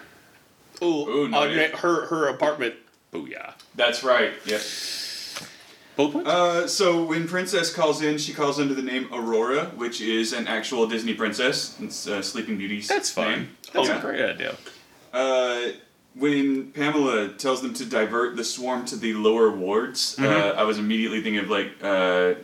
Ooh, 0.81 0.85
Ooh, 1.09 1.27
no, 1.27 1.43
uh, 1.43 1.45
yeah. 1.45 1.67
her 1.77 2.05
her 2.07 2.27
apartment. 2.27 2.75
Booyah! 3.11 3.53
That's 3.75 4.03
right. 4.03 4.33
Yep. 4.45 4.61
Bullet 5.95 6.11
points. 6.13 6.29
Uh, 6.29 6.67
so 6.67 7.05
when 7.05 7.27
Princess 7.27 7.73
calls 7.73 8.01
in, 8.01 8.17
she 8.17 8.33
calls 8.33 8.59
under 8.59 8.73
the 8.73 8.81
name 8.81 9.07
Aurora, 9.13 9.65
which 9.75 10.01
is 10.01 10.33
an 10.33 10.47
actual 10.47 10.87
Disney 10.87 11.13
princess. 11.13 11.77
It's 11.79 12.07
uh, 12.07 12.21
Sleeping 12.21 12.57
Beauty's 12.57 12.87
That's 12.87 13.11
fine. 13.11 13.31
name. 13.31 13.49
That's 13.73 13.87
Yeah. 13.89 13.97
a 13.99 14.01
great 14.01 14.21
idea. 14.21 14.55
Uh, 15.13 15.67
when 16.15 16.71
Pamela 16.71 17.29
tells 17.29 17.61
them 17.61 17.73
to 17.75 17.85
divert 17.85 18.35
the 18.35 18.43
swarm 18.43 18.85
to 18.85 18.95
the 18.95 19.13
lower 19.13 19.51
wards, 19.51 20.17
uh, 20.19 20.53
I 20.57 20.63
was 20.63 20.77
immediately 20.79 21.21
thinking 21.21 21.43
of 21.43 21.49
like 21.49 21.71
uh, 21.83 22.35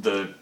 the 0.00 0.34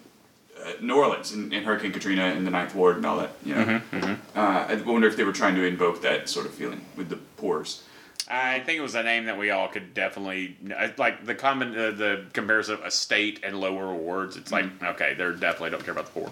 uh, 0.64 0.72
New 0.80 0.94
Orleans 0.96 1.32
and, 1.32 1.52
and 1.52 1.64
Hurricane 1.64 1.92
Katrina 1.92 2.22
and 2.22 2.46
the 2.46 2.50
Ninth 2.50 2.74
Ward 2.74 2.96
and 2.96 3.06
all 3.06 3.18
that. 3.18 3.30
You 3.44 3.54
know, 3.54 3.64
Mm-hmm, 3.92 4.14
Uh, 4.38 4.66
I 4.68 4.74
wonder 4.84 5.06
if 5.08 5.16
they 5.16 5.24
were 5.24 5.32
trying 5.32 5.54
to 5.56 5.64
invoke 5.64 6.02
that 6.02 6.28
sort 6.28 6.46
of 6.46 6.54
feeling 6.54 6.80
with 6.96 7.08
the 7.08 7.16
pores. 7.36 7.82
I 8.30 8.60
think 8.60 8.78
it 8.78 8.82
was 8.82 8.94
a 8.94 9.02
name 9.02 9.24
that 9.26 9.38
we 9.38 9.50
all 9.50 9.68
could 9.68 9.94
definitely 9.94 10.56
like 10.98 11.24
the 11.24 11.34
common 11.34 11.70
uh, 11.76 11.90
the 11.92 12.24
comparison 12.32 12.74
of 12.74 12.84
estate 12.84 13.40
and 13.42 13.58
lower 13.60 13.90
awards. 13.90 14.36
It's 14.36 14.52
like 14.52 14.66
okay, 14.82 15.14
they're 15.14 15.32
definitely 15.32 15.70
don't 15.70 15.84
care 15.84 15.92
about 15.92 16.06
the 16.12 16.20
poor. 16.20 16.30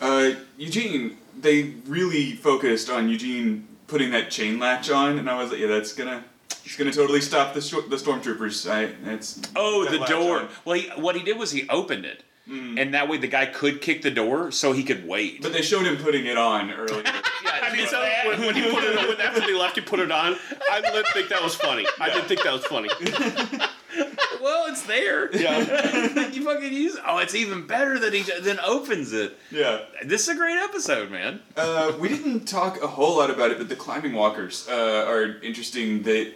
Uh, 0.00 0.32
Eugene, 0.58 1.16
they 1.40 1.74
really 1.86 2.32
focused 2.32 2.90
on 2.90 3.08
Eugene 3.08 3.66
putting 3.86 4.10
that 4.10 4.30
chain 4.30 4.58
latch 4.58 4.90
on, 4.90 5.18
and 5.18 5.30
I 5.30 5.40
was 5.40 5.50
like, 5.50 5.60
yeah, 5.60 5.68
that's 5.68 5.92
gonna. 5.92 6.24
It's 6.64 6.76
gonna 6.76 6.92
totally 6.92 7.20
stop 7.20 7.54
the 7.54 7.60
sh- 7.60 7.88
the 7.88 7.96
stormtroopers. 7.96 8.70
I, 8.70 8.90
it's 9.12 9.40
Oh, 9.56 9.84
the 9.84 9.98
door. 10.06 10.40
on. 10.40 10.48
Well, 10.64 10.76
he, 10.78 10.88
what 10.90 11.16
he 11.16 11.22
did 11.22 11.38
was 11.38 11.50
he 11.50 11.68
opened 11.68 12.04
it, 12.04 12.22
and 12.46 12.94
that 12.94 13.08
way 13.08 13.18
the 13.18 13.28
guy 13.28 13.46
could 13.46 13.80
kick 13.80 14.02
the 14.02 14.10
door 14.10 14.50
so 14.50 14.72
he 14.72 14.82
could 14.82 15.06
wait. 15.06 15.42
But 15.42 15.52
they 15.52 15.62
showed 15.62 15.86
him 15.86 15.96
putting 15.96 16.26
it 16.26 16.36
on 16.36 16.70
earlier. 16.72 17.04
I 17.62 17.74
mean, 17.74 17.86
so 17.86 18.00
when, 18.26 18.40
when 18.40 18.54
he 18.54 18.70
put 18.70 18.84
it 18.84 18.98
on, 18.98 19.20
after 19.20 19.40
they 19.40 19.54
left, 19.54 19.76
he 19.76 19.80
put 19.80 20.00
it 20.00 20.10
on. 20.10 20.36
I 20.70 20.80
didn't 20.80 21.06
think 21.08 21.28
that 21.28 21.42
was 21.42 21.54
funny. 21.54 21.86
I 22.00 22.08
didn't 22.10 22.26
think 22.26 22.42
that 22.42 22.52
was 22.52 22.64
funny. 22.66 22.88
well, 24.42 24.66
it's 24.66 24.82
there. 24.82 25.34
Yeah. 25.34 26.28
you 26.30 26.44
fucking 26.44 26.72
use. 26.72 26.98
Oh, 27.06 27.18
it's 27.18 27.34
even 27.34 27.66
better 27.66 27.98
that 28.00 28.12
he 28.12 28.22
then 28.40 28.58
opens 28.60 29.12
it. 29.12 29.38
yeah. 29.50 29.80
This 30.04 30.22
is 30.22 30.28
a 30.28 30.34
great 30.34 30.58
episode, 30.58 31.10
man. 31.10 31.40
Uh, 31.56 31.92
we 31.98 32.08
didn't 32.08 32.46
talk 32.46 32.82
a 32.82 32.88
whole 32.88 33.16
lot 33.16 33.30
about 33.30 33.52
it, 33.52 33.58
but 33.58 33.68
the 33.68 33.76
climbing 33.76 34.12
walkers 34.14 34.68
uh, 34.68 35.06
are 35.08 35.40
interesting. 35.42 36.02
That 36.02 36.32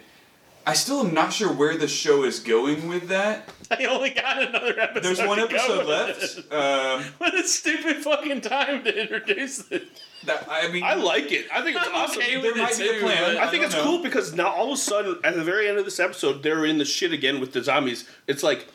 I 0.67 0.73
still 0.73 0.99
am 0.99 1.13
not 1.13 1.31
sure 1.31 1.51
where 1.51 1.77
the 1.77 1.87
show 1.87 2.23
is 2.25 2.41
going 2.41 2.89
with 2.89 3.07
that. 3.07 3.47
I 3.71 3.85
only 3.85 4.09
got 4.09 4.43
another 4.43 4.77
episode. 4.79 5.03
There's 5.03 5.19
one 5.25 5.37
to 5.39 5.47
go 5.47 5.55
episode 5.55 5.77
with 5.79 5.87
left. 5.87 6.37
it. 6.39 6.53
Um, 6.53 7.03
What 7.19 7.33
a 7.35 7.43
stupid 7.47 7.97
fucking 8.03 8.41
time 8.41 8.83
to 8.83 9.01
introduce 9.01 9.59
it. 9.71 9.87
that, 10.25 10.45
I 10.51 10.67
mean, 10.67 10.83
I 10.83 10.95
like 10.95 11.31
it. 11.31 11.47
I 11.53 11.61
think 11.61 11.77
it's 11.77 11.87
I'm 11.87 11.95
awesome. 11.95 12.21
okay 12.21 12.33
there 12.41 12.51
with 12.51 12.57
might 12.61 12.79
it 12.79 12.91
be 12.91 12.97
a 12.97 13.01
plan. 13.01 13.35
but- 13.35 13.43
I 13.43 13.49
think 13.49 13.63
I 13.63 13.67
it's 13.67 13.75
don't 13.75 13.85
cool 13.85 14.03
because 14.03 14.33
now 14.35 14.49
all 14.49 14.67
of 14.73 14.77
a 14.77 14.81
sudden, 14.81 15.17
at 15.23 15.35
the 15.35 15.43
very 15.43 15.69
end 15.69 15.77
of 15.77 15.85
this 15.85 15.99
episode, 16.01 16.43
they're 16.43 16.65
in 16.65 16.77
the 16.79 16.85
shit 16.85 17.13
again 17.13 17.39
with 17.39 17.53
the 17.53 17.63
zombies. 17.63 18.07
It's 18.27 18.43
like 18.43 18.67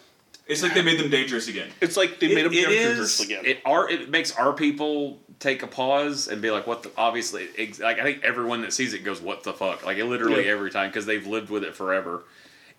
it's 0.47 0.63
like 0.63 0.75
they 0.75 0.83
made 0.83 0.99
them 0.99 1.09
dangerous 1.11 1.47
again. 1.47 1.71
it's 1.81 1.97
like 1.97 2.19
they 2.21 2.35
made 2.35 2.45
them 2.47 2.53
dangerous 2.53 3.21
is. 3.21 3.27
again. 3.27 3.45
It 3.47 3.61
our 3.65 3.89
it 3.89 4.11
makes 4.11 4.35
our 4.37 4.53
people 4.53 5.21
take 5.43 5.63
a 5.63 5.67
pause 5.67 6.29
and 6.29 6.41
be 6.41 6.51
like, 6.51 6.67
"What 6.67 6.83
the?" 6.85 6.91
Obviously, 6.97 7.49
ex- 7.59 7.81
like 7.81 7.99
I 7.99 8.03
think 8.05 8.23
everyone 8.25 8.63
that 8.63 8.73
sees 8.73 8.95
it 8.95 9.01
goes, 9.05 9.21
"What 9.21 9.43
the 9.43 9.53
fuck?" 9.53 9.85
Like 9.85 9.99
literally 9.99 10.47
Yeah. 10.47 10.53
every 10.53 10.71
time 10.71 10.89
because 10.91 11.05
they've 11.07 11.27
lived 11.27 11.51
with 11.51 11.65
it 11.65 11.75
forever. 11.75 12.23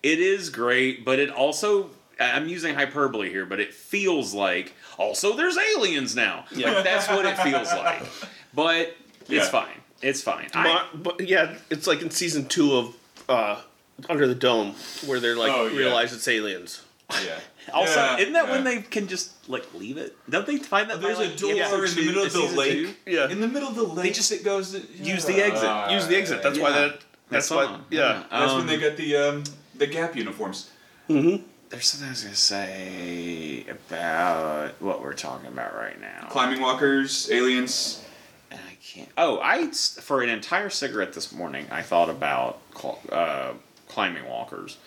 It 0.01 0.20
is 0.20 0.49
great, 0.49 1.05
but 1.05 1.20
it 1.20 1.30
also. 1.30 1.91
I'm 2.20 2.47
using 2.47 2.76
hyperbole 2.76 3.30
here, 3.30 3.45
but 3.45 3.59
it 3.59 3.74
feels 3.74 4.34
like 4.34 4.74
also 4.97 5.36
there's 5.36 5.57
aliens 5.57 6.16
now. 6.16 6.45
Like 6.51 6.84
that's 6.84 7.07
what 7.09 7.26
it 7.26 7.38
feels 7.39 7.68
like. 7.74 8.03
But 8.55 8.95
it's 9.30 9.49
fine. 9.49 9.78
It's 10.03 10.22
fine. 10.22 10.47
I- 10.53 10.64
Mar- 10.64 10.86
but 10.93 11.28
yeah, 11.28 11.55
it's 11.72 11.88
like 11.88 12.01
in 12.03 12.11
season 12.11 12.45
two 12.47 12.74
of 12.76 12.95
uh, 13.28 13.61
Under 14.07 14.28
the 14.28 14.36
Dome 14.36 14.76
where 15.07 15.20
they're 15.20 15.36
like 15.36 15.51
Oh, 15.51 15.66
yeah. 15.68 15.78
realize 15.80 16.14
it's 16.14 16.28
aliens. 16.28 16.84
Yeah. 17.11 17.39
Also, 17.72 17.99
Yeah, 17.99 18.18
isn't 18.18 18.34
that 18.34 18.49
when 18.49 18.66
yeah. 18.66 18.76
they 18.76 18.82
can 18.82 19.07
just 19.07 19.32
like 19.49 19.72
leave 19.74 19.97
it? 19.97 20.16
Don't 20.30 20.45
they 20.45 20.57
find 20.57 20.89
that? 20.89 20.97
by, 21.01 21.07
There's 21.07 21.20
a 21.20 21.28
like, 21.28 21.38
door 21.38 21.51
episode 21.51 21.76
in 21.76 21.82
the 21.82 21.88
two- 21.95 22.05
middle 22.07 22.24
of 22.24 22.34
the 22.34 22.39
season 22.39 22.57
lake. 22.57 22.72
two? 23.05 23.11
Yeah. 23.11 23.30
In 23.30 23.39
the 23.41 23.47
middle 23.47 23.70
of 23.70 23.76
the 23.76 23.84
lake, 23.84 24.14
just 24.14 24.32
it 24.32 24.43
goes. 24.43 24.74
use 24.99 25.26
the 25.26 25.41
exit. 25.41 25.91
Use 25.91 26.07
the 26.07 26.16
exit. 26.18 26.43
That's 26.43 26.59
why 26.59 26.70
yeah. 26.70 26.76
that. 26.82 26.91
That's 27.30 27.49
That's 27.49 27.51
why. 27.51 27.66
on. 27.66 27.86
Yeah. 27.89 28.24
That's 28.30 28.51
Um, 28.51 28.57
when 28.59 28.68
they 28.68 28.78
got 28.78 28.97
the 28.97 29.16
um, 29.16 29.43
the 29.76 29.88
Gap 29.88 30.16
uniforms. 30.16 30.70
There's 31.07 31.88
something 31.88 32.07
I 32.07 32.11
was 32.11 32.24
gonna 32.24 32.36
say 32.36 33.66
about 33.68 34.80
what 34.82 35.01
we're 35.01 35.14
talking 35.14 35.47
about 35.47 35.74
right 35.76 35.99
now. 35.99 36.28
Climbing 36.30 36.61
walkers, 36.61 37.30
aliens. 37.32 38.03
And 38.51 38.59
I 38.70 38.76
can't. 38.76 39.09
Oh, 39.18 39.39
I 39.41 39.68
for 39.72 40.22
an 40.22 40.30
entire 40.30 40.70
cigarette 40.70 41.14
this 41.14 41.32
morning, 41.32 41.66
I 41.72 41.82
thought 41.82 42.09
about 42.09 42.59
cl- 42.78 42.99
uh, 43.11 43.53
climbing 43.88 44.26
walkers, 44.30 44.78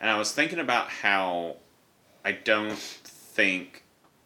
and 0.00 0.08
I 0.08 0.16
was 0.16 0.30
thinking 0.30 0.60
about 0.60 0.88
how 0.88 1.56
I 2.28 2.32
don't 2.32 2.78
think. 2.78 3.82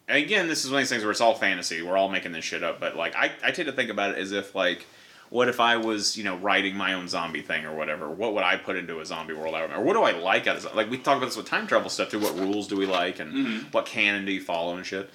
Again, 0.08 0.48
this 0.48 0.64
is 0.64 0.70
one 0.70 0.78
of 0.78 0.82
these 0.82 0.90
things 0.90 1.04
where 1.04 1.12
it's 1.12 1.20
all 1.20 1.34
fantasy. 1.34 1.82
We're 1.82 1.96
all 1.96 2.08
making 2.08 2.32
this 2.32 2.44
shit 2.44 2.64
up, 2.64 2.80
but 2.80 2.96
like 2.96 3.14
I, 3.14 3.30
I 3.44 3.52
tend 3.52 3.66
to 3.66 3.72
think 3.72 3.90
about 3.90 4.10
it 4.12 4.18
as 4.18 4.32
if 4.32 4.54
like. 4.54 4.86
What 5.30 5.48
if 5.48 5.60
I 5.60 5.78
was, 5.78 6.14
you 6.18 6.24
know, 6.24 6.36
writing 6.36 6.76
my 6.76 6.92
own 6.92 7.08
zombie 7.08 7.40
thing 7.40 7.64
or 7.64 7.74
whatever? 7.74 8.10
What 8.10 8.34
would 8.34 8.42
I 8.44 8.56
put 8.56 8.76
into 8.76 9.00
a 9.00 9.06
zombie 9.06 9.32
world? 9.32 9.54
Or 9.54 9.80
what 9.80 9.94
do 9.94 10.02
I 10.02 10.10
like 10.10 10.46
out 10.46 10.56
of 10.56 10.74
like 10.74 10.90
we 10.90 10.98
talk 10.98 11.16
about 11.16 11.24
this 11.24 11.38
with 11.38 11.46
time 11.46 11.66
travel 11.66 11.88
stuff 11.88 12.10
too? 12.10 12.18
What 12.18 12.36
rules 12.38 12.68
do 12.68 12.76
we 12.76 12.84
like 12.84 13.18
and 13.18 13.62
what 13.72 13.86
canon 13.86 14.26
do 14.26 14.32
you 14.32 14.42
follow 14.42 14.76
and 14.76 14.84
shit? 14.84 15.08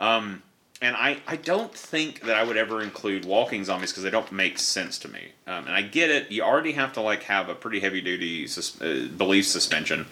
Um, 0.00 0.42
and 0.82 0.96
I, 0.96 1.18
I 1.28 1.36
don't 1.36 1.72
think 1.72 2.22
that 2.22 2.34
I 2.34 2.42
would 2.42 2.56
ever 2.56 2.82
include 2.82 3.24
walking 3.24 3.64
zombies 3.64 3.92
because 3.92 4.02
they 4.02 4.10
don't 4.10 4.32
make 4.32 4.58
sense 4.58 4.98
to 5.00 5.08
me. 5.08 5.28
Um, 5.46 5.66
and 5.66 5.74
I 5.76 5.82
get 5.82 6.10
it. 6.10 6.32
You 6.32 6.42
already 6.42 6.72
have 6.72 6.92
to 6.94 7.00
like 7.00 7.22
have 7.24 7.48
a 7.48 7.54
pretty 7.54 7.78
heavy 7.78 8.00
duty 8.00 8.48
sus- 8.48 8.80
uh, 8.82 9.06
belief 9.16 9.46
suspension 9.46 10.06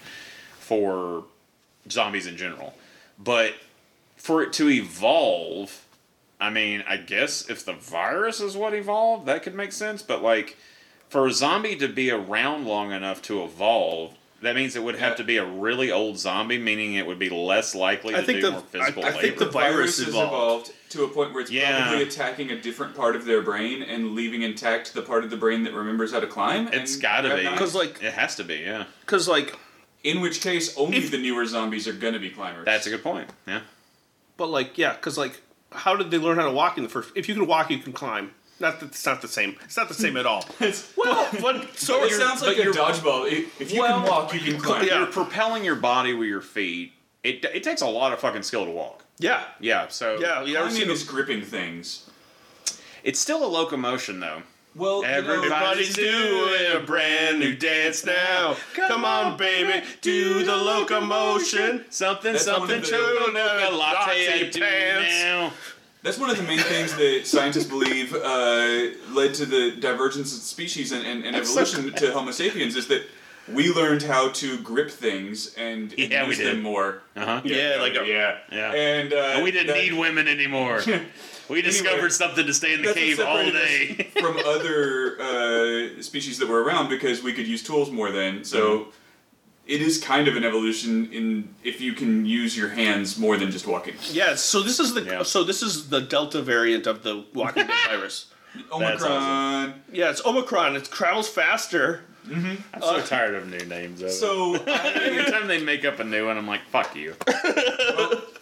for 0.59 1.25
zombies 1.89 2.27
in 2.27 2.37
general. 2.37 2.73
But 3.17 3.53
for 4.17 4.41
it 4.41 4.53
to 4.53 4.69
evolve, 4.69 5.85
I 6.39 6.49
mean, 6.49 6.83
I 6.87 6.97
guess 6.97 7.49
if 7.49 7.65
the 7.65 7.73
virus 7.73 8.39
is 8.41 8.55
what 8.57 8.73
evolved, 8.73 9.25
that 9.27 9.43
could 9.43 9.55
make 9.55 9.71
sense. 9.71 10.01
But 10.01 10.21
like, 10.23 10.57
for 11.09 11.27
a 11.27 11.31
zombie 11.31 11.75
to 11.77 11.87
be 11.87 12.11
around 12.11 12.65
long 12.65 12.91
enough 12.91 13.21
to 13.23 13.43
evolve, 13.43 14.13
that 14.41 14.55
means 14.55 14.75
it 14.77 14.83
would 14.83 14.95
have 14.95 15.17
to 15.17 15.23
be 15.25 15.35
a 15.35 15.45
really 15.45 15.91
old 15.91 16.17
zombie, 16.17 16.57
meaning 16.57 16.93
it 16.93 17.05
would 17.05 17.19
be 17.19 17.29
less 17.29 17.75
likely 17.75 18.15
I 18.15 18.21
to 18.21 18.25
think 18.25 18.39
do 18.39 18.45
the- 18.45 18.51
more 18.53 18.61
physical 18.61 19.03
I- 19.03 19.07
I 19.09 19.11
think 19.11 19.23
labor. 19.23 19.45
the 19.45 19.51
virus 19.51 19.97
has 19.97 20.07
evolved. 20.07 20.27
evolved 20.67 20.71
to 20.91 21.03
a 21.03 21.07
point 21.09 21.33
where 21.33 21.41
it's 21.41 21.51
Yeah. 21.51 21.81
probably 21.87 22.03
attacking 22.03 22.49
a 22.51 22.55
different 22.61 22.95
part 22.95 23.17
of 23.17 23.25
their 23.25 23.41
brain 23.41 23.83
and 23.83 24.15
leaving 24.15 24.43
intact 24.43 24.93
the 24.93 25.01
part 25.01 25.25
of 25.25 25.29
the 25.29 25.35
brain 25.35 25.63
that 25.63 25.73
remembers 25.73 26.13
how 26.13 26.21
to 26.21 26.27
climb. 26.27 26.69
It's 26.71 26.95
gotta 26.95 27.35
be. 27.35 27.49
Because 27.49 27.75
like, 27.75 28.01
It 28.01 28.13
has 28.13 28.35
to 28.37 28.45
be, 28.45 28.55
yeah. 28.57 28.85
because 29.01 29.27
like, 29.27 29.57
in 30.03 30.21
which 30.21 30.41
case, 30.41 30.75
only 30.77 30.97
If- 30.97 31.11
the 31.11 31.17
newer 31.17 31.45
zombies 31.45 31.87
are 31.87 31.93
gonna 31.93 32.19
be 32.19 32.29
climbers. 32.29 32.65
That's 32.65 32.87
a 32.87 32.89
good 32.89 33.03
point. 33.03 33.29
Yeah. 33.47 33.61
but 34.37 34.47
like, 34.47 34.77
yeah, 34.77 34.93
because 34.93 35.17
like, 35.17 35.41
how 35.73 35.95
did 35.95 36.09
they 36.11 36.17
learn 36.17 36.37
how 36.37 36.45
to 36.45 36.51
walk 36.51 36.77
in 36.77 36.83
the 36.83 36.89
first? 36.89 37.11
If 37.15 37.27
you 37.27 37.35
can 37.35 37.45
walk, 37.47 37.69
you 37.69 37.77
can 37.79 37.93
climb. 37.93 38.31
Not 38.61 38.79
that 38.81 38.87
it's 38.87 39.05
not 39.05 39.21
the 39.21 39.27
same. 39.27 39.55
It's 39.63 39.77
not 39.77 39.87
the 39.87 39.93
same 39.93 40.17
at 40.17 40.25
all. 40.25 40.43
It's, 40.59 40.91
well, 40.97 41.29
but 41.41 41.77
so 41.77 41.99
So 41.99 42.03
it 42.05 42.11
sounds 42.11 42.41
like 42.41 42.57
but 42.57 42.67
a 42.67 42.71
dodgeball. 42.71 43.31
If 43.31 43.61
if 43.61 43.71
you 43.73 43.79
Well, 43.81 44.01
can 44.01 44.09
walk, 44.09 44.33
you 44.33 44.39
can 44.41 44.59
climb. 44.59 44.85
yeah. 44.85 44.97
You're 44.99 45.07
propelling 45.07 45.63
your 45.63 45.75
body 45.75 46.13
with 46.13 46.27
your 46.27 46.41
feet. 46.41 46.93
It, 47.23 47.43
it 47.45 47.63
takes 47.63 47.81
a 47.81 47.87
lot 47.87 48.11
of 48.13 48.19
fucking 48.19 48.43
skill 48.43 48.65
to 48.65 48.71
walk. 48.71 49.03
yeah, 49.17 49.43
Yeah, 49.59 49.87
so 49.89 50.17
yeah. 50.19 50.41
You 50.43 50.55
ever 50.55 50.67
Climbing 50.67 50.81
seen 50.81 50.89
is 50.89 50.99
this? 51.01 51.09
gripping 51.09 51.41
things. 51.41 52.09
it's 53.03 53.19
still 53.19 53.43
a 53.45 53.47
locomotion 53.47 54.19
though. 54.21 54.43
Well, 54.75 55.03
Everybody's 55.03 55.95
doing 55.95 56.71
a 56.75 56.79
brand 56.79 57.39
new 57.39 57.55
dance 57.55 58.05
now. 58.05 58.55
Come 58.75 59.03
on, 59.03 59.35
baby, 59.35 59.85
do 60.01 60.43
the 60.45 60.55
locomotion. 60.55 61.85
Something, 61.89 62.33
That's 62.33 62.45
something, 62.45 62.77
of 62.77 62.85
the- 62.85 62.91
chocolate 62.91 63.33
latte 63.73 64.45
I 64.47 64.49
pants. 64.51 65.09
now. 65.23 65.51
That's 66.01 66.17
one 66.17 66.29
of 66.29 66.37
the 66.37 66.43
main 66.43 66.59
things 66.59 66.95
that 66.95 67.23
scientists 67.25 67.65
believe 67.65 68.13
uh, 68.13 68.91
led 69.11 69.33
to 69.35 69.45
the 69.45 69.75
divergence 69.81 70.33
of 70.33 70.41
species 70.43 70.93
and, 70.93 71.05
and, 71.05 71.25
and 71.25 71.35
evolution 71.35 71.91
to 71.93 72.13
Homo 72.13 72.31
sapiens 72.31 72.77
is 72.77 72.87
that 72.87 73.01
we 73.51 73.73
learned 73.73 74.03
how 74.03 74.29
to 74.29 74.59
grip 74.59 74.91
things 74.91 75.53
and, 75.55 75.91
and 75.97 76.11
Yeah, 76.11 76.23
we 76.23 76.29
use 76.29 76.37
did. 76.37 76.47
them 76.55 76.61
more. 76.61 77.01
Uh-huh. 77.17 77.41
Yeah, 77.43 77.77
like 77.81 77.95
a- 77.97 78.05
yeah, 78.07 78.37
Yeah. 78.49 78.71
And, 78.71 79.11
uh, 79.11 79.17
And 79.35 79.43
we 79.43 79.51
didn't 79.51 79.67
that- 79.67 79.75
need 79.77 79.93
women 79.93 80.27
anymore. 80.29 80.81
We 81.49 81.61
discovered 81.61 82.11
something 82.13 82.45
to 82.45 82.53
stay 82.53 82.73
in 82.73 82.81
the 82.83 82.93
cave 82.93 83.19
all 83.19 83.37
day. 83.37 84.09
from 84.19 84.37
other 84.37 85.19
uh, 85.19 86.01
species 86.01 86.37
that 86.39 86.47
were 86.47 86.63
around 86.63 86.89
because 86.89 87.23
we 87.23 87.33
could 87.33 87.47
use 87.47 87.63
tools 87.63 87.89
more 87.91 88.11
then. 88.11 88.43
So 88.43 88.59
Mm-hmm. 88.79 88.89
it 89.67 89.81
is 89.81 89.97
kind 89.97 90.27
of 90.27 90.35
an 90.35 90.43
evolution 90.43 91.11
in 91.11 91.53
if 91.63 91.81
you 91.81 91.93
can 91.93 92.25
use 92.25 92.55
your 92.57 92.69
hands 92.69 93.17
more 93.17 93.37
than 93.37 93.51
just 93.51 93.65
walking. 93.67 93.95
Yeah. 94.11 94.35
So 94.35 94.61
this 94.61 94.79
is 94.79 94.93
the 94.93 95.01
Yeah. 95.03 95.23
so 95.23 95.43
this 95.43 95.61
is 95.61 95.89
the 95.89 96.01
Delta 96.01 96.41
variant 96.41 96.87
of 96.87 97.03
the 97.03 97.25
Walking 97.33 97.67
Dead 97.67 97.75
virus. 97.87 98.27
That's 98.55 98.71
Omicron. 99.03 99.73
Yeah, 99.91 100.09
it's 100.09 100.25
Omicron. 100.25 100.75
It 100.75 100.85
travels 100.85 101.29
faster. 101.29 102.01
I'm 102.31 102.81
so 102.81 103.01
tired 103.01 103.35
of 103.35 103.47
new 103.47 103.65
names. 103.65 104.01
Of 104.01 104.11
So 104.11 104.55
Every 104.67 105.31
time 105.31 105.47
they 105.47 105.61
make 105.61 105.85
up 105.85 105.99
a 105.99 106.03
new 106.03 106.27
one, 106.27 106.37
I'm 106.37 106.47
like, 106.47 106.61
fuck 106.69 106.95
you. 106.95 107.13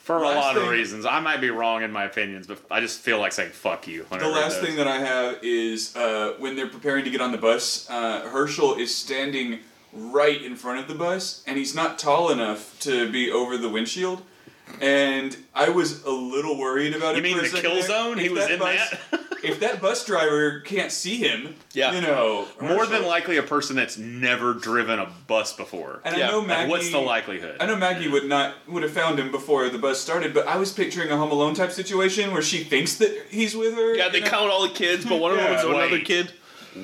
For 0.01 0.17
a 0.17 0.21
last 0.21 0.55
lot 0.55 0.57
of 0.57 0.69
reasons. 0.69 1.05
I 1.05 1.19
might 1.19 1.41
be 1.41 1.49
wrong 1.49 1.83
in 1.83 1.91
my 1.91 2.05
opinions, 2.05 2.47
but 2.47 2.61
I 2.71 2.79
just 2.79 3.01
feel 3.01 3.19
like 3.19 3.33
saying 3.33 3.51
fuck 3.51 3.88
you. 3.88 4.05
The 4.09 4.27
last 4.29 4.61
thing 4.61 4.77
that 4.77 4.88
I 4.88 4.99
have 4.99 5.39
is 5.43 5.95
uh, 5.97 6.35
when 6.39 6.55
they're 6.55 6.69
preparing 6.69 7.03
to 7.03 7.09
get 7.09 7.19
on 7.19 7.33
the 7.33 7.38
bus, 7.38 7.89
uh, 7.89 8.29
Hershel 8.31 8.79
is 8.79 8.95
standing 8.95 9.59
right 9.91 10.41
in 10.41 10.55
front 10.55 10.79
of 10.79 10.88
the 10.88 10.95
bus, 10.95 11.43
and 11.45 11.57
he's 11.57 11.75
not 11.75 11.99
tall 11.99 12.29
enough 12.29 12.79
to 12.81 13.11
be 13.11 13.29
over 13.31 13.57
the 13.57 13.69
windshield. 13.69 14.21
And 14.82 15.36
I 15.55 15.70
was 15.70 16.03
a 16.03 16.11
little 16.11 16.57
worried 16.57 16.95
about 16.95 17.15
You 17.15 17.20
it. 17.22 17.24
mean 17.24 17.38
for 17.39 17.45
a 17.45 17.49
the 17.49 17.61
kill 17.61 17.74
there. 17.76 17.82
zone? 17.84 18.18
He 18.18 18.28
If 18.28 18.32
was 18.34 18.49
in 18.49 18.59
bus- 18.59 18.89
that? 19.11 19.20
if 19.43 19.59
that 19.61 19.82
bus 19.82 20.05
driver 20.05 20.59
can't 20.61 20.91
see 20.91 21.18
him, 21.18 21.55
Yeah. 21.74 21.93
you 21.93 22.01
know, 22.01 22.47
More 22.61 22.86
than 22.86 23.01
Hershel- 23.01 23.07
likely 23.07 23.38
a 23.38 23.43
person 23.43 23.76
that's 23.76 23.97
never 23.97 24.53
driven 24.53 24.99
a 24.99 25.11
bus 25.28 25.53
before. 25.53 26.01
And 26.05 26.15
Yeah. 26.18 26.28
I 26.28 26.32
know 26.32 26.39
Like, 26.41 26.68
what's 26.70 26.91
the 26.91 26.99
likelihood? 26.99 27.57
I 27.59 27.65
know 27.65 27.76
Maggie 27.76 28.07
would 28.07 28.26
not 28.26 28.55
would 28.68 28.84
have 28.84 28.91
found 28.91 29.20
him 29.20 29.32
before 29.32 29.68
the 29.70 29.80
bus 29.80 29.99
started, 29.99 30.34
but 30.34 30.47
I 30.47 30.57
was 30.57 30.72
picturing 30.72 31.09
a 31.09 31.18
Home 31.18 31.32
Alone 31.32 31.55
type 31.55 31.72
situation 31.72 32.32
where 32.32 32.41
she 32.43 32.63
thinks 32.63 32.95
that 32.95 33.26
he's 33.30 33.55
with 33.55 33.74
her. 33.76 33.95
Yeah, 33.95 34.09
they 34.09 34.20
know? 34.20 34.28
count 34.30 34.51
all 34.51 34.61
the 34.68 34.74
kids, 34.74 35.05
but 35.05 35.20
one 35.20 35.32
of 35.32 35.38
them 35.38 35.47
Yeah. 35.47 35.63
was 35.63 35.76
another 35.76 35.99
kid. 35.99 36.34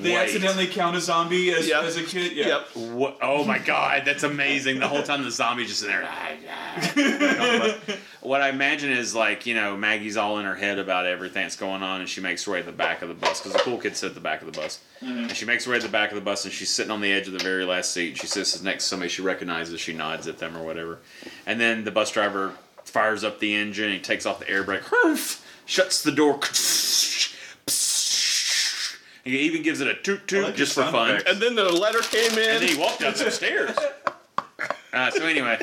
They 0.02 0.14
Wait. 0.14 0.16
accidentally 0.16 0.66
count 0.66 0.96
a 0.96 1.00
zombie 1.00 1.52
as, 1.52 1.68
Yeah. 1.68 1.82
as 1.82 1.96
a 1.96 2.02
kid. 2.02 2.32
Yeah. 2.32 2.46
Yep. 2.46 2.76
What? 2.92 3.18
Oh 3.22 3.44
my 3.44 3.58
god, 3.58 4.02
that's 4.04 4.22
amazing! 4.22 4.80
The 4.80 4.88
whole 4.88 5.02
time 5.02 5.24
the 5.24 5.30
zombie's 5.30 5.68
just 5.68 5.82
in 5.82 5.88
there. 5.88 6.04
what 8.20 8.40
I 8.40 8.48
imagine 8.48 8.90
is 8.90 9.14
like 9.14 9.46
you 9.46 9.54
know 9.54 9.76
Maggie's 9.76 10.16
all 10.16 10.38
in 10.38 10.44
her 10.44 10.54
head 10.54 10.78
about 10.78 11.06
everything 11.06 11.42
that's 11.42 11.56
going 11.56 11.82
on, 11.82 12.00
and 12.00 12.08
she 12.08 12.20
makes 12.20 12.44
her 12.44 12.52
way 12.52 12.60
to 12.60 12.66
the 12.66 12.72
back 12.72 13.02
of 13.02 13.08
the 13.08 13.14
bus 13.14 13.40
because 13.40 13.52
the 13.52 13.58
cool 13.60 13.78
kids 13.78 13.98
sit 13.98 14.08
at 14.08 14.14
the 14.14 14.20
back 14.20 14.42
of 14.42 14.52
the 14.52 14.58
bus, 14.58 14.80
mm-hmm. 15.02 15.24
and 15.24 15.36
she 15.36 15.44
makes 15.44 15.64
her 15.64 15.72
way 15.72 15.78
to 15.78 15.86
the 15.86 15.92
back 15.92 16.10
of 16.10 16.16
the 16.16 16.22
bus, 16.22 16.44
and 16.44 16.52
she's 16.52 16.70
sitting 16.70 16.90
on 16.90 17.00
the 17.00 17.12
edge 17.12 17.26
of 17.26 17.32
the 17.32 17.38
very 17.38 17.64
last 17.64 17.92
seat. 17.92 18.16
She 18.16 18.26
sits 18.26 18.60
next 18.62 18.84
to 18.84 18.88
somebody 18.88 19.08
she 19.08 19.22
recognizes. 19.22 19.80
She 19.80 19.92
nods 19.92 20.26
at 20.26 20.38
them 20.38 20.56
or 20.56 20.64
whatever, 20.64 20.98
and 21.46 21.60
then 21.60 21.84
the 21.84 21.90
bus 21.90 22.10
driver 22.10 22.52
fires 22.84 23.24
up 23.24 23.40
the 23.40 23.54
engine. 23.54 23.92
He 23.92 23.98
takes 23.98 24.26
off 24.26 24.40
the 24.40 24.48
air 24.48 24.62
brake, 24.62 24.82
shuts 25.66 26.02
the 26.02 26.12
door. 26.12 26.40
He 29.24 29.38
even 29.40 29.62
gives 29.62 29.80
it 29.80 29.88
a 29.88 29.94
toot 29.94 30.28
toot 30.28 30.44
like 30.44 30.54
just 30.56 30.74
for 30.74 30.82
fun. 30.84 31.10
effects. 31.10 31.30
And 31.30 31.40
then 31.40 31.54
the 31.54 31.64
letter 31.72 32.00
came 32.00 32.32
in. 32.32 32.38
And 32.38 32.62
then 32.62 32.68
he 32.68 32.76
walked 32.78 33.02
up 33.02 33.16
some 33.16 33.30
stairs. 33.30 33.76
Uh, 34.92 35.10
so 35.10 35.26
anyway, 35.26 35.58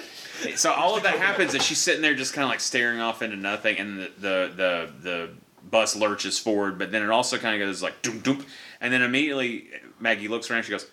so 0.56 0.74
all 0.74 0.98
of 0.98 1.04
that 1.04 1.18
happens, 1.18 1.54
and 1.54 1.64
she's 1.64 1.78
sitting 1.78 2.02
there 2.02 2.14
just 2.14 2.34
kind 2.34 2.44
of 2.44 2.50
like 2.50 2.60
staring 2.60 3.00
off 3.00 3.22
into 3.22 3.38
nothing, 3.38 3.78
and 3.78 3.98
the 3.98 4.12
the 4.20 4.52
the, 4.54 4.92
the 5.02 5.30
bus 5.70 5.96
lurches 5.96 6.38
forward, 6.38 6.78
but 6.78 6.92
then 6.92 7.02
it 7.02 7.10
also 7.10 7.38
kind 7.38 7.62
of 7.62 7.66
goes 7.66 7.82
like 7.82 8.02
doom 8.02 8.20
doom, 8.20 8.46
and 8.82 8.92
then 8.92 9.02
immediately 9.02 9.70
Maggie 10.02 10.28
looks 10.28 10.52
around, 10.52 10.64
she 10.64 10.72
goes. 10.72 10.86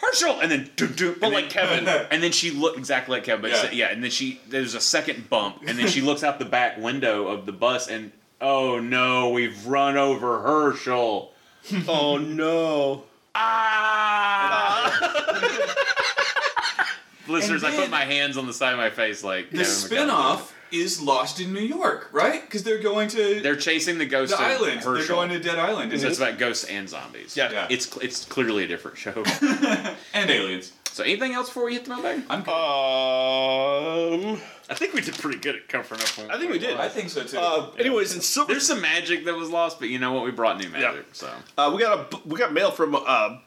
Hershel, 0.00 0.38
and 0.40 0.48
then 0.50 0.70
doom 0.76 0.92
doom, 0.92 1.16
But 1.20 1.32
like 1.32 1.50
Kevin. 1.50 1.88
and 2.12 2.22
then 2.22 2.30
she 2.30 2.52
looked 2.52 2.78
exactly 2.78 3.16
like 3.16 3.24
Kevin, 3.24 3.42
but 3.42 3.50
Yeah. 3.50 3.70
yeah. 3.72 3.86
and 3.92 4.02
then 4.02 4.12
she 4.12 4.40
there's 4.48 4.76
a 4.76 4.80
second 4.80 5.28
bump, 5.28 5.62
and 5.66 5.76
then 5.76 5.88
she 5.88 6.00
looks 6.00 6.22
out 6.22 6.38
the 6.38 6.44
back 6.44 6.78
window 6.78 7.26
of 7.26 7.46
the 7.46 7.52
bus, 7.52 7.88
and 7.88 8.12
oh 8.40 8.78
no, 8.78 9.30
we've 9.30 9.66
run 9.66 9.96
over 9.96 10.40
Hershel. 10.42 11.30
oh 11.88 12.16
no. 12.18 13.04
Ah! 13.34 14.96
Listeners, 17.28 17.62
And 17.62 17.72
I 17.72 17.76
put 17.76 17.90
my 17.90 18.04
hands 18.04 18.36
on 18.36 18.46
the 18.48 18.52
side 18.52 18.72
of 18.72 18.78
my 18.78 18.90
face 18.90 19.22
like 19.22 19.50
The 19.50 19.58
Kevin 19.58 19.72
spin-off 19.72 20.52
is 20.72 21.00
Lost 21.00 21.38
in 21.40 21.52
New 21.52 21.60
York, 21.60 22.08
right? 22.12 22.42
Because 22.42 22.64
they're 22.64 22.82
going 22.82 23.08
to 23.10 23.40
They're 23.40 23.54
chasing 23.56 23.98
the 23.98 24.06
ghost 24.06 24.30
the 24.32 24.38
of 24.38 24.44
island. 24.44 24.80
Hershel. 24.80 24.94
They're 24.94 25.06
going 25.06 25.28
to 25.30 25.38
Dead 25.38 25.58
Island. 25.58 25.92
so 26.00 26.06
it's 26.08 26.18
about 26.18 26.38
ghosts 26.38 26.64
and 26.64 26.88
zombies. 26.88 27.36
Yeah. 27.36 27.50
Yeah. 27.52 27.66
It's 27.70 27.96
it's 27.98 28.24
clearly 28.24 28.64
a 28.64 28.66
different 28.68 28.96
show. 28.98 29.22
and 30.14 30.30
aliens. 30.30 30.72
so 30.92 31.02
anything 31.04 31.34
else 31.34 31.48
before 31.48 31.66
we 31.66 31.74
hit 31.74 31.84
the 31.84 31.90
mailbag? 31.90 32.22
I'm 32.30 32.42
good. 32.42 32.52
Um, 34.34 34.40
I 34.70 34.74
think 34.74 34.94
we 34.94 35.00
did 35.00 35.14
pretty 35.18 35.38
good 35.38 35.56
at 35.56 35.68
covering 35.68 36.00
up. 36.00 36.18
on 36.18 36.30
I 36.30 36.38
think 36.38 36.52
we 36.52 36.58
did. 36.60 36.78
I 36.78 36.88
think 36.88 37.10
so 37.10 37.24
too. 37.24 37.38
uh, 37.38 37.70
anyways, 37.78 38.14
in 38.14 38.20
Silver, 38.20 38.52
There's 38.52 38.66
some 38.66 38.80
magic 38.80 39.24
that 39.24 39.34
was 39.34 39.50
lost, 39.50 39.80
but 39.80 39.88
you 39.88 39.98
know 39.98 40.12
what? 40.12 40.24
We 40.24 40.30
brought 40.30 40.58
new 40.58 40.68
magic. 40.68 41.04
Yeah. 41.06 41.12
So 41.12 41.30
uh, 41.58 41.72
we 41.74 41.82
got 41.82 42.14
a 42.14 42.18
we 42.28 42.38
got 42.38 42.52
mail 42.52 42.70
from 42.70 42.94
uh, 42.94 43.38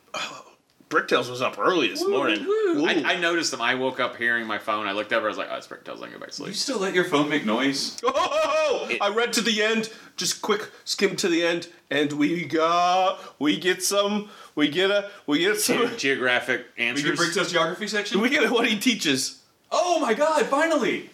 Bricktails 0.90 1.28
was 1.30 1.42
up 1.42 1.58
early 1.58 1.88
this 1.88 2.06
morning. 2.08 2.46
Ooh. 2.46 2.86
I, 2.86 3.14
I 3.14 3.20
noticed 3.20 3.50
them. 3.52 3.62
I 3.62 3.74
woke 3.74 4.00
up 4.00 4.16
hearing 4.18 4.46
my 4.46 4.60
phone. 4.60 4.86
I 4.86 4.92
looked 4.92 5.12
over. 5.12 5.26
I 5.26 5.30
was 5.30 5.38
like, 5.38 5.48
"Oh, 5.50 5.56
it's 5.56 5.66
Bricktails. 5.66 6.00
I 6.00 6.04
can 6.04 6.12
go 6.14 6.20
back 6.20 6.30
to 6.30 6.36
sleep." 6.36 6.50
you 6.50 6.54
still 6.56 6.78
let 6.80 6.94
your 6.94 7.06
phone 7.06 7.30
make 7.30 7.46
noise? 7.46 8.00
Oh, 8.04 8.88
It- 8.92 9.02
I 9.02 9.10
read 9.10 9.34
to 9.34 9.42
the 9.42 9.64
end, 9.64 9.92
just 10.18 10.42
quick 10.42 10.70
skim 10.84 11.16
to 11.16 11.30
the 11.30 11.44
end, 11.44 11.68
and 11.90 12.12
we 12.14 12.46
got 12.46 13.20
we 13.40 13.58
get 13.58 13.82
some, 13.82 14.30
we 14.56 14.68
get 14.70 14.92
a, 14.92 15.10
we 15.26 15.40
get 15.40 15.60
some, 15.60 15.90
Geographic 15.98 16.66
We 16.78 16.84
answers. 16.84 17.06
can 17.06 17.16
break 17.16 17.34
to 17.34 17.46
geography 17.46 17.88
section. 17.88 18.20
we 18.22 18.30
get 18.30 18.52
what 18.52 18.68
he 18.68 18.78
teaches. 18.78 19.42
oh 19.72 20.00
my 20.00 20.14
god! 20.14 20.46
Finally. 20.48 21.10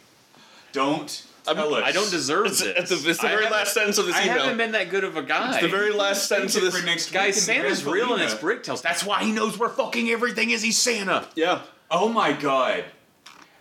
Don't 0.71 1.25
I'm- 1.47 1.55
tell 1.55 1.73
us. 1.75 1.83
I 1.83 1.91
don't 1.91 2.11
deserve 2.11 2.47
It's, 2.47 2.59
this. 2.61 2.73
it's 2.91 3.03
the, 3.03 3.09
it's 3.09 3.21
the 3.21 3.27
very 3.27 3.45
last 3.49 3.73
sentence 3.73 3.97
of 3.97 4.05
this 4.05 4.15
email. 4.17 4.29
I 4.29 4.33
email. 4.33 4.43
haven't 4.43 4.57
been 4.57 4.71
that 4.73 4.89
good 4.89 5.03
of 5.03 5.17
a 5.17 5.23
guy. 5.23 5.51
It's 5.53 5.61
the 5.61 5.67
very 5.67 5.91
last 5.91 6.27
sentence 6.27 6.55
of 6.55 6.61
this. 6.61 6.77
for 6.77 6.85
next 6.85 7.11
Guys, 7.11 7.35
week 7.47 7.57
in 7.57 7.63
Santa's 7.63 7.85
real 7.85 8.13
and 8.13 8.21
Felina. 8.21 8.25
it's 8.31 8.35
Bricktails. 8.69 8.81
That's 8.81 9.03
why 9.03 9.23
he 9.23 9.31
knows 9.31 9.57
where 9.57 9.69
fucking 9.69 10.09
everything 10.09 10.51
is. 10.51 10.61
He's 10.61 10.77
Santa. 10.77 11.27
Yeah. 11.35 11.61
Oh 11.89 12.09
my 12.09 12.33
god. 12.33 12.85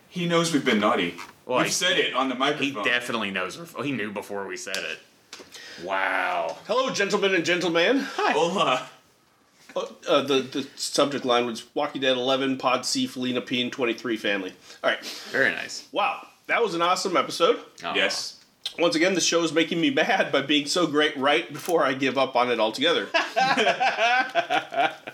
He 0.07 0.27
knows 0.27 0.53
we've 0.53 0.65
been 0.65 0.79
naughty. 0.79 1.15
Well, 1.45 1.57
We've 1.59 1.67
he- 1.67 1.71
said 1.73 1.97
it 1.97 2.13
on 2.13 2.29
the 2.29 2.35
microphone. 2.35 2.63
He 2.63 2.71
microphone. 2.73 2.93
definitely 2.93 3.31
knows. 3.31 3.57
Where, 3.73 3.83
he 3.83 3.91
knew 3.91 4.11
before 4.11 4.45
we 4.47 4.55
said 4.57 4.77
it. 4.77 4.99
Wow. 5.83 6.57
Hello, 6.67 6.89
gentlemen 6.91 7.33
and 7.33 7.45
gentlemen. 7.45 7.99
Hi. 8.17 8.31
Hola. 8.33 8.87
Uh, 9.75 10.21
the 10.23 10.39
the 10.41 10.67
subject 10.75 11.23
line 11.25 11.45
was 11.45 11.63
Walking 11.75 12.01
Dead 12.01 12.17
11, 12.17 12.57
Pod 12.57 12.85
C, 12.85 13.05
Felina 13.07 13.39
Peen 13.39 13.69
23 13.71 14.17
family. 14.17 14.53
All 14.83 14.89
right. 14.89 15.03
Very 15.31 15.51
nice. 15.51 15.87
Wow, 15.91 16.27
that 16.49 16.61
was 16.61 16.75
an 16.75 16.81
awesome 16.81 17.15
episode. 17.17 17.59
Aw. 17.83 17.93
Yes. 17.95 18.35
Once 18.77 18.95
again, 18.95 19.13
the 19.15 19.21
show 19.21 19.41
is 19.43 19.51
making 19.51 19.79
me 19.81 19.89
mad 19.89 20.31
by 20.31 20.41
being 20.41 20.65
so 20.67 20.85
great 20.85 21.15
right 21.17 21.51
before 21.51 21.83
I 21.83 21.93
give 21.93 22.17
up 22.17 22.35
on 22.35 22.51
it 22.51 22.59
altogether. 22.59 23.07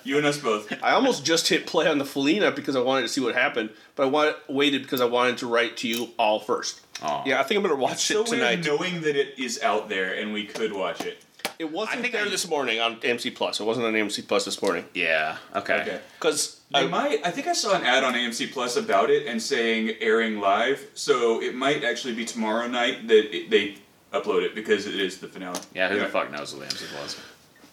You 0.04 0.18
and 0.18 0.26
us 0.28 0.38
both. 0.38 0.72
I 0.84 0.92
almost 0.92 1.26
just 1.26 1.48
hit 1.48 1.66
play 1.66 1.88
on 1.88 1.98
the 1.98 2.06
Felina 2.06 2.52
because 2.52 2.76
I 2.76 2.80
wanted 2.80 3.02
to 3.04 3.08
see 3.08 3.22
what 3.22 3.34
happened, 3.34 3.72
but 3.96 4.04
I 4.04 4.06
want, 4.06 4.36
waited 4.48 4.84
because 4.84 5.02
I 5.02 5.06
wanted 5.06 5.40
to 5.40 5.48
write 5.48 5.78
to 5.78 5.88
you 5.88 6.10
all 6.20 6.40
first. 6.40 6.80
Aw. 7.02 7.24
Yeah, 7.26 7.40
I 7.40 7.44
think 7.44 7.58
I'm 7.58 7.64
going 7.64 7.76
to 7.76 7.82
watch 7.82 8.06
So 8.06 8.22
it 8.22 8.30
weird 8.30 8.42
tonight. 8.62 8.66
knowing 8.68 9.02
that 9.02 9.16
it 9.16 9.40
is 9.40 9.60
out 9.64 9.90
there 9.90 10.14
and 10.14 10.32
we 10.32 10.46
could 10.46 10.74
watch 10.74 11.02
it. 11.02 11.25
It 11.60 11.72
wasn't 11.72 12.00
I 12.00 12.02
think 12.02 12.14
there 12.14 12.26
I- 12.26 12.30
this 12.30 12.48
morning 12.48 12.80
on 12.80 12.98
AMC 12.98 13.34
Plus. 13.36 13.60
It 13.60 13.64
wasn't 13.64 13.86
on 13.86 13.94
AMC 13.94 14.28
Plus 14.28 14.46
this 14.46 14.62
morning. 14.62 14.86
Yeah. 14.94 15.38
Okay. 15.56 15.82
Okay. 15.82 16.00
Because 16.20 16.60
They 16.74 16.88
might. 16.88 17.26
I 17.26 17.32
think 17.32 17.48
I 17.48 17.54
saw 17.54 17.76
an 17.76 17.84
ad 17.84 18.04
on 18.04 18.14
AMC 18.14 18.52
Plus 18.52 18.76
about 18.76 19.10
it 19.10 19.28
and 19.28 19.42
saying 19.42 19.96
airing 20.02 20.40
live. 20.40 20.86
So 20.94 21.42
it 21.42 21.56
might 21.56 21.84
actually 21.84 22.14
be 22.16 22.26
tomorrow 22.26 22.68
night 22.68 23.08
that 23.08 23.36
it, 23.36 23.50
they 23.50 23.78
upload 24.14 24.44
it 24.44 24.56
because 24.56 24.86
it 24.88 25.00
is 25.00 25.20
the 25.20 25.28
finale. 25.28 25.60
Yeah. 25.74 25.90
Who 25.90 26.00
the 26.00 26.08
fuck 26.08 26.32
knows 26.32 26.54
what 26.54 26.68
the 26.70 26.76
MC 26.76 26.86
was? 27.02 27.18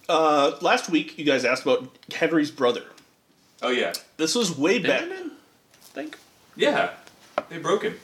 uh, 0.08 0.56
last 0.60 0.90
week 0.90 1.16
you 1.18 1.24
guys 1.24 1.44
asked 1.44 1.62
about 1.62 1.88
Henry's 2.12 2.50
brother. 2.50 2.82
Oh 3.62 3.70
yeah. 3.70 3.92
This 4.16 4.34
was 4.34 4.56
way 4.56 4.78
back. 4.78 5.02
I 5.04 5.28
think. 5.80 6.18
Yeah. 6.56 6.90
They 7.48 7.58
broke 7.58 7.82
him. 7.84 7.98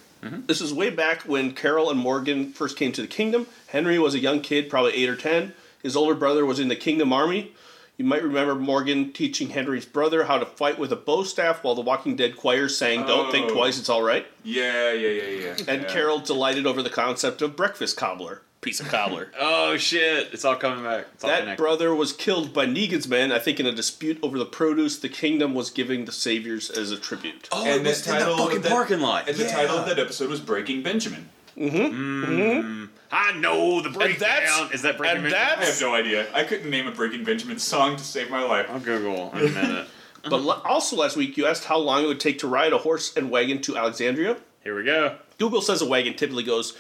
This 0.47 0.61
is 0.61 0.75
way 0.75 0.91
back 0.91 1.23
when 1.23 1.53
Carol 1.53 1.91
and 1.91 1.99
Morgan 2.01 2.53
first 2.53 2.77
came 2.77 2.91
to 2.93 3.01
the 3.03 3.07
kingdom. 3.07 3.47
Henry 3.69 4.01
was 4.01 4.15
a 4.15 4.19
young 4.19 4.41
kid, 4.41 4.69
probably 4.69 4.93
eight 4.95 5.09
or 5.09 5.15
ten. 5.17 5.53
His 5.83 5.97
older 5.97 6.15
brother 6.15 6.45
was 6.45 6.59
in 6.61 6.69
the 6.69 6.77
kingdom 6.77 7.13
army. 7.13 7.53
You 7.97 8.05
might 8.05 8.23
remember 8.23 8.55
Morgan 8.55 9.13
teaching 9.13 9.51
Henry's 9.51 9.85
brother 9.85 10.25
how 10.25 10.39
to 10.39 10.47
fight 10.47 10.79
with 10.79 10.93
a 10.93 10.97
bow 10.97 11.25
staff 11.25 11.65
while 11.65 11.75
the 11.75 11.81
Walking 11.81 12.15
Dead 12.15 12.37
choir 12.37 12.69
sang 12.69 13.05
"Don't 13.07 13.33
think 13.33 13.51
Oh. 13.51 13.55
twice, 13.55 13.79
it's 13.79 13.89
all 13.89 14.03
right." 14.03 14.25
Yeah, 14.45 14.93
yeah, 14.93 15.09
yeah, 15.09 15.29
yeah. 15.29 15.55
And 15.67 15.83
yeah. 15.83 15.89
Carol 15.89 16.21
delighted 16.21 16.65
over 16.67 16.81
the 16.83 16.91
concept 16.91 17.43
of 17.43 17.57
breakfast 17.57 17.97
cobbler, 17.97 18.43
piece 18.61 18.79
of 18.79 18.89
cobbler. 18.89 19.33
Oh 19.41 19.77
shit! 19.77 20.29
It's 20.33 20.45
all 20.45 20.55
coming 20.55 20.85
back. 20.85 21.07
It's 21.15 21.25
all 21.25 21.31
that 21.31 21.41
connected. 21.41 21.61
brother 21.61 21.93
was 21.93 22.13
killed 22.13 22.55
by 22.55 22.67
Negan's 22.67 23.09
men, 23.09 23.33
I 23.33 23.41
think, 23.41 23.59
in 23.59 23.67
a 23.67 23.73
dispute 23.73 24.19
over 24.23 24.39
the 24.39 24.47
produce 24.47 24.97
the 24.99 25.09
kingdom 25.09 25.53
was 25.55 25.69
giving 25.71 26.05
the 26.05 26.13
saviors 26.13 26.71
as 26.71 26.93
a 26.93 26.97
tribute. 26.97 27.49
Oh, 27.51 27.65
And 27.67 27.85
it 27.85 27.89
was 27.89 28.03
the 28.05 28.13
in 28.13 28.19
the 28.21 28.25
title 28.25 28.39
fucking 28.39 28.61
that- 28.63 28.71
parking 28.71 29.01
lot. 29.01 29.29
And 29.29 29.37
the 29.37 29.49
title 29.49 29.77
of 29.77 29.87
that 29.87 29.99
episode 29.99 30.31
was 30.31 30.39
Breaking 30.41 30.83
Benjamin. 30.85 31.31
Mm-hmm. 31.57 31.77
Mm-hmm. 31.77 32.33
Mm-hmm. 32.33 32.85
I 33.11 33.33
know 33.39 33.81
the 33.81 33.91
breakdown. 33.91 34.19
that's- 34.21 34.73
Is 34.73 34.83
that 34.83 34.99
breaking? 34.99 35.19
and 35.25 35.31
Benjamin? 35.31 35.59
I 35.59 35.65
have 35.65 35.81
no 35.81 35.95
idea. 35.95 36.27
I 36.35 36.45
couldn't 36.45 36.69
name 36.71 36.87
a 36.87 36.93
Breaking 36.93 37.25
Benjamin 37.25 37.59
song 37.59 37.97
to 37.97 38.05
save 38.05 38.31
my 38.31 38.43
life. 38.43 38.67
I'll 38.71 38.81
Google 38.81 39.31
in 39.35 39.39
a 39.47 39.49
minute. 39.51 39.89
But 40.25 40.41
l- 40.43 40.63
also 40.65 40.97
last 40.97 41.17
week, 41.17 41.37
you 41.37 41.47
asked 41.47 41.65
how 41.65 41.79
long 41.79 42.05
it 42.05 42.07
would 42.07 42.21
take 42.21 42.39
to 42.41 42.47
ride 42.49 42.73
a 42.73 42.79
horse 42.79 43.17
and 43.17 43.31
wagon 43.31 43.63
to 43.63 43.77
Alexandria. 43.77 44.37
Here 44.63 44.77
we 44.77 44.85
go. 44.85 45.17
Google 45.39 45.63
says 45.63 45.81
a 45.81 45.87
wagon 45.87 46.15
typically 46.17 46.43
goes 46.43 46.77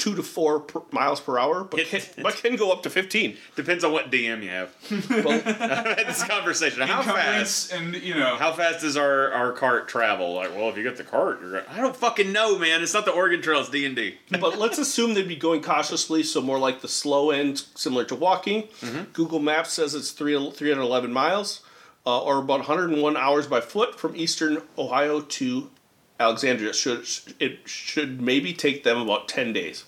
two 0.00 0.16
to 0.16 0.22
four 0.22 0.60
per, 0.60 0.80
miles 0.90 1.20
per 1.20 1.38
hour, 1.38 1.62
but 1.62 1.84
can, 1.86 2.00
but 2.22 2.34
can 2.36 2.56
go 2.56 2.72
up 2.72 2.82
to 2.82 2.90
15. 2.90 3.36
Depends 3.54 3.84
on 3.84 3.92
what 3.92 4.10
DM 4.10 4.42
you 4.42 4.48
have. 4.50 4.74
Well, 5.20 5.30
I've 5.44 5.98
had 5.98 6.06
this 6.06 6.22
conversation. 6.24 6.80
How 6.82 7.02
fast? 7.02 7.72
Encumbrance 7.72 7.72
and 7.72 8.02
you 8.02 8.14
know 8.14 8.36
How 8.36 8.52
fast 8.52 8.80
does 8.80 8.96
our, 8.96 9.30
our 9.32 9.52
cart 9.52 9.88
travel? 9.88 10.34
Like, 10.34 10.54
well, 10.54 10.68
if 10.68 10.76
you 10.76 10.82
get 10.82 10.96
the 10.96 11.04
cart, 11.04 11.40
you're. 11.42 11.62
I 11.68 11.80
don't 11.80 11.94
fucking 11.94 12.32
know, 12.32 12.58
man. 12.58 12.82
It's 12.82 12.94
not 12.94 13.04
the 13.04 13.12
Oregon 13.12 13.42
Trail. 13.42 13.60
It's 13.60 13.68
D 13.68 13.84
and 13.84 13.94
D. 13.94 14.16
but 14.30 14.58
let's 14.58 14.78
assume 14.78 15.14
they'd 15.14 15.28
be 15.28 15.36
going 15.36 15.62
cautiously, 15.62 16.22
so 16.22 16.40
more 16.40 16.58
like 16.58 16.80
the 16.80 16.88
slow 16.88 17.30
end, 17.30 17.58
similar 17.74 18.04
to 18.06 18.14
walking. 18.14 18.68
Google 19.12 19.40
Maps 19.40 19.72
says 19.72 19.94
it's 19.94 20.12
three, 20.12 20.34
311 20.34 21.12
miles, 21.12 21.62
uh, 22.06 22.22
or 22.22 22.38
about 22.38 22.60
101 22.60 23.16
hours 23.16 23.46
by 23.46 23.60
foot 23.60 23.98
from 23.98 24.16
eastern 24.16 24.62
Ohio 24.78 25.20
to 25.20 25.70
Alexandria. 26.18 26.72
Should 26.72 27.06
it 27.40 27.60
should 27.66 28.20
maybe 28.20 28.52
take 28.52 28.84
them 28.84 29.00
about 29.00 29.28
10 29.28 29.52
days. 29.52 29.84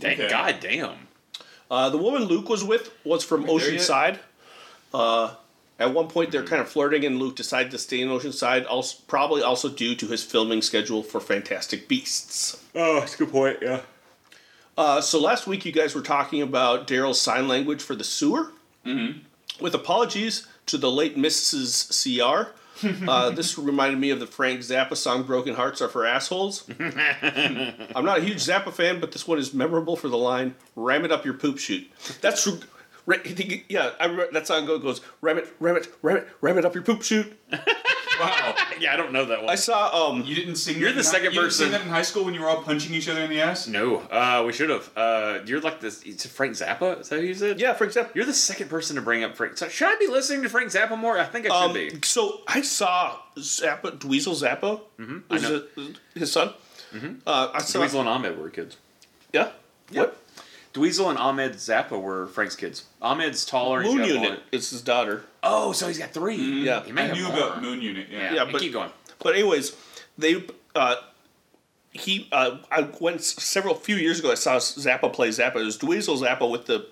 Thank 0.00 0.20
Okay. 0.20 0.28
God 0.28 0.56
damn. 0.60 1.08
Uh, 1.70 1.90
the 1.90 1.98
woman 1.98 2.24
Luke 2.24 2.48
was 2.48 2.62
with 2.62 2.92
was 3.04 3.24
from? 3.24 3.44
Oceanside. 3.44 4.18
Uh, 4.92 5.34
at 5.78 5.92
one 5.92 6.06
point, 6.06 6.30
they're 6.30 6.44
kind 6.44 6.62
of 6.62 6.68
flirting, 6.68 7.04
and 7.04 7.18
Luke 7.18 7.34
decided 7.34 7.72
to 7.72 7.78
stay 7.78 8.00
in 8.00 8.08
Oceanside, 8.08 8.64
also, 8.68 8.98
probably 9.08 9.42
also 9.42 9.68
due 9.68 9.96
to 9.96 10.06
his 10.06 10.22
filming 10.22 10.62
schedule 10.62 11.02
for 11.02 11.20
Fantastic 11.20 11.88
Beasts. 11.88 12.62
Oh, 12.76 13.00
that's 13.00 13.14
a 13.16 13.18
good 13.18 13.32
point. 13.32 13.58
Yeah. 13.60 13.80
Uh, 14.78 15.00
so 15.00 15.20
last 15.20 15.46
week 15.46 15.64
you 15.64 15.72
guys 15.72 15.94
were 15.94 16.00
talking 16.00 16.42
about 16.42 16.86
Daryl's 16.86 17.20
sign 17.20 17.48
language 17.48 17.82
for 17.82 17.94
the 17.94 18.04
sewer. 18.04 18.52
Mm-hmm. 18.86 19.20
With 19.62 19.74
apologies 19.74 20.46
to 20.66 20.78
the 20.78 20.90
late 20.90 21.16
Mrs. 21.16 21.90
CR. 21.90 22.50
Uh, 22.82 23.30
this 23.30 23.58
reminded 23.58 23.98
me 23.98 24.10
of 24.10 24.20
the 24.20 24.26
Frank 24.26 24.60
Zappa 24.60 24.96
song 24.96 25.22
"Broken 25.22 25.54
Hearts 25.54 25.80
Are 25.80 25.88
for 25.88 26.04
Assholes." 26.04 26.68
I'm 26.80 28.04
not 28.04 28.18
a 28.18 28.22
huge 28.22 28.38
Zappa 28.38 28.72
fan, 28.72 29.00
but 29.00 29.12
this 29.12 29.26
one 29.26 29.38
is 29.38 29.54
memorable 29.54 29.96
for 29.96 30.08
the 30.08 30.18
line 30.18 30.54
"Ram 30.74 31.04
it 31.04 31.12
up 31.12 31.24
your 31.24 31.34
poop 31.34 31.58
chute." 31.58 31.90
That's 32.20 32.46
yeah. 33.68 33.90
I, 34.00 34.28
that 34.32 34.46
song 34.46 34.66
goes 34.66 35.00
"Ram 35.20 35.38
it, 35.38 35.54
ram 35.60 35.76
it, 35.76 35.94
ram 36.02 36.16
it, 36.18 36.28
ram 36.40 36.58
it 36.58 36.64
up 36.64 36.74
your 36.74 36.84
poop 36.84 37.02
chute." 37.02 37.38
Wow. 38.20 38.54
Yeah, 38.80 38.92
I 38.92 38.96
don't 38.96 39.12
know 39.12 39.24
that 39.26 39.40
one. 39.40 39.50
I 39.50 39.54
saw 39.54 40.08
um 40.10 40.24
You 40.24 40.34
didn't 40.34 40.56
sing. 40.56 40.78
You're 40.78 40.92
that 40.92 40.94
the 40.94 41.00
in 41.00 41.04
hi- 41.06 41.10
second 41.12 41.34
you 41.34 41.40
didn't 41.40 41.52
sing 41.52 41.66
person- 41.68 41.72
that 41.72 41.82
in 41.82 41.88
high 41.88 42.02
school 42.02 42.24
when 42.24 42.34
you 42.34 42.40
were 42.40 42.48
all 42.48 42.62
punching 42.62 42.92
each 42.92 43.08
other 43.08 43.20
in 43.20 43.30
the 43.30 43.40
ass. 43.40 43.66
no, 43.68 43.98
uh, 44.10 44.42
we 44.46 44.52
should 44.52 44.68
have. 44.70 44.90
Uh, 44.96 45.38
you're 45.46 45.60
like 45.60 45.80
this. 45.80 46.02
It's 46.02 46.26
Frank 46.26 46.54
Zappa. 46.54 47.00
Is 47.00 47.08
that 47.08 47.20
who 47.20 47.26
you 47.26 47.34
said? 47.34 47.60
yeah 47.60 47.72
Frank 47.74 47.92
Zappa. 47.92 48.14
You're 48.14 48.24
the 48.24 48.32
second 48.34 48.68
person 48.68 48.96
to 48.96 49.02
bring 49.02 49.22
up 49.24 49.36
Frank. 49.36 49.56
So 49.58 49.68
should 49.68 49.88
I 49.88 49.96
be 49.96 50.08
listening 50.08 50.42
to 50.42 50.48
Frank 50.48 50.70
Zappa 50.70 50.98
more? 50.98 51.18
I 51.18 51.24
think 51.24 51.46
I 51.46 51.48
should 51.50 51.66
Um, 51.68 51.72
be. 51.72 51.98
so 52.02 52.40
I 52.48 52.60
saw 52.62 53.16
Zappa, 53.38 53.96
Dweezil 53.98 54.34
Zappa, 54.42 54.80
mm-hmm. 54.98 55.18
I 55.30 55.38
know. 55.38 55.62
his 56.14 56.32
son. 56.32 56.52
Uh, 57.26 57.50
I 57.54 57.60
saw, 57.60 57.78
Dweezil 57.80 58.00
and 58.00 58.08
Ahmet 58.08 58.38
were 58.38 58.50
kids. 58.50 58.76
yeah, 59.32 59.50
what 59.92 60.16
Dweezil 60.74 61.08
and 61.08 61.18
Ahmet 61.18 61.52
Zappa 61.54 62.00
were 62.00 62.26
Frank's 62.26 62.56
kids. 62.56 62.84
Ahmet's 63.00 63.44
taller. 63.44 63.80
he's 63.82 63.90
Moon 63.94 63.98
got 64.00 64.08
Unit? 64.08 64.22
blonde- 64.28 64.42
It's 64.52 64.70
his 64.70 64.82
daughter. 64.82 65.24
Oh, 65.42 65.72
so 65.72 65.86
he's 65.88 65.98
got 65.98 66.10
3 66.12 66.36
Yeah. 66.36 66.82
he 66.84 66.90
may 66.92 67.02
I 67.02 67.06
have 67.06 67.16
knew 67.16 67.28
more. 67.28 67.36
about 67.36 67.62
Moon 67.62 67.80
Unit. 67.80 68.08
Yeah. 68.10 68.18
Yeah, 68.18 68.34
Yeah, 68.34 68.44
but 68.44 68.52
but- 68.52 68.60
keep 68.60 68.72
going. 68.72 68.90
But 69.20 69.34
anyways, 69.34 69.74
they 70.18 70.44
uh, 70.74 70.96
he 71.92 72.28
uh, 72.32 72.58
I 72.70 72.88
went 73.00 73.22
several 73.22 73.74
few 73.76 73.96
years 73.96 74.18
ago. 74.18 74.30
I 74.32 74.34
saw 74.34 74.56
Zappa 74.56 75.12
play 75.12 75.28
Zappa. 75.28 75.56
It 75.56 75.64
was 75.64 75.78
Dweezil 75.78 76.18
Zappa 76.20 76.50
with 76.50 76.66
the 76.66 76.86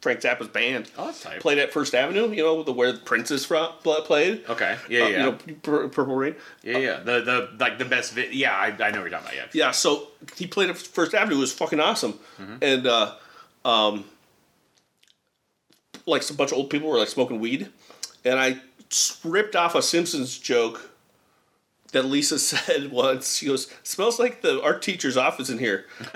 Frank 0.00 0.20
Zappa's 0.20 0.48
band. 0.48 0.90
Oh, 0.98 1.06
that's 1.06 1.22
tight. 1.22 1.40
Played 1.40 1.58
at 1.58 1.72
First 1.72 1.94
Avenue. 1.94 2.30
You 2.30 2.42
know 2.42 2.62
the 2.62 2.72
where 2.72 2.92
the 2.92 2.98
Prince 2.98 3.30
is 3.30 3.44
from 3.46 3.72
played. 3.84 4.44
Okay. 4.48 4.76
Yeah, 4.88 5.04
Uh, 5.04 5.06
yeah, 5.08 5.16
You 5.18 5.52
know, 5.62 5.88
Purple 5.88 6.14
Rain. 6.16 6.34
yeah, 6.62 6.78
yeah. 6.78 6.96
The 7.00 7.20
the 7.20 7.48
like 7.58 7.78
the 7.78 7.84
best. 7.84 8.12
Vi- 8.14 8.30
yeah, 8.32 8.52
I, 8.54 8.66
I 8.66 8.70
know 8.70 8.74
what 8.76 8.92
you're 8.92 9.08
talking 9.10 9.26
about. 9.28 9.34
Yeah. 9.34 9.46
Yeah, 9.66 9.70
so 9.70 10.08
he 10.36 10.46
played 10.46 10.70
at 10.70 10.76
First 10.76 11.14
Avenue. 11.14 11.36
It 11.36 11.40
was 11.40 11.52
fucking 11.52 11.80
awesome, 11.80 12.18
and 12.60 12.86
uh, 12.86 13.14
um, 13.64 14.04
like 16.06 16.28
a 16.28 16.34
bunch 16.34 16.52
of 16.52 16.58
old 16.58 16.70
people 16.70 16.88
were 16.88 16.98
like 16.98 17.08
smoking 17.08 17.40
weed, 17.40 17.68
and 18.24 18.38
I 18.38 18.60
ripped 19.24 19.54
off 19.56 19.74
a 19.74 19.82
Simpsons 19.82 20.38
joke 20.38 20.90
that 21.92 22.04
Lisa 22.04 22.38
said 22.38 22.90
once. 22.90 23.36
She 23.38 23.46
goes, 23.46 23.70
"Smells 23.82 24.18
like 24.18 24.42
the 24.42 24.62
art 24.62 24.82
teacher's 24.82 25.16
office 25.16 25.50
in 25.50 25.58
here." 25.58 25.86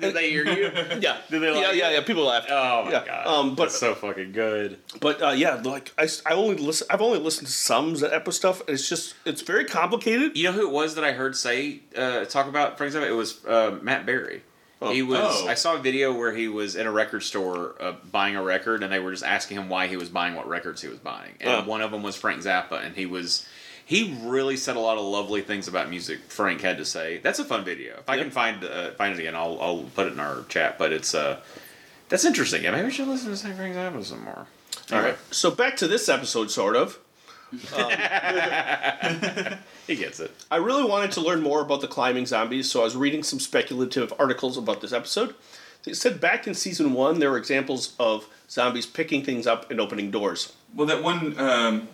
Did 0.00 0.14
they 0.14 0.30
hear 0.30 0.44
you? 0.44 0.70
Yeah, 1.00 1.18
Did 1.30 1.40
they 1.42 1.60
yeah, 1.60 1.72
yeah, 1.72 1.90
yeah. 1.90 2.00
People 2.02 2.24
laughed. 2.24 2.48
Oh 2.50 2.84
my 2.84 2.90
yeah. 2.90 3.04
god. 3.06 3.26
Um, 3.26 3.54
but 3.54 3.64
That's 3.64 3.78
so 3.78 3.94
fucking 3.94 4.32
good. 4.32 4.78
but 5.00 5.22
uh, 5.22 5.30
yeah, 5.30 5.54
like 5.64 5.92
I, 5.98 6.08
I 6.26 6.32
only 6.34 6.56
listen. 6.56 6.86
I've 6.90 7.00
only 7.00 7.18
listened 7.18 7.46
to 7.46 7.52
some 7.52 7.94
Zappa 7.94 8.32
stuff. 8.32 8.60
And 8.60 8.70
it's 8.70 8.88
just 8.88 9.14
it's 9.24 9.42
very 9.42 9.64
complicated. 9.64 10.36
You 10.36 10.44
know 10.44 10.52
who 10.52 10.66
it 10.68 10.72
was 10.72 10.94
that 10.96 11.04
I 11.04 11.12
heard 11.12 11.36
say 11.36 11.80
uh, 11.96 12.24
talk 12.26 12.46
about 12.46 12.76
Frank 12.78 12.92
Zappa? 12.92 13.08
It 13.08 13.12
was 13.12 13.44
uh, 13.46 13.78
Matt 13.82 14.04
Berry. 14.06 14.42
He 14.92 15.02
was. 15.02 15.18
Oh. 15.42 15.48
I 15.48 15.54
saw 15.54 15.74
a 15.74 15.78
video 15.78 16.12
where 16.12 16.34
he 16.34 16.48
was 16.48 16.76
in 16.76 16.86
a 16.86 16.92
record 16.92 17.22
store 17.22 17.74
uh, 17.80 17.94
buying 18.12 18.36
a 18.36 18.42
record, 18.42 18.82
and 18.82 18.92
they 18.92 18.98
were 18.98 19.10
just 19.10 19.24
asking 19.24 19.56
him 19.56 19.68
why 19.68 19.86
he 19.86 19.96
was 19.96 20.08
buying 20.10 20.34
what 20.34 20.46
records 20.48 20.82
he 20.82 20.88
was 20.88 20.98
buying, 20.98 21.32
and 21.40 21.50
Oh. 21.50 21.62
one 21.64 21.80
of 21.80 21.90
them 21.90 22.02
was 22.02 22.14
Frank 22.16 22.42
Zappa, 22.42 22.84
and 22.84 22.94
he 22.94 23.06
was. 23.06 23.46
He 23.86 24.18
really 24.24 24.56
said 24.56 24.74
a 24.76 24.80
lot 24.80 24.98
of 24.98 25.04
lovely 25.04 25.42
things 25.42 25.68
about 25.68 25.88
music. 25.88 26.18
Frank 26.28 26.60
had 26.60 26.76
to 26.78 26.84
say. 26.84 27.18
That's 27.18 27.38
a 27.38 27.44
fun 27.44 27.64
video. 27.64 27.94
If 27.98 28.08
I 28.08 28.18
can 28.18 28.30
find 28.30 28.62
uh, 28.64 28.90
find 28.92 29.14
it 29.14 29.18
again, 29.20 29.34
I'll 29.34 29.58
I'll 29.60 29.84
put 29.94 30.08
it 30.08 30.12
in 30.12 30.20
our 30.20 30.42
chat. 30.48 30.76
But 30.76 30.92
it's 30.92 31.14
uh, 31.14 31.40
that's 32.08 32.24
interesting. 32.24 32.64
Yeah, 32.64 32.72
maybe 32.72 32.84
we 32.86 32.90
should 32.90 33.08
listen 33.08 33.30
to 33.30 33.36
St. 33.36 33.56
Frank 33.56 33.74
Zappa 33.76 34.04
some 34.04 34.24
more. 34.24 34.46
All 34.92 35.00
right. 35.00 35.16
So 35.30 35.50
back 35.50 35.76
to 35.78 35.88
this 35.88 36.08
episode, 36.08 36.50
sort 36.50 36.76
of. 36.76 36.98
He 39.86 39.94
gets 39.94 40.18
it. 40.18 40.32
I 40.50 40.56
really 40.56 40.82
wanted 40.82 41.12
to 41.12 41.20
learn 41.20 41.42
more 41.42 41.62
about 41.62 41.80
the 41.80 41.86
climbing 41.86 42.26
zombies, 42.26 42.68
so 42.68 42.80
I 42.80 42.84
was 42.84 42.96
reading 42.96 43.22
some 43.22 43.38
speculative 43.38 44.12
articles 44.18 44.58
about 44.58 44.80
this 44.80 44.92
episode. 44.92 45.36
They 45.84 45.92
said 45.92 46.20
back 46.20 46.48
in 46.48 46.54
season 46.54 46.92
one 46.92 47.20
there 47.20 47.30
were 47.30 47.38
examples 47.38 47.94
of 48.00 48.26
zombies 48.50 48.86
picking 48.86 49.24
things 49.24 49.46
up 49.46 49.70
and 49.70 49.80
opening 49.80 50.10
doors. 50.10 50.52
Well, 50.74 50.88
that 50.88 51.04
one 51.04 51.38
um, 51.38 51.88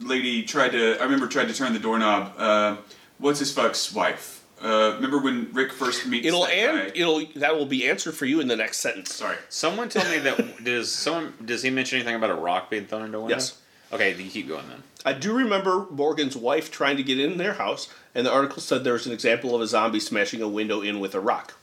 lady 0.00 0.42
tried 0.42 0.70
to. 0.72 0.98
I 0.98 1.04
remember 1.04 1.28
tried 1.28 1.46
to 1.46 1.54
turn 1.54 1.72
the 1.72 1.78
doorknob. 1.78 2.32
Uh, 2.36 2.76
what's 3.18 3.38
his 3.38 3.52
fuck's 3.52 3.92
wife? 3.92 4.44
Uh, 4.60 4.94
remember 4.96 5.18
when 5.18 5.52
Rick 5.52 5.72
first 5.72 6.06
meets 6.06 6.26
It'll 6.26 6.42
that 6.42 6.52
and 6.52 6.92
guy? 6.92 7.00
it'll 7.00 7.24
that 7.36 7.56
will 7.56 7.66
be 7.66 7.88
answered 7.88 8.14
for 8.14 8.26
you 8.26 8.40
in 8.40 8.48
the 8.48 8.56
next 8.56 8.78
sentence. 8.78 9.14
Sorry. 9.14 9.36
Someone 9.48 9.88
told 9.88 10.10
me 10.10 10.18
that 10.18 10.56
does 10.64 10.90
someone 10.90 11.32
does 11.44 11.62
he 11.62 11.70
mention 11.70 11.96
anything 11.96 12.16
about 12.16 12.30
a 12.30 12.34
rock 12.34 12.68
being 12.68 12.86
thrown 12.86 13.04
into 13.04 13.18
a 13.18 13.20
window? 13.20 13.36
Yes. 13.36 13.56
Okay, 13.92 14.14
you 14.14 14.30
keep 14.30 14.48
going 14.48 14.68
then. 14.68 14.82
I 15.04 15.12
do 15.12 15.32
remember 15.34 15.86
Morgan's 15.90 16.36
wife 16.36 16.70
trying 16.70 16.96
to 16.96 17.02
get 17.02 17.18
in 17.18 17.38
their 17.38 17.54
house, 17.54 17.88
and 18.14 18.26
the 18.26 18.32
article 18.32 18.60
said 18.60 18.84
there 18.84 18.92
was 18.92 19.06
an 19.06 19.12
example 19.12 19.54
of 19.54 19.60
a 19.60 19.66
zombie 19.66 20.00
smashing 20.00 20.42
a 20.42 20.48
window 20.48 20.80
in 20.80 21.00
with 21.00 21.14
a 21.14 21.20
rock. 21.20 21.54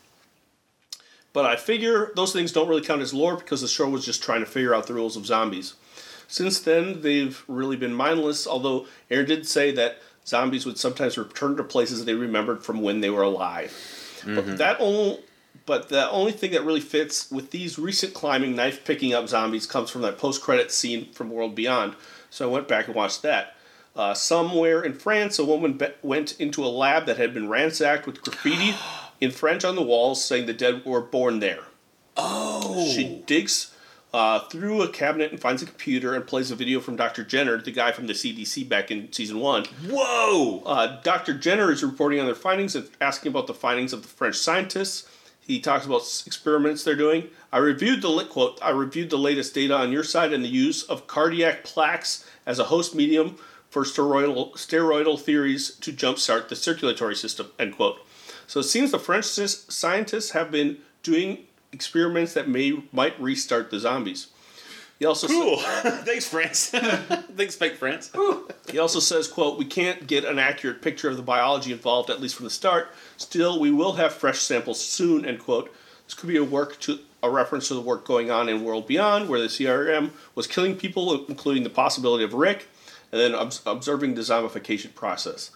But 1.32 1.44
I 1.44 1.56
figure 1.56 2.10
those 2.16 2.32
things 2.32 2.52
don't 2.52 2.68
really 2.68 2.82
count 2.82 3.00
as 3.00 3.14
lore 3.14 3.36
because 3.36 3.60
the 3.60 3.68
show 3.68 3.88
was 3.88 4.04
just 4.04 4.22
trying 4.22 4.40
to 4.40 4.46
figure 4.46 4.74
out 4.74 4.86
the 4.86 4.94
rules 4.94 5.16
of 5.16 5.26
zombies. 5.26 5.74
Since 6.26 6.60
then, 6.60 7.00
they've 7.02 7.42
really 7.48 7.76
been 7.76 7.94
mindless, 7.94 8.46
although 8.46 8.86
Aaron 9.10 9.26
did 9.26 9.46
say 9.46 9.70
that 9.72 9.98
zombies 10.26 10.66
would 10.66 10.78
sometimes 10.78 11.16
return 11.16 11.56
to 11.56 11.64
places 11.64 12.04
they 12.04 12.14
remembered 12.14 12.62
from 12.62 12.82
when 12.82 13.00
they 13.00 13.10
were 13.10 13.22
alive. 13.22 13.72
But 14.24 14.44
mm-hmm. 14.44 14.56
that 14.56 14.76
only 14.80 15.20
but 15.64 15.90
the 15.90 16.10
only 16.10 16.32
thing 16.32 16.52
that 16.52 16.64
really 16.64 16.80
fits 16.80 17.30
with 17.30 17.50
these 17.50 17.78
recent 17.78 18.14
climbing 18.14 18.56
knife 18.56 18.84
picking 18.84 19.12
up 19.12 19.28
zombies 19.28 19.66
comes 19.66 19.90
from 19.90 20.00
that 20.02 20.16
post 20.16 20.42
credit 20.42 20.72
scene 20.72 21.12
from 21.12 21.30
World 21.30 21.54
Beyond. 21.54 21.94
So 22.30 22.48
I 22.48 22.52
went 22.52 22.68
back 22.68 22.86
and 22.86 22.94
watched 22.94 23.22
that. 23.22 23.54
Uh, 23.96 24.14
somewhere 24.14 24.82
in 24.82 24.94
France, 24.94 25.38
a 25.38 25.44
woman 25.44 25.72
be- 25.72 25.92
went 26.02 26.40
into 26.40 26.64
a 26.64 26.68
lab 26.68 27.06
that 27.06 27.16
had 27.16 27.34
been 27.34 27.48
ransacked 27.48 28.06
with 28.06 28.22
graffiti 28.22 28.74
in 29.20 29.30
French 29.30 29.64
on 29.64 29.74
the 29.74 29.82
walls 29.82 30.24
saying 30.24 30.46
the 30.46 30.52
dead 30.52 30.84
were 30.84 31.00
born 31.00 31.40
there. 31.40 31.64
Oh. 32.16 32.88
She 32.94 33.22
digs 33.26 33.74
uh, 34.12 34.40
through 34.40 34.82
a 34.82 34.88
cabinet 34.88 35.30
and 35.30 35.40
finds 35.40 35.62
a 35.62 35.66
computer 35.66 36.14
and 36.14 36.26
plays 36.26 36.50
a 36.50 36.56
video 36.56 36.80
from 36.80 36.96
Dr. 36.96 37.24
Jenner, 37.24 37.60
the 37.60 37.70
guy 37.70 37.92
from 37.92 38.06
the 38.06 38.12
CDC 38.12 38.68
back 38.68 38.90
in 38.90 39.12
season 39.12 39.40
one. 39.40 39.64
Whoa! 39.88 40.62
Uh, 40.64 41.00
Dr. 41.02 41.34
Jenner 41.34 41.70
is 41.70 41.82
reporting 41.82 42.20
on 42.20 42.26
their 42.26 42.34
findings 42.34 42.74
and 42.74 42.88
asking 43.00 43.30
about 43.30 43.46
the 43.46 43.54
findings 43.54 43.92
of 43.92 44.02
the 44.02 44.08
French 44.08 44.36
scientists. 44.36 45.08
He 45.48 45.60
talks 45.60 45.86
about 45.86 46.02
experiments 46.26 46.84
they're 46.84 46.94
doing. 46.94 47.28
I 47.50 47.56
reviewed 47.56 48.02
the 48.02 48.24
quote. 48.24 48.58
I 48.62 48.68
reviewed 48.68 49.08
the 49.08 49.16
latest 49.16 49.54
data 49.54 49.74
on 49.74 49.90
your 49.90 50.04
side 50.04 50.34
and 50.34 50.44
the 50.44 50.48
use 50.48 50.82
of 50.82 51.06
cardiac 51.06 51.64
plaques 51.64 52.28
as 52.44 52.58
a 52.58 52.64
host 52.64 52.94
medium 52.94 53.38
for 53.70 53.82
steroidal 53.82 54.52
steroidal 54.52 55.18
theories 55.18 55.70
to 55.76 55.90
jumpstart 55.90 56.48
the 56.48 56.54
circulatory 56.54 57.16
system. 57.16 57.50
End 57.58 57.74
quote. 57.76 57.96
So 58.46 58.60
it 58.60 58.64
seems 58.64 58.90
the 58.90 58.98
French 58.98 59.24
scientists 59.24 60.32
have 60.32 60.50
been 60.50 60.78
doing 61.02 61.46
experiments 61.72 62.34
that 62.34 62.46
may 62.46 62.82
might 62.92 63.18
restart 63.18 63.70
the 63.70 63.80
zombies. 63.80 64.26
He 64.98 65.04
also 65.06 65.26
sa- 65.26 65.32
Cool. 65.32 65.56
Thanks, 66.04 66.26
France. 66.28 66.70
Thanks, 67.36 67.54
fake 67.54 67.76
France. 67.76 68.10
He 68.70 68.78
also 68.78 68.98
says, 69.00 69.28
quote, 69.28 69.58
we 69.58 69.64
can't 69.64 70.06
get 70.06 70.24
an 70.24 70.38
accurate 70.38 70.82
picture 70.82 71.08
of 71.08 71.16
the 71.16 71.22
biology 71.22 71.72
involved, 71.72 72.10
at 72.10 72.20
least 72.20 72.34
from 72.34 72.44
the 72.44 72.50
start. 72.50 72.88
Still, 73.16 73.60
we 73.60 73.70
will 73.70 73.92
have 73.94 74.12
fresh 74.12 74.38
samples 74.40 74.80
soon, 74.84 75.24
end 75.24 75.38
quote. 75.38 75.72
This 76.04 76.14
could 76.14 76.28
be 76.28 76.36
a 76.36 76.44
work 76.44 76.80
to 76.80 76.98
a 77.22 77.30
reference 77.30 77.68
to 77.68 77.74
the 77.74 77.80
work 77.80 78.04
going 78.06 78.30
on 78.30 78.48
in 78.48 78.64
World 78.64 78.86
Beyond, 78.86 79.28
where 79.28 79.40
the 79.40 79.46
CRM 79.48 80.10
was 80.34 80.46
killing 80.46 80.76
people, 80.76 81.26
including 81.26 81.64
the 81.64 81.70
possibility 81.70 82.24
of 82.24 82.32
Rick, 82.34 82.68
and 83.12 83.20
then 83.20 83.34
obs- 83.34 83.60
observing 83.66 84.14
the 84.14 84.20
zombification 84.22 84.94
process. 84.94 85.50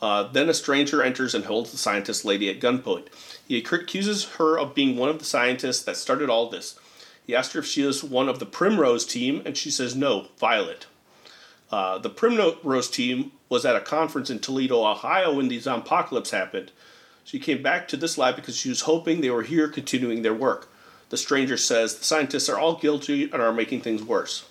Uh, 0.00 0.22
then 0.24 0.48
a 0.48 0.54
stranger 0.54 1.02
enters 1.02 1.34
and 1.34 1.44
holds 1.44 1.72
the 1.72 1.76
scientist 1.76 2.24
lady 2.24 2.48
at 2.48 2.60
gunpoint. 2.60 3.08
He 3.46 3.58
accuses 3.58 4.24
her 4.36 4.58
of 4.58 4.74
being 4.74 4.96
one 4.96 5.10
of 5.10 5.18
the 5.18 5.24
scientists 5.24 5.82
that 5.82 5.96
started 5.96 6.30
all 6.30 6.48
this. 6.48 6.78
He 7.30 7.36
asked 7.36 7.52
her 7.52 7.60
if 7.60 7.66
she 7.66 7.82
is 7.82 8.02
one 8.02 8.28
of 8.28 8.40
the 8.40 8.44
Primrose 8.44 9.06
team, 9.06 9.40
and 9.44 9.56
she 9.56 9.70
says 9.70 9.94
no, 9.94 10.26
Violet. 10.36 10.86
Uh, 11.70 11.96
the 11.98 12.10
Primrose 12.10 12.90
team 12.90 13.30
was 13.48 13.64
at 13.64 13.76
a 13.76 13.80
conference 13.80 14.30
in 14.30 14.40
Toledo, 14.40 14.84
Ohio 14.84 15.32
when 15.36 15.46
the 15.46 15.60
zompocalypse 15.60 16.32
happened. 16.32 16.72
She 17.22 17.38
came 17.38 17.62
back 17.62 17.86
to 17.86 17.96
this 17.96 18.18
lab 18.18 18.34
because 18.34 18.56
she 18.56 18.68
was 18.68 18.80
hoping 18.80 19.20
they 19.20 19.30
were 19.30 19.44
here 19.44 19.68
continuing 19.68 20.22
their 20.22 20.34
work. 20.34 20.72
The 21.10 21.16
stranger 21.16 21.56
says 21.56 21.94
the 21.94 22.04
scientists 22.04 22.48
are 22.48 22.58
all 22.58 22.74
guilty 22.74 23.30
and 23.30 23.40
are 23.40 23.52
making 23.52 23.82
things 23.82 24.02
worse. 24.02 24.48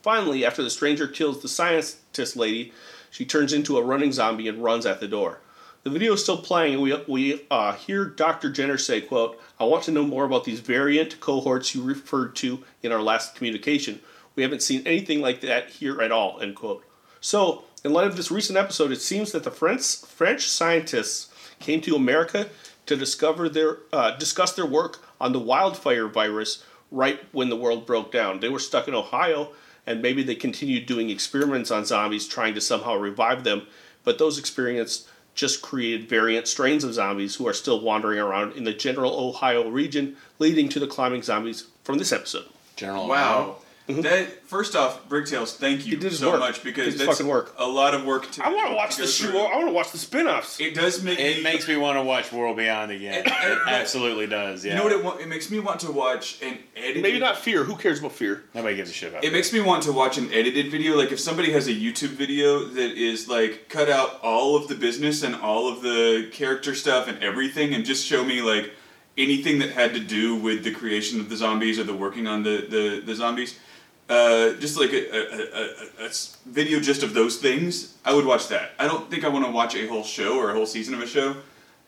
Finally, 0.00 0.42
after 0.42 0.62
the 0.62 0.70
stranger 0.70 1.06
kills 1.06 1.42
the 1.42 1.50
scientist 1.50 2.34
lady, 2.34 2.72
she 3.10 3.26
turns 3.26 3.52
into 3.52 3.76
a 3.76 3.84
running 3.84 4.10
zombie 4.10 4.48
and 4.48 4.64
runs 4.64 4.86
at 4.86 5.00
the 5.00 5.06
door. 5.06 5.40
The 5.82 5.90
video 5.90 6.12
is 6.12 6.22
still 6.22 6.38
playing, 6.38 6.74
and 6.74 6.82
we, 6.82 6.96
we 7.08 7.46
uh, 7.50 7.72
hear 7.72 8.04
Dr. 8.04 8.50
Jenner 8.50 8.78
say, 8.78 9.00
quote, 9.00 9.40
I 9.58 9.64
want 9.64 9.82
to 9.84 9.90
know 9.90 10.04
more 10.04 10.24
about 10.24 10.44
these 10.44 10.60
variant 10.60 11.18
cohorts 11.18 11.74
you 11.74 11.82
referred 11.82 12.36
to 12.36 12.62
in 12.84 12.92
our 12.92 13.02
last 13.02 13.34
communication. 13.34 14.00
We 14.36 14.44
haven't 14.44 14.62
seen 14.62 14.86
anything 14.86 15.20
like 15.20 15.40
that 15.40 15.70
here 15.70 16.00
at 16.00 16.12
all, 16.12 16.40
end 16.40 16.54
quote. 16.54 16.84
So, 17.20 17.64
in 17.84 17.92
light 17.92 18.06
of 18.06 18.16
this 18.16 18.30
recent 18.30 18.56
episode, 18.56 18.92
it 18.92 19.00
seems 19.00 19.32
that 19.32 19.42
the 19.42 19.50
French, 19.50 19.96
French 19.96 20.46
scientists 20.46 21.32
came 21.58 21.80
to 21.80 21.96
America 21.96 22.48
to 22.86 22.96
discover 22.96 23.48
their 23.48 23.78
uh, 23.92 24.16
discuss 24.16 24.52
their 24.52 24.66
work 24.66 25.04
on 25.20 25.32
the 25.32 25.38
wildfire 25.38 26.06
virus 26.06 26.64
right 26.92 27.20
when 27.32 27.48
the 27.48 27.56
world 27.56 27.86
broke 27.86 28.12
down. 28.12 28.38
They 28.38 28.48
were 28.48 28.60
stuck 28.60 28.86
in 28.86 28.94
Ohio, 28.94 29.50
and 29.84 30.00
maybe 30.00 30.22
they 30.22 30.36
continued 30.36 30.86
doing 30.86 31.10
experiments 31.10 31.72
on 31.72 31.84
zombies, 31.84 32.28
trying 32.28 32.54
to 32.54 32.60
somehow 32.60 32.96
revive 32.96 33.42
them. 33.42 33.66
But 34.04 34.18
those 34.18 34.38
experiments 34.38 35.08
just 35.34 35.62
created 35.62 36.08
variant 36.08 36.46
strains 36.46 36.84
of 36.84 36.94
zombies 36.94 37.36
who 37.36 37.48
are 37.48 37.54
still 37.54 37.80
wandering 37.80 38.18
around 38.18 38.56
in 38.56 38.64
the 38.64 38.72
general 38.72 39.12
Ohio 39.12 39.68
region, 39.68 40.16
leading 40.38 40.68
to 40.68 40.80
the 40.80 40.86
climbing 40.86 41.22
zombies 41.22 41.66
from 41.84 41.98
this 41.98 42.12
episode. 42.12 42.46
General. 42.76 43.08
Wow. 43.08 43.56
Mm-hmm. 43.88 44.02
That 44.02 44.46
first 44.46 44.76
off, 44.76 45.08
Bricktails, 45.08 45.56
thank 45.56 45.86
you 45.86 45.96
did 45.96 46.12
so 46.12 46.30
work. 46.30 46.38
much 46.40 46.62
because 46.62 46.96
that's 46.96 47.10
fucking 47.10 47.26
work. 47.26 47.52
a 47.58 47.66
lot 47.66 47.94
of 47.94 48.04
work. 48.04 48.30
To, 48.30 48.44
I 48.46 48.48
want 48.50 48.70
to 48.70 48.76
watch 48.76 48.94
the 48.96 49.02
go 49.02 49.08
show. 49.08 49.38
I 49.46 49.56
want 49.56 49.66
to 49.68 49.72
watch 49.72 49.90
the 49.90 49.98
spin-offs. 49.98 50.60
It 50.60 50.74
does 50.76 51.02
make 51.02 51.18
It 51.18 51.38
me, 51.38 51.42
makes 51.42 51.66
me 51.66 51.76
want 51.76 51.98
to 51.98 52.02
watch 52.04 52.30
World 52.32 52.56
Beyond 52.56 52.92
again. 52.92 53.24
And- 53.24 53.26
and- 53.32 53.52
it 53.52 53.58
absolutely 53.66 54.28
does. 54.28 54.64
Yeah. 54.64 54.72
You 54.72 54.88
know 54.88 55.02
what 55.04 55.16
it, 55.20 55.22
it 55.22 55.28
makes 55.28 55.50
me 55.50 55.58
want 55.58 55.80
to 55.80 55.90
watch 55.90 56.40
an 56.42 56.58
edited. 56.76 57.02
Maybe 57.02 57.18
not 57.18 57.36
fear. 57.38 57.64
Who 57.64 57.74
cares 57.74 57.98
about 57.98 58.12
fear? 58.12 58.44
Nobody 58.54 58.76
gives 58.76 58.88
a 58.90 58.92
shit 58.92 59.10
about 59.10 59.24
It 59.24 59.32
makes 59.32 59.52
me 59.52 59.60
want 59.60 59.82
to 59.82 59.92
watch 59.92 60.16
an 60.16 60.32
edited 60.32 60.70
video. 60.70 60.96
Like 60.96 61.10
if 61.10 61.18
somebody 61.18 61.50
has 61.50 61.66
a 61.66 61.74
YouTube 61.74 62.10
video 62.10 62.64
that 62.64 62.92
is 62.96 63.28
like 63.28 63.68
cut 63.68 63.90
out 63.90 64.20
all 64.22 64.54
of 64.54 64.68
the 64.68 64.76
business 64.76 65.24
and 65.24 65.34
all 65.34 65.68
of 65.68 65.82
the 65.82 66.28
character 66.32 66.76
stuff 66.76 67.08
and 67.08 67.18
everything, 67.22 67.74
and 67.74 67.84
just 67.84 68.06
show 68.06 68.24
me 68.24 68.42
like 68.42 68.70
anything 69.18 69.58
that 69.58 69.70
had 69.70 69.92
to 69.94 70.00
do 70.00 70.36
with 70.36 70.62
the 70.62 70.70
creation 70.72 71.18
of 71.20 71.28
the 71.28 71.36
zombies 71.36 71.78
or 71.80 71.84
the 71.84 71.92
working 71.94 72.28
on 72.28 72.44
the 72.44 72.64
the, 72.70 73.02
the 73.04 73.14
zombies. 73.16 73.58
Uh, 74.08 74.52
just 74.54 74.78
like 74.78 74.92
a 74.92 76.10
video 76.44 76.80
just 76.80 77.02
of 77.02 77.14
those 77.14 77.38
things, 77.38 77.96
I 78.04 78.12
would 78.14 78.26
watch 78.26 78.48
that. 78.48 78.72
I 78.78 78.86
don't 78.86 79.10
think 79.10 79.24
I 79.24 79.28
want 79.28 79.44
to 79.46 79.50
watch 79.50 79.74
a 79.74 79.86
whole 79.86 80.04
show 80.04 80.38
or 80.38 80.50
a 80.50 80.54
whole 80.54 80.66
season 80.66 80.92
of 80.94 81.00
a 81.00 81.06
show, 81.06 81.36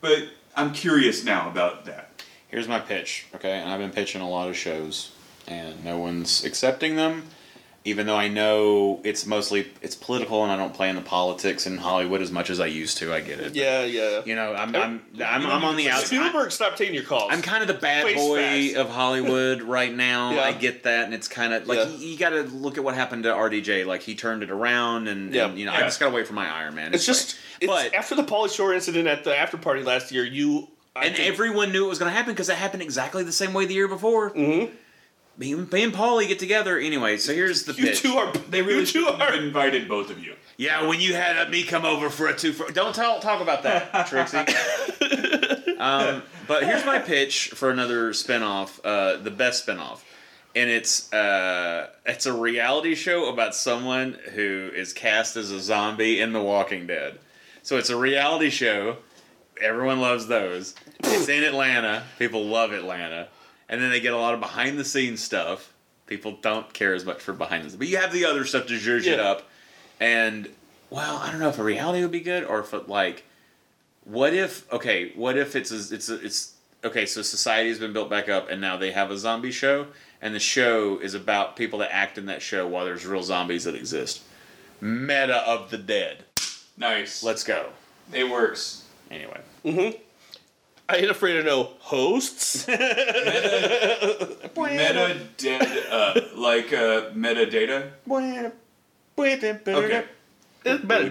but 0.01 0.28
I'm 0.57 0.73
curious 0.73 1.24
now 1.24 1.51
about 1.51 1.85
that. 1.86 2.11
Here's 2.49 2.69
my 2.69 2.78
pitch, 2.78 3.27
okay? 3.35 3.59
And 3.59 3.70
I've 3.70 3.81
been 3.81 3.91
pitching 3.91 4.20
a 4.20 4.28
lot 4.28 4.49
of 4.49 4.57
shows, 4.57 5.11
and 5.49 5.85
no 5.85 5.99
one's 5.99 6.45
accepting 6.45 6.97
them. 6.97 7.24
Even 7.86 8.06
though 8.06 8.16
I 8.16 8.28
know 8.28 9.01
it's 9.05 9.27
mostly 9.27 9.66
it's 9.82 9.94
political, 9.94 10.43
and 10.43 10.51
I 10.51 10.56
don't 10.56 10.73
play 10.73 10.89
in 10.89 10.97
the 10.97 11.02
politics 11.02 11.66
in 11.66 11.77
Hollywood 11.77 12.23
as 12.23 12.32
much 12.32 12.48
as 12.48 12.59
I 12.59 12.65
used 12.65 12.97
to. 12.98 13.12
I 13.12 13.20
get 13.20 13.40
it. 13.40 13.55
Yeah, 13.55 13.85
yeah. 13.85 14.23
You 14.24 14.35
know, 14.35 14.55
I'm 14.55 14.74
I'm 14.74 15.02
I'm, 15.23 15.47
I'm 15.47 15.65
on 15.65 15.77
the 15.77 15.90
outside. 15.90 16.06
Spielberg, 16.06 16.51
stop 16.51 16.77
taking 16.77 16.94
your 16.94 17.05
calls. 17.05 17.31
I'm 17.31 17.43
kind 17.43 17.61
of 17.61 17.69
the 17.69 17.74
bad 17.74 18.05
Face 18.05 18.16
boy 18.16 18.39
facts. 18.39 18.77
of 18.77 18.89
Hollywood 18.89 19.61
right 19.77 19.93
now. 19.94 20.32
Yeah. 20.32 20.40
I 20.44 20.52
get 20.52 20.85
that, 20.85 21.05
and 21.05 21.12
it's 21.12 21.28
kind 21.28 21.52
of 21.52 21.66
like 21.66 21.77
Yeah. 21.78 21.89
you, 21.89 22.06
you 22.09 22.16
got 22.16 22.31
to 22.31 22.44
look 22.44 22.78
at 22.78 22.85
what 22.85 22.94
happened 22.94 23.24
to 23.24 23.28
RDJ. 23.35 23.85
Like 23.85 24.01
he 24.01 24.15
turned 24.15 24.43
it 24.43 24.51
around, 24.51 25.06
and, 25.09 25.35
Yeah. 25.35 25.48
and, 25.48 25.59
you 25.59 25.66
know 25.66 25.73
I 25.74 25.81
just 25.81 26.01
got 26.01 26.09
to 26.09 26.15
wait 26.15 26.27
for 26.27 26.32
my 26.32 26.48
Iron 26.51 26.74
Man. 26.74 26.94
It's 26.94 27.05
just 27.05 27.36
it's, 27.61 27.70
but 27.70 27.93
after 27.94 28.15
the 28.15 28.24
Pauly 28.24 28.51
Shore 28.51 28.73
incident 28.73 29.09
at 29.09 29.24
the 29.24 29.36
after 29.36 29.59
party 29.59 29.82
last 29.82 30.11
year, 30.11 30.24
you 30.24 30.69
I 30.97 31.05
and 31.06 31.16
think- 31.16 31.28
everyone 31.28 31.70
knew 31.70 31.85
it 31.85 31.89
was 31.90 31.98
going 31.98 32.11
to 32.11 32.16
happen 32.16 32.32
because 32.32 32.48
it 32.48 32.56
happened 32.56 32.82
exactly 32.82 33.24
the 33.24 33.31
same 33.32 33.52
way 33.52 33.66
the 33.66 33.74
year 33.74 33.89
before. 33.89 34.31
Mm-hmm. 34.31 34.74
Me, 35.36 35.52
and- 35.52 35.70
me 35.73 35.82
and 35.82 35.93
Pauly 35.93 36.28
get 36.28 36.39
together 36.39 36.78
anyway. 36.78 37.16
So 37.16 37.35
here's 37.35 37.65
the 37.65 37.74
pitch. 37.74 37.81
you 37.85 37.90
pitch. 37.90 38.02
two 38.02 38.15
are 38.15 38.32
They 38.32 38.62
really 38.62 38.81
you 38.81 38.86
two 38.86 39.06
are 39.06 39.35
invited 39.35 39.89
both 39.89 40.11
of 40.11 40.19
you. 40.19 40.35
Yeah, 40.56 40.86
when 40.86 41.01
you 41.01 41.15
had 41.15 41.36
uh, 41.36 41.51
me 41.51 41.65
come 41.65 41.85
over 41.85 42.09
for 42.11 42.28
a 42.28 42.36
two 42.36 42.52
for 42.52 42.70
don't 42.70 42.94
tell, 42.94 43.19
talk 43.20 43.40
about 43.40 43.65
that, 43.65 44.06
Trixie. 44.06 44.39
um, 45.78 46.23
but 46.47 46.62
here's 46.65 46.85
my 46.86 47.01
pitch 47.01 47.48
for 47.55 47.70
another 47.70 48.11
spinoff, 48.11 48.78
uh, 48.85 49.16
the 49.20 49.32
best 49.32 49.66
spinoff, 49.66 50.01
and 50.55 50.70
it's 50.70 51.12
uh, 51.12 51.89
it's 52.06 52.27
a 52.27 52.32
reality 52.32 52.94
show 52.94 53.28
about 53.28 53.56
someone 53.56 54.16
who 54.35 54.70
is 54.74 54.93
cast 54.93 55.36
as 55.36 55.51
a 55.51 55.59
zombie 55.61 56.20
in 56.20 56.32
The 56.32 56.40
Walking 56.43 56.86
Dead. 56.86 57.19
So 57.62 57.77
it's 57.77 57.90
a 57.90 57.97
reality 57.97 58.51
show. 58.51 58.98
Everyone 59.61 60.01
loves 60.01 60.27
those. 60.28 60.74
It's 61.01 61.28
in 61.28 61.43
Atlanta. 61.43 62.05
People 62.19 62.44
love 62.44 62.73
Atlanta, 62.73 63.28
and 63.69 63.81
then 63.81 63.91
they 63.91 64.01
get 64.01 64.12
a 64.12 64.19
lot 64.19 64.35
of 64.35 64.41
behind 64.41 64.78
the 64.78 64.85
scenes 64.85 65.23
stuff. 65.23 65.73
People 66.07 66.39
don't 66.43 66.73
care 66.73 66.95
as 66.95 67.05
much 67.05 67.20
for 67.20 67.32
behind 67.32 67.65
the 67.65 67.70
scenes, 67.70 67.78
but 67.78 67.89
you 67.89 67.97
have 67.97 68.12
the 68.12 68.24
other 68.24 68.45
stuff 68.45 68.66
to 68.66 68.74
zhuzh 68.74 69.07
it 69.07 69.20
up. 69.20 69.49
And 70.01 70.49
well, 70.91 71.16
I 71.16 71.31
don't 71.31 71.41
know 71.41 71.49
if 71.49 71.59
a 71.59 71.65
reality 71.65 72.03
would 72.03 72.11
be 72.11 72.20
good 72.20 72.45
or 72.45 72.61
if 72.61 72.74
it 72.74 72.89
like, 72.89 73.24
what 74.05 74.35
if 74.35 74.70
okay, 74.73 75.12
what 75.16 75.36
if 75.36 75.57
it's 75.57 75.70
a, 75.70 75.95
it's 75.95 76.09
a, 76.09 76.24
it's 76.24 76.55
okay. 76.85 77.07
So 77.07 77.23
society 77.23 77.70
has 77.70 77.78
been 77.78 77.93
built 77.93 78.11
back 78.11 78.28
up, 78.28 78.51
and 78.51 78.61
now 78.61 78.77
they 78.77 78.93
have 78.93 79.11
a 79.11 79.16
zombie 79.16 79.51
show, 79.51 79.86
and 80.20 80.35
the 80.35 80.41
show 80.41 80.99
is 80.99 81.15
about 81.15 81.57
people 81.57 81.78
that 81.81 81.93
act 81.93 82.19
in 82.19 82.27
that 82.27 82.43
show 82.43 82.69
while 82.69 82.85
there's 82.85 83.07
real 83.07 83.23
zombies 83.23 83.65
that 83.65 83.74
exist. 83.74 84.23
Meta 84.81 85.39
of 85.49 85.70
the 85.70 85.78
dead. 85.78 86.24
Nice. 86.77 87.23
Let's 87.23 87.45
go. 87.45 87.70
It 88.12 88.28
works. 88.28 88.85
Anyway, 89.11 89.41
mm-hmm. 89.65 89.99
I 90.89 90.97
ain't 90.97 91.11
afraid 91.11 91.36
of 91.36 91.44
no 91.47 91.70
hosts. 91.81 92.66
Meta 94.77 95.20
dead, 95.36 95.86
uh, 95.90 96.20
like 96.36 96.73
uh, 96.73 97.11
metadata. 97.12 97.90
Okay. 99.85 100.05
It's 100.66 100.85
better. 100.85 101.05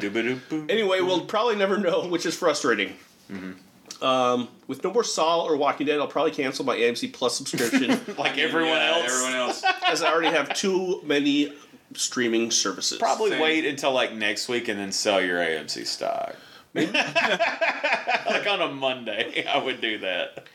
Anyway, 0.69 1.01
we'll 1.01 1.25
probably 1.25 1.55
never 1.55 1.77
know, 1.77 2.07
which 2.07 2.25
is 2.25 2.35
frustrating. 2.35 2.93
Mm-hmm. 3.31 4.03
Um, 4.03 4.49
with 4.67 4.83
no 4.83 4.91
more 4.91 5.03
Saul 5.03 5.41
or 5.41 5.55
Walking 5.55 5.87
Dead, 5.87 5.99
I'll 5.99 6.07
probably 6.07 6.31
cancel 6.31 6.65
my 6.65 6.75
AMC 6.75 7.13
Plus 7.13 7.37
subscription 7.37 7.99
like 8.17 8.37
everyone 8.37 8.71
Yeah, 8.71 8.95
else. 8.97 9.11
Everyone 9.11 9.33
else. 9.35 9.63
as 9.87 10.01
I 10.01 10.11
already 10.11 10.35
have 10.35 10.53
too 10.55 11.01
many 11.03 11.53
streaming 11.95 12.51
services. 12.51 12.97
Probably 12.97 13.31
Same. 13.31 13.41
wait 13.41 13.65
until 13.65 13.91
like 13.93 14.13
next 14.13 14.49
week 14.49 14.67
and 14.67 14.79
then 14.79 14.91
sell 14.91 15.21
your 15.21 15.39
AMC 15.39 15.85
stock. 15.85 16.35
like 16.75 18.47
on 18.47 18.61
a 18.61 18.69
Monday, 18.69 19.45
I 19.45 19.63
would 19.63 19.79
do 19.79 19.99
that. 19.99 20.47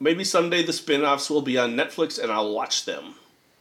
Maybe 0.00 0.24
someday 0.24 0.64
the 0.64 0.72
spin-offs 0.72 1.30
will 1.30 1.42
be 1.42 1.56
on 1.56 1.74
Netflix 1.74 2.20
and 2.20 2.32
I'll 2.32 2.52
watch 2.52 2.84
them. 2.84 3.14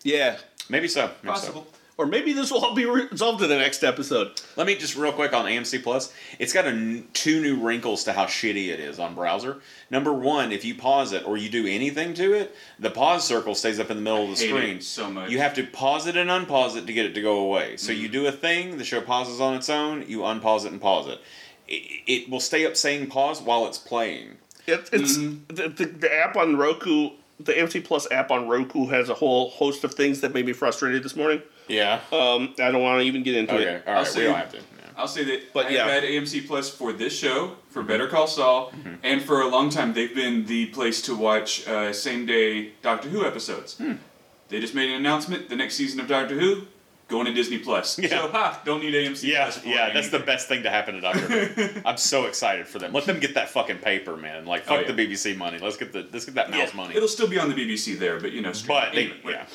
Yeah. 0.04 0.38
Maybe 0.70 0.88
so. 0.88 1.12
Maybe 1.24 1.38
so. 1.38 1.52
Possible. 1.52 1.68
Or 2.02 2.08
maybe 2.08 2.34
this 2.34 2.50
will 2.50 2.66
all 2.66 2.74
be 2.74 2.86
resolved 2.86 3.44
in 3.44 3.50
the 3.50 3.58
next 3.58 3.84
episode. 3.84 4.42
Let 4.56 4.66
me 4.66 4.76
just 4.76 4.96
real 4.96 5.12
quick 5.12 5.34
on 5.34 5.46
AMC 5.46 5.84
Plus. 5.84 6.12
It's 6.40 6.52
got 6.52 6.66
a 6.66 6.70
n- 6.70 7.08
two 7.14 7.40
new 7.42 7.58
wrinkles 7.58 8.06
to 8.06 8.14
how 8.14 8.26
shitty 8.26 8.70
it 8.70 8.80
is 8.80 8.98
on 8.98 9.14
browser. 9.14 9.60
Number 9.92 10.12
one, 10.12 10.52
if 10.52 10.66
you 10.66 10.74
pause 10.74 11.14
it 11.14 11.28
or 11.28 11.38
you 11.38 11.48
do 11.48 11.68
anything 11.68 12.16
to 12.16 12.34
it, 12.34 12.56
the 12.80 12.90
pause 12.90 13.24
circle 13.24 13.54
stays 13.54 13.80
up 13.80 13.92
in 13.92 13.98
the 13.98 14.02
middle 14.02 14.32
of 14.32 14.40
the 14.40 14.44
hate 14.44 14.50
screen. 14.50 14.78
it 14.78 14.84
so 14.84 15.12
much. 15.12 15.30
You 15.30 15.38
have 15.38 15.54
to 15.54 15.64
pause 15.64 16.08
it 16.08 16.18
and 16.18 16.28
unpause 16.28 16.76
it 16.76 16.88
to 16.88 16.94
get 16.94 17.06
it 17.06 17.14
to 17.14 17.22
go 17.22 17.38
away. 17.38 17.78
So 17.78 17.92
you 17.92 18.06
mm-hmm. 18.06 18.14
do 18.14 18.26
a 18.26 18.32
thing, 18.32 18.80
the 18.80 18.84
show 18.84 19.02
pauses 19.02 19.40
on 19.40 19.54
its 19.54 19.70
own. 19.70 20.06
You 20.08 20.22
unpause 20.22 20.66
it 20.66 20.72
and 20.72 20.82
pause 20.82 21.08
it. 21.08 21.20
It, 21.74 22.02
it 22.24 22.30
will 22.30 22.40
stay 22.40 22.66
up 22.66 22.76
saying 22.76 23.08
pause 23.08 23.42
while 23.42 23.66
it's 23.68 23.78
playing. 23.78 24.38
It, 24.68 24.90
it's 24.92 25.18
Mm-hmm. 25.18 25.56
the, 25.56 25.70
the, 25.70 25.86
the 25.86 26.14
app 26.14 26.36
on 26.36 26.58
Roku. 26.58 27.12
The 27.40 27.54
AMC 27.54 27.84
Plus 27.86 28.12
app 28.12 28.30
on 28.30 28.48
Roku 28.48 28.86
has 28.88 29.10
a 29.10 29.16
whole 29.16 29.50
host 29.50 29.84
of 29.84 29.96
things 29.96 30.22
that 30.22 30.32
made 30.34 30.46
me 30.46 30.54
frustrated 30.54 31.02
this 31.02 31.16
morning. 31.16 31.42
Yeah. 31.68 32.02
Um, 32.12 32.54
I 32.60 32.70
don't 32.70 32.84
want 32.84 33.00
to 33.02 33.06
even 33.06 33.24
get 33.24 33.36
into 33.36 33.56
Okay. 33.56 33.64
it. 33.64 33.84
All 33.88 33.94
I'll 33.96 34.04
right. 34.04 34.16
We 34.16 34.24
don't 34.24 34.36
have 34.36 34.52
to. 34.52 34.58
Yeah. 34.58 34.64
I'll 34.98 35.08
say 35.08 35.24
that 35.24 35.52
But 35.54 35.66
I 35.68 35.70
yeah. 35.70 35.88
had 35.88 36.04
AMC 36.04 36.46
Plus 36.46 36.70
for 36.70 36.94
this 36.94 37.18
show, 37.18 37.56
for 37.70 37.82
Better 37.82 38.08
Call 38.08 38.28
Saul, 38.28 38.70
Mm-hmm. 38.72 38.94
and 39.02 39.22
for 39.24 39.42
a 39.42 39.48
long 39.48 39.70
time 39.72 39.94
they've 39.94 40.14
been 40.14 40.46
the 40.46 40.68
place 40.68 41.02
to 41.04 41.16
watch 41.16 41.68
uh, 41.68 41.92
same 41.94 42.28
day 42.28 42.74
Doctor 42.84 43.10
Who 43.10 43.26
episodes. 43.26 43.78
Hmm. 43.78 43.94
They 44.50 44.60
just 44.60 44.76
made 44.76 44.90
an 44.92 44.98
announcement: 44.98 45.50
the 45.50 45.56
next 45.56 45.76
season 45.76 46.00
of 46.00 46.08
Doctor 46.08 46.38
Who 46.40 46.68
going 47.12 47.26
to 47.28 47.34
Disney 47.34 47.60
Plus. 47.60 48.00
Yeah. 48.00 48.08
So 48.10 48.28
ha, 48.30 48.60
don't 48.66 48.80
need 48.82 48.94
AMC 48.96 49.24
Yeah, 49.24 49.44
Plus. 49.52 49.64
Yeah, 49.66 49.94
that's 49.94 50.10
the 50.10 50.20
best 50.20 50.48
thing 50.48 50.64
to 50.64 50.70
happen 50.72 50.96
to 50.96 51.02
Doctor 51.02 51.20
Who. 51.46 51.82
I'm 51.86 51.98
so 51.98 52.26
excited 52.26 52.68
for 52.68 52.80
them. 52.80 52.94
Let 52.94 53.06
them 53.06 53.20
get 53.20 53.36
that 53.36 53.50
fucking 53.50 53.78
paper, 53.80 54.18
man. 54.18 54.46
Like 54.46 54.64
fuck 54.64 54.78
Oh, 54.78 54.82
yeah. 54.82 54.92
the 54.92 55.08
BBC 55.08 55.38
money. 55.38 55.60
Let's 55.60 55.78
get 55.78 55.94
the 55.94 56.08
let's 56.12 56.26
get 56.26 56.34
that 56.36 56.50
mouse 56.50 56.70
Yeah, 56.72 56.76
money. 56.78 56.96
It'll 56.96 57.08
still 57.08 57.28
be 57.28 57.38
on 57.38 57.50
the 57.50 57.56
BBC 57.56 58.00
there, 58.00 58.20
but 58.20 58.32
you 58.32 58.42
know, 58.42 58.54
streaming. 58.54 58.84
but 58.86 58.96
they, 58.96 59.04
Anyway, 59.12 59.34
yeah, 59.34 59.46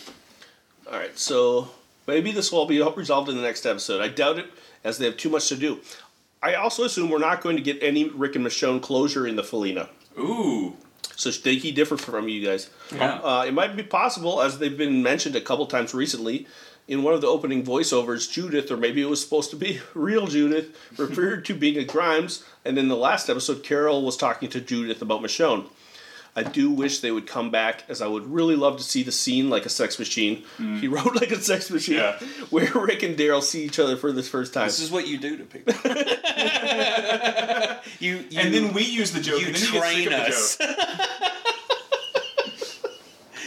All 0.93 0.99
right, 0.99 1.19
so 1.19 1.71
maybe 2.07 2.31
this 2.31 2.53
will 2.53 2.67
be 2.67 2.81
resolved 2.83 3.29
in 3.29 3.35
the 3.37 3.43
next 3.43 3.67
episode. 3.67 4.01
I 4.01 4.09
doubt 4.09 4.39
it, 4.39 4.47
as 4.85 4.99
they 4.99 5.07
have 5.07 5.17
too 5.17 5.31
much 5.31 5.49
to 5.49 5.57
do. 5.57 5.81
I 6.43 6.55
also 6.55 6.85
assume 6.85 7.11
we're 7.11 7.19
not 7.19 7.41
going 7.41 7.57
to 7.57 7.63
get 7.63 7.83
any 7.83 8.09
Rick 8.11 8.37
and 8.37 8.47
Michonne 8.47 8.81
closure 8.81 9.27
in 9.27 9.35
the 9.37 9.43
Felina. 9.43 9.89
Ooh, 10.19 10.77
So 11.17 11.31
they 11.31 11.57
key 11.57 11.73
differ 11.73 11.97
from 11.97 12.29
you 12.29 12.45
guys. 12.47 12.71
Yeah. 12.95 13.15
Uh, 13.15 13.45
it 13.49 13.53
might 13.55 13.75
be 13.75 13.83
possible, 13.83 14.41
as 14.43 14.59
they've 14.59 14.77
been 14.77 15.03
mentioned 15.03 15.35
a 15.35 15.41
couple 15.41 15.67
times 15.67 15.93
recently, 15.95 16.47
in 16.89 17.03
one 17.03 17.15
of 17.15 17.21
the 17.21 17.27
opening 17.27 17.65
voiceovers, 17.65 18.31
Judith, 18.31 18.71
or 18.71 18.77
maybe 18.77 19.03
it 19.03 19.09
was 19.11 19.21
supposed 19.21 19.51
to 19.51 19.57
be 19.57 19.81
real 19.95 20.27
Judith, 20.27 20.77
referred 20.99 21.45
to 21.47 21.55
being 21.55 21.77
a 21.79 21.85
Grimes, 21.85 22.45
and 22.65 22.79
in 22.79 22.89
the 22.89 22.97
last 22.97 23.29
episode, 23.29 23.63
Carol 23.65 24.03
was 24.05 24.17
talking 24.17 24.49
to 24.51 24.61
Judith 24.61 25.03
about 25.03 25.21
Michonne. 25.23 25.67
I 26.39 26.43
do 26.43 26.71
wish 26.71 27.01
they 27.01 27.11
would 27.11 27.27
come 27.27 27.51
back, 27.51 27.85
as 27.89 28.03
I 28.03 28.07
would 28.09 28.27
really 28.31 28.57
love 28.57 28.77
to 28.77 28.83
see 28.83 29.03
the 29.03 29.11
scene 29.11 29.49
like 29.49 29.65
a 29.65 29.71
sex 29.71 29.99
machine. 29.99 30.45
Mm. 30.59 30.81
He 30.81 30.87
wrote 30.95 31.15
like 31.17 31.31
a 31.31 31.41
sex 31.41 31.71
machine, 31.71 31.97
Yeah. 31.97 32.19
where 32.51 32.71
Rick 32.75 33.03
and 33.03 33.17
Daryl 33.17 33.43
see 33.43 33.65
each 33.65 33.79
other 33.79 33.97
for 33.97 34.13
this 34.13 34.29
first 34.29 34.53
time. 34.53 34.67
this 34.67 34.79
is 34.79 34.91
what 34.91 35.07
you 35.09 35.17
do 35.17 35.39
to 35.39 35.45
people. 35.45 35.73
you, 38.01 38.17
you 38.29 38.39
and 38.41 38.53
then 38.55 38.75
we 38.75 38.83
use 38.83 39.13
the 39.13 39.21
joke, 39.21 39.41
you 39.41 39.47
and 39.47 39.57
then 39.57 39.73
you 39.73 39.81
train 39.81 40.09
of 40.09 40.21
us. 40.21 40.59
joke. 40.59 40.77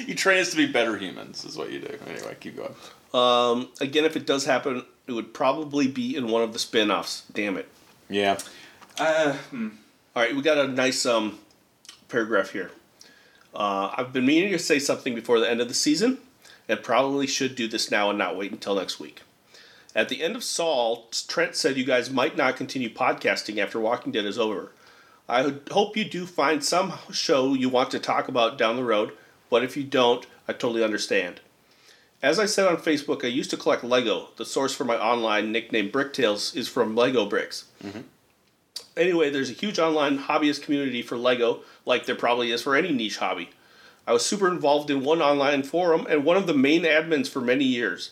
you 0.08 0.16
train 0.16 0.40
us 0.42 0.50
to 0.50 0.58
be 0.58 0.66
better 0.66 0.98
humans. 0.98 1.46
Is 1.46 1.56
what 1.58 1.72
you 1.72 1.80
do. 1.82 1.96
Anyway, 2.08 2.36
keep 2.40 2.58
going. 2.58 2.74
Um, 3.14 3.70
again, 3.82 4.06
if 4.06 4.16
it 4.16 4.26
does 4.26 4.46
happen, 4.46 4.84
it 5.08 5.12
would 5.12 5.34
probably 5.34 5.88
be 5.88 6.16
in 6.16 6.28
one 6.28 6.44
of 6.44 6.54
the 6.54 6.60
spin 6.60 6.92
offs. 6.92 7.24
Damn 7.34 7.58
it. 7.58 7.68
Yeah. 8.10 8.38
Uh, 8.98 9.34
hmm. 9.34 9.70
All 10.16 10.24
right, 10.24 10.36
we 10.36 10.42
got 10.42 10.58
a 10.58 10.68
nice 10.68 11.06
um, 11.06 11.40
paragraph 12.08 12.52
here. 12.52 12.72
Uh, 13.54 13.92
I've 13.96 14.14
been 14.14 14.26
meaning 14.26 14.52
to 14.52 14.60
say 14.60 14.80
something 14.80 15.16
before 15.16 15.40
the 15.40 15.50
end 15.50 15.62
of 15.62 15.68
the 15.68 15.74
season, 15.74 16.20
and 16.68 16.84
probably 16.84 17.26
should 17.26 17.56
do 17.56 17.68
this 17.68 17.90
now 17.90 18.10
and 18.10 18.20
not 18.20 18.38
wait 18.38 18.52
until 18.52 18.76
next 18.76 19.00
week. 19.00 19.22
At 19.96 20.10
the 20.10 20.22
end 20.22 20.36
of 20.36 20.44
Saul, 20.44 21.08
Trent 21.28 21.56
said 21.56 21.78
you 21.78 21.84
guys 21.84 22.12
might 22.12 22.38
not 22.38 22.58
continue 22.58 22.94
podcasting 22.94 23.58
after 23.58 23.80
Walking 23.80 24.12
Dead 24.12 24.26
is 24.26 24.38
over. 24.38 24.72
I 25.28 25.54
hope 25.72 25.98
you 25.98 26.06
do 26.06 26.26
find 26.26 26.64
some 26.64 26.94
show 27.12 27.54
you 27.54 27.70
want 27.70 27.92
to 27.92 28.00
talk 28.00 28.28
about 28.28 28.58
down 28.58 28.76
the 28.76 28.84
road, 28.84 29.14
but 29.50 29.64
if 29.64 29.78
you 29.78 29.84
don't, 29.84 30.26
I 30.48 30.54
totally 30.54 30.84
understand. 30.84 31.40
As 32.22 32.38
I 32.38 32.46
said 32.46 32.68
on 32.68 32.78
Facebook, 32.78 33.24
I 33.24 33.28
used 33.28 33.50
to 33.52 33.58
collect 33.58 33.84
Lego. 33.84 34.30
The 34.36 34.46
source 34.46 34.76
for 34.76 34.84
my 34.84 34.98
online 34.98 35.54
nickname 35.54 35.90
Bricktails 35.90 36.54
is 36.56 36.68
from 36.68 36.96
Lego 36.96 37.26
Bricks. 37.26 37.66
Mm-hmm. 37.82 38.02
Anyway, 38.98 39.30
there's 39.30 39.50
a 39.50 39.54
huge 39.54 39.80
online 39.80 40.20
hobbyist 40.20 40.62
community 40.62 41.02
for 41.02 41.18
Lego, 41.18 41.62
like 41.86 42.06
there 42.06 42.16
probably 42.16 42.52
is 42.52 42.62
for 42.62 42.76
any 42.76 42.92
niche 42.92 43.18
hobby. 43.18 43.50
I 44.06 44.12
was 44.12 44.26
super 44.26 44.50
involved 44.50 44.90
in 44.90 45.04
one 45.04 45.22
online 45.22 45.64
forum 45.64 46.08
and 46.10 46.26
one 46.26 46.36
of 46.36 46.46
the 46.46 46.54
main 46.54 46.84
admins 46.84 47.30
for 47.30 47.40
many 47.40 47.64
years. 47.64 48.12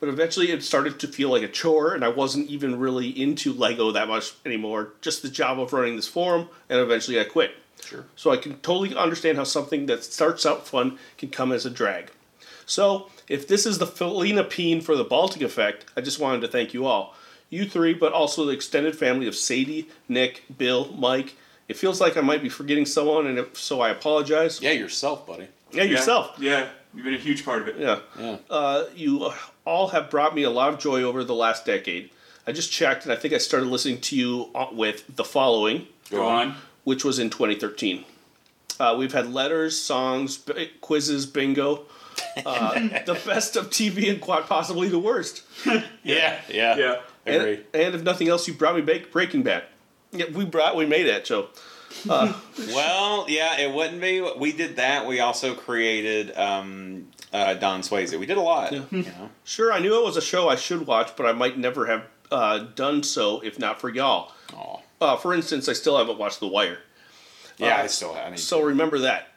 But 0.00 0.08
eventually 0.08 0.50
it 0.50 0.64
started 0.64 0.98
to 0.98 1.06
feel 1.06 1.30
like 1.30 1.44
a 1.44 1.48
chore, 1.48 1.94
and 1.94 2.04
I 2.04 2.08
wasn't 2.08 2.50
even 2.50 2.80
really 2.80 3.08
into 3.08 3.52
Lego 3.52 3.92
that 3.92 4.08
much 4.08 4.32
anymore. 4.44 4.94
Just 5.00 5.22
the 5.22 5.28
job 5.28 5.60
of 5.60 5.72
running 5.72 5.94
this 5.94 6.08
forum, 6.08 6.48
and 6.68 6.80
eventually 6.80 7.20
I 7.20 7.24
quit. 7.24 7.52
Sure. 7.84 8.04
So 8.16 8.32
I 8.32 8.36
can 8.36 8.58
totally 8.58 8.96
understand 8.96 9.38
how 9.38 9.44
something 9.44 9.86
that 9.86 10.02
starts 10.02 10.44
out 10.44 10.66
fun 10.66 10.98
can 11.18 11.28
come 11.28 11.52
as 11.52 11.64
a 11.64 11.70
drag. 11.70 12.10
So, 12.66 13.10
if 13.28 13.46
this 13.48 13.66
is 13.66 13.78
the 13.78 13.86
Felina 13.86 14.44
Peen 14.44 14.80
for 14.80 14.96
the 14.96 15.04
Baltic 15.04 15.42
effect, 15.42 15.86
I 15.96 16.00
just 16.00 16.18
wanted 16.18 16.40
to 16.42 16.48
thank 16.48 16.74
you 16.74 16.86
all. 16.86 17.14
You 17.50 17.68
three, 17.68 17.94
but 17.94 18.12
also 18.12 18.44
the 18.46 18.52
extended 18.52 18.96
family 18.96 19.26
of 19.26 19.36
Sadie, 19.36 19.88
Nick, 20.08 20.42
Bill, 20.58 20.92
Mike. 20.96 21.36
It 21.68 21.76
feels 21.76 22.00
like 22.00 22.16
I 22.16 22.20
might 22.20 22.42
be 22.42 22.48
forgetting 22.48 22.84
someone, 22.86 23.26
and 23.26 23.38
if 23.38 23.56
so, 23.56 23.80
I 23.80 23.90
apologize. 23.90 24.60
Yeah, 24.60 24.72
yourself, 24.72 25.26
buddy. 25.26 25.48
Yeah, 25.72 25.84
yourself. 25.84 26.36
Yeah, 26.38 26.68
you've 26.94 27.04
been 27.04 27.14
a 27.14 27.18
huge 27.18 27.44
part 27.44 27.62
of 27.62 27.68
it. 27.68 27.76
Yeah. 27.78 28.00
Yeah. 28.18 28.36
Uh, 28.50 28.84
you 28.94 29.30
all 29.64 29.88
have 29.88 30.10
brought 30.10 30.34
me 30.34 30.42
a 30.42 30.50
lot 30.50 30.72
of 30.72 30.78
joy 30.78 31.02
over 31.02 31.24
the 31.24 31.34
last 31.34 31.64
decade. 31.64 32.10
I 32.46 32.52
just 32.52 32.70
checked, 32.70 33.04
and 33.04 33.12
I 33.12 33.16
think 33.16 33.32
I 33.32 33.38
started 33.38 33.66
listening 33.68 34.00
to 34.02 34.16
you 34.16 34.50
uh, 34.54 34.66
with 34.72 35.04
the 35.16 35.24
following, 35.24 35.86
Go 36.10 36.26
on. 36.26 36.56
which 36.84 37.04
was 37.04 37.18
in 37.18 37.30
2013. 37.30 38.04
Uh, 38.80 38.94
we've 38.98 39.12
had 39.12 39.32
letters, 39.32 39.80
songs, 39.80 40.36
b- 40.36 40.70
quizzes, 40.80 41.24
bingo. 41.26 41.86
Uh, 42.44 42.74
the 43.06 43.14
best 43.24 43.54
of 43.54 43.70
TV 43.70 44.10
and 44.10 44.20
quite 44.20 44.46
possibly 44.46 44.88
the 44.88 44.98
worst. 44.98 45.42
Yeah, 46.02 46.40
yeah. 46.48 46.76
Yeah. 46.76 47.00
Agree. 47.26 47.54
And, 47.72 47.82
and 47.82 47.94
if 47.94 48.02
nothing 48.02 48.28
else, 48.28 48.46
you 48.48 48.54
brought 48.54 48.74
me 48.74 48.82
Ba- 48.82 49.06
Breaking 49.12 49.42
Bad. 49.44 49.62
Yeah, 50.12 50.26
we 50.32 50.44
brought 50.44 50.74
we 50.76 50.84
made 50.84 51.06
it. 51.06 51.26
So 51.26 51.48
Well, 52.06 53.26
yeah, 53.28 53.58
it 53.60 53.72
wouldn't 53.72 54.00
be. 54.00 54.20
We 54.36 54.52
did 54.52 54.76
that. 54.76 55.06
We 55.06 55.20
also 55.20 55.54
created 55.54 56.36
um, 56.36 57.08
uh, 57.32 57.54
Don 57.54 57.80
Swayze. 57.82 58.18
We 58.18 58.26
did 58.26 58.36
a 58.36 58.40
lot. 58.42 58.72
You 58.72 58.86
know? 58.90 59.30
sure, 59.44 59.72
I 59.72 59.78
knew 59.78 59.98
it 59.98 60.04
was 60.04 60.16
a 60.16 60.20
show 60.22 60.48
I 60.48 60.56
should 60.56 60.86
watch, 60.86 61.16
but 61.16 61.26
I 61.26 61.32
might 61.32 61.56
never 61.58 61.86
have 61.86 62.04
uh, 62.30 62.58
done 62.74 63.02
so 63.02 63.40
if 63.40 63.58
not 63.58 63.80
for 63.80 63.88
y'all. 63.88 64.32
Uh, 65.00 65.16
for 65.16 65.34
instance, 65.34 65.68
I 65.68 65.72
still 65.72 65.98
haven't 65.98 66.18
watched 66.18 66.40
The 66.40 66.48
Wire. 66.48 66.78
Yeah, 67.58 67.76
Uh, 67.78 67.82
I 67.82 67.86
still 67.86 68.14
haven't. 68.14 68.38
So 68.38 68.62
remember 68.62 68.98
that. 69.00 69.28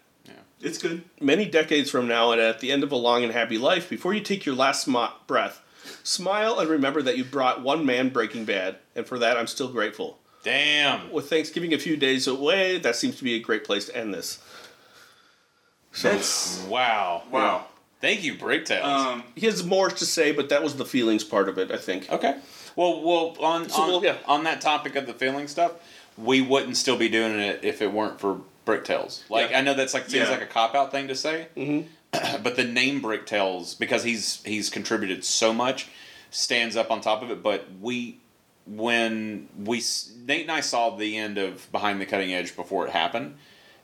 It's 0.61 0.77
good. 0.79 1.03
Many 1.21 1.45
decades 1.45 1.89
from 1.91 2.07
now, 2.07 2.31
and 2.31 2.41
at 2.41 2.59
the 2.59 2.71
end 2.71 2.83
of 2.83 2.91
a 2.91 2.95
long 2.95 3.23
and 3.23 3.31
happy 3.31 3.57
life, 3.57 3.89
before 3.89 4.13
you 4.13 4.21
take 4.21 4.45
your 4.45 4.55
last 4.55 4.83
sm- 4.85 4.97
breath, 5.27 5.61
smile 6.03 6.59
and 6.59 6.69
remember 6.69 7.01
that 7.03 7.17
you 7.17 7.23
brought 7.23 7.61
one 7.61 7.85
man 7.85 8.09
Breaking 8.09 8.43
Bad, 8.45 8.77
and 8.95 9.05
for 9.05 9.19
that 9.19 9.37
I'm 9.37 9.47
still 9.47 9.67
grateful. 9.67 10.17
Damn. 10.43 11.11
With 11.11 11.29
Thanksgiving 11.29 11.73
a 11.73 11.77
few 11.79 11.97
days 11.97 12.25
away, 12.27 12.77
that 12.79 12.95
seems 12.95 13.17
to 13.17 13.23
be 13.23 13.35
a 13.35 13.39
great 13.39 13.63
place 13.65 13.85
to 13.85 13.95
end 13.97 14.13
this. 14.13 14.39
That's 16.01 16.59
Wow. 16.67 17.23
wow. 17.31 17.65
Thank 18.01 18.23
you, 18.23 18.35
Bricktails. 18.35 18.83
Um, 18.83 19.23
He 19.35 19.45
has 19.47 19.63
more 19.65 19.89
to 19.89 20.05
say, 20.05 20.31
but 20.31 20.49
that 20.49 20.61
was 20.63 20.75
the 20.75 20.85
feelings 20.85 21.23
part 21.23 21.49
of 21.49 21.57
it, 21.57 21.71
I 21.71 21.77
think. 21.77 22.09
Okay. 22.11 22.35
Well, 22.75 23.01
well, 23.03 23.35
on 23.39 23.67
So, 23.69 23.81
on, 23.81 23.89
well, 23.89 24.03
yeah. 24.03 24.17
on 24.27 24.43
that 24.43 24.61
topic 24.61 24.95
of 24.95 25.07
the 25.07 25.13
feeling 25.13 25.47
stuff, 25.47 25.71
we 26.15 26.41
wouldn't 26.41 26.77
still 26.77 26.97
be 26.97 27.09
doing 27.09 27.39
it 27.39 27.61
if 27.63 27.81
it 27.81 27.91
weren't 27.91 28.19
for 28.19 28.41
Bricktails. 28.67 29.27
Like 29.29 29.51
Yeah. 29.51 29.59
I 29.59 29.61
know 29.61 29.73
that's 29.73 29.93
like 29.93 30.03
seems 30.03 30.27
Yeah. 30.27 30.31
like 30.31 30.41
a 30.41 30.45
cop 30.47 30.75
out 30.75 30.91
thing 30.91 31.07
to 31.07 31.15
say, 31.15 31.47
mm-hmm. 31.55 31.87
but 32.43 32.55
the 32.55 32.63
name 32.63 33.01
Bricktails 33.01 33.77
because 33.79 34.03
he's 34.03 34.43
he's 34.43 34.69
contributed 34.69 35.23
so 35.23 35.53
much 35.53 35.87
stands 36.29 36.75
up 36.75 36.91
on 36.91 37.01
top 37.01 37.23
of 37.23 37.31
it. 37.31 37.41
But 37.41 37.65
we 37.81 38.19
when 38.67 39.47
we 39.57 39.81
Nate 40.25 40.41
and 40.43 40.51
I 40.51 40.59
saw 40.59 40.95
the 40.95 41.17
end 41.17 41.37
of 41.37 41.71
Behind 41.71 42.01
the 42.01 42.05
Cutting 42.05 42.33
Edge 42.33 42.55
before 42.55 42.85
it 42.85 42.91
happened, 42.91 43.35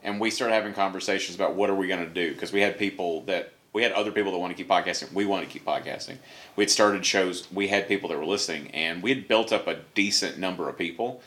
and 0.03 0.19
we 0.19 0.29
started 0.29 0.53
having 0.53 0.73
conversations 0.73 1.35
about 1.35 1.55
what 1.55 1.69
are 1.69 1.75
we 1.75 1.87
going 1.87 2.05
to 2.05 2.13
do 2.13 2.33
because 2.33 2.51
we 2.51 2.61
had 2.61 2.77
people 2.77 3.21
that 3.21 3.53
we 3.71 3.81
had 3.81 3.91
other 3.93 4.11
people 4.11 4.31
that 4.31 4.37
want 4.37 4.55
to 4.55 4.57
keep 4.61 4.69
podcasting. 4.69 5.11
We 5.13 5.25
want 5.25 5.45
to 5.45 5.49
keep 5.51 5.65
podcasting. 5.65 6.17
We 6.55 6.63
had 6.63 6.69
started 6.69 7.05
shows. 7.05 7.51
We 7.51 7.69
had 7.69 7.87
people 7.87 8.09
that 8.09 8.17
were 8.17 8.25
listening, 8.25 8.71
and 8.71 9.01
we 9.01 9.09
had 9.09 9.27
built 9.27 9.51
up 9.51 9.67
a 9.67 9.79
decent 9.95 10.37
number 10.37 10.69
of 10.69 10.77
people. 10.77 11.21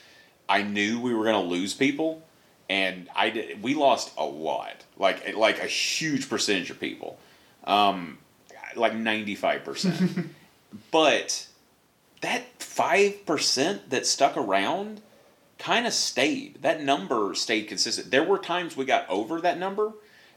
I 0.48 0.62
knew 0.62 1.00
we 1.00 1.12
were 1.12 1.24
going 1.24 1.42
to 1.42 1.48
lose 1.48 1.74
people, 1.74 2.22
and 2.68 3.08
I 3.14 3.30
did. 3.30 3.62
We 3.62 3.74
lost 3.74 4.12
a 4.16 4.24
lot, 4.24 4.84
like 4.98 5.36
like 5.36 5.62
a 5.62 5.66
huge 5.66 6.28
percentage 6.28 6.70
of 6.70 6.80
people, 6.80 7.18
um, 7.64 8.18
like 8.74 8.94
ninety 8.94 9.34
five 9.34 9.64
percent. 9.64 10.26
But 10.90 11.46
that 12.20 12.42
five 12.58 13.24
percent 13.24 13.88
that 13.90 14.04
stuck 14.04 14.36
around 14.36 15.00
kind 15.58 15.86
of 15.86 15.92
stayed. 15.92 16.60
That 16.62 16.82
number 16.82 17.34
stayed 17.34 17.68
consistent. 17.68 18.10
There 18.10 18.24
were 18.24 18.38
times 18.38 18.76
we 18.76 18.84
got 18.84 19.08
over 19.08 19.40
that 19.40 19.58
number, 19.58 19.92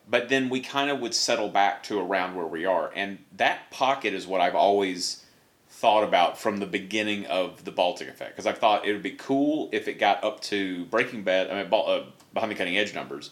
but 0.09 0.29
then 0.29 0.49
we 0.49 0.61
kind 0.61 0.89
of 0.89 0.99
would 1.01 1.13
settle 1.13 1.49
back 1.49 1.83
to 1.83 1.99
around 1.99 2.35
where 2.35 2.45
we 2.45 2.65
are. 2.65 2.91
And 2.95 3.19
that 3.35 3.69
pocket 3.71 4.13
is 4.13 4.27
what 4.27 4.39
I've 4.41 4.55
always 4.55 5.25
thought 5.79 6.03
about 6.03 6.37
from 6.37 6.57
the 6.57 6.65
beginning 6.65 7.25
of 7.27 7.63
the 7.63 7.71
Baltic 7.71 8.09
effect 8.09 8.31
because 8.31 8.45
I 8.45 8.51
thought 8.51 8.85
it 8.85 8.91
would 8.91 9.01
be 9.01 9.11
cool 9.11 9.69
if 9.71 9.87
it 9.87 9.93
got 9.93 10.21
up 10.25 10.41
to 10.41 10.83
Breaking 10.85 11.23
Bad. 11.23 11.49
I 11.49 11.63
mean, 11.63 11.73
uh, 11.73 12.03
behind 12.33 12.51
the 12.51 12.55
cutting 12.55 12.77
edge 12.77 12.93
numbers, 12.93 13.31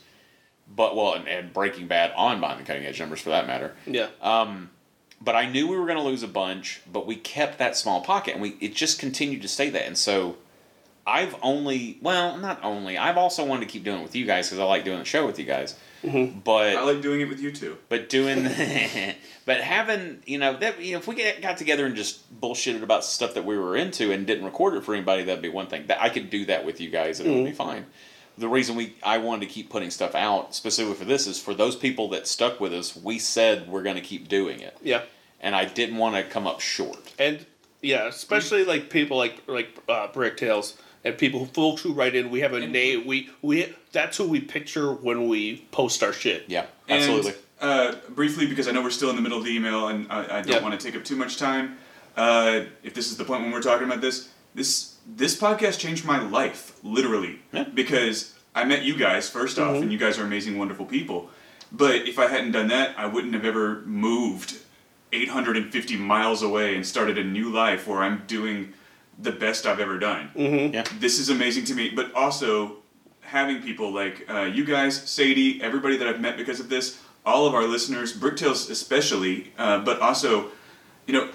but 0.74 0.96
well, 0.96 1.14
and, 1.14 1.28
and 1.28 1.52
Breaking 1.52 1.88
Bad 1.88 2.14
on 2.16 2.40
behind 2.40 2.62
the 2.62 2.64
cutting 2.64 2.86
edge 2.86 3.02
numbers 3.02 3.20
for 3.20 3.32
that 3.32 3.48
matter 3.48 3.76
Yeah. 3.86 4.08
Um, 4.22 4.70
but 5.20 5.36
I 5.36 5.50
knew 5.50 5.68
we 5.68 5.78
were 5.78 5.86
going 5.86 5.98
to 5.98 6.04
lose 6.04 6.24
a 6.24 6.28
bunch, 6.28 6.82
but 6.90 7.06
we 7.06 7.16
kept 7.18 7.58
that 7.58 7.76
small 7.76 8.02
pocket, 8.02 8.34
and 8.34 8.42
we 8.42 8.56
it 8.62 8.74
just 8.74 8.98
continued 8.98 9.42
to 9.42 9.48
stay 9.50 9.70
that. 9.70 9.86
And 9.86 9.98
so, 9.98 10.38
I've 11.06 11.36
only 11.42 11.98
well, 12.02 12.38
not 12.38 12.64
only 12.64 12.98
I've 12.98 13.18
also 13.18 13.44
wanted 13.44 13.66
to 13.66 13.72
keep 13.72 13.84
doing 13.84 14.00
it 14.00 14.04
with 14.04 14.16
you 14.16 14.26
guys 14.26 14.48
because 14.48 14.60
I 14.60 14.64
like 14.64 14.86
doing 14.86 15.00
the 15.00 15.06
show 15.06 15.26
with 15.26 15.38
you 15.38 15.46
guys. 15.46 15.76
But 16.04 16.76
I 16.76 16.84
like 16.84 17.02
doing 17.02 17.22
it 17.22 17.30
with 17.30 17.40
you 17.40 17.52
too. 17.52 17.78
but 17.90 18.10
doing 18.10 18.44
but 19.46 19.62
having 19.62 20.22
you 20.26 20.38
know 20.38 20.58
that 20.58 20.82
you 20.82 20.94
know 20.94 21.00
if 21.00 21.08
we 21.08 21.16
get, 21.16 21.42
got 21.42 21.58
together 21.58 21.86
and 21.86 21.96
just 21.96 22.40
bullshitted 22.42 22.84
about 22.84 23.04
stuff 23.04 23.34
that 23.34 23.46
we 23.46 23.58
were 23.58 23.76
into 23.76 24.12
and 24.12 24.26
didn't 24.28 24.46
record 24.46 24.76
it 24.76 24.84
for 24.84 24.94
anybody 24.94 25.24
that'd 25.24 25.42
be 25.42 25.50
one 25.50 25.68
thing 25.68 25.88
that 25.88 26.02
I 26.02 26.10
could 26.10 26.30
do 26.30 26.46
that 26.46 26.66
with 26.66 26.80
you 26.80 26.90
guys 26.90 27.20
and 27.20 27.30
it 27.30 27.36
would 27.36 27.46
be 27.46 27.52
fine. 27.52 27.86
The 28.38 28.48
reason 28.48 28.76
we 28.76 28.96
I 29.04 29.18
wanted 29.18 29.48
to 29.48 29.52
keep 29.54 29.70
putting 29.70 29.90
stuff 29.90 30.14
out 30.14 30.54
specifically 30.54 30.96
for 30.96 31.06
this 31.06 31.26
is 31.28 31.40
for 31.42 31.54
those 31.56 31.76
people 31.76 32.10
that 32.10 32.28
stuck 32.28 32.60
with 32.60 32.74
us. 32.74 32.96
We 32.96 33.18
said 33.20 33.68
we're 33.68 33.84
going 33.84 33.96
to 33.96 34.02
keep 34.02 34.28
doing 34.28 34.60
it 34.60 34.78
Yeah. 34.84 35.02
and 35.42 35.56
I 35.56 35.66
didn't 35.66 35.98
want 35.98 36.16
to 36.16 36.24
come 36.24 36.46
up 36.46 36.62
short. 36.62 37.14
And 37.18 37.46
yeah, 37.82 38.08
especially 38.08 38.64
like 38.66 38.90
people 38.92 39.18
like 39.18 39.42
like 39.48 39.70
uh, 39.90 40.08
Bricktails 40.10 40.76
and 41.08 41.18
people 41.18 41.40
who 41.40 41.46
folks 41.48 41.82
who 41.82 41.94
write 41.94 42.16
in. 42.16 42.30
We 42.30 42.42
have 42.42 42.54
a 42.54 42.66
name. 42.66 43.06
We 43.08 43.30
we 43.42 43.74
that's 43.92 44.18
who 44.18 44.28
we 44.28 44.40
picture 44.42 44.92
when 44.94 45.28
we 45.28 45.66
post 45.72 46.04
our 46.04 46.14
shit. 46.14 46.46
Yeah, 46.48 46.66
And, 46.88 47.00
absolutely. 47.00 47.34
uh, 47.62 47.96
briefly, 48.10 48.46
because 48.46 48.68
I 48.68 48.72
know 48.72 48.82
we're 48.84 48.90
still 48.92 49.10
in 49.10 49.16
the 49.16 49.22
middle 49.22 49.38
of 49.40 49.46
the 49.46 49.56
email 49.56 49.88
and 49.88 50.06
I, 50.12 50.40
I 50.40 50.42
don't 50.42 50.48
Yeah. 50.48 50.62
want 50.62 50.80
to 50.80 50.86
take 50.86 50.96
up 50.96 51.04
too 51.06 51.16
much 51.16 51.38
time. 51.38 51.78
Uh, 52.16 52.62
if 52.84 52.94
this 52.94 53.10
is 53.12 53.18
the 53.18 53.24
point 53.26 53.42
when 53.44 53.52
we're 53.52 53.62
talking 53.62 53.88
about 53.88 54.02
this, 54.02 54.30
this 54.54 54.96
this 55.06 55.40
podcast 55.40 55.80
changed 55.80 56.04
my 56.06 56.20
life 56.22 56.78
literally 56.84 57.40
Yeah. 57.54 57.64
because 57.74 58.34
I 58.56 58.66
met 58.66 58.84
you 58.84 58.96
guys 58.98 59.30
1st 59.30 59.58
off, 59.60 59.82
and 59.82 59.92
you 59.92 59.98
guys 60.00 60.18
are 60.20 60.24
amazing, 60.24 60.58
wonderful 60.58 60.86
people. 60.86 61.30
But 61.72 62.08
if 62.08 62.18
I 62.20 62.28
hadn't 62.28 62.52
done 62.54 62.70
that, 62.70 62.96
I 62.98 63.06
wouldn't 63.06 63.34
have 63.34 63.46
ever 63.46 63.82
moved 63.86 64.56
850 65.14 65.96
miles 65.98 66.42
away 66.42 66.76
and 66.76 66.86
started 66.86 67.18
a 67.18 67.24
new 67.24 67.50
life 67.50 67.88
where 67.88 68.00
I'm 68.02 68.24
doing 68.28 68.74
the 69.20 69.32
best 69.32 69.66
I've 69.66 69.80
ever 69.80 69.98
done 69.98 70.30
Yeah, 70.74 70.84
this 71.00 71.20
is 71.20 71.30
amazing 71.30 71.66
to 71.66 71.74
me. 71.76 71.90
But 71.90 72.14
also 72.14 72.78
having 73.22 73.62
people 73.62 73.92
like 73.92 74.30
uh, 74.30 74.42
you 74.44 74.64
guys, 74.64 75.02
Sadie, 75.10 75.62
everybody 75.62 75.98
that 75.98 76.08
I've 76.08 76.22
met 76.22 76.38
because 76.38 76.60
of 76.60 76.70
this, 76.70 77.02
all 77.26 77.46
of 77.46 77.54
our 77.54 77.64
listeners, 77.64 78.18
Bricktails 78.18 78.70
especially, 78.70 79.52
uh, 79.58 79.80
but 79.80 80.00
also, 80.00 80.52
you 81.06 81.14
know, 81.14 81.30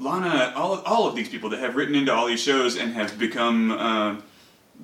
Lana, 0.00 0.52
all 0.56 0.74
of, 0.74 0.84
all 0.84 1.06
of 1.06 1.14
these 1.14 1.28
people 1.28 1.48
that 1.50 1.60
have 1.60 1.76
written 1.76 1.94
into 1.94 2.12
all 2.12 2.26
these 2.26 2.42
shows 2.42 2.76
and 2.76 2.92
have 2.94 3.18
become 3.18 3.70
uh, 3.70 4.16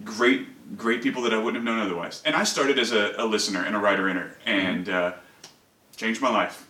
great 0.05 0.47
great 0.77 1.03
people 1.03 1.23
that 1.23 1.35
I 1.35 1.39
wouldn't 1.39 1.57
have 1.57 1.65
known 1.65 1.85
otherwise. 1.85 2.23
And 2.25 2.35
I 2.35 2.45
started 2.45 2.79
as 2.79 2.93
a, 2.93 3.15
a 3.19 3.27
listener 3.27 3.63
and 3.65 3.77
a 3.77 3.79
writer 3.79 4.09
inner 4.09 4.37
and 4.47 4.89
uh, 4.89 5.13
changed 5.97 6.23
my 6.23 6.31
life. 6.31 6.67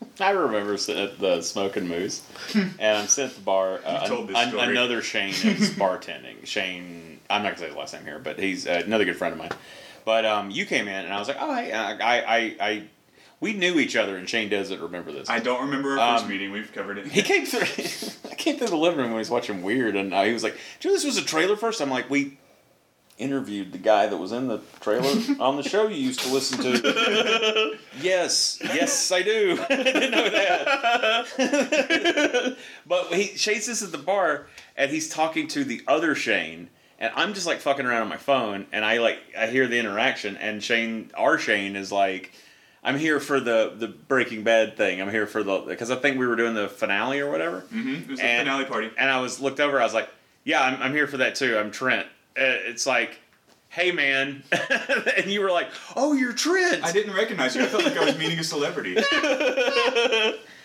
I 0.20 0.30
remember 0.30 0.76
sitting 0.76 1.02
at 1.04 1.18
the 1.18 1.40
Smoking 1.42 1.86
Moose, 1.88 2.22
and 2.54 2.80
I'm 2.98 3.06
sitting 3.06 3.30
at 3.30 3.36
the 3.36 3.42
bar. 3.42 3.80
Uh, 3.84 3.98
You've 4.00 4.08
told 4.08 4.28
this 4.28 4.36
an- 4.36 4.58
another 4.58 5.02
Shane 5.02 5.30
is 5.30 5.70
bartending. 5.76 6.44
Shane, 6.46 7.20
I'm 7.30 7.42
not 7.42 7.50
gonna 7.50 7.58
say 7.58 7.66
his 7.68 7.76
last 7.76 7.94
name 7.94 8.04
here, 8.04 8.18
but 8.18 8.38
he's 8.38 8.66
uh, 8.66 8.82
another 8.84 9.04
good 9.04 9.16
friend 9.16 9.32
of 9.32 9.38
mine. 9.38 9.50
But 10.04 10.24
um, 10.24 10.50
you 10.50 10.66
came 10.66 10.88
in, 10.88 11.04
and 11.04 11.12
I 11.12 11.18
was 11.18 11.28
like, 11.28 11.36
oh, 11.40 11.54
hey, 11.54 11.72
I, 11.72 11.92
I, 11.92 12.36
I, 12.36 12.56
I 12.60 12.82
we 13.40 13.52
knew 13.52 13.78
each 13.78 13.94
other, 13.94 14.16
and 14.16 14.28
Shane 14.28 14.48
doesn't 14.48 14.80
remember 14.80 15.12
this. 15.12 15.28
I 15.30 15.38
don't 15.38 15.62
remember 15.66 15.98
our 15.98 16.14
first 16.14 16.24
Um, 16.24 16.30
meeting. 16.30 16.50
We've 16.50 16.72
covered 16.72 16.98
it. 16.98 17.06
He 17.08 17.22
came 17.22 17.44
through. 17.46 17.60
I 18.30 18.34
came 18.34 18.56
through 18.58 18.68
the 18.68 18.76
living 18.76 18.98
room 18.98 19.08
when 19.08 19.14
he 19.16 19.18
was 19.20 19.30
watching 19.30 19.62
Weird, 19.62 19.94
and 19.96 20.12
uh, 20.14 20.22
he 20.24 20.32
was 20.32 20.42
like, 20.42 20.54
"Do 20.80 20.88
you 20.88 20.94
know 20.94 20.96
this 20.96 21.04
was 21.04 21.16
a 21.18 21.24
trailer 21.24 21.56
first? 21.56 21.80
I'm 21.80 21.90
like, 21.90 22.08
"We 22.10 22.38
interviewed 23.18 23.72
the 23.72 23.78
guy 23.78 24.06
that 24.06 24.16
was 24.16 24.32
in 24.32 24.48
the 24.48 24.60
trailer 24.80 25.10
on 25.40 25.56
the 25.56 25.62
show 25.62 25.88
you 25.88 25.96
used 25.96 26.20
to 26.20 26.32
listen 26.32 26.58
to." 26.60 27.78
yes, 28.00 28.58
yes, 28.62 29.10
I 29.12 29.22
do. 29.22 29.58
I 29.70 29.76
didn't 29.76 30.10
know 30.10 30.28
that. 30.30 31.26
but 32.86 33.12
he 33.14 33.36
Shane's 33.36 33.82
at 33.82 33.92
the 33.92 33.98
bar, 33.98 34.46
and 34.76 34.90
he's 34.90 35.08
talking 35.08 35.48
to 35.48 35.64
the 35.64 35.82
other 35.86 36.14
Shane. 36.14 36.70
And 37.00 37.12
I'm 37.14 37.32
just 37.34 37.46
like 37.46 37.60
fucking 37.60 37.86
around 37.86 38.02
on 38.02 38.08
my 38.08 38.16
phone, 38.16 38.66
and 38.72 38.84
I 38.84 38.98
like 38.98 39.18
I 39.38 39.46
hear 39.46 39.68
the 39.68 39.78
interaction, 39.78 40.36
and 40.36 40.62
Shane, 40.62 41.12
our 41.16 41.38
Shane, 41.38 41.76
is 41.76 41.92
like, 41.92 42.32
I'm 42.82 42.98
here 42.98 43.20
for 43.20 43.38
the 43.38 43.72
the 43.76 43.86
Breaking 43.86 44.42
Bad 44.42 44.76
thing. 44.76 45.00
I'm 45.00 45.10
here 45.10 45.26
for 45.26 45.44
the 45.44 45.58
because 45.60 45.92
I 45.92 45.96
think 45.96 46.18
we 46.18 46.26
were 46.26 46.34
doing 46.34 46.54
the 46.54 46.68
finale 46.68 47.20
or 47.20 47.30
whatever. 47.30 47.60
hmm 47.60 47.94
It 47.94 48.08
was 48.08 48.18
the 48.18 48.24
finale 48.26 48.64
party. 48.64 48.90
And 48.98 49.08
I 49.10 49.20
was 49.20 49.38
looked 49.40 49.60
over. 49.60 49.80
I 49.80 49.84
was 49.84 49.94
like, 49.94 50.08
"Yeah, 50.42 50.60
I'm, 50.60 50.82
I'm 50.82 50.92
here 50.92 51.06
for 51.06 51.18
that 51.18 51.36
too. 51.36 51.56
I'm 51.56 51.70
Trent." 51.70 52.08
Uh, 52.38 52.70
It's 52.70 52.86
like, 52.86 53.20
"Hey, 53.68 53.90
man," 53.90 54.42
and 55.16 55.26
you 55.26 55.40
were 55.40 55.50
like, 55.50 55.68
"Oh, 55.96 56.12
you're 56.12 56.32
Trent." 56.32 56.84
I 56.84 56.92
didn't 56.92 57.14
recognize 57.14 57.56
you. 57.56 57.62
I 57.62 57.66
felt 57.66 57.84
like 57.84 57.96
I 57.96 58.04
was 58.04 58.16
meeting 58.18 58.38
a 58.38 58.44
celebrity. 58.44 58.94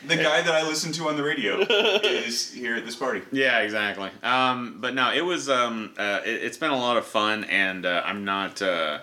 the 0.07 0.15
guy 0.17 0.41
that 0.41 0.53
I 0.53 0.67
listen 0.67 0.91
to 0.93 1.07
on 1.09 1.15
the 1.15 1.23
radio 1.23 1.59
is 1.59 2.51
here 2.51 2.75
at 2.75 2.85
this 2.85 2.95
party. 2.95 3.21
Yeah, 3.31 3.59
exactly. 3.59 4.09
Um, 4.21 4.77
but 4.79 4.93
no, 4.93 5.11
it 5.11 5.21
was. 5.25 5.49
Um, 5.49 5.93
uh, 5.97 6.21
it, 6.25 6.43
it's 6.43 6.57
been 6.57 6.71
a 6.71 6.77
lot 6.77 6.97
of 6.97 7.05
fun, 7.05 7.43
and 7.45 7.85
uh, 7.85 8.03
I'm 8.05 8.25
not. 8.25 8.61
Uh, 8.61 8.99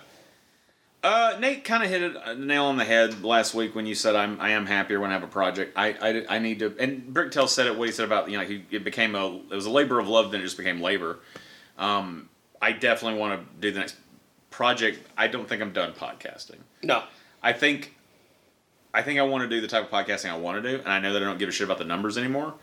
uh, 1.03 1.37
Nate 1.41 1.65
kind 1.65 1.83
of 1.83 1.89
hit 1.89 2.15
a 2.25 2.35
nail 2.35 2.67
on 2.67 2.77
the 2.77 2.85
head 2.85 3.25
last 3.25 3.55
week 3.55 3.75
when 3.75 3.87
you 3.87 3.95
said 3.95 4.15
I'm 4.15 4.39
I 4.41 4.51
am 4.51 4.67
happier 4.67 5.01
when 5.01 5.11
I 5.11 5.15
have 5.15 5.23
a 5.23 5.29
project. 5.29 5.73
I 5.77 5.95
I, 6.29 6.37
I 6.37 6.39
need 6.39 6.59
to. 6.61 6.75
And 6.79 7.15
Bricktail 7.15 7.49
said 7.49 7.67
it. 7.67 7.77
What 7.77 7.89
he 7.89 7.93
said 7.93 8.05
about 8.05 8.31
you 8.31 8.39
know 8.39 8.45
he, 8.45 8.65
it 8.71 8.85
became 8.85 9.15
a 9.15 9.37
it 9.37 9.55
was 9.55 9.67
a 9.67 9.71
labor 9.71 9.99
of 9.99 10.09
love, 10.09 10.31
then 10.31 10.41
it 10.41 10.45
just 10.45 10.59
became 10.59 10.81
labor. 10.81 11.19
Um, 11.79 12.29
I 12.61 12.73
definitely 12.73 13.19
want 13.19 13.41
to 13.41 13.61
do 13.61 13.73
the 13.73 13.81
next 13.81 13.97
project. 14.51 15.01
I 15.17 15.29
don't 15.29 15.49
think 15.49 15.63
I'm 15.63 15.73
done 15.73 15.93
podcasting. 15.93 16.59
No. 16.83 17.03
I 17.43 17.53
think 17.53 17.95
I 18.93 19.03
think 19.03 19.19
I 19.19 19.23
want 19.23 19.43
to 19.43 19.49
do 19.49 19.61
the 19.61 19.69
type 19.69 19.85
of 19.85 19.91
podcasting 19.91 20.31
I 20.31 20.37
want 20.37 20.63
to 20.63 20.69
do, 20.69 20.79
and 20.79 20.89
I 20.89 20.99
know 20.99 21.13
that 21.13 21.23
I 21.23 21.25
don't 21.25 21.39
give 21.39 21.49
a 21.49 21.53
shit 21.53 21.65
about 21.65 21.79
the 21.79 21.85
numbers 21.85 22.19
anymore. 22.19 22.55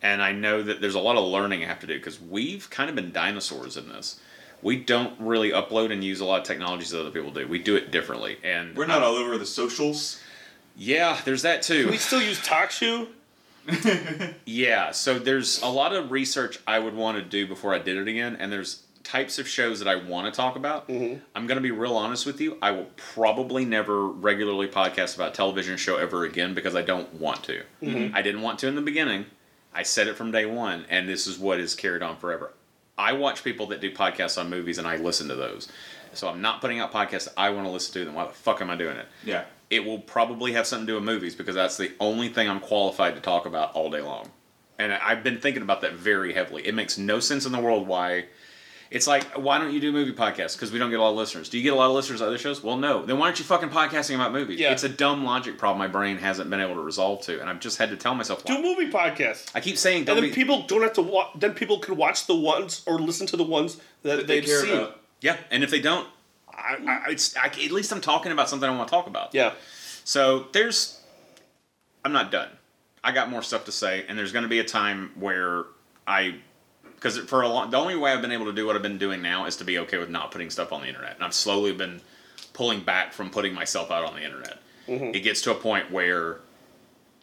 And 0.00 0.22
I 0.22 0.32
know 0.32 0.62
that 0.62 0.80
there's 0.80 0.94
a 0.94 1.00
lot 1.00 1.16
of 1.16 1.24
learning 1.24 1.64
I 1.64 1.66
have 1.66 1.80
to 1.80 1.86
do 1.86 1.94
because 1.98 2.20
we've 2.20 2.70
kind 2.70 2.88
of 2.88 2.96
been 2.96 3.12
dinosaurs 3.12 3.76
in 3.76 3.88
this. 3.88 4.20
We 4.62 4.76
don't 4.76 5.18
really 5.20 5.50
upload 5.50 5.92
and 5.92 6.02
use 6.02 6.20
a 6.20 6.24
lot 6.24 6.40
of 6.40 6.46
technologies 6.46 6.90
that 6.90 7.00
other 7.00 7.10
people 7.10 7.30
do. 7.30 7.46
We 7.46 7.58
do 7.58 7.76
it 7.76 7.90
differently, 7.90 8.38
and 8.42 8.76
We're 8.76 8.86
not 8.86 9.02
all 9.02 9.14
over 9.14 9.36
the 9.38 9.46
socials. 9.46 10.20
Yeah, 10.76 11.18
there's 11.24 11.42
that 11.42 11.62
too. 11.62 11.82
Can 11.82 11.90
we 11.90 11.98
still 11.98 12.22
use 12.22 12.40
TalkShoe? 12.40 13.08
Yeah, 14.46 14.92
so 14.92 15.18
there's 15.18 15.60
a 15.62 15.68
lot 15.68 15.92
of 15.92 16.10
research 16.10 16.58
I 16.66 16.78
would 16.78 16.94
want 16.94 17.18
to 17.18 17.22
do 17.22 17.46
before 17.46 17.74
I 17.74 17.78
did 17.78 17.98
it 17.98 18.08
again, 18.08 18.36
and 18.40 18.50
there's 18.50 18.82
types 19.08 19.38
of 19.38 19.48
shows 19.48 19.78
that 19.78 19.88
I 19.88 19.96
want 19.96 20.32
to 20.32 20.36
talk 20.36 20.56
about. 20.56 20.86
Mm-hmm. 20.88 21.20
I'm 21.34 21.46
going 21.46 21.56
to 21.56 21.62
be 21.62 21.70
real 21.70 21.96
honest 21.96 22.26
with 22.26 22.42
you. 22.42 22.58
I 22.60 22.72
will 22.72 22.88
probably 22.96 23.64
never 23.64 24.06
regularly 24.06 24.68
podcast 24.68 25.14
about 25.14 25.30
a 25.30 25.34
television 25.34 25.78
show 25.78 25.96
ever 25.96 26.24
again 26.24 26.52
because 26.52 26.76
I 26.76 26.82
don't 26.82 27.14
want 27.14 27.42
to. 27.44 27.62
Mm-hmm. 27.82 28.14
I 28.14 28.20
didn't 28.20 28.42
want 28.42 28.58
to 28.60 28.68
in 28.68 28.74
the 28.74 28.82
beginning. 28.82 29.24
I 29.72 29.82
said 29.82 30.08
it 30.08 30.16
from 30.16 30.30
day 30.30 30.44
one, 30.44 30.84
and 30.90 31.08
this 31.08 31.26
is 31.26 31.38
what 31.38 31.58
is 31.58 31.74
carried 31.74 32.02
on 32.02 32.18
forever. 32.18 32.52
I 32.98 33.12
watch 33.14 33.44
people 33.44 33.66
that 33.68 33.80
do 33.80 33.90
podcasts 33.90 34.38
on 34.38 34.50
movies, 34.50 34.76
and 34.76 34.86
I 34.86 34.96
listen 34.96 35.28
to 35.28 35.36
those. 35.36 35.68
So 36.12 36.28
I'm 36.28 36.42
not 36.42 36.60
putting 36.60 36.80
out 36.80 36.92
podcasts 36.92 37.28
I 37.36 37.48
want 37.50 37.66
to 37.66 37.70
listen 37.70 37.94
to. 37.94 38.04
Then 38.04 38.14
why 38.14 38.26
the 38.26 38.32
fuck 38.32 38.60
am 38.60 38.68
I 38.68 38.76
doing 38.76 38.96
it? 38.96 39.06
Yeah. 39.24 39.44
it 39.70 39.84
will 39.84 40.00
probably 40.00 40.52
have 40.52 40.66
something 40.66 40.86
to 40.86 40.92
do 40.92 40.94
with 40.96 41.04
movies 41.04 41.34
because 41.34 41.54
that's 41.54 41.76
the 41.76 41.92
only 42.00 42.28
thing 42.28 42.48
I'm 42.48 42.60
qualified 42.60 43.14
to 43.14 43.20
talk 43.20 43.46
about 43.46 43.72
all 43.72 43.90
day 43.90 44.00
long. 44.00 44.30
And 44.78 44.92
I've 44.92 45.22
been 45.24 45.40
thinking 45.40 45.62
about 45.62 45.80
that 45.80 45.94
very 45.94 46.32
heavily. 46.32 46.66
It 46.66 46.74
makes 46.74 46.98
no 46.98 47.20
sense 47.20 47.46
in 47.46 47.52
the 47.52 47.60
world 47.60 47.86
why. 47.86 48.26
It's 48.90 49.06
like, 49.06 49.24
why 49.36 49.58
don't 49.58 49.72
you 49.72 49.80
do 49.80 49.92
movie 49.92 50.12
podcasts? 50.12 50.54
Because 50.54 50.72
we 50.72 50.78
don't 50.78 50.88
get 50.90 50.98
a 50.98 51.02
lot 51.02 51.10
of 51.10 51.16
listeners. 51.16 51.48
Do 51.50 51.58
you 51.58 51.62
get 51.62 51.74
a 51.74 51.76
lot 51.76 51.88
of 51.90 51.92
listeners 51.94 52.22
at 52.22 52.28
other 52.28 52.38
shows? 52.38 52.62
Well, 52.62 52.78
no. 52.78 53.04
Then 53.04 53.18
why 53.18 53.26
aren't 53.26 53.38
you 53.38 53.44
fucking 53.44 53.68
podcasting 53.68 54.14
about 54.14 54.32
movies? 54.32 54.58
Yeah. 54.58 54.72
It's 54.72 54.82
a 54.84 54.88
dumb 54.88 55.24
logic 55.24 55.58
problem 55.58 55.78
my 55.78 55.88
brain 55.88 56.16
hasn't 56.16 56.48
been 56.48 56.60
able 56.60 56.74
to 56.74 56.80
resolve 56.80 57.20
to, 57.22 57.38
and 57.40 57.50
I've 57.50 57.60
just 57.60 57.76
had 57.76 57.90
to 57.90 57.96
tell 57.96 58.14
myself. 58.14 58.44
Do 58.44 58.54
Why. 58.54 58.60
a 58.60 58.62
movie 58.62 58.90
podcast. 58.90 59.50
I 59.54 59.60
keep 59.60 59.76
saying, 59.76 59.98
And 59.98 60.06
don't 60.06 60.16
then 60.16 60.30
be, 60.30 60.34
people 60.34 60.62
don't 60.62 60.82
have 60.82 60.94
to 60.94 61.02
watch. 61.02 61.28
Then 61.38 61.52
people 61.52 61.78
can 61.80 61.96
watch 61.96 62.26
the 62.26 62.34
ones 62.34 62.82
or 62.86 62.98
listen 62.98 63.26
to 63.26 63.36
the 63.36 63.44
ones 63.44 63.76
that, 64.02 64.16
That 64.16 64.26
they 64.26 64.40
they've 64.40 64.48
care 64.48 64.60
seen. 64.62 64.76
about. 64.76 65.00
yeah. 65.20 65.36
And 65.50 65.62
if 65.62 65.70
they 65.70 65.80
don't, 65.80 66.08
I, 66.50 66.74
I, 66.74 66.76
hmm. 66.76 67.10
it's, 67.10 67.36
I, 67.36 67.46
at 67.46 67.70
least 67.70 67.92
I'm 67.92 68.00
talking 68.00 68.32
about 68.32 68.48
something 68.48 68.68
I 68.68 68.74
want 68.74 68.88
to 68.88 68.90
talk 68.94 69.06
about. 69.06 69.34
Yeah. 69.34 69.52
So 70.04 70.46
there's, 70.52 70.98
I'm 72.04 72.12
not 72.12 72.30
done. 72.32 72.48
I 73.04 73.12
got 73.12 73.28
more 73.30 73.42
stuff 73.42 73.66
to 73.66 73.72
say, 73.72 74.06
and 74.08 74.18
there's 74.18 74.32
going 74.32 74.44
to 74.44 74.48
be 74.48 74.58
a 74.60 74.64
time 74.64 75.12
where 75.14 75.64
I, 76.06 76.36
because 76.98 77.16
for 77.18 77.42
a 77.42 77.48
long, 77.48 77.70
the 77.70 77.76
only 77.76 77.96
way 77.96 78.12
I've 78.12 78.20
been 78.20 78.32
able 78.32 78.46
to 78.46 78.52
do 78.52 78.66
what 78.66 78.74
I've 78.74 78.82
been 78.82 78.98
doing 78.98 79.22
now 79.22 79.46
is 79.46 79.56
to 79.56 79.64
be 79.64 79.78
okay 79.78 79.98
with 79.98 80.10
not 80.10 80.32
putting 80.32 80.50
stuff 80.50 80.72
on 80.72 80.80
the 80.80 80.88
internet, 80.88 81.14
and 81.14 81.24
I've 81.24 81.34
slowly 81.34 81.72
been 81.72 82.00
pulling 82.54 82.80
back 82.80 83.12
from 83.12 83.30
putting 83.30 83.54
myself 83.54 83.90
out 83.90 84.04
on 84.04 84.14
the 84.14 84.22
internet. 84.22 84.58
Mm-hmm. 84.88 85.14
It 85.14 85.20
gets 85.20 85.40
to 85.42 85.52
a 85.52 85.54
point 85.54 85.92
where 85.92 86.40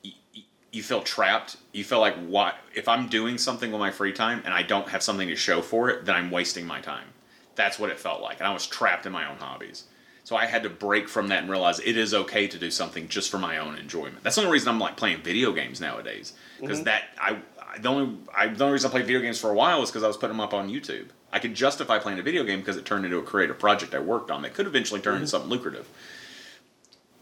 y- 0.03 0.14
y- 0.35 0.43
you 0.72 0.81
feel 0.81 1.02
trapped. 1.02 1.57
You 1.73 1.84
feel 1.84 1.99
like, 1.99 2.15
what 2.15 2.56
if 2.73 2.88
I'm 2.88 3.07
doing 3.07 3.38
something 3.38 3.72
with 3.72 3.80
my 3.80 3.91
free 3.91 4.14
time 4.14 4.41
and 4.45 4.53
I 4.53 4.61
don't 4.61 4.88
have 4.89 5.03
something 5.03 5.27
to 5.27 5.35
show 5.35 5.61
for 5.61 5.89
it? 5.89 6.06
Then 6.06 6.15
I'm 6.15 6.31
wasting 6.31 6.65
my 6.65 6.80
time. 6.80 7.07
That's 7.56 7.77
what 7.77 7.89
it 7.89 7.99
felt 7.99 8.22
like, 8.22 8.39
and 8.39 8.47
I 8.47 8.53
was 8.53 8.65
trapped 8.65 9.06
in 9.06 9.11
my 9.11 9.30
own 9.30 9.38
hobbies. 9.38 9.85
So 10.26 10.35
I 10.35 10.47
had 10.47 10.64
to 10.64 10.72
break 10.72 11.07
from 11.07 11.27
that 11.27 11.43
and 11.43 11.52
realize 11.52 11.80
it 11.80 11.97
is 11.97 12.11
okay 12.11 12.47
to 12.47 12.57
do 12.57 12.72
something 12.72 13.07
just 13.07 13.30
for 13.30 13.38
my 13.38 13.60
own 13.60 13.77
enjoyment. 13.77 14.23
That's 14.23 14.38
the 14.38 14.41
only 14.41 14.53
reason 14.53 14.69
I'm 14.69 14.80
like 14.80 14.97
playing 14.97 15.22
video 15.22 15.52
games 15.52 15.80
nowadays. 15.80 16.34
Because 16.60 16.80
mm-hmm. 16.80 16.85
that 16.85 17.03
I, 17.22 17.34
I 17.34 17.55
the 17.80 17.89
only 17.89 18.18
I, 18.35 18.47
the 18.47 18.64
only 18.64 18.73
reason 18.73 18.89
I 18.89 18.91
played 18.91 19.06
video 19.06 19.22
games 19.22 19.39
for 19.39 19.49
a 19.49 19.53
while 19.53 19.80
was 19.80 19.89
because 19.89 20.03
I 20.03 20.07
was 20.07 20.18
putting 20.18 20.35
them 20.35 20.41
up 20.41 20.53
on 20.53 20.69
YouTube. 20.69 21.07
I 21.31 21.39
could 21.39 21.53
justify 21.53 21.99
playing 21.99 22.19
a 22.19 22.23
video 22.23 22.43
game 22.43 22.60
because 22.60 22.77
it 22.77 22.85
turned 22.85 23.06
into 23.06 23.18
a 23.18 23.23
creative 23.23 23.60
project 23.60 23.93
I 23.93 23.99
worked 23.99 24.31
on 24.31 24.41
that 24.43 24.53
could 24.53 24.68
eventually 24.68 25.02
turn 25.02 25.15
into 25.15 25.26
mm-hmm. 25.26 25.31
something 25.31 25.49
lucrative. 25.49 25.88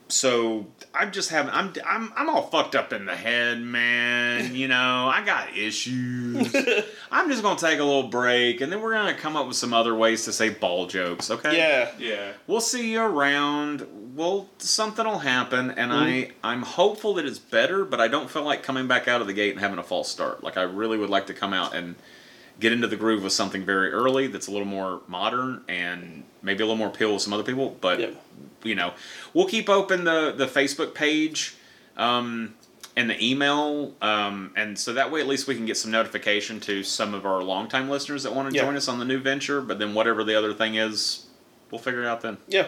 So 0.09 0.67
I'm 0.93 1.11
just 1.11 1.29
having 1.31 1.51
I'm 1.51 1.73
I'm 1.85 2.13
I'm 2.15 2.29
all 2.29 2.43
fucked 2.43 2.75
up 2.75 2.93
in 2.93 3.05
the 3.05 3.15
head, 3.15 3.59
man. 3.59 4.53
You 4.63 4.67
know 4.67 5.09
I 5.11 5.23
got 5.25 5.57
issues. 5.57 6.55
I'm 7.11 7.29
just 7.29 7.41
gonna 7.41 7.59
take 7.59 7.79
a 7.79 7.83
little 7.83 8.09
break, 8.09 8.61
and 8.61 8.71
then 8.71 8.81
we're 8.81 8.93
gonna 8.93 9.15
come 9.15 9.35
up 9.35 9.47
with 9.47 9.55
some 9.55 9.73
other 9.73 9.95
ways 9.95 10.25
to 10.25 10.33
say 10.33 10.49
ball 10.49 10.85
jokes. 10.85 11.31
Okay? 11.31 11.57
Yeah. 11.57 11.91
Yeah. 11.97 12.33
we'll 12.45 12.61
see 12.61 12.91
you 12.91 13.01
around. 13.01 13.87
Well, 14.15 14.49
something 14.59 15.05
will 15.05 15.19
happen, 15.19 15.71
and 15.71 15.91
I 15.91 16.31
I'm 16.43 16.61
hopeful 16.61 17.15
that 17.15 17.25
it's 17.25 17.39
better, 17.39 17.83
but 17.83 17.99
I 17.99 18.07
don't 18.07 18.29
feel 18.29 18.43
like 18.43 18.61
coming 18.61 18.87
back 18.87 19.07
out 19.07 19.21
of 19.21 19.27
the 19.27 19.33
gate 19.33 19.51
and 19.51 19.59
having 19.59 19.79
a 19.79 19.83
false 19.83 20.09
start. 20.09 20.43
Like 20.43 20.57
I 20.57 20.63
really 20.63 20.97
would 20.97 21.09
like 21.09 21.27
to 21.27 21.33
come 21.33 21.53
out 21.53 21.73
and 21.73 21.95
get 22.59 22.71
into 22.71 22.87
the 22.87 22.95
groove 22.95 23.23
with 23.23 23.33
something 23.33 23.65
very 23.65 23.91
early 23.91 24.27
that's 24.27 24.47
a 24.47 24.51
little 24.51 24.67
more 24.67 25.01
modern 25.07 25.63
and 25.67 26.23
maybe 26.43 26.61
a 26.61 26.65
little 26.65 26.77
more 26.77 26.89
appeal 26.89 27.13
with 27.13 27.21
some 27.23 27.33
other 27.33 27.43
people. 27.43 27.75
But 27.81 27.99
Yep. 27.99 28.23
you 28.63 28.75
know, 28.75 28.93
we'll 29.33 29.47
keep 29.47 29.69
open 29.69 30.03
the 30.03 30.31
the 30.35 30.45
Facebook 30.47 30.93
page. 30.93 31.55
Um, 31.97 32.55
and 32.95 33.09
the 33.09 33.25
email, 33.25 33.95
um, 34.03 34.51
and 34.55 34.77
so 34.77 34.93
that 34.93 35.09
way 35.11 35.19
at 35.19 35.25
least 35.27 35.47
we 35.47 35.55
can 35.55 35.65
get 35.65 35.77
some 35.77 35.89
notification 35.89 36.59
to 36.59 36.83
some 36.83 37.15
of 37.15 37.25
our 37.25 37.41
longtime 37.41 37.89
listeners 37.89 38.21
that 38.21 38.35
want 38.35 38.53
to 38.53 38.59
join 38.59 38.75
us 38.75 38.87
on 38.87 38.99
the 38.99 39.05
new 39.05 39.19
venture. 39.19 39.61
But 39.61 39.79
then 39.79 39.95
whatever 39.95 40.23
the 40.23 40.35
other 40.37 40.53
thing 40.53 40.75
is, 40.75 41.25
we'll 41.71 41.81
figure 41.81 42.03
it 42.03 42.05
out 42.07 42.21
then. 42.21 42.37
Yeah. 42.47 42.67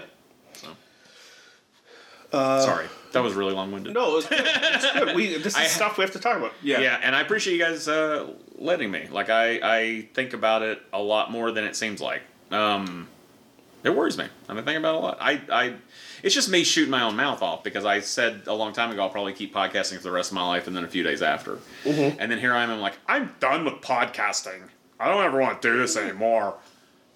Sorry, 2.36 2.88
that 3.14 3.24
was 3.24 3.34
really 3.34 3.53
long 3.53 3.72
winded. 3.72 3.94
No, 3.94 4.18
it's 4.18 4.28
good. 4.28 4.41
It's 4.44 4.91
good. 4.91 5.16
We, 5.16 5.38
this 5.38 5.45
is 5.48 5.56
I- 5.56 5.66
stuff 5.68 5.98
we 5.98 6.03
have 6.03 6.12
to 6.14 6.20
talk 6.20 6.38
about. 6.38 6.53
Yeah. 6.62 6.80
Yeah, 6.80 6.99
and 7.02 7.16
I 7.16 7.22
appreciate 7.22 7.53
you 7.53 7.60
guys 7.64 7.88
uh, 7.88 8.28
letting 8.57 8.91
me. 8.91 9.07
Like 9.12 9.30
I, 9.30 9.60
I 9.64 10.07
think 10.14 10.34
about 10.34 10.62
it 10.62 10.82
a 10.94 11.02
lot 11.02 11.32
more 11.32 11.52
than 11.52 11.64
it 11.64 11.76
seems 11.76 12.02
like. 12.02 12.22
Um, 12.52 13.07
it 13.84 13.95
worries 13.95 14.18
me. 14.18 14.26
I've 14.49 14.56
been 14.56 14.66
thinking 14.66 14.78
about 14.78 14.95
it 14.95 14.98
a 14.98 15.02
lot. 15.02 15.18
I, 15.22 15.41
I, 15.52 15.74
it's 16.24 16.34
just 16.34 16.49
me 16.49 16.64
shooting 16.64 16.90
my 16.90 17.03
own 17.03 17.16
mouth 17.16 17.41
off 17.44 17.64
because 17.64 17.86
I 17.86 17.99
said 17.99 18.44
a 18.48 18.53
long 18.53 18.74
time 18.74 18.90
ago 18.91 19.03
I'll 19.03 19.10
probably 19.12 19.34
keep 19.34 19.53
podcasting 19.53 19.98
for 19.98 20.03
the 20.03 20.12
rest 20.12 20.32
of 20.32 20.36
my 20.36 20.48
life, 20.48 20.66
and 20.68 20.76
then 20.76 20.84
a 20.84 20.88
few 20.88 21.03
days 21.03 21.22
after, 21.22 21.60
and 21.86 22.32
then 22.32 22.40
here 22.40 22.53
I 22.53 22.64
am. 22.64 22.72
I'm 22.72 22.80
like, 22.80 22.98
I'm 23.07 23.36
done 23.40 23.64
with 23.64 23.76
podcasting. 23.76 24.62
I 24.99 25.07
don't 25.07 25.24
ever 25.24 25.40
want 25.40 25.62
to 25.62 25.72
do 25.72 25.78
this 25.78 25.98
anymore. 25.98 26.56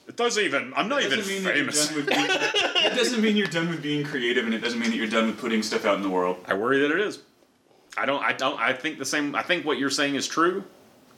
It 0.10 0.18
doesn't 0.18 0.44
even. 0.44 0.73
I'm 0.76 0.90
not 0.90 1.03
even 1.03 1.19
doesn't 1.19 1.31
mean 1.31 1.44
that 1.44 1.56
you're 1.56 1.72
famous. 1.72 1.91
being, 1.91 2.07
it 2.10 2.95
doesn't 2.95 3.22
mean 3.22 3.38
you're 3.38 3.45
done 3.45 3.69
with 3.69 3.84
being 3.84 4.03
creative, 4.03 4.44
and 4.44 4.56
it 4.56 4.57
doesn't 4.57 4.80
mean 4.80 4.90
that 4.90 4.95
you're 4.98 5.06
done 5.06 5.27
with 5.27 5.38
putting 5.40 5.61
stuff 5.61 5.86
out 5.86 5.98
in 5.98 6.02
the 6.02 6.10
world. 6.10 6.44
I 6.48 6.56
worry 6.56 6.80
that 6.80 6.90
it 6.90 6.99
is. 6.99 7.19
I 7.95 8.07
don't. 8.07 8.23
I 8.23 8.34
don't. 8.34 8.60
I 8.60 8.73
think 8.73 8.98
the 8.98 9.06
same. 9.06 9.36
I 9.36 9.44
think 9.44 9.65
what 9.68 9.77
you're 9.77 9.91
saying 9.91 10.15
is 10.15 10.27
true. 10.27 10.64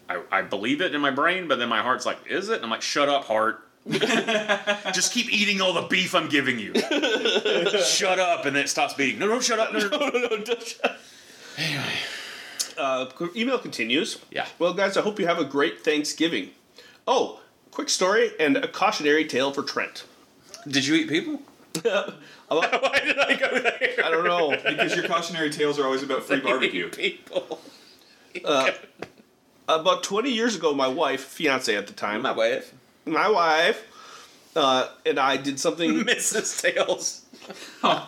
I, 0.09 0.22
I 0.30 0.41
believe 0.41 0.81
it 0.81 0.93
in 0.93 0.99
my 0.99 1.09
brain, 1.09 1.47
but 1.47 1.57
then 1.57 1.69
my 1.69 1.81
heart's 1.81 2.05
like, 2.05 2.18
is 2.30 2.49
it? 2.49 2.55
And 2.55 2.65
I'm 2.65 2.69
like, 2.69 2.81
shut 2.81 3.07
up, 3.07 3.23
heart. 3.23 3.65
Just 3.89 5.13
keep 5.13 5.31
eating 5.31 5.61
all 5.61 5.72
the 5.72 5.84
beef 5.84 6.13
I'm 6.13 6.27
giving 6.27 6.59
you. 6.59 6.73
shut 7.81 8.19
up, 8.19 8.45
and 8.45 8.53
then 8.53 8.65
it 8.65 8.69
stops 8.69 8.93
beating. 8.93 9.19
No, 9.19 9.27
no, 9.27 9.39
shut 9.39 9.57
up. 9.57 9.72
No, 9.72 9.80
no, 9.80 9.88
no. 9.88 10.09
no, 10.09 10.19
no, 10.19 10.38
don't 10.43 10.63
shut- 10.63 10.97
Uh, 12.77 13.05
email 13.38 13.57
continues. 13.57 14.19
Yeah. 14.31 14.47
Well, 14.59 14.73
guys, 14.73 14.97
I 14.97 15.01
hope 15.01 15.18
you 15.18 15.27
have 15.27 15.39
a 15.39 15.45
great 15.45 15.81
Thanksgiving. 15.81 16.49
Oh, 17.07 17.39
quick 17.72 17.89
story 17.89 18.31
and 18.39 18.57
a 18.57 18.68
cautionary 18.68 19.26
tale 19.26 19.52
for 19.52 19.64
Trent. 19.64 20.03
Did 20.68 20.85
you 20.85 20.95
eat 20.95 21.10
people? 21.10 21.41
Why 22.48 23.02
did 23.03 23.18
I 23.18 23.35
go 23.35 23.60
there? 23.60 24.06
I 24.06 24.11
don't 24.11 24.26
know. 24.26 24.52
Because 24.52 24.95
your 24.95 25.07
cautionary 25.07 25.49
tales 25.49 25.80
are 25.80 25.85
always 25.85 26.03
about 26.03 26.23
free 26.23 26.39
barbecue. 26.41 26.89
People. 26.89 27.60
About 29.68 30.03
20 30.03 30.30
years 30.30 30.56
ago, 30.56 30.73
my 30.73 30.88
wife, 30.88 31.22
fiance 31.23 31.73
at 31.76 31.88
the 31.88 31.93
time, 31.93 32.23
My 32.23 32.31
wife. 32.34 32.73
my 33.06 33.30
wife, 33.30 33.88
uh, 34.56 34.89
and 35.06 35.18
I 35.18 35.38
did 35.38 35.60
something 35.60 35.91
Mrs. 36.06 36.61
Tails. 36.61 37.26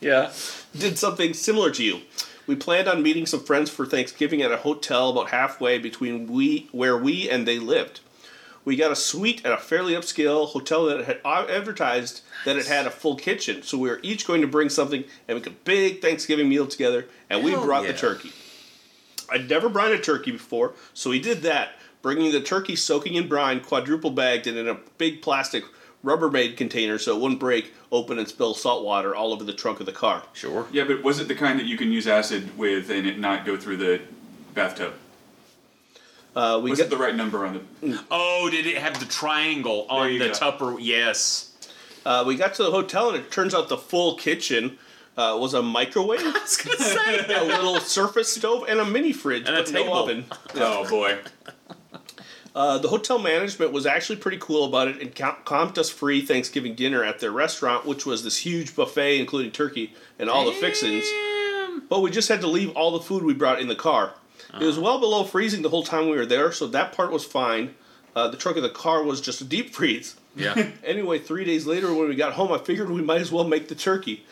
Yeah. 0.00 0.32
did 0.76 0.98
something 0.98 1.34
similar 1.34 1.70
to 1.72 1.82
you. 1.84 2.00
We 2.46 2.54
planned 2.56 2.88
on 2.88 3.02
meeting 3.02 3.26
some 3.26 3.40
friends 3.40 3.68
for 3.68 3.84
Thanksgiving 3.84 4.42
at 4.42 4.52
a 4.52 4.58
hotel 4.58 5.10
about 5.10 5.30
halfway 5.30 5.78
between 5.78 6.26
we 6.26 6.68
where 6.72 6.96
we 6.96 7.28
and 7.28 7.46
they 7.46 7.58
lived. 7.58 8.00
We 8.68 8.76
got 8.76 8.92
a 8.92 8.96
suite 8.96 9.46
at 9.46 9.52
a 9.52 9.56
fairly 9.56 9.94
upscale 9.94 10.46
hotel 10.46 10.84
that 10.88 11.02
had 11.06 11.20
advertised 11.24 12.20
that 12.44 12.56
it 12.56 12.66
had 12.66 12.86
a 12.86 12.90
full 12.90 13.16
kitchen, 13.16 13.62
so 13.62 13.78
we 13.78 13.88
were 13.88 13.98
each 14.02 14.26
going 14.26 14.42
to 14.42 14.46
bring 14.46 14.68
something 14.68 15.04
and 15.26 15.38
make 15.38 15.46
a 15.46 15.50
big 15.64 16.02
Thanksgiving 16.02 16.50
meal 16.50 16.66
together. 16.66 17.06
And 17.30 17.42
we 17.42 17.54
brought 17.54 17.84
yeah. 17.84 17.92
the 17.92 17.98
turkey. 17.98 18.30
I'd 19.30 19.48
never 19.48 19.70
brined 19.70 19.94
a 19.94 19.98
turkey 19.98 20.32
before, 20.32 20.74
so 20.92 21.08
we 21.08 21.18
did 21.18 21.40
that, 21.44 21.76
bringing 22.02 22.30
the 22.30 22.42
turkey 22.42 22.76
soaking 22.76 23.14
in 23.14 23.26
brine, 23.26 23.60
quadruple 23.60 24.10
bagged, 24.10 24.46
and 24.46 24.58
in 24.58 24.68
a 24.68 24.76
big 24.98 25.22
plastic 25.22 25.64
Rubbermaid 26.04 26.58
container 26.58 26.98
so 26.98 27.16
it 27.16 27.22
wouldn't 27.22 27.40
break 27.40 27.72
open 27.90 28.18
and 28.18 28.28
spill 28.28 28.52
salt 28.52 28.84
water 28.84 29.16
all 29.16 29.32
over 29.32 29.44
the 29.44 29.54
trunk 29.54 29.80
of 29.80 29.86
the 29.86 29.92
car. 29.92 30.24
Sure. 30.34 30.66
Yeah, 30.70 30.84
but 30.84 31.02
was 31.02 31.20
it 31.20 31.28
the 31.28 31.34
kind 31.34 31.58
that 31.58 31.64
you 31.64 31.78
can 31.78 31.90
use 31.90 32.06
acid 32.06 32.58
with 32.58 32.90
and 32.90 33.06
it 33.06 33.18
not 33.18 33.46
go 33.46 33.56
through 33.56 33.78
the 33.78 34.02
bathtub? 34.52 34.92
Uh, 36.38 36.60
we 36.60 36.70
Was 36.70 36.78
got, 36.78 36.86
it 36.86 36.90
the 36.90 36.96
right 36.96 37.16
number 37.16 37.44
on 37.44 37.54
the? 37.80 38.00
Oh, 38.12 38.48
did 38.48 38.64
it 38.64 38.78
have 38.78 39.00
the 39.00 39.06
triangle 39.06 39.86
on 39.90 40.12
the 40.12 40.28
go. 40.28 40.32
Tupper? 40.32 40.78
Yes. 40.78 41.52
Uh, 42.06 42.22
we 42.24 42.36
got 42.36 42.54
to 42.54 42.62
the 42.62 42.70
hotel 42.70 43.08
and 43.08 43.18
it 43.18 43.32
turns 43.32 43.54
out 43.54 43.68
the 43.68 43.76
full 43.76 44.16
kitchen 44.16 44.78
uh, 45.16 45.36
was 45.40 45.52
a 45.52 45.62
microwave, 45.62 46.20
I 46.24 46.30
was 46.30 46.56
gonna 46.56 46.78
say. 46.78 47.24
a 47.34 47.42
little 47.44 47.80
surface 47.80 48.32
stove, 48.32 48.66
and 48.68 48.78
a 48.78 48.84
mini 48.84 49.12
fridge, 49.12 49.48
And 49.48 49.56
a 49.56 49.64
but 49.64 49.72
no 49.72 49.92
oven. 49.92 50.26
Oh 50.54 50.88
boy. 50.88 51.18
Uh, 52.54 52.78
the 52.78 52.88
hotel 52.88 53.18
management 53.18 53.72
was 53.72 53.84
actually 53.84 54.16
pretty 54.16 54.38
cool 54.38 54.64
about 54.64 54.86
it 54.86 55.02
and 55.02 55.14
comped 55.44 55.76
us 55.76 55.90
free 55.90 56.20
Thanksgiving 56.20 56.76
dinner 56.76 57.02
at 57.02 57.18
their 57.18 57.32
restaurant, 57.32 57.84
which 57.84 58.06
was 58.06 58.22
this 58.22 58.38
huge 58.38 58.76
buffet 58.76 59.18
including 59.18 59.50
turkey 59.50 59.92
and 60.20 60.30
all 60.30 60.44
the 60.44 60.52
fixings. 60.52 61.04
But 61.88 62.00
we 62.00 62.12
just 62.12 62.28
had 62.28 62.40
to 62.42 62.46
leave 62.46 62.70
all 62.76 62.92
the 62.92 63.00
food 63.04 63.24
we 63.24 63.34
brought 63.34 63.60
in 63.60 63.66
the 63.66 63.74
car. 63.74 64.12
It 64.54 64.64
was 64.64 64.78
well 64.78 64.98
below 64.98 65.24
freezing 65.24 65.62
the 65.62 65.68
whole 65.68 65.82
time 65.82 66.08
we 66.08 66.16
were 66.16 66.26
there, 66.26 66.52
so 66.52 66.66
that 66.68 66.92
part 66.92 67.12
was 67.12 67.24
fine. 67.24 67.74
Uh, 68.16 68.28
the 68.28 68.36
trunk 68.36 68.56
of 68.56 68.62
the 68.62 68.70
car 68.70 69.02
was 69.02 69.20
just 69.20 69.40
a 69.40 69.44
deep 69.44 69.74
freeze. 69.74 70.16
Yeah. 70.34 70.70
Anyway, 70.84 71.18
three 71.18 71.44
days 71.44 71.66
later, 71.66 71.92
when 71.92 72.08
we 72.08 72.14
got 72.14 72.32
home, 72.32 72.50
I 72.52 72.58
figured 72.58 72.88
we 72.90 73.02
might 73.02 73.20
as 73.20 73.30
well 73.30 73.44
make 73.44 73.68
the 73.68 73.74
turkey. 73.74 74.24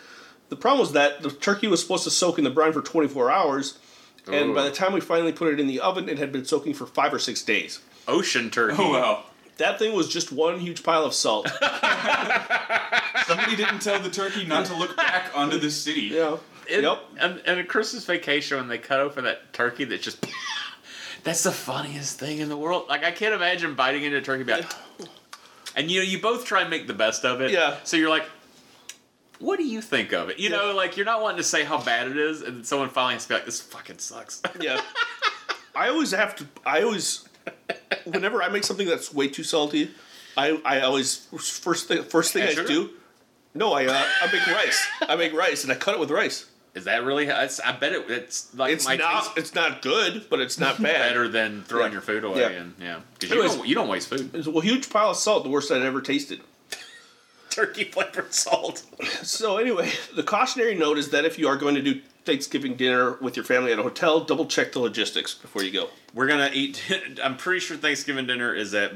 The 0.49 0.57
problem 0.57 0.81
was 0.81 0.93
that 0.93 1.23
the 1.23 1.31
turkey 1.31 1.67
was 1.69 1.83
supposed 1.83 2.05
to 2.05 2.11
soak 2.11 2.39
in 2.39 2.45
the 2.45 2.51
brine 2.51 2.73
for 2.73 2.81
24 2.81 3.31
hours, 3.31 3.79
and 4.27 4.55
by 4.55 4.65
the 4.65 4.71
time 4.71 4.93
we 4.93 5.01
finally 5.01 5.33
put 5.33 5.53
it 5.53 5.61
in 5.61 5.67
the 5.67 5.81
oven, 5.81 6.09
it 6.09 6.19
had 6.19 6.33
been 6.33 6.45
soaking 6.45 6.75
for 6.75 6.87
five 6.87 7.13
or 7.13 7.19
six 7.19 7.43
days. 7.43 7.81
Ocean 8.09 8.51
turkey. 8.51 8.77
Oh 8.79 8.91
wow. 8.93 9.25
That 9.59 9.79
thing 9.79 9.95
was 9.95 10.09
just 10.09 10.33
one 10.33 10.59
huge 10.61 10.83
pile 10.83 11.05
of 11.05 11.15
salt. 11.15 11.49
Somebody 13.27 13.57
didn't 13.57 13.81
tell 13.81 14.01
the 14.01 14.11
turkey 14.11 14.45
not 14.45 14.67
to 14.67 14.77
look 14.77 14.97
back 14.97 15.31
onto 15.35 15.59
the 15.59 15.71
city. 15.71 16.03
yeah. 16.13 16.37
And, 16.71 16.83
Yep. 16.83 17.03
and, 17.21 17.43
and 17.47 17.61
a 17.61 17.65
Christmas 17.65 18.05
vacation 18.05 18.59
when 18.59 18.69
they 18.69 18.79
cut 18.79 19.01
open 19.01 19.25
that 19.25 19.53
turkey 19.53 19.85
that 19.85 20.03
just 20.03 20.25
that's 21.23 21.43
the 21.45 21.53
funniest 21.53 22.19
thing 22.19 22.39
in 22.39 22.49
the 22.49 22.57
world. 22.57 22.87
Like 22.89 23.05
I 23.05 23.11
can't 23.11 23.35
imagine 23.35 23.75
biting 23.75 24.03
into 24.05 24.19
a 24.19 24.23
turkey 24.23 24.41
and 24.51 24.51
like, 24.51 25.09
and 25.77 25.91
you 25.91 26.01
know 26.01 26.05
you 26.05 26.21
both 26.21 26.45
try 26.45 26.61
and 26.63 26.71
make 26.71 26.87
the 26.87 26.95
best 26.95 27.25
of 27.25 27.41
it. 27.41 27.51
Yeah. 27.51 27.77
So 27.85 27.97
you're 27.97 28.11
like, 28.11 28.25
what 29.39 29.59
do 29.59 29.65
you 29.65 29.81
think 29.83 30.13
of 30.13 30.29
it? 30.31 30.39
You 30.39 30.49
know, 30.51 30.75
like 30.75 30.97
you're 30.97 31.07
not 31.07 31.21
wanting 31.23 31.39
to 31.39 31.45
say 31.45 31.63
how 31.65 31.81
bad 31.83 32.09
it 32.09 32.17
is, 32.17 32.43
and 32.43 32.65
someone 32.67 32.89
finally 32.89 33.15
has 33.15 33.25
to 33.25 33.29
be 33.29 33.35
like, 33.35 33.45
this 33.45 33.61
fucking 33.61 33.99
sucks. 33.99 34.41
Yeah. 34.61 34.81
I 35.75 35.89
always 35.89 36.13
have 36.13 36.35
to. 36.37 36.47
I 36.65 36.83
always, 36.83 37.29
whenever 38.05 38.43
I 38.43 38.49
make 38.49 38.65
something 38.65 38.87
that's 38.89 39.13
way 39.13 39.29
too 39.29 39.43
salty, 39.45 39.91
I 40.37 40.59
I 40.65 40.81
always 40.81 41.27
first 41.37 41.87
thing 41.89 42.03
first 42.05 42.33
thing 42.33 42.45
Add 42.45 42.49
I 42.49 42.55
sugar? 42.55 42.69
do. 42.69 42.91
No, 43.53 43.75
I 43.75 43.85
uh, 43.85 44.05
I 44.23 44.33
make 44.33 44.47
rice. 44.47 44.87
I 45.03 45.17
make 45.17 45.35
rice 45.35 45.65
and 45.65 45.73
I 45.73 45.77
cut 45.77 45.93
it 45.95 46.01
with 46.01 46.11
rice. 46.11 46.47
Is 46.77 46.85
that 46.85 47.03
really? 47.05 47.27
It's, 47.27 47.59
I 47.59 47.73
bet 47.73 47.93
it, 47.93 48.09
it's 48.09 48.55
like 48.55 48.73
It's 48.73 48.85
my 48.87 48.95
not. 48.97 49.25
taste 49.25 49.39
It's 49.39 49.55
not 49.55 49.83
good, 49.83 50.27
but 50.31 50.39
it's 50.41 50.61
not 50.61 50.81
bad. 50.81 51.09
better 51.09 51.27
than 51.27 51.65
throwing 51.65 51.87
Yeah. 51.87 51.93
your 51.93 52.01
food 52.03 52.23
away. 52.23 52.41
Yeah. 52.43 52.49
And 52.51 52.75
yeah, 52.81 53.01
because 53.19 53.35
you 53.37 53.43
don't, 53.43 53.67
you 53.69 53.75
don't 53.75 53.89
waste 53.89 54.09
food. 54.09 54.31
It's 54.35 54.47
a 54.47 54.61
huge 54.61 54.89
pile 54.91 55.11
of 55.11 55.17
salt, 55.17 55.43
the 55.43 55.51
worst 55.51 55.73
I'd 55.73 55.83
ever 55.83 56.01
tasted. 56.01 56.41
Turkey 57.51 57.85
flavored 57.85 58.33
salt. 58.35 58.83
So 59.23 59.57
anyway, 59.57 59.91
the 60.15 60.23
cautionary 60.23 60.75
note 60.75 60.99
is 60.99 61.09
that 61.11 61.25
if 61.25 61.39
you 61.39 61.49
are 61.49 61.57
going 61.57 61.75
to 61.75 61.83
do 61.83 62.01
Thanksgiving 62.27 62.75
dinner 62.77 63.13
with 63.21 63.37
your 63.37 63.45
family 63.45 63.73
at 63.73 63.79
a 63.79 63.83
hotel, 63.83 64.21
double 64.21 64.47
check 64.47 64.73
the 64.73 64.81
logistics 64.81 65.33
before 65.33 65.63
you 65.63 65.71
go. 65.71 65.89
We're 66.13 66.27
gonna 66.27 66.51
eat. 66.53 66.83
I'm 67.25 67.37
pretty 67.37 67.61
sure 67.61 67.77
Thanksgiving 67.77 68.27
dinner 68.27 68.53
is 68.53 68.75
at 68.75 68.93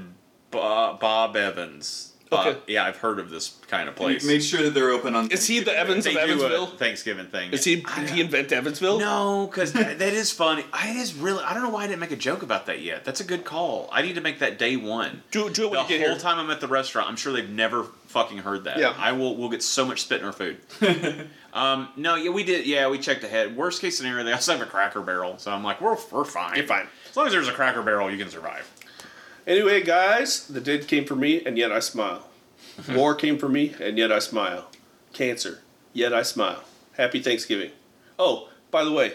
Bob 0.51 1.37
Evans. 1.37 2.10
Bob- 2.31 2.47
Okay. 2.47 2.59
yeah, 2.69 2.85
I've 2.85 2.97
heard 2.99 3.19
of 3.19 3.29
this 3.29 3.57
kind 3.67 3.89
of 3.89 3.97
place. 3.97 4.25
Make 4.25 4.41
sure 4.43 4.63
that 4.63 4.73
they're 4.73 4.91
open 4.91 5.17
on. 5.17 5.31
Is 5.33 5.47
he 5.49 5.59
the 5.61 5.77
Evans 5.77 6.05
they 6.05 6.11
of 6.13 6.15
do 6.17 6.21
a 6.21 6.25
Evansville? 6.47 6.67
Thanksgiving 6.77 7.27
thing. 7.27 7.53
Is 7.53 7.65
he? 7.65 7.77
Did 7.97 8.11
he 8.11 8.21
invent 8.21 8.53
Evansville? 8.53 9.01
No, 9.01 9.49
because 9.51 9.73
that, 9.73 9.99
that 9.99 10.13
is 10.13 10.31
funny. 10.31 10.65
I, 10.73 10.91
it 10.91 10.97
is 10.97 11.15
really. 11.15 11.43
I 11.43 11.53
don't 11.55 11.63
know 11.65 11.71
why 11.71 11.85
I 11.85 11.87
didn't 11.89 11.99
make 12.01 12.13
a 12.13 12.17
joke 12.17 12.43
about 12.43 12.67
that 12.67 12.81
yet. 12.83 13.05
That's 13.05 13.21
a 13.21 13.25
good 13.25 13.45
call. 13.45 13.89
I 13.93 14.03
need 14.03 14.15
to 14.15 14.21
make 14.21 14.39
that 14.39 14.59
day 14.59 14.77
one. 14.77 15.23
Do, 15.33 15.51
do 15.51 15.67
it 15.67 15.73
The 15.73 15.83
you 15.83 15.89
get 15.89 16.01
whole 16.01 16.11
here. 16.11 16.19
time 16.19 16.39
I'm 16.39 16.51
at 16.51 16.61
the 16.61 16.69
restaurant, 16.69 17.09
I'm 17.09 17.17
sure 17.17 17.33
they've 17.33 17.51
never 17.51 17.83
fucking 18.07 18.39
heard 18.39 18.65
that. 18.65 18.79
Yeah. 18.79 18.95
I 18.97 19.11
will. 19.13 19.37
We'll 19.37 19.51
get 19.51 19.63
so 19.65 19.85
much 19.85 20.03
spit 20.03 20.21
in 20.21 20.27
our 20.27 20.33
food. 20.33 20.59
um, 21.53 21.89
no, 21.97 22.15
yeah, 22.15 22.31
we 22.31 22.45
did. 22.45 22.65
Yeah, 22.67 22.89
we 22.89 22.99
checked 22.99 23.25
ahead. 23.25 23.57
Worst 23.57 23.81
case 23.81 23.97
scenario, 23.99 24.25
they 24.25 24.33
also 24.33 24.53
have 24.53 24.63
a 24.63 24.67
Cracker 24.71 25.01
Barrel, 25.01 25.39
so 25.39 25.51
I'm 25.51 25.65
like, 25.65 25.81
we're 25.81 25.97
we're 26.13 26.25
fine. 26.25 26.57
You're 26.57 26.67
fine. 26.67 26.87
As 27.11 27.17
long 27.17 27.27
as 27.27 27.33
there's 27.33 27.49
a 27.49 27.53
Cracker 27.53 27.83
Barrel, 27.83 28.09
you 28.11 28.19
can 28.19 28.31
survive. 28.31 28.71
Anyway, 29.51 29.83
guys, 29.83 30.47
the 30.47 30.61
dead 30.61 30.87
came 30.87 31.05
for 31.05 31.17
me, 31.17 31.45
and 31.45 31.59
yet 31.59 31.73
I 31.73 31.81
smile. 31.81 32.29
War 32.95 33.17
came 33.17 33.37
for 33.37 33.49
me, 33.49 33.75
and 33.81 33.99
yet 33.99 34.13
I 34.13 34.21
smile. 34.21 34.71
Cancer, 35.13 35.59
yet 35.93 36.15
I 36.15 36.23
smile. 36.23 36.63
Happy 36.93 37.21
Thanksgiving. 37.21 37.73
Oh, 38.17 38.49
by 38.71 38.85
the 38.85 38.93
way, 38.93 39.15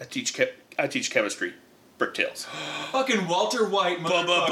I 0.00 0.04
teach 0.04 0.34
che- 0.34 0.52
I 0.78 0.86
teach 0.86 1.10
chemistry. 1.10 1.54
Bricktails. 1.98 2.44
fucking 2.92 3.26
Walter 3.26 3.68
White 3.68 3.98
motherfucker. 3.98 4.46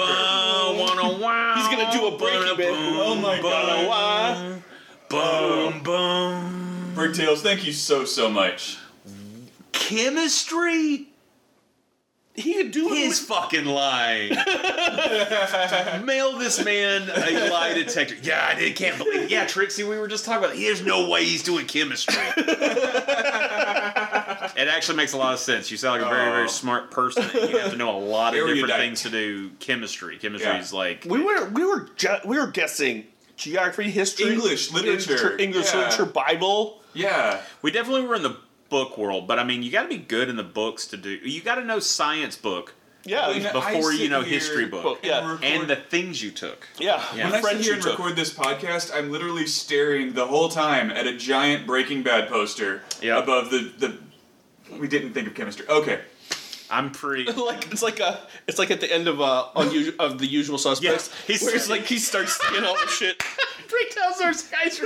He's 1.54 1.68
gonna 1.68 1.92
do 1.92 2.08
a 2.08 2.18
breaking 2.18 2.56
bit. 2.56 2.74
Oh 2.74 3.14
my 3.14 3.40
god. 3.40 4.64
Boom, 5.08 5.80
boom. 5.84 5.84
Oh. 5.94 7.00
Bricktails, 7.00 7.38
thank 7.38 7.64
you 7.64 7.72
so 7.72 8.04
so 8.04 8.28
much. 8.28 8.78
Chemistry 9.70 11.09
He 12.40 12.54
could 12.54 12.70
do 12.72 12.92
it. 12.92 12.98
is 12.98 13.20
with- 13.20 13.28
fucking 13.28 13.64
lying. 13.66 14.30
Mail 16.04 16.38
this 16.38 16.64
man 16.64 17.02
a 17.10 17.50
lie 17.50 17.72
detector. 17.74 18.16
Yeah, 18.22 18.44
I 18.50 18.54
did, 18.58 18.76
can't 18.76 18.96
believe. 18.98 19.22
It. 19.22 19.30
Yeah, 19.30 19.46
Trixie, 19.46 19.84
we 19.84 19.98
were 19.98 20.08
just 20.08 20.24
talking 20.24 20.44
about. 20.44 20.56
There's 20.56 20.84
no 20.84 21.08
way 21.08 21.24
he's 21.24 21.42
doing 21.42 21.66
chemistry. 21.66 22.14
it 24.56 24.68
actually 24.68 24.96
makes 24.96 25.12
a 25.12 25.16
lot 25.18 25.32
of 25.34 25.40
sense. 25.40 25.70
You 25.70 25.76
sound 25.76 26.00
like 26.02 26.10
a 26.10 26.14
very, 26.14 26.28
Oh. 26.28 26.32
very 26.32 26.48
smart 26.48 26.90
person. 26.90 27.22
and 27.24 27.50
You 27.50 27.58
have 27.58 27.70
to 27.72 27.76
know 27.76 27.96
a 27.96 27.98
lot 27.98 28.34
of 28.34 28.40
different 28.40 28.58
Erudite. 28.58 28.78
things 28.80 29.02
to 29.02 29.10
do 29.10 29.50
chemistry. 29.60 30.18
Chemistry 30.18 30.50
is 30.58 30.72
like 30.72 31.04
we 31.08 31.20
were 31.22 31.48
we 31.50 31.64
were 31.64 31.88
ju- 31.96 32.18
we 32.24 32.38
were 32.38 32.46
guessing 32.48 33.06
geography, 33.36 33.90
history, 33.90 34.32
English, 34.32 34.70
literature. 34.72 35.36
English 35.38 35.72
Yeah. 35.72 35.78
literature, 35.80 36.06
Bible. 36.06 36.80
Yeah. 36.92 37.40
We 37.62 37.70
definitely 37.70 38.02
were 38.06 38.14
in 38.16 38.22
the 38.22 38.36
book 38.70 38.96
world, 38.96 39.26
but 39.28 39.38
I 39.38 39.44
mean, 39.44 39.62
you 39.62 39.70
got 39.70 39.82
to 39.82 39.88
be 39.88 39.98
good 39.98 40.28
in 40.28 40.36
the 40.36 40.42
books 40.44 40.86
to 40.88 40.96
do. 40.96 41.10
You 41.10 41.42
got 41.42 41.56
to 41.56 41.64
know 41.64 41.78
science 41.80 42.36
book 42.36 42.74
Yeah, 43.04 43.28
When 43.28 43.44
I 43.46 43.52
before 43.52 43.92
you 43.92 44.08
know 44.08 44.22
history 44.22 44.66
book, 44.66 44.84
Well, 44.84 44.98
yeah. 45.02 45.26
record- 45.32 45.44
and 45.44 45.68
the 45.68 45.76
things 45.76 46.22
you 46.22 46.30
took. 46.30 46.68
yeah. 46.78 47.02
Yeah. 47.14 47.30
When 47.30 47.34
I 47.34 47.40
sit 47.52 47.60
here 47.62 47.74
and 47.74 47.82
took. 47.82 47.98
record 47.98 48.16
this 48.16 48.32
podcast, 48.32 48.94
I'm 48.94 49.10
literally 49.10 49.46
staring 49.46 50.12
the 50.12 50.26
whole 50.26 50.48
time 50.48 50.90
at 50.90 51.06
a 51.06 51.16
giant 51.16 51.66
Breaking 51.66 52.02
Bad 52.02 52.28
poster 52.28 52.82
Yeah. 53.02 53.18
above 53.18 53.50
the 53.50 53.70
the. 53.78 53.98
We 54.78 54.86
didn't 54.86 55.14
think 55.14 55.26
of 55.26 55.34
chemistry. 55.34 55.66
Okay. 55.68 56.00
I'm 56.70 56.90
pretty. 56.92 57.30
like 57.32 57.70
it's 57.72 57.82
like 57.82 58.00
a 58.00 58.20
it's 58.46 58.58
like 58.58 58.70
at 58.70 58.80
the 58.80 58.92
end 58.92 59.08
of 59.08 59.20
uh 59.20 59.46
unusual 59.56 59.94
of 59.98 60.18
the 60.18 60.26
usual 60.26 60.58
suspects. 60.66 61.10
Yeah, 61.10 61.26
he's- 61.26 61.42
where 61.42 61.54
it's 61.54 61.68
like 61.68 61.82
he 61.86 61.98
starts 61.98 62.36
saying 62.40 62.64
all 62.64 62.74
the 62.74 62.86
shit. 62.88 63.22
Breakdowns 63.70 64.20
are 64.20 64.32
guys 64.50 64.78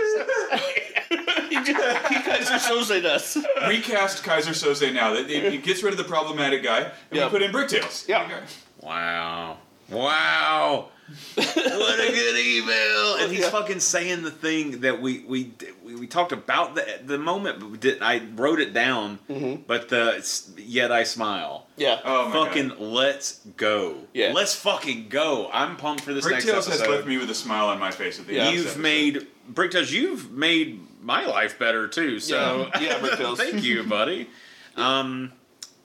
he 1.51 1.56
just 1.65 2.09
he 2.09 2.23
guys 2.23 2.51
are 2.51 2.59
so 2.59 2.82
saying 2.82 3.06
us. 3.06 3.36
Recast 3.69 4.23
Keyser 4.24 4.51
Söze 4.52 4.93
now. 4.93 5.15
It, 5.15 5.31
it, 5.31 5.55
it 5.55 5.62
gets 5.62 5.82
rid 5.82 5.93
of 5.93 5.98
the 5.98 6.05
problematic 6.05 6.62
guy, 6.62 6.81
and 6.81 6.93
Yeah. 7.11 7.24
we 7.27 7.31
put 7.31 7.43
in 7.43 7.51
Bricktails. 7.52 8.06
Yeah. 8.09 8.24
Okay. 8.24 8.40
Wow. 8.82 9.59
Wow. 9.90 10.89
what 11.35 12.01
a 12.01 12.11
good 12.12 12.39
email! 12.39 13.16
And 13.20 13.31
he's 13.31 13.40
Yeah. 13.40 13.51
fucking 13.51 13.81
saying 13.81 14.23
the 14.23 14.31
thing 14.31 14.81
that 14.81 15.01
we 15.02 15.20
we 15.20 15.52
we, 15.94 16.00
we 16.00 16.06
talked 16.06 16.32
about 16.32 16.74
the 16.74 16.86
the 17.04 17.18
moment, 17.18 17.60
but 17.60 17.70
we 17.70 17.78
did 17.78 18.02
I 18.02 18.22
wrote 18.34 18.60
it 18.60 18.72
down. 18.72 19.18
But 19.66 19.88
the 19.88 20.08
it's- 20.10 20.50
yet 20.56 20.90
I 20.92 21.04
smile. 21.04 21.66
Yeah. 21.76 22.00
Oh 22.04 22.28
my 22.28 22.32
fucking 22.46 22.68
god. 22.70 22.80
let's 22.80 23.40
go. 23.56 23.96
Yeah. 24.12 24.32
Let's 24.34 24.54
fucking 24.54 25.08
go. 25.08 25.50
I'm 25.52 25.76
pumped 25.76 26.02
for 26.04 26.12
this 26.12 26.26
next 26.26 26.44
Bricktails 26.44 26.68
has 26.70 26.80
left 26.86 27.06
me 27.06 27.18
with 27.18 27.30
a 27.30 27.34
smile 27.34 27.66
on 27.68 27.78
my 27.78 27.90
face 27.90 28.18
at 28.20 28.26
the 28.26 28.34
Yeah. 28.34 28.44
end. 28.46 28.54
you've 28.56 28.64
this 28.64 28.72
episode. 28.74 28.82
made 28.82 29.26
Bricktails. 29.52 29.90
You've 29.90 30.30
made 30.30 30.80
my 31.02 31.26
life 31.26 31.58
better 31.58 31.86
too. 31.88 32.20
So 32.20 32.68
Yeah. 32.74 32.80
Yeah, 32.80 32.98
Bricktails. 33.00 33.36
thank 33.38 33.62
you, 33.62 33.82
buddy. 33.84 34.28
Um, 34.76 35.32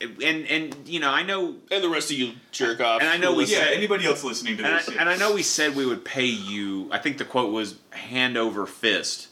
and 0.02 0.48
and 0.48 0.76
you 0.88 1.00
know 1.02 1.10
I 1.12 1.24
know 1.24 1.56
and 1.72 1.84
the 1.84 1.90
rest 1.90 2.10
of 2.10 2.18
you 2.18 2.32
jerk 2.52 2.80
off. 2.80 3.02
And 3.02 3.10
I 3.10 3.18
know 3.18 3.34
we 3.34 3.46
Yeah, 3.46 3.60
said- 3.66 3.74
anybody 3.74 4.06
else 4.06 4.24
listening 4.24 4.56
to 4.58 4.64
and 4.64 4.74
I, 4.76 4.78
this? 4.78 4.90
yeah. 4.96 5.02
and 5.02 5.10
I 5.10 5.18
know 5.18 5.34
we 5.34 5.44
said 5.44 5.76
we 5.76 5.86
would 5.86 6.06
pay 6.06 6.26
you. 6.26 6.88
I 6.92 7.00
think 7.00 7.18
the 7.18 7.26
quote 7.26 7.52
was 7.52 7.76
hand 7.92 8.38
over 8.38 8.66
fist, 8.66 9.28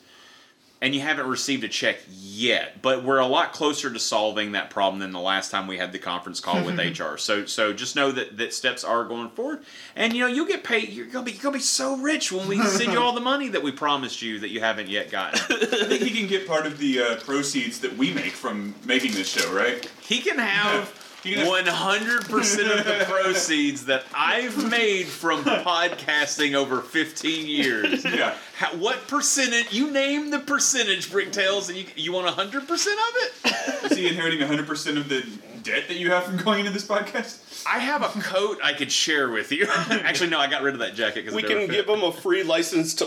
and 0.81 0.93
you 0.93 1.01
haven't 1.01 1.27
received 1.27 1.63
a 1.63 1.67
check 1.67 1.97
yet. 2.09 2.81
But 2.81 3.03
we're 3.03 3.19
a 3.19 3.25
lot 3.25 3.53
closer 3.53 3.91
to 3.91 3.99
solving 3.99 4.51
that 4.51 4.69
problem 4.69 4.99
than 4.99 5.11
the 5.11 5.19
last 5.19 5.49
time 5.49 5.67
we 5.67 5.77
had 5.77 5.91
the 5.91 5.99
conference 5.99 6.39
call 6.39 6.63
with 6.63 6.77
HR. 6.99 7.17
So 7.17 7.45
so 7.45 7.73
just 7.73 7.95
know 7.95 8.11
that 8.11 8.37
that 8.37 8.53
steps 8.53 8.83
are 8.83 9.03
going 9.03 9.29
forward, 9.29 9.63
and 9.95 10.13
you 10.13 10.21
know 10.21 10.27
you'll 10.27 10.45
get 10.45 10.63
paid. 10.63 10.89
You're 10.89 11.07
gonna 11.07 11.25
be 11.25 11.31
you're 11.31 11.41
gonna 11.41 11.57
be 11.57 11.59
so 11.59 11.97
rich 11.97 12.31
when 12.31 12.47
we 12.47 12.61
send 12.63 12.93
you 12.93 12.99
all 12.99 13.13
the 13.13 13.21
money 13.21 13.49
that 13.49 13.63
we 13.63 13.71
promised 13.71 14.21
you 14.21 14.39
that 14.39 14.49
you 14.49 14.59
haven't 14.59 14.89
yet 14.89 15.09
gotten. 15.09 15.39
I 15.49 15.85
think 15.85 16.03
he 16.03 16.11
can 16.11 16.27
get 16.27 16.47
part 16.47 16.65
of 16.65 16.77
the 16.77 16.99
uh, 17.01 17.15
proceeds 17.17 17.79
that 17.79 17.97
we 17.97 18.13
make 18.13 18.33
from 18.33 18.75
making 18.85 19.13
this 19.13 19.29
show, 19.29 19.53
right? 19.53 19.89
He 20.01 20.19
can 20.19 20.37
have. 20.37 20.96
He 21.23 21.31
can 21.31 21.39
have- 21.39 21.47
One 21.47 21.65
hundred 21.65 22.25
percent 22.25 22.67
of 22.71 22.85
the 22.85 23.05
proceeds 23.09 23.85
that 23.85 24.05
I've 24.13 24.69
made 24.69 25.07
from 25.07 25.43
podcasting 25.43 26.53
over 26.53 26.81
fifteen 26.81 27.47
years. 27.47 28.03
Yeah. 28.05 28.35
How, 28.55 28.75
what 28.77 29.07
percentage? 29.07 29.73
You 29.73 29.91
name 29.91 30.29
the 30.29 30.39
percentage, 30.39 31.09
Bricktails, 31.09 31.69
and 31.69 31.77
you 31.77 31.85
you 31.95 32.11
want 32.13 32.27
hundred 32.27 32.67
percent 32.67 32.99
of 32.99 33.15
it? 33.15 33.91
Is 33.91 33.97
he 33.97 34.07
inheriting 34.07 34.39
100% 34.39 34.97
of 34.97 35.07
the 35.09 35.21
debt 35.63 35.87
that 35.87 35.97
you 35.97 36.11
have 36.11 36.25
from 36.25 36.37
going 36.37 36.59
into 36.61 36.71
this 36.71 36.85
podcast? 36.85 37.63
I 37.65 37.79
have 37.79 38.01
a 38.03 38.07
coat 38.21 38.59
I 38.63 38.73
could 38.73 38.91
share 38.91 39.29
with 39.29 39.51
you. 39.51 39.65
Actually, 39.69 40.29
no, 40.29 40.39
I 40.39 40.47
got 40.47 40.61
rid 40.61 40.73
of 40.73 40.79
that 40.81 40.93
jacket 40.95 41.21
because 41.25 41.35
we 41.35 41.43
can 41.43 41.67
give 41.67 41.87
him 41.87 42.03
a 42.03 42.11
free 42.11 42.43
license 42.43 42.93
to, 42.95 43.05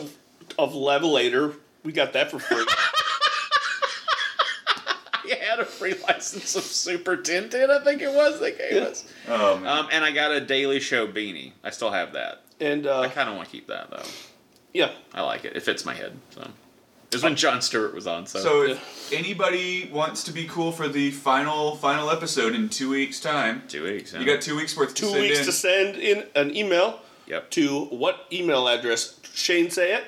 of 0.59 0.73
Levelator. 0.73 1.55
We 1.85 1.93
got 1.93 2.13
that 2.15 2.31
for 2.31 2.39
free. 2.39 2.65
You 5.31 5.37
had 5.49 5.61
a 5.61 5.65
free 5.65 5.95
license 6.09 6.57
of 6.57 6.63
Super 6.65 7.17
Tintin, 7.17 7.71
I 7.71 7.83
think 7.85 8.03
it 8.03 8.13
was 8.13 8.41
they 8.41 8.53
gave 8.53 8.73
Yeah. 8.73 8.83
us. 8.83 9.05
Oh, 9.29 9.57
man. 9.59 9.67
Um, 9.79 9.89
and 9.93 10.05
I 10.05 10.11
got 10.11 10.33
a 10.33 10.41
Daily 10.41 10.81
Show 10.81 11.07
beanie. 11.07 11.53
I 11.65 11.71
still 11.71 11.91
have 11.91 12.13
that. 12.15 12.43
and 12.61 12.87
I 12.87 13.07
uh, 13.07 13.09
kind 13.11 13.29
of 13.29 13.37
want 13.37 13.49
to 13.49 13.53
keep 13.53 13.67
that 13.69 13.91
though. 13.91 14.03
yeah, 14.75 14.91
I 15.15 15.23
like 15.23 15.45
it. 15.45 15.57
It 15.57 15.63
fits 15.63 15.85
my 15.85 15.95
head. 15.95 16.13
So 16.31 16.43
it 16.43 17.15
was 17.17 17.23
when 17.23 17.35
Jon 17.37 17.61
Stewart 17.61 17.95
was 17.95 18.07
on. 18.07 18.27
So, 18.27 18.39
so 18.41 18.63
if 18.63 19.13
anybody 19.13 19.89
wants 19.93 20.23
to 20.25 20.33
be 20.33 20.47
cool 20.47 20.71
for 20.73 20.87
the 20.89 21.11
final 21.11 21.75
final 21.77 22.11
episode 22.11 22.55
in 22.55 22.69
two 22.69 22.91
weeks' 22.91 23.19
time, 23.21 23.63
two 23.69 23.83
weeks. 23.85 24.13
you 24.13 24.25
got 24.25 24.41
two 24.43 24.57
weeks 24.57 24.77
worth 24.77 24.95
to 24.95 25.03
two 25.03 25.09
send 25.09 25.21
weeks 25.23 25.39
in. 25.41 25.45
to 25.47 25.53
send 25.53 25.97
in 25.97 26.25
an 26.37 26.55
email 26.57 27.01
Yep. 27.27 27.51
to 27.53 27.85
what 27.87 28.27
email 28.33 28.67
address? 28.69 29.19
Shane 29.35 29.71
say 29.71 29.95
it. 29.95 30.05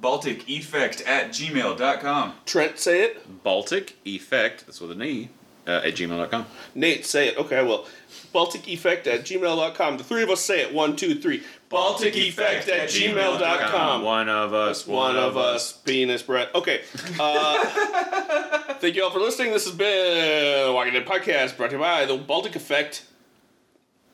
Baltic 0.00 0.48
Effect 0.48 1.00
at 1.02 1.30
gmail.com. 1.30 2.34
Trent 2.44 2.78
say 2.78 3.02
it. 3.04 3.42
Baltic 3.42 3.96
Effect. 4.04 4.66
That's 4.66 4.80
with 4.80 4.92
an 4.92 5.02
E. 5.02 5.30
Uh, 5.66 5.82
at 5.84 5.94
gmail.com. 5.94 6.46
Nate 6.76 7.04
say 7.04 7.26
it. 7.28 7.36
Okay, 7.36 7.58
I 7.58 7.62
will. 7.62 7.86
Baltic 8.32 8.68
Effect 8.68 9.08
at 9.08 9.22
gmail.com. 9.22 9.96
The 9.98 10.04
three 10.04 10.22
of 10.22 10.30
us 10.30 10.40
say 10.40 10.60
it. 10.62 10.72
One, 10.72 10.94
two, 10.94 11.16
three. 11.20 11.42
Baltic 11.68 12.14
Effect 12.14 12.68
at 12.68 12.88
gmail.com. 12.88 14.02
One 14.02 14.28
of 14.28 14.54
us. 14.54 14.86
One 14.86 15.16
of 15.16 15.36
us, 15.36 15.72
penis 15.72 16.22
Brett. 16.22 16.54
Okay. 16.54 16.82
Uh, 17.18 17.64
thank 18.74 18.94
you 18.94 19.02
all 19.02 19.10
for 19.10 19.18
listening. 19.18 19.52
This 19.52 19.64
has 19.64 19.74
been 19.74 20.66
the 20.66 20.72
Walking 20.72 20.92
Dead 20.92 21.04
Podcast 21.04 21.56
brought 21.56 21.70
to 21.70 21.76
you 21.76 21.82
by 21.82 22.04
the 22.04 22.16
Baltic 22.16 22.54
Effect. 22.54 23.04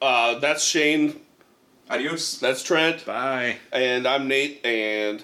Uh, 0.00 0.38
that's 0.38 0.64
Shane. 0.64 1.20
Adios. 1.90 2.38
That's 2.38 2.62
Trent. 2.62 3.04
Bye. 3.04 3.56
And 3.72 4.06
I'm 4.06 4.26
Nate. 4.26 4.64
And 4.64 5.22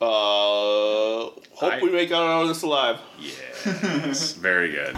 uh, 0.00 0.06
hope 0.06 1.72
I- 1.74 1.80
we 1.82 1.90
make 1.90 2.10
out 2.12 2.42
of 2.42 2.48
this 2.48 2.62
alive. 2.62 2.98
Yes. 3.20 4.32
Very 4.32 4.70
good. 4.72 4.96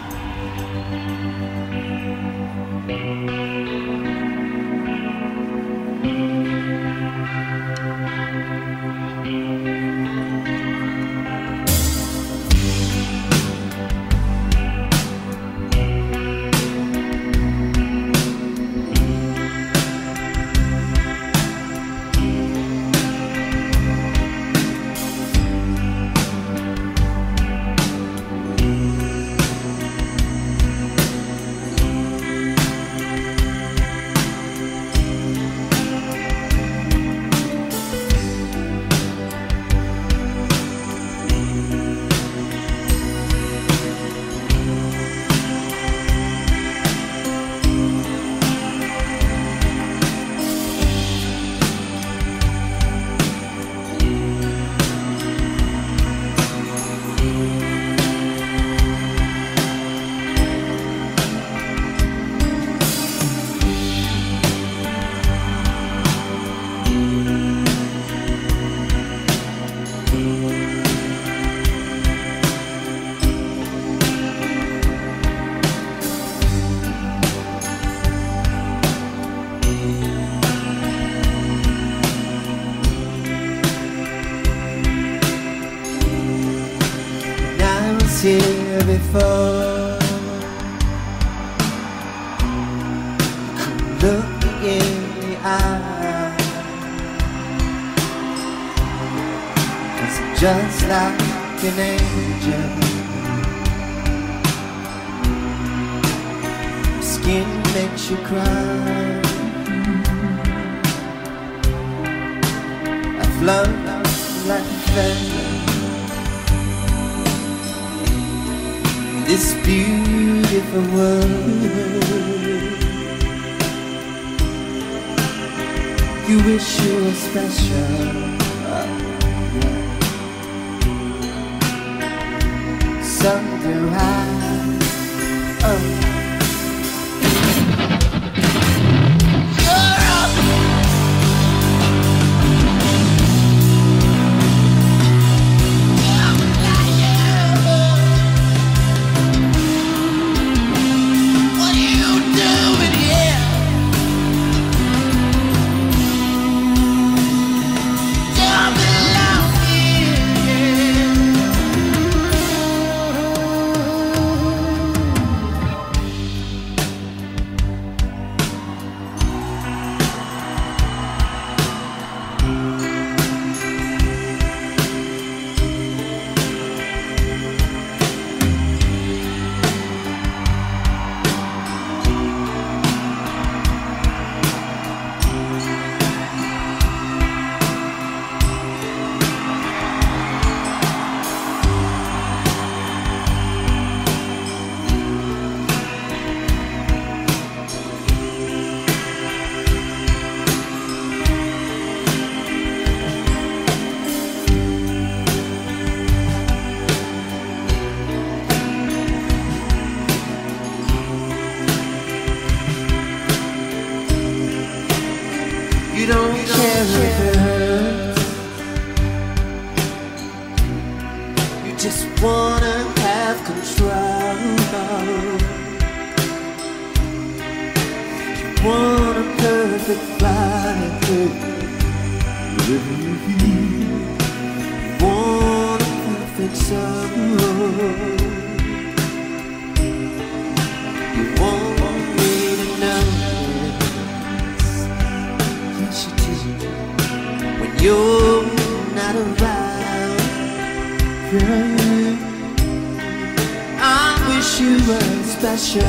you 254.63 254.77
were 254.87 255.23
special. 255.23 255.81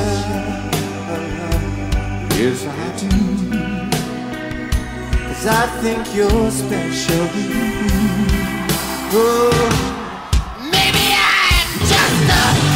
Yes, 2.38 2.66
I 2.66 2.84
do. 3.00 3.10
Cause 5.26 5.46
I 5.46 5.64
think 5.82 6.02
you're 6.16 6.50
special. 6.50 7.26
Oh, 9.16 9.70
maybe 10.72 11.04
I'm 11.14 11.68
just 11.90 12.70
a. 12.70 12.73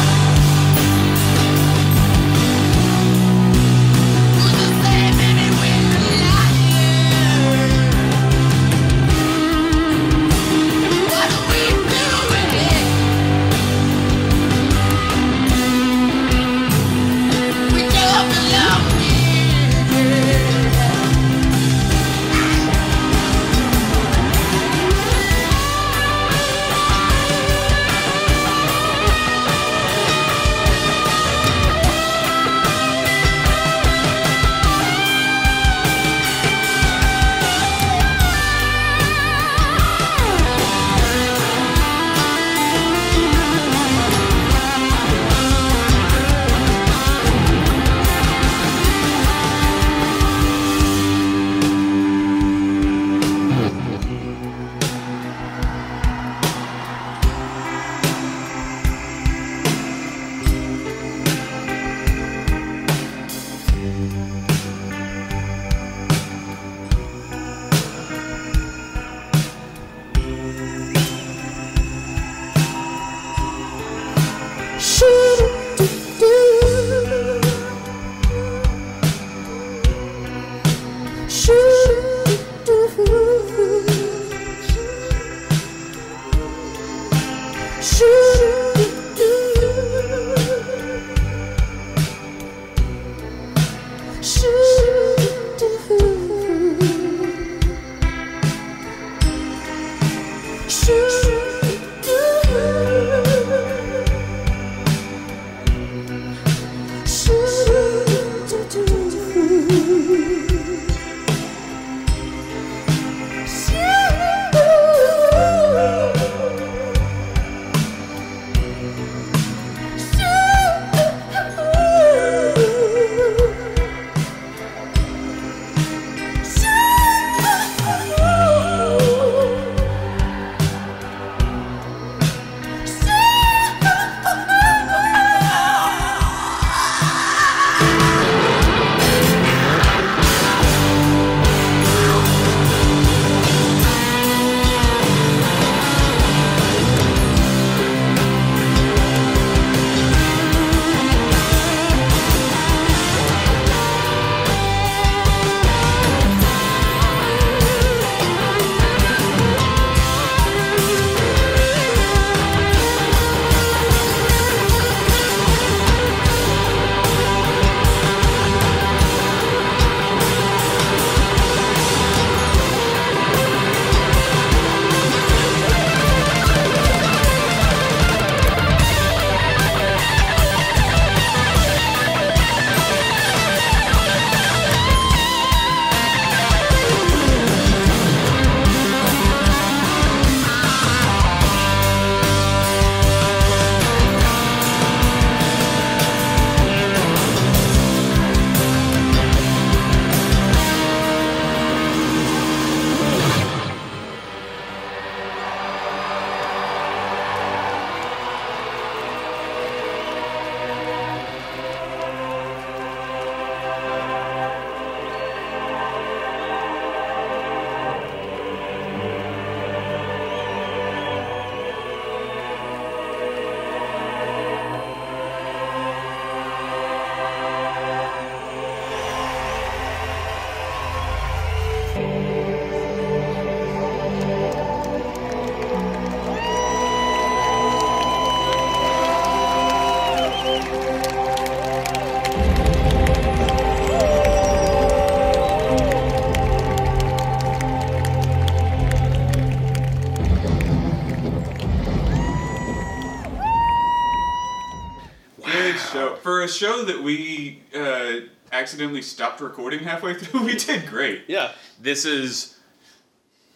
accidentally 258.69 259.01
stopped 259.01 259.41
recording 259.41 259.79
halfway 259.79 260.13
through, 260.13 260.43
we 260.45 260.53
did 260.55 260.85
great. 260.87 261.23
Yeah. 261.27 261.51
This 261.81 262.05
is. 262.05 262.55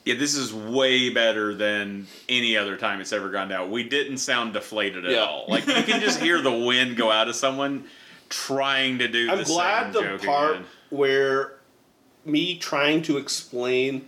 Yeah, 0.06 0.16
this 0.16 0.36
is 0.36 0.54
way 0.54 1.12
better 1.12 1.54
than 1.56 2.08
any 2.28 2.58
other 2.58 2.76
time 2.76 3.00
it's 3.00 3.14
ever 3.14 3.30
gone 3.30 3.48
down. 3.48 3.72
We 3.72 3.84
didn't 3.88 4.18
sound 4.18 4.52
deflated 4.52 5.06
at 5.06 5.12
Yeah. 5.12 5.20
all. 5.20 5.46
Like 5.48 5.66
you 5.66 5.82
can 5.84 6.02
just 6.02 6.20
hear 6.20 6.42
the 6.42 6.52
wind 6.66 6.98
go 6.98 7.10
out 7.10 7.30
of 7.30 7.36
someone 7.36 7.86
trying 8.28 8.98
to 8.98 9.08
do. 9.08 9.30
I'm 9.32 9.38
the 9.38 9.44
glad 9.46 9.94
the 9.94 10.20
part 10.26 10.56
again. 10.56 10.66
where 10.90 11.54
me 12.26 12.58
trying 12.58 13.02
to 13.04 13.16
explain 13.18 14.06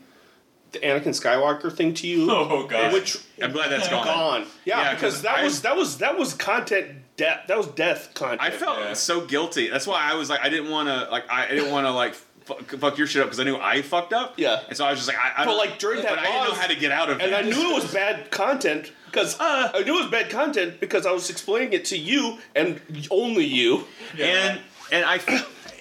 the 0.73 0.80
Anakin 0.80 1.18
Skywalker 1.18 1.72
thing 1.73 1.94
to 1.94 2.07
you, 2.07 2.27
Oh 2.30 2.68
god. 2.68 2.91
which 2.91 3.18
I'm 3.41 3.53
glad 3.53 3.72
that's 3.72 3.88
gone. 3.88 4.06
gone. 4.06 4.45
Yeah, 4.65 4.82
Yeah, 4.82 4.94
because 4.95 5.14
'cause 5.14 5.22
that 5.22 5.38
I- 5.38 5.44
was 5.45 5.61
that 5.61 5.77
was 5.77 5.98
that 5.99 6.18
was 6.19 6.34
content 6.34 7.03
death. 7.18 7.42
That 7.48 7.58
was 7.58 7.68
death 7.68 8.14
content. 8.14 8.42
I 8.42 8.52
felt 8.52 8.80
Yeah. 8.80 8.94
so 8.94 9.22
guilty. 9.26 9.70
That's 9.70 9.88
why 9.88 10.02
I 10.12 10.16
was 10.16 10.30
like, 10.30 10.42
I 10.42 10.50
didn't 10.50 10.70
want 10.72 10.88
to, 10.90 11.10
like, 11.12 11.30
I 11.32 11.48
didn't 11.48 11.72
want 11.72 11.86
to 11.88 11.92
like 11.92 12.14
fuck, 12.46 12.64
fuck 12.78 12.98
your 12.98 13.08
shit 13.08 13.22
up 13.22 13.28
because 13.28 13.40
I 13.40 13.44
knew 13.44 13.58
I 13.58 13.82
fucked 13.82 14.14
up. 14.14 14.36
Yeah. 14.38 14.62
And 14.68 14.78
so 14.78 14.86
I 14.86 14.92
was 14.92 15.00
just 15.00 15.08
like, 15.08 15.18
I, 15.18 15.42
I 15.42 15.46
But, 15.46 15.52
don't- 15.52 15.58
like, 15.58 15.80
during 15.80 16.02
that 16.04 16.10
but 16.12 16.20
I 16.20 16.24
didn't 16.26 16.44
know 16.50 16.54
how 16.54 16.68
to 16.68 16.76
get 16.76 16.92
out 16.92 17.10
of 17.10 17.20
it, 17.20 17.24
and. 17.24 17.36
I 17.36 17.42
knew 17.42 17.72
it 17.72 17.74
was 17.84 17.92
bad 17.94 18.30
content 18.32 18.92
because 19.06 19.40
Uh. 19.40 19.72
I 19.74 19.82
knew 19.84 19.98
it 19.98 20.02
was 20.02 20.12
bad 20.12 20.30
content 20.30 20.80
because 20.80 21.06
I 21.06 21.12
was 21.12 21.30
explaining 21.30 21.74
it 21.74 21.86
to 21.86 21.98
you 21.98 22.38
and 22.56 22.80
only 23.10 23.46
you. 23.46 23.86
and 24.20 24.60
and 24.92 25.04
I 25.06 25.18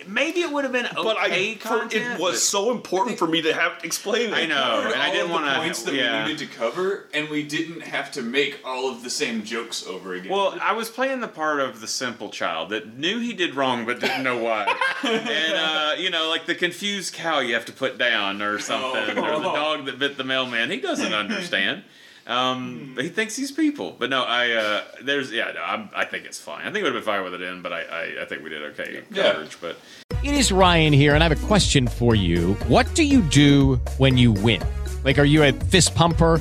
maybe 0.08 0.40
it 0.40 0.52
would 0.52 0.64
have 0.64 0.72
been 0.72 0.86
okay 0.86 0.94
But 1.02 1.16
I, 1.18 1.54
for, 1.56 1.84
it 1.90 2.18
was 2.18 2.34
but- 2.34 2.38
so 2.38 2.70
important 2.70 3.18
for 3.18 3.26
me 3.26 3.42
to 3.42 3.52
have 3.52 3.82
explained 3.84 4.32
it. 4.32 4.36
I 4.38 4.46
know, 4.46 4.54
covered 4.56 4.92
and 4.92 5.02
I 5.02 5.06
all 5.06 5.12
didn't 5.12 5.22
of 5.22 5.28
the 5.28 5.34
want 5.34 5.56
points 5.56 5.82
that 5.84 5.94
Yeah. 5.94 6.24
we 6.26 6.32
needed 6.32 6.48
to 6.50 6.54
cover, 6.56 7.06
and 7.12 7.28
we 7.28 7.42
didn't 7.42 7.80
have 7.82 8.10
to 8.12 8.22
make 8.22 8.60
all 8.64 8.90
of 8.90 9.02
the 9.02 9.10
same 9.10 9.44
jokes 9.44 9.86
over 9.86 10.14
again. 10.14 10.30
Well, 10.32 10.56
I 10.60 10.72
was 10.72 10.90
playing 10.90 11.20
the 11.20 11.28
part 11.28 11.60
of 11.60 11.80
the 11.80 11.88
simple 11.88 12.30
child 12.30 12.70
that 12.70 12.96
knew 12.98 13.18
he 13.20 13.32
did 13.32 13.54
wrong 13.54 13.84
but 13.86 14.00
didn't 14.00 14.22
know 14.22 14.42
why. 14.42 14.64
and, 15.02 15.54
uh, 15.54 15.94
you 15.98 16.10
know, 16.10 16.28
like 16.28 16.46
the 16.46 16.54
confused 16.54 17.14
cow 17.14 17.40
you 17.40 17.54
have 17.54 17.64
to 17.66 17.72
put 17.72 17.98
down 17.98 18.42
or 18.42 18.58
something, 18.58 19.18
or 19.18 19.36
the 19.36 19.42
dog 19.52 19.84
that 19.86 19.98
bit 19.98 20.16
the 20.16 20.24
mailman. 20.24 20.70
He 20.70 20.78
doesn't 20.80 21.12
understand. 21.14 21.84
Um, 22.26 22.96
he 22.98 23.08
thinks 23.08 23.36
he's 23.36 23.52
people. 23.52 23.94
But 23.98 24.10
no, 24.10 24.22
I, 24.22 24.52
uh, 24.52 24.82
there's, 25.02 25.30
yeah, 25.32 25.52
no, 25.54 25.62
I'm, 25.62 25.90
I 25.94 26.04
think 26.04 26.24
it's 26.24 26.40
fine. 26.40 26.60
I 26.62 26.64
think 26.72 26.78
it 26.78 26.82
would 26.84 26.94
have 26.94 27.04
been 27.04 27.14
fine 27.14 27.24
with 27.24 27.34
it 27.34 27.42
in, 27.42 27.62
but 27.62 27.72
I, 27.72 27.82
I, 27.82 28.22
I 28.22 28.24
think 28.24 28.42
we 28.42 28.50
did 28.50 28.62
okay 28.72 29.02
Yeah. 29.10 29.32
coverage. 29.32 29.58
But 29.60 29.76
It 30.22 30.34
is 30.34 30.50
Ryan 30.52 30.92
here, 30.92 31.14
and 31.14 31.22
I 31.22 31.28
have 31.28 31.38
a 31.42 31.46
question 31.46 31.86
for 31.86 32.14
you. 32.14 32.54
What 32.68 32.92
do 32.94 33.04
you 33.04 33.20
do 33.22 33.76
when 33.98 34.16
you 34.16 34.32
win? 34.32 34.62
Like, 35.04 35.18
are 35.18 35.24
you 35.24 35.42
a 35.42 35.52
fist 35.52 35.94
pumper? 35.94 36.40